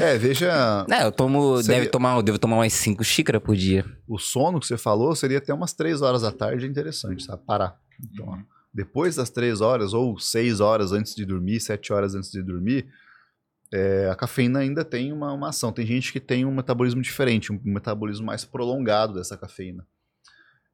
[0.00, 1.62] É, veja, É, eu tomo.
[1.62, 3.84] Seria- Deve tomar, eu devo tomar umas 5 xícaras por dia.
[4.08, 7.42] o sono que você falou seria até umas três horas da tarde, é interessante, sabe?
[7.44, 7.78] Parar.
[8.02, 8.42] Então, Uhum.
[8.72, 12.86] depois das três horas, ou seis horas antes de dormir, sete horas antes de dormir,
[13.70, 15.70] é, a cafeína ainda tem uma, uma ação.
[15.70, 19.86] Tem gente que tem um metabolismo diferente, um metabolismo mais prolongado dessa cafeína.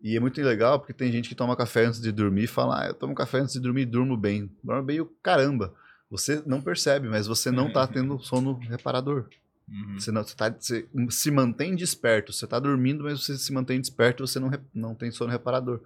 [0.05, 2.83] E é muito legal porque tem gente que toma café antes de dormir e fala,
[2.83, 4.51] ah, eu tomo café antes de dormir e durmo bem.
[4.63, 5.73] Dorme bem o caramba.
[6.11, 9.25] Você não percebe, mas você não tá tendo sono reparador.
[9.67, 9.99] Uhum.
[9.99, 12.35] Você, não, você, tá- você se mantém desperto.
[12.35, 15.81] Você tá dormindo, mas você se mantém desperto e você não, não tem sono reparador.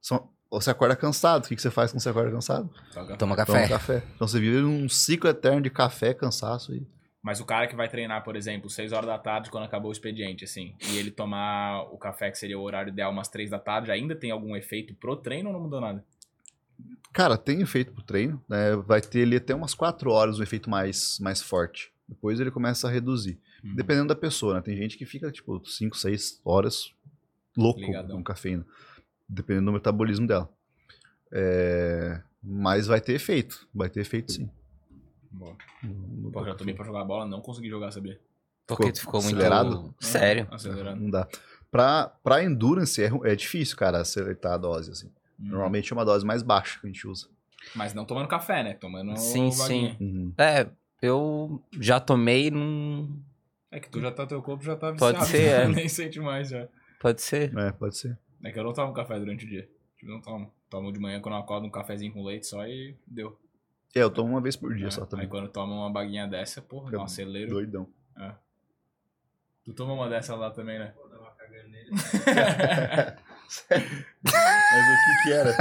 [0.00, 1.46] Só- você acorda cansado.
[1.46, 2.68] O que, que você faz quando você acorda cansado?
[2.92, 3.66] Toma Toma café.
[3.66, 4.02] café.
[4.14, 6.86] Então você vive num ciclo eterno de café, cansaço e.
[7.24, 9.92] Mas o cara que vai treinar, por exemplo, 6 horas da tarde, quando acabou o
[9.92, 13.58] expediente, assim, e ele tomar o café, que seria o horário ideal, umas 3 da
[13.58, 16.04] tarde, ainda tem algum efeito pro treino ou não mudou nada?
[17.14, 18.44] Cara, tem efeito pro treino.
[18.46, 18.76] né?
[18.76, 21.90] Vai ter ali até umas 4 horas um efeito mais, mais forte.
[22.06, 23.40] Depois ele começa a reduzir.
[23.64, 23.74] Uhum.
[23.74, 24.60] Dependendo da pessoa, né?
[24.60, 26.92] Tem gente que fica, tipo, 5, 6 horas
[27.56, 28.18] louco Ligadão.
[28.18, 28.66] com cafeína.
[29.26, 30.52] Dependendo do metabolismo dela.
[31.32, 33.66] É, Mas vai ter efeito.
[33.74, 34.50] Vai ter efeito sim.
[35.34, 35.56] Boa.
[35.82, 38.20] No- Pô, já tomei pra jogar bola, não consegui jogar, sabia?
[38.66, 39.36] Porque Ficou tu ficou muito.
[39.36, 39.94] acelerado?
[40.00, 40.48] Sério.
[40.50, 41.02] Acelerando.
[41.02, 41.28] Não dá.
[41.70, 45.06] Pra, pra endurance é, é difícil, cara, acertar a dose, assim.
[45.38, 45.48] Uhum.
[45.48, 47.28] Normalmente é uma dose mais baixa que a gente usa.
[47.74, 48.74] Mas não tomando café, né?
[48.74, 49.96] Tomando Sim, vaguinha.
[50.00, 50.32] Uhum.
[50.38, 50.68] É,
[51.02, 53.20] eu já tomei num.
[53.70, 55.26] É que tu já tá, teu corpo já tá Pode viciado.
[55.26, 55.66] ser, é.
[55.74, 56.68] Nem sente mais já.
[57.00, 57.52] Pode ser.
[57.58, 58.16] É, pode ser.
[58.44, 59.68] É que eu não tomo café durante o dia.
[59.98, 60.52] Tipo, não tomo.
[60.70, 63.36] Tomo de manhã quando eu acordo um cafezinho com leite só e deu.
[63.94, 65.24] É, eu tomo uma vez por dia É, só também.
[65.26, 67.52] Aí quando toma uma baguinha dessa, porra, dá um acelero.
[67.52, 67.88] Doidão.
[69.64, 70.92] Tu toma uma dessa lá também, né?
[70.94, 71.90] Vou dar uma cagando nele.
[73.70, 75.56] Mas o que que era?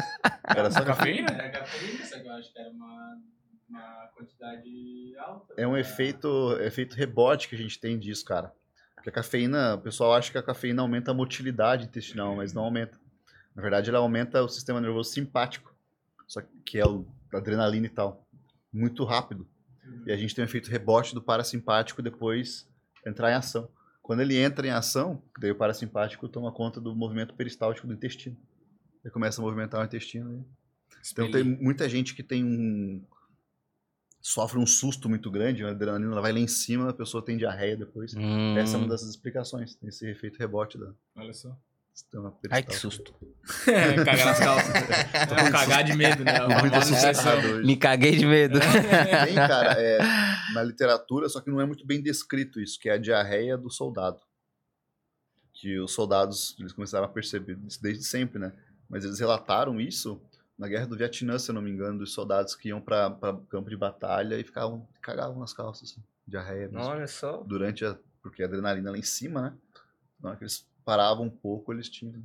[0.55, 1.31] Era só Cafeína?
[1.31, 3.21] Era cafeína, só que eu acho que era uma,
[3.69, 5.53] uma quantidade alta.
[5.55, 8.53] É um efeito, efeito rebote que a gente tem disso, cara.
[8.95, 12.63] Porque a cafeína, o pessoal acha que a cafeína aumenta a motilidade intestinal, mas não
[12.63, 12.99] aumenta.
[13.55, 15.73] Na verdade, ela aumenta o sistema nervoso simpático,
[16.27, 17.05] só que é o
[17.37, 18.27] a adrenalina e tal,
[18.71, 19.47] muito rápido.
[20.05, 22.67] E a gente tem um efeito rebote do parasimpático depois
[23.05, 23.69] entrar em ação.
[24.01, 28.37] Quando ele entra em ação, daí o parasimpático toma conta do movimento peristáltico do intestino.
[29.03, 30.45] Ele começa a movimentar o intestino.
[31.11, 33.05] Então tem muita gente que tem um.
[34.21, 37.37] sofre um susto muito grande, a adrenalina ela vai lá em cima, a pessoa tem
[37.37, 38.13] diarreia depois.
[38.13, 38.57] Hum.
[38.57, 41.57] Essa é uma das explicações, tem esse efeito rebote da Olha só.
[42.49, 43.13] Ai, que susto.
[43.65, 44.73] cagar nas calças.
[45.13, 46.39] É, cagar de medo, né?
[46.59, 47.63] Muito assustador.
[47.63, 48.59] Me caguei de medo.
[48.59, 49.99] Tem, cara, é,
[50.53, 53.69] na literatura, só que não é muito bem descrito isso, que é a diarreia do
[53.69, 54.19] soldado.
[55.53, 58.53] Que os soldados, eles começaram a perceber isso desde sempre, né?
[58.89, 60.21] Mas eles relataram isso
[60.57, 63.11] na Guerra do Vietnã, se eu não me engano, dos soldados que iam para
[63.49, 66.83] campo de batalha e ficavam, cagavam nas calças, assim, diarreia mesmo.
[66.83, 67.37] Olha só.
[67.43, 69.53] Durante a, porque a adrenalina lá em cima, né?
[70.19, 72.15] Na hora que eles parava um pouco, eles tinham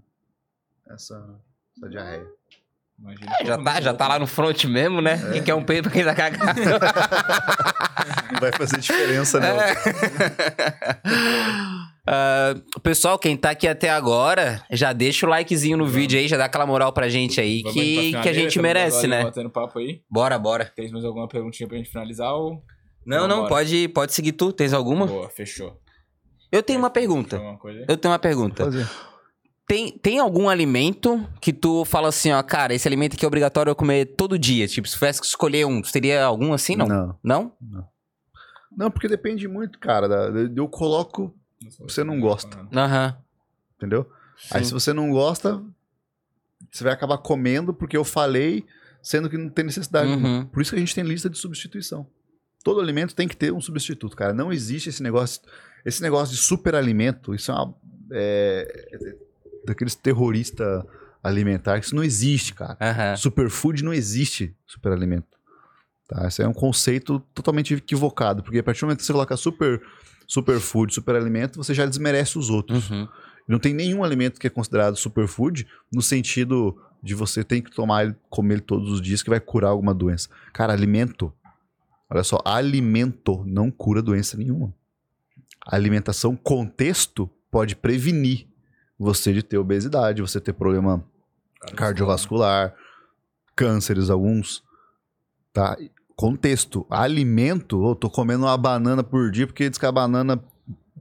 [0.88, 1.38] essa,
[1.76, 2.26] essa diarreia.
[2.98, 5.30] Imagina É, já tá, já tá lá no front mesmo, né?
[5.32, 6.60] Quem quer um peito pra quem tá cagado.
[8.32, 9.60] Não vai fazer diferença, não.
[9.60, 9.74] É.
[12.10, 16.38] Ah, pessoal, quem tá aqui até agora, já deixa o likezinho no vídeo aí, já
[16.38, 19.24] dá aquela moral pra gente aí, Vamos que, que a gente estamos merece, né?
[19.24, 20.00] Batendo papo aí.
[20.10, 20.72] Bora, bora.
[20.74, 22.64] Tem mais alguma perguntinha pra gente finalizar ou...
[23.04, 23.48] Não, não, Vambora.
[23.56, 24.54] pode, pode seguir tu.
[24.54, 25.06] Tens alguma?
[25.06, 25.78] Boa, fechou.
[26.50, 27.36] Eu tenho uma pergunta.
[27.38, 27.84] aí?
[27.88, 28.64] Eu tenho uma pergunta.
[29.66, 33.70] Tem, tem algum alimento que tu fala assim, ó, cara, esse alimento aqui é obrigatório
[33.70, 34.66] eu comer todo dia?
[34.66, 36.86] Tipo, se tivesse que escolher um, teria algum assim, não?
[36.88, 37.18] Não.
[37.22, 37.52] Não?
[38.74, 40.08] Não, porque depende muito, cara.
[40.08, 41.34] da- Eu coloco,
[41.80, 42.66] Você não gosta.
[42.74, 43.16] Aham.
[43.76, 44.08] entendeu?
[44.50, 44.68] Aí Sim.
[44.68, 45.62] se você não gosta,
[46.72, 48.64] você vai acabar comendo porque eu falei,
[49.02, 50.10] sendo que não tem necessidade.
[50.10, 50.46] Uhum.
[50.46, 52.06] Por isso que a gente tem lista de substituição.
[52.64, 54.32] Todo alimento tem que ter um substituto, cara.
[54.32, 55.42] Não existe esse negócio,
[55.88, 57.34] esse negócio de superalimento.
[57.34, 57.74] Isso é uma
[58.12, 59.18] é,
[59.64, 60.84] daqueles terroristas
[61.22, 61.86] alimentares.
[61.86, 62.76] Isso não existe, cara.
[62.80, 63.16] Aham.
[63.16, 65.38] Superfood não existe superalimento.
[66.06, 66.26] Tá?
[66.26, 69.80] Esse é um conceito totalmente equivocado, porque a partir do momento que você coloca super
[70.26, 72.90] superfood, superalimento, você já desmerece os outros.
[72.90, 73.08] Uhum.
[73.46, 78.04] Não tem nenhum alimento que é considerado superfood no sentido de você tem que tomar
[78.04, 80.28] ele, comer ele todos os dias que vai curar alguma doença.
[80.52, 81.32] Cara, alimento,
[82.10, 84.74] olha só, alimento não cura doença nenhuma.
[85.66, 88.46] A alimentação, contexto, pode prevenir
[88.98, 91.04] você de ter obesidade, você ter problema
[91.76, 92.74] cardiovascular,
[93.54, 94.62] cânceres alguns,
[95.52, 95.76] tá?
[96.16, 100.42] Contexto, alimento, eu tô comendo uma banana por dia porque diz que a banana,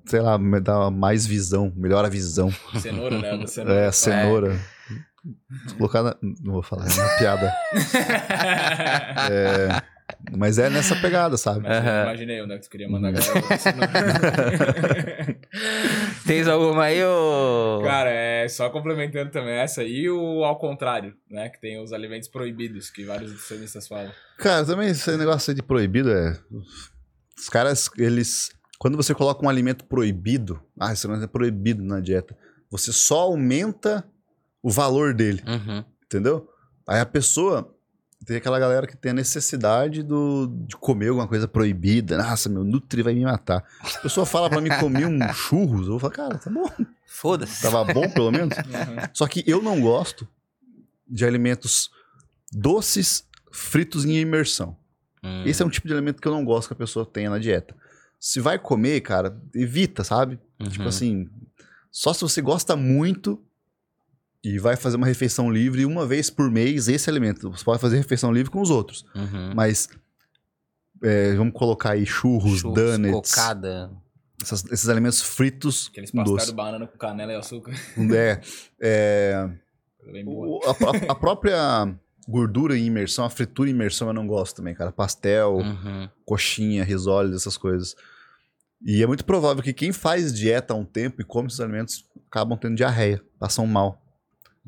[0.06, 2.52] sei lá, me dá mais visão, melhora a visão.
[2.80, 3.46] Cenoura, né?
[3.48, 3.80] Cenoura.
[3.80, 4.60] É, cenoura.
[5.68, 6.16] Se colocar na...
[6.22, 7.54] Não vou falar, é uma piada.
[9.30, 9.82] É,
[10.38, 11.68] mas é nessa pegada, sabe?
[11.68, 12.04] Aham.
[12.04, 13.42] Imaginei onde é que tu queria mandar a galera.
[16.26, 17.82] Tens alguma aí, ô...
[17.84, 21.50] Cara, é só complementando também essa e o ao contrário, né?
[21.50, 24.12] Que tem os alimentos proibidos, que vários nutricionistas falam.
[24.38, 26.38] Cara, também esse negócio aí de proibido é.
[27.38, 28.52] Os caras, eles.
[28.80, 32.38] Quando você coloca um alimento proibido, ah, esse alimento é proibido na dieta,
[32.70, 34.06] você só aumenta
[34.62, 35.84] o valor dele, Uhum.
[36.06, 36.48] entendeu?
[36.88, 37.74] Aí a pessoa.
[38.28, 42.18] Tem aquela galera que tem a necessidade do, de comer alguma coisa proibida.
[42.18, 43.64] Nossa, meu Nutri vai me matar.
[43.82, 46.70] A pessoa fala pra mim comer um churros, eu vou falar, cara, tá bom.
[47.06, 47.62] Foda-se.
[47.62, 48.54] Tava bom pelo menos.
[48.68, 49.10] Uhum.
[49.14, 50.28] Só que eu não gosto
[51.08, 51.90] de alimentos
[52.52, 54.76] doces fritos em imersão.
[55.24, 55.44] Hum.
[55.46, 57.40] Esse é um tipo de alimento que eu não gosto que a pessoa tenha na
[57.40, 57.74] dieta.
[58.20, 60.38] Se vai comer, cara, evita, sabe?
[60.60, 60.68] Uhum.
[60.68, 61.30] Tipo assim,
[61.90, 63.42] só se você gosta muito
[64.44, 67.50] e vai fazer uma refeição livre uma vez por mês esse alimento.
[67.52, 69.04] Você pode fazer refeição livre com os outros.
[69.16, 69.54] Uhum.
[69.56, 69.90] Mas
[71.04, 73.92] é, vamos colocar aí churros, Churros, donuts, cocada.
[74.42, 77.74] essas- esses alimentos fritos Aqueles pastel de banana com canela e açúcar.
[78.16, 78.40] É,
[78.82, 79.50] é,
[80.26, 81.94] o- a, a própria
[82.28, 84.92] gordura em imersão, a fritura em imersão eu não gosto também, cara.
[84.92, 86.10] Pastel, Uhum.
[86.26, 87.96] coxinha, risoles, essas coisas.
[88.86, 92.06] E é muito provável que quem faz dieta há um tempo e come esses alimentos
[92.28, 94.02] acabam tendo diarreia, passam mal.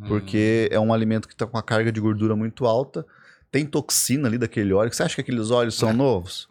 [0.08, 3.06] Porque é um alimento que está com uma carga de gordura muito alta,
[3.52, 4.94] tem toxina ali daquele óleo.
[4.94, 6.48] Você acha que aqueles óleos são novos?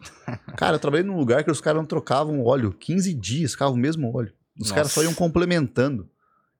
[0.55, 3.77] Cara, eu trabalhei num lugar que os caras não trocavam óleo 15 dias, ficavam o
[3.77, 4.33] mesmo óleo.
[4.59, 5.11] Os caras só Nossa.
[5.11, 6.09] iam complementando.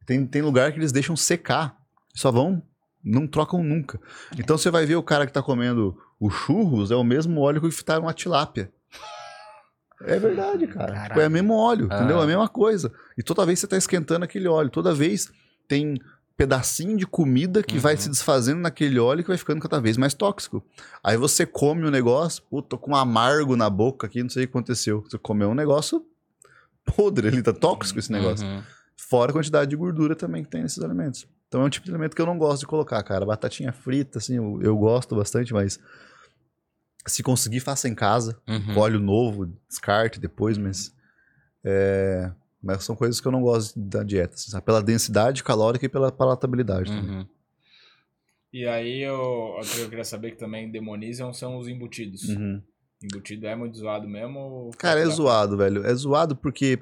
[0.06, 1.78] Tem, tem lugar que eles deixam secar,
[2.16, 2.64] só vão,
[3.04, 4.00] não trocam nunca.
[4.38, 7.62] Então você vai ver o cara que tá comendo o churros, é o mesmo óleo
[7.62, 8.72] que fritaram a tilápia.
[10.02, 11.04] É verdade, cara.
[11.10, 12.18] Tipo, é o mesmo óleo, entendeu?
[12.18, 12.24] É Ah.
[12.24, 12.92] a mesma coisa.
[13.18, 15.30] E toda vez você tá esquentando aquele óleo, toda vez
[15.68, 16.00] tem
[16.40, 18.00] pedacinho de comida que vai Uhum.
[18.00, 20.64] se desfazendo naquele óleo que vai ficando cada vez mais tóxico.
[21.04, 24.46] Aí você come o negócio, pô, tô com um amargo na boca aqui, não sei
[24.46, 25.02] o que aconteceu.
[25.02, 26.06] Você comeu um negócio
[26.86, 28.48] podre, ele tá tóxico esse negócio.
[28.48, 28.64] Uhum.
[28.96, 31.28] Fora a quantidade de gordura também que tem nesses alimentos.
[31.50, 33.26] Então é um tipo de alimento que eu não gosto de colocar, cara.
[33.26, 35.78] Batatinha frita, assim, eu, eu gosto bastante, mas
[37.06, 38.40] se conseguir, faça em casa.
[38.48, 38.78] Uhum.
[38.78, 40.94] Óleo novo, descarte depois, mas.
[41.66, 42.32] é,
[42.62, 44.60] Mas são coisas que eu não gosto da dieta, assim?
[44.62, 46.92] Pela densidade calórica e pela palatabilidade.
[46.92, 47.18] também.
[47.20, 47.26] Uhum.
[48.52, 52.24] E aí eu, o que eu queria saber que também demonizam são os embutidos.
[52.30, 52.62] Uhum.
[53.02, 54.72] Embutido é muito zoado mesmo?
[54.78, 55.86] Cara, é zoado, velho.
[55.86, 56.80] É zoado porque.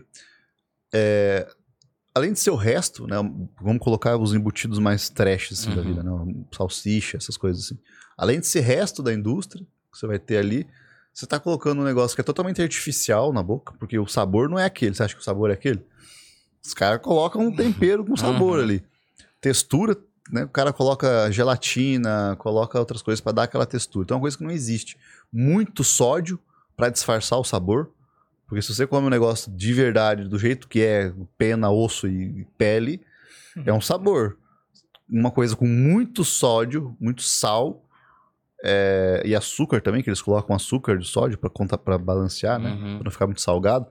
[0.94, 1.48] é,
[2.16, 3.16] Além de ser o resto, né?
[3.62, 5.88] Vamos colocar os embutidos mais trash assim, da Uhum.
[5.88, 6.46] vida, né?
[6.52, 7.78] Salsicha, essas coisas assim.
[8.18, 10.66] Além de ser resto da indústria que você vai ter ali,
[11.18, 14.60] você tá colocando um negócio que é totalmente artificial na boca, porque o sabor não
[14.60, 14.94] é aquele.
[14.94, 15.84] Você acha que o sabor é aquele?
[16.64, 18.64] Os caras colocam um tempero com sabor Uhum.
[18.64, 18.84] ali.
[19.42, 19.98] Textura,
[20.32, 20.44] né?
[20.44, 24.04] O cara coloca gelatina, coloca outras coisas pra dar aquela textura.
[24.04, 24.96] Então é uma coisa que não existe.
[25.34, 26.40] Muito sódio
[26.76, 27.90] pra disfarçar o sabor.
[28.48, 32.46] Porque se você come um negócio de verdade, do jeito que é, pena, osso e
[32.60, 33.02] pele,
[33.66, 34.38] é um sabor.
[35.10, 37.84] Uma coisa com muito sódio, muito sal
[38.64, 42.72] é, e açúcar também, que eles colocam açúcar de sódio pra contar para balancear, né?
[42.72, 42.96] Uhum.
[42.98, 43.88] Pra não ficar muito salgado.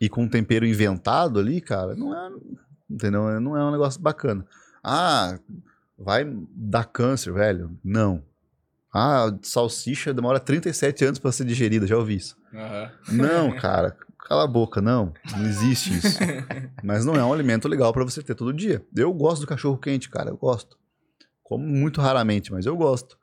[0.00, 2.30] E com um tempero inventado ali, cara, não é,
[2.90, 3.40] entendeu?
[3.40, 4.44] Não é um negócio bacana.
[4.82, 5.38] Ah,
[5.96, 7.78] vai dar câncer, velho?
[7.82, 8.22] Não.
[8.92, 12.36] Ah, salsicha demora 37 anos pra ser digerida, já ouvi isso.
[12.52, 12.90] Aham.
[13.08, 15.12] Não, cara, cala a boca, não.
[15.36, 16.18] Não existe isso.
[16.82, 18.84] Mas não é um alimento legal pra você ter todo dia.
[18.96, 20.76] Eu gosto do cachorro quente, cara, eu gosto.
[21.42, 23.18] Como muito raramente, mas eu gosto.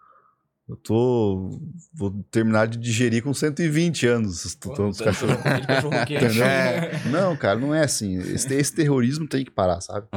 [0.72, 1.60] Eu tô.
[1.94, 4.56] Vou terminar de digerir com 120 anos.
[4.56, 5.36] Pô, cachorros.
[5.46, 5.94] aquele cachorro.
[5.94, 6.46] Entendeu?
[7.12, 8.18] Não, cara, não é assim.
[8.18, 10.08] Esse, esse terrorismo tem que parar, sabe?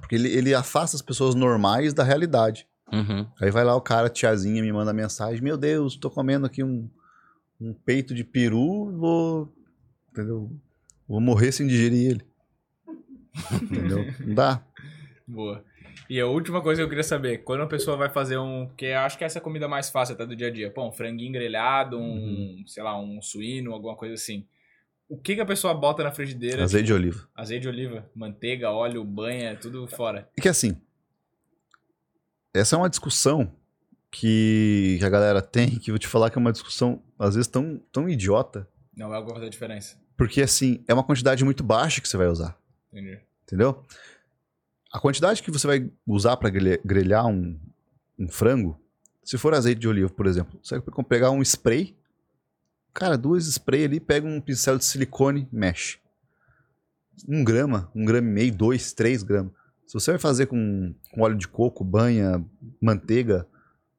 [0.00, 2.66] Porque ele, ele afasta as pessoas normais da realidade.
[2.92, 3.24] Uhum.
[3.40, 6.90] Aí vai lá o cara, tiazinha, me manda mensagem: Meu Deus, tô comendo aqui um,
[7.60, 9.54] um peito de peru, vou.
[10.10, 10.50] Entendeu?
[11.06, 12.26] Vou morrer sem digerir ele.
[13.62, 14.12] Entendeu?
[14.26, 14.60] Não dá.
[15.28, 15.64] Boa.
[16.10, 18.66] E a última coisa que eu queria saber, quando a pessoa vai fazer um.
[18.66, 20.70] Porque acho que essa é a comida mais fácil até do dia a dia.
[20.70, 22.02] Pô, um franguinho grelhado, um,
[22.58, 22.64] Uhum.
[22.66, 24.46] sei lá, um suíno, alguma coisa assim.
[25.08, 26.64] O que, que a pessoa bota na frigideira?
[26.64, 27.28] Azeite de oliva.
[27.34, 30.28] Azeite de oliva, manteiga, óleo, banha, tudo fora.
[30.36, 30.76] E que assim.
[32.54, 33.50] Essa é uma discussão
[34.10, 37.34] que, que a galera tem, que eu vou te falar que é uma discussão, às
[37.34, 38.68] vezes, tão, tão idiota.
[38.94, 39.98] Não vai fazer diferença.
[40.16, 42.56] Porque, assim, é uma quantidade muito baixa que você vai usar.
[42.92, 43.18] Entendi.
[43.44, 43.82] Entendeu?
[44.92, 47.58] A quantidade que você vai usar para grelhar um,
[48.18, 48.78] um frango,
[49.24, 51.96] se for azeite de oliva, por exemplo, você vai pegar um spray,
[52.92, 55.98] cara, duas spray ali, pega um pincel de silicone, mexe.
[57.28, 59.52] Um grama, um grama e meio, dois, três gramas.
[59.86, 62.44] Se você vai fazer com, com óleo de coco, banha,
[62.80, 63.46] manteiga,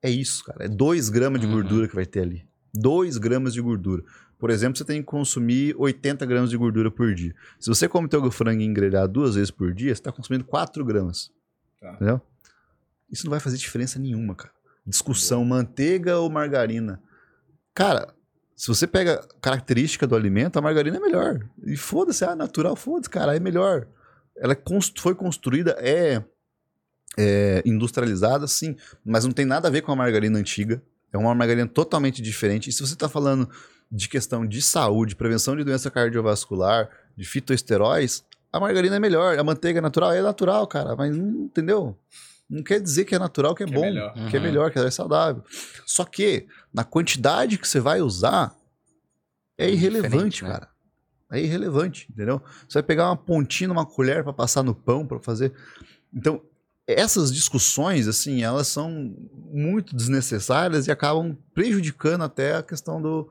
[0.02, 0.66] é isso, cara.
[0.66, 1.54] É dois gramas de Uhum.
[1.54, 2.46] gordura que vai ter ali.
[2.74, 4.04] Dois gramas de gordura.
[4.44, 7.34] Por exemplo, você tem que consumir 80 gramas de gordura por dia.
[7.58, 11.32] Se você come teu franguinho grelhado duas vezes por dia, você está consumindo 4 gramas.
[11.80, 11.94] Tá.
[11.94, 12.22] Entendeu?
[13.10, 14.54] Isso não vai fazer diferença nenhuma, cara.
[14.86, 17.02] Discussão, manteiga ou margarina.
[17.74, 18.14] Cara,
[18.54, 21.40] se você pega a característica do alimento, a margarina é melhor.
[21.66, 23.88] E foda-se, ah, natural, foda-se, cara, é melhor.
[24.36, 24.58] Ela é
[24.98, 26.22] foi construída, é,
[27.18, 30.84] é industrializada, sim, mas não tem nada a ver com a margarina antiga.
[31.14, 32.70] É uma margarina totalmente diferente.
[32.70, 33.48] E se você está falando
[33.96, 39.38] de questão de saúde, prevenção de doença cardiovascular, de fitoesteróis, a margarina é melhor.
[39.38, 41.96] A manteiga natural é natural, cara, mas não entendeu?
[42.50, 44.14] Não quer dizer que é natural, que é Que é bom, melhor.
[44.30, 45.44] que é melhor, que é saudável.
[45.86, 48.56] Só que, na quantidade que você vai usar,
[49.58, 50.50] é É irrelevante, né?
[50.50, 50.70] cara.
[51.32, 52.42] É irrelevante, entendeu?
[52.68, 55.54] Você vai pegar uma pontinha numa colher para passar no pão, para fazer.
[56.14, 56.42] Então,
[56.88, 59.16] essas discussões, assim, elas são
[59.52, 63.30] muito desnecessárias e acabam prejudicando até a questão do,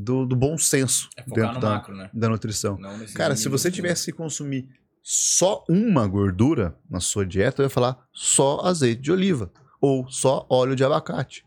[0.00, 2.10] do, do bom senso É focar dentro no da, macro, né?
[2.12, 2.76] da nutrição.
[3.14, 4.68] Cara, se você tivesse que consumir
[5.02, 10.46] só uma gordura na sua dieta, eu ia falar só azeite de oliva ou só
[10.50, 11.44] óleo de abacate,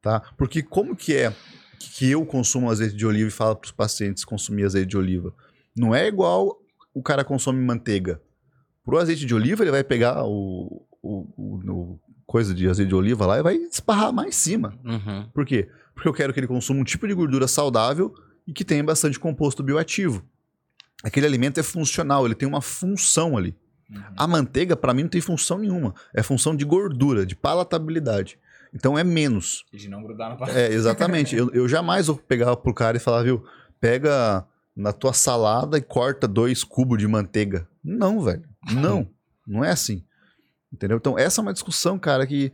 [0.00, 0.20] tá?
[0.36, 1.34] Porque como que é
[1.78, 5.32] que eu consumo azeite de oliva e falo para os pacientes consumir azeite de oliva?
[5.76, 6.58] Não é igual
[6.94, 8.20] o cara consome manteiga.
[8.84, 12.94] Pro azeite de oliva, ele vai pegar o, o, o- o coisa de azeite de
[12.94, 14.78] oliva lá e vai esparrar mais em cima.
[14.84, 15.28] Uhum.
[15.34, 15.68] Por quê?
[16.02, 18.12] Porque eu quero que ele consuma um tipo de gordura saudável
[18.44, 20.26] e que tenha bastante composto bioativo.
[21.04, 23.56] Aquele alimento é funcional, ele tem uma função ali.
[23.88, 24.02] Uhum.
[24.16, 25.94] A manteiga, pra mim, não tem função nenhuma.
[26.12, 28.36] É função de gordura, de palatabilidade.
[28.74, 29.64] Então é menos.
[29.72, 30.58] E de não grudar na parada.
[30.58, 31.36] É, exatamente.
[31.36, 33.44] eu, eu jamais vou pegar pro cara e falar, viu,
[33.80, 37.68] pega na tua salada e corta dois cubos de manteiga.
[37.84, 38.42] Não, velho.
[38.72, 39.08] Não.
[39.46, 40.04] Não é assim.
[40.72, 40.96] Entendeu?
[40.96, 42.52] Então, essa é uma discussão, cara, que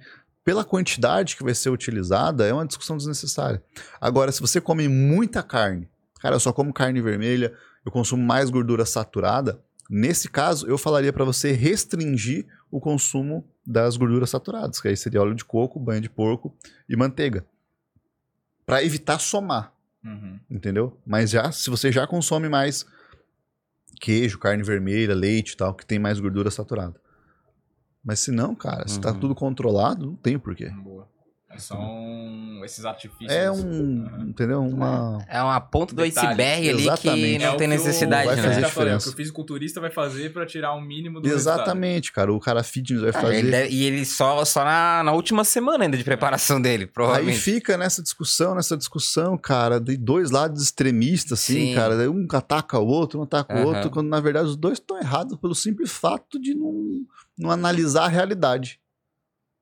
[0.49, 3.63] pela quantidade que vai ser utilizada, é uma discussão desnecessária.
[4.01, 5.87] Agora, se você come muita carne,
[6.21, 7.53] cara, eu só como carne vermelha,
[7.85, 9.61] eu consumo mais gordura saturada,
[9.91, 15.21] nesse caso, eu falaria para você restringir o consumo das gorduras saturadas, que aí seria
[15.21, 16.57] óleo de coco, banho de porco
[16.89, 17.45] e manteiga.
[18.65, 20.41] Para evitar somar, Uhum.
[20.49, 20.97] entendeu?
[21.07, 22.87] Mas já, se você já consome mais
[24.01, 26.99] queijo, carne vermelha, leite e tal, que tem mais gordura saturada.
[28.05, 29.21] Mas se não, cara, se tá Uhum.
[29.21, 30.71] tudo controlado, não tem porquê.
[30.71, 31.07] Boa.
[31.51, 32.61] É só um...
[32.63, 33.33] esses artifícios.
[33.33, 34.61] É um, entendeu?
[34.61, 36.29] Uma É uma ponta do Detalhe.
[36.29, 37.39] iceberg ali que Exatamente.
[37.39, 38.43] não É tem que necessidade, vai né?
[38.43, 39.09] fazer É o diferença.
[39.09, 42.31] que o fisiculturista vai fazer pra tirar o mínimo do Exatamente, cara.
[42.35, 43.37] O cara fitness vai Ah, fazer.
[43.39, 46.91] ele deve- e ele só, só na, na última semana ainda de preparação dele, Aí
[46.91, 47.39] provavelmente.
[47.39, 51.75] fica nessa discussão, nessa discussão, cara, de dois lados extremistas, assim, Sim.
[51.75, 51.97] cara.
[51.97, 54.99] Daí Um ataca o outro, um ataca o outro, quando na verdade os dois estão
[55.01, 57.01] errados pelo simples fato de não,
[57.39, 58.81] não analisar a realidade.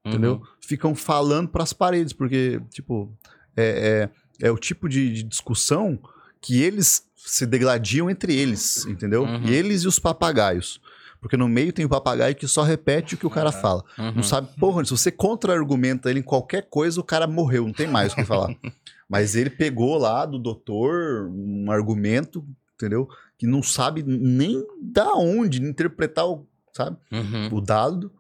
[0.05, 0.35] entendeu?
[0.35, 0.43] Uhum.
[0.61, 3.13] Ficam falando pras paredes, porque, tipo,
[3.57, 4.09] é,
[4.41, 5.99] é, é o tipo de, de discussão
[6.41, 9.25] que eles se degladiam entre eles, entendeu?
[9.25, 9.43] Uhum.
[9.45, 10.81] E eles e os papagaios.
[11.21, 13.83] Porque no meio tem o papagaio que só repete o que o cara fala.
[13.99, 14.17] Uhum.
[14.17, 17.89] Não sabe, porra, se você contra-argumenta ele em qualquer coisa, o cara morreu, não tem
[17.89, 18.55] mais o que falar.
[19.09, 23.09] Mas ele pegou lá do doutor um argumento, entendeu?
[23.39, 26.47] Que não sabe nem da onde interpretar o,
[26.77, 26.97] sabe?
[27.11, 27.55] Uhum.
[27.55, 28.13] o dado.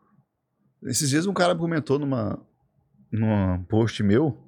[0.82, 2.38] Esses dias um cara comentou numa,
[3.12, 4.42] numa post meu.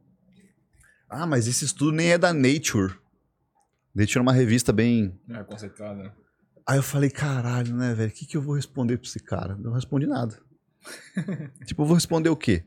[1.09, 2.95] Ah, mas esse estudo nem é da Nature.
[3.95, 5.19] Nature é uma revista bem.
[5.31, 6.13] É conceituado, né?
[6.67, 8.11] Aí eu falei, caralho, né, velho?
[8.11, 9.57] O que, que eu vou responder pra esse cara?
[9.57, 10.39] Não respondi nada.
[11.67, 12.65] tipo, eu vou responder o quê?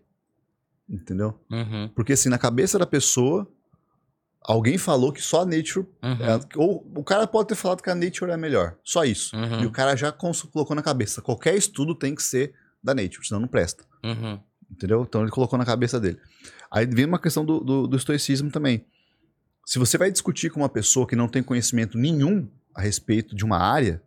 [0.90, 1.40] Entendeu?
[1.50, 1.90] Uhum.
[1.96, 3.48] Porque assim, na cabeça da pessoa,
[4.42, 5.86] alguém falou que só a Nature.
[6.04, 6.12] Uhum.
[6.12, 8.76] é- ou o cara pode ter falado que a Nature é melhor.
[8.84, 9.36] Só isso.
[9.36, 9.62] Uhum.
[9.62, 11.22] E o cara já colocou na cabeça.
[11.22, 12.54] Qualquer estudo tem que ser
[12.84, 13.84] da Nature, senão não presta.
[14.04, 14.40] Uhum.
[14.70, 15.04] Entendeu?
[15.08, 16.20] Então ele colocou na cabeça dele.
[16.72, 18.86] Aí vem uma questão do, do, do estoicismo também.
[19.66, 23.44] Se você vai discutir com uma pessoa que não tem conhecimento nenhum a respeito de
[23.46, 24.02] uma área,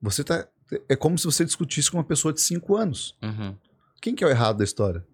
[0.00, 0.46] você tá.
[0.88, 3.16] É como se você discutisse com uma pessoa de 5 anos.
[3.22, 3.56] Uhum.
[4.00, 5.04] Quem que é o errado da história?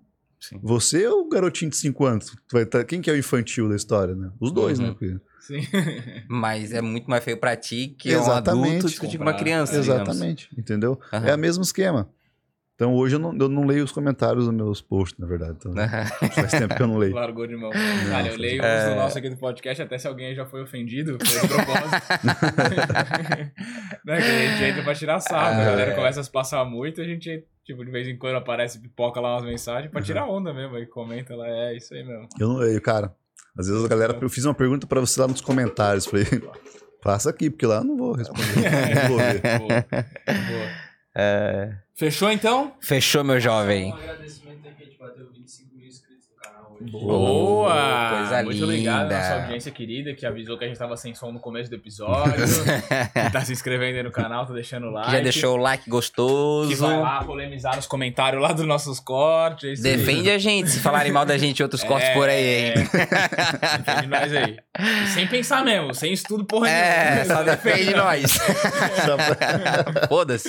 [0.41, 0.59] Sim.
[0.63, 2.27] Você ou o garotinho de 5 anos?
[2.49, 4.31] Tu vai tá- Quem que é o infantil da história, né?
[4.41, 4.87] Os dois, Uhum.
[4.87, 4.91] né?
[4.93, 5.61] Porque- Sim.
[6.29, 8.67] Mas é muito mais feio pra ti que é um Exatamente.
[8.69, 9.81] adulto discutir com uma criança.
[9.81, 10.09] digamos.
[10.09, 10.49] Exatamente.
[10.57, 10.99] Entendeu?
[11.13, 11.27] Aham.
[11.29, 12.09] É o mesmo esquema.
[12.81, 15.59] Então hoje eu não, eu não leio os comentários dos meus posts, na verdade.
[15.61, 15.75] Então,
[16.33, 17.15] faz tempo que eu não leio.
[17.15, 17.69] Largou de mão.
[18.09, 18.85] Cara, eu leio É.
[18.85, 21.91] os do nosso aqui do podcast, até se alguém já foi ofendido, foi de propósito.
[24.03, 25.63] né, que a gente entra pra tirar sarro, É.
[25.63, 28.81] a galera começa a se passar muito, a gente, tipo, de vez em quando aparece,
[28.81, 32.29] pipoca lá umas mensagens pra tirar onda mesmo, aí comenta lá, é isso aí mesmo.
[32.41, 33.15] Eu não leio, cara.
[33.59, 34.17] Às vezes a galera.
[34.19, 36.07] Eu fiz uma pergunta pra você lá nos comentários.
[36.07, 36.25] Falei,
[37.03, 38.71] passa aqui, porque lá eu não vou responder.
[39.03, 39.43] não vou ver.
[39.59, 39.85] Boa.
[40.25, 40.90] Boa.
[41.15, 42.75] É, Fechou então?
[42.81, 43.93] Fechou, meu jovem.
[43.93, 46.29] Um agradecimento aí que a gente bateu 25 mil inscritos
[46.81, 48.11] Boa!
[48.15, 49.19] coisa Muito obrigado à linda.
[49.19, 52.33] nossa audiência querida que avisou que a gente tava sem som no começo do episódio.
[53.13, 55.11] que tá se inscrevendo aí no canal, tá deixando o like.
[55.11, 56.71] Que já deixou o like gostoso.
[56.71, 59.85] Que vai lá polemizar nos comentários lá dos nossos cortes.
[59.85, 59.97] é.
[59.97, 62.75] Defende a gente, se falarem mal da gente em outros cortes É, por aí, hein?
[62.75, 64.57] Defende nós aí.
[65.05, 67.35] E sem pensar mesmo, sem estudo porra É, nenhuma.
[67.35, 68.39] só defende nós.
[70.09, 70.49] Foda-se.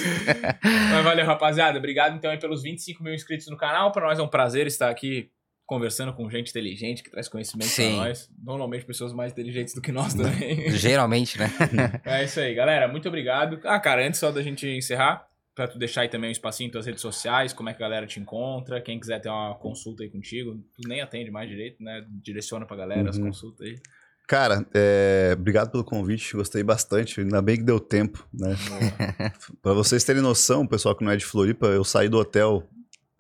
[0.92, 1.78] Mas valeu, rapaziada.
[1.78, 3.92] Obrigado então aí pelos 25 mil inscritos no canal.
[3.92, 5.30] Pra nós é um prazer estar aqui
[5.72, 7.96] conversando com gente inteligente que traz conhecimento Sim.
[7.96, 8.30] pra nós.
[8.44, 10.70] Normalmente pessoas mais inteligentes do que nós também.
[10.76, 11.50] Geralmente, né?
[12.04, 12.90] É isso aí, galera.
[12.90, 13.58] Muito obrigado.
[13.64, 15.26] Ah, cara, antes só da gente encerrar,
[15.56, 17.88] pra tu deixar aí também um espacinho em tuas redes sociais, como é que a
[17.88, 21.82] galera te encontra, quem quiser ter uma consulta aí contigo, tu nem atende mais direito,
[21.82, 22.06] né?
[22.22, 23.28] Direciona pra galera as Uhum.
[23.28, 23.80] consultas aí.
[24.28, 26.36] Cara, é, obrigado pelo convite.
[26.36, 27.22] Gostei bastante.
[27.22, 28.56] Ainda bem que deu tempo, né?
[29.64, 32.68] Pra vocês terem noção, pessoal que não é de Floripa, eu saí do hotel.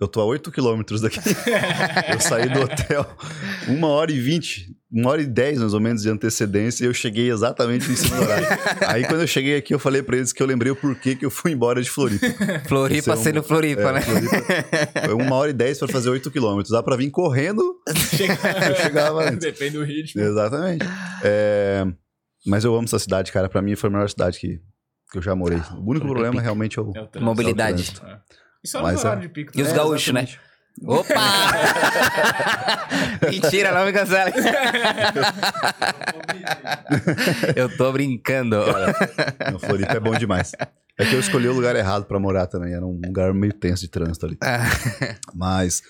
[0.01, 1.19] Eu tô a 8 quilômetros daqui.
[2.11, 3.05] eu saí do hotel
[3.67, 6.93] uma hora e 20, uma hora e 10 mais ou menos de antecedência e eu
[6.93, 8.47] cheguei exatamente em cima do horário.
[8.87, 11.23] Aí quando eu cheguei aqui, eu falei pra eles que eu lembrei o porquê que
[11.23, 12.25] eu fui embora de Floripa.
[12.67, 14.01] Floripa é um- sendo Floripa, É, né?
[14.01, 14.35] Floripa,
[15.05, 16.71] foi uma hora e 10 pra fazer 8 quilômetros.
[16.71, 19.37] Dá pra vir correndo eu chegava antes.
[19.37, 20.19] Depende do ritmo.
[20.19, 20.83] Exatamente.
[21.23, 21.85] É,
[22.47, 23.47] mas eu amo essa cidade, cara.
[23.47, 24.59] Pra mim foi a melhor cidade que,
[25.11, 25.59] que eu já morei.
[25.59, 26.91] O único Floripa problema realmente é o.
[26.95, 27.23] É o.
[27.23, 27.93] Mobilidade.
[28.03, 28.17] É.
[28.63, 29.51] E só Mas no é- horário de pico.
[29.55, 29.75] E os né?
[29.75, 30.27] gaúchos, né?
[30.83, 31.13] Opa!
[33.29, 34.31] Mentira, não me cancela.
[37.55, 38.57] Eu tô brincando.
[39.51, 40.53] Não, Floripa é bom demais.
[40.97, 42.73] É que eu escolhi o lugar errado pra morar também.
[42.73, 44.37] Era um lugar meio tenso de trânsito ali.
[45.33, 45.81] Mas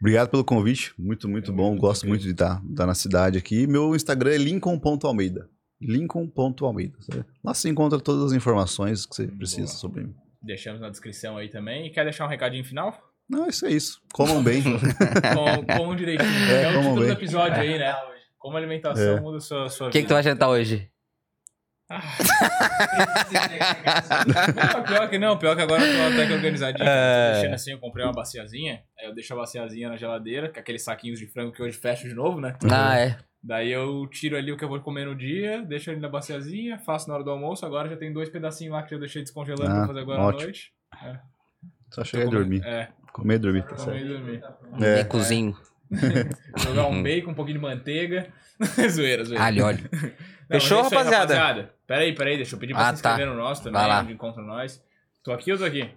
[0.00, 0.92] obrigado pelo convite.
[0.98, 1.70] Muito, muito bom.
[1.70, 3.66] muito Gosto muito de estar, estar na cidade aqui.
[3.66, 5.48] Meu Instagram é lincoln.almeida.
[5.80, 6.96] Lincoln.almeida.
[7.44, 9.76] Lá você encontra todas as informações que você precisa Boa.
[9.78, 10.14] sobre mim.
[10.42, 11.86] Deixamos na descrição aí também.
[11.86, 12.96] E quer deixar um recadinho final?
[13.28, 14.00] Não, isso é isso.
[14.12, 14.62] Comam bem.
[15.34, 16.30] Com, com direitinho.
[16.50, 17.06] É, É, o como título bem.
[17.06, 17.92] do episódio aí, né?
[18.04, 18.22] hoje.
[18.38, 19.20] Como a alimentação É.
[19.20, 20.88] muda a sua, sua O que, que tu vai jantar hoje?
[24.66, 26.88] Não, pior que não, pior que agora eu tô até que organizadinho.
[26.88, 27.32] É.
[27.34, 28.82] Deixando assim, eu comprei uma baciazinha.
[28.98, 32.08] Aí eu deixo a baciazinha na geladeira, com aqueles saquinhos de frango que hoje fecho
[32.08, 32.56] de novo, né?
[32.70, 33.18] Ah, é.
[33.42, 36.78] Daí eu tiro ali o que eu vou comer no dia, deixo ali na baciazinha,
[36.78, 37.64] faço na hora do almoço.
[37.64, 40.40] Agora já tem dois pedacinhos lá que eu deixei descongelando Ah, pra fazer agora ótimo.
[40.42, 40.72] à noite.
[41.90, 42.62] Só chegar e dormir.
[42.64, 43.62] É, Comer e dormir.
[43.62, 44.04] Tá comer certo.
[44.04, 44.42] e dormir.
[44.82, 44.96] É.
[45.02, 45.56] Becozinho.
[46.58, 48.26] Jogar um bacon, um pouquinho de manteiga.
[48.90, 49.44] zoeira, zoeira.
[49.44, 49.88] Alho, óleo.
[50.48, 51.74] Não, Fechou, é isso aí, rapaziada?
[51.86, 53.32] Peraí, peraí, deixa eu pedir pra Ah, se inscrever tá.
[53.32, 54.00] no nosso também, Vai lá.
[54.00, 54.80] onde encontra nós.
[55.22, 55.88] Tô aqui ou tô aqui?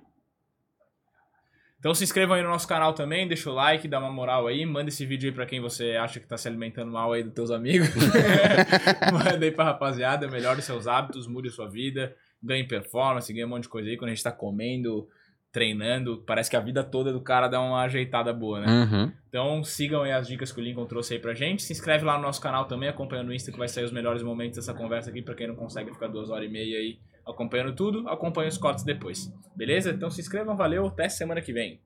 [1.79, 4.65] Então se inscrevam aí no nosso canal também, deixa o like, dá uma moral aí,
[4.65, 7.33] manda esse vídeo aí pra quem você acha que tá se alimentando mal aí dos
[7.33, 7.87] teus amigos.
[9.13, 13.63] manda aí pra rapaziada, melhore seus hábitos, mude sua vida, ganhe performance, ganhe um monte
[13.63, 15.07] de coisa aí quando a gente tá comendo,
[15.53, 18.67] treinando, parece que a vida toda do cara dá uma ajeitada boa, né?
[18.67, 19.11] Uhum.
[19.29, 22.17] Então sigam aí as dicas que o Lincoln trouxe aí pra gente, se inscreve lá
[22.17, 25.09] no nosso canal também, acompanha no Insta que vai sair os melhores momentos dessa conversa
[25.09, 26.99] aqui pra quem não consegue ficar duas horas e meia aí
[27.29, 29.31] acompanhando tudo, acompanhe os cortes depois.
[29.55, 29.91] Beleza?
[29.91, 31.81] Então se inscrevam, valeu, até semana que vem.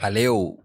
[0.00, 0.62] Valeu!